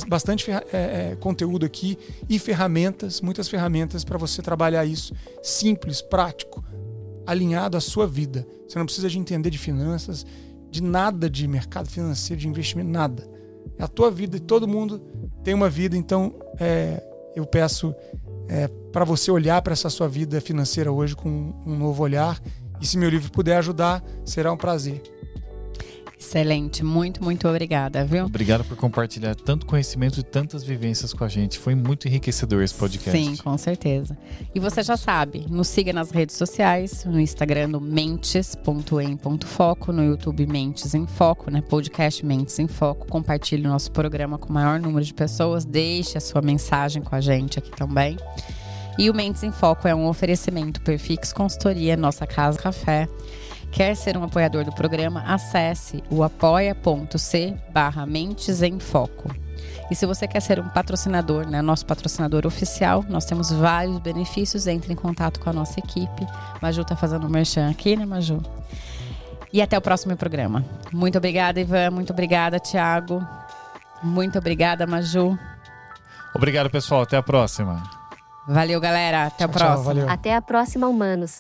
bastante 0.07 0.51
é, 0.51 0.63
é, 0.73 1.17
conteúdo 1.19 1.67
aqui 1.67 1.95
e 2.27 2.39
ferramentas, 2.39 3.21
muitas 3.21 3.47
ferramentas 3.47 4.03
para 4.03 4.17
você 4.17 4.41
trabalhar 4.41 4.85
isso 4.85 5.13
simples, 5.43 6.01
prático, 6.01 6.63
alinhado 7.27 7.77
à 7.77 7.80
sua 7.80 8.07
vida. 8.07 8.45
Você 8.67 8.80
não 8.80 8.85
precisa 8.85 9.07
de 9.07 9.19
entender 9.19 9.51
de 9.51 9.59
finanças, 9.59 10.26
de 10.71 10.81
nada 10.81 11.30
de 11.30 11.47
mercado 11.47 11.88
financeiro, 11.88 12.41
de 12.41 12.47
investimento, 12.47 12.89
nada. 12.89 13.23
É 13.80 13.84
a 13.84 13.88
tua 13.88 14.11
vida 14.11 14.38
e 14.38 14.39
todo 14.39 14.68
mundo 14.68 14.99
tem 15.43 15.53
uma 15.53 15.69
vida, 15.69 15.95
então 15.97 16.35
é, 16.60 17.01
eu 17.35 17.45
peço 17.45 17.95
para 18.91 19.06
você 19.06 19.31
olhar 19.31 19.61
para 19.61 19.73
essa 19.73 19.89
sua 19.89 20.07
vida 20.07 20.41
financeira 20.41 20.91
hoje 20.91 21.15
com 21.15 21.53
um 21.65 21.76
novo 21.77 22.03
olhar. 22.03 22.41
E 22.81 22.85
se 22.85 22.97
meu 22.97 23.10
livro 23.10 23.31
puder 23.31 23.57
ajudar, 23.57 24.03
será 24.26 24.51
um 24.51 24.57
prazer. 24.57 25.01
Excelente, 26.19 26.83
muito, 26.83 27.23
muito 27.23 27.47
obrigada, 27.47 28.03
viu? 28.03 28.25
Obrigado 28.25 28.65
por 28.65 28.75
compartilhar 28.75 29.35
tanto 29.35 29.65
conhecimento 29.65 30.19
e 30.19 30.23
tantas 30.23 30.65
vivências 30.65 31.13
com 31.13 31.23
a 31.23 31.29
gente. 31.29 31.57
Foi 31.57 31.73
muito 31.73 32.09
enriquecedor 32.09 32.61
esse 32.61 32.73
podcast. 32.73 33.11
Sim, 33.11 33.37
com 33.37 33.57
certeza. 33.57 34.17
E 34.53 34.59
você 34.59 34.83
já 34.83 34.97
sabe, 34.97 35.45
nos 35.49 35.69
siga 35.69 35.93
nas 35.93 36.11
redes 36.11 36.35
sociais, 36.35 37.05
no 37.05 37.21
Instagram 37.21 37.69
no 37.69 37.79
mentes.em.foco, 37.79 38.83
no 39.93 40.03
YouTube 40.03 40.45
Mentes 40.45 40.93
em 40.93 41.07
Foco, 41.07 41.49
né? 41.49 41.61
Podcast 41.61 42.25
Mentes 42.25 42.59
em 42.59 42.67
Foco. 42.67 43.07
Compartilhe 43.07 43.65
o 43.65 43.69
nosso 43.69 43.89
programa 43.89 44.37
com 44.37 44.49
o 44.49 44.53
maior 44.53 44.77
número 44.77 45.05
de 45.05 45.13
pessoas. 45.13 45.63
Deixe 45.63 46.17
a 46.17 46.21
sua 46.21 46.41
mensagem 46.41 47.01
com 47.01 47.15
a 47.15 47.21
gente 47.21 47.59
aqui 47.59 47.71
também. 47.71 48.17
E 48.97 49.09
o 49.09 49.13
Mentes 49.13 49.43
em 49.43 49.53
Foco 49.53 49.87
é 49.87 49.95
um 49.95 50.05
oferecimento 50.05 50.81
Perfix 50.81 51.31
Consultoria, 51.31 51.95
nossa 51.95 52.27
casa 52.27 52.59
café. 52.59 53.07
Quer 53.71 53.95
ser 53.95 54.17
um 54.17 54.23
apoiador 54.23 54.63
do 54.65 54.71
programa? 54.73 55.23
Acesse 55.27 56.03
o 56.09 56.23
apoia.c 56.23 57.55
barra 57.71 58.05
Mentes 58.05 58.61
em 58.61 58.79
Foco. 58.79 59.29
E 59.91 59.95
se 59.95 60.05
você 60.05 60.27
quer 60.27 60.39
ser 60.39 60.59
um 60.59 60.69
patrocinador, 60.69 61.47
né, 61.47 61.61
nosso 61.61 61.85
patrocinador 61.85 62.45
oficial, 62.45 63.03
nós 63.09 63.25
temos 63.25 63.51
vários 63.51 63.97
benefícios. 63.99 64.67
Entre 64.67 64.93
em 64.93 64.95
contato 64.95 65.39
com 65.39 65.49
a 65.49 65.53
nossa 65.53 65.79
equipe. 65.79 66.27
Maju 66.61 66.83
tá 66.83 66.95
fazendo 66.95 67.25
um 67.27 67.29
merchan 67.29 67.69
aqui, 67.69 67.95
né, 67.95 68.05
Maju? 68.05 68.41
E 69.51 69.61
até 69.61 69.77
o 69.77 69.81
próximo 69.81 70.15
programa. 70.15 70.63
Muito 70.91 71.17
obrigada, 71.17 71.59
Ivan. 71.59 71.91
Muito 71.91 72.11
obrigada, 72.13 72.59
Thiago. 72.59 73.25
Muito 74.03 74.37
obrigada, 74.37 74.85
Maju. 74.85 75.37
Obrigado, 76.35 76.69
pessoal. 76.69 77.01
Até 77.01 77.17
a 77.17 77.23
próxima. 77.23 77.81
Valeu, 78.47 78.79
galera. 78.79 79.25
Até 79.25 79.45
o 79.45 79.49
Tchau, 79.49 79.57
tchau, 79.57 79.67
próximo. 79.67 79.83
valeu. 79.85 80.09
Até 80.09 80.35
a 80.35 80.41
próxima, 80.41 80.87
humanos. 80.87 81.37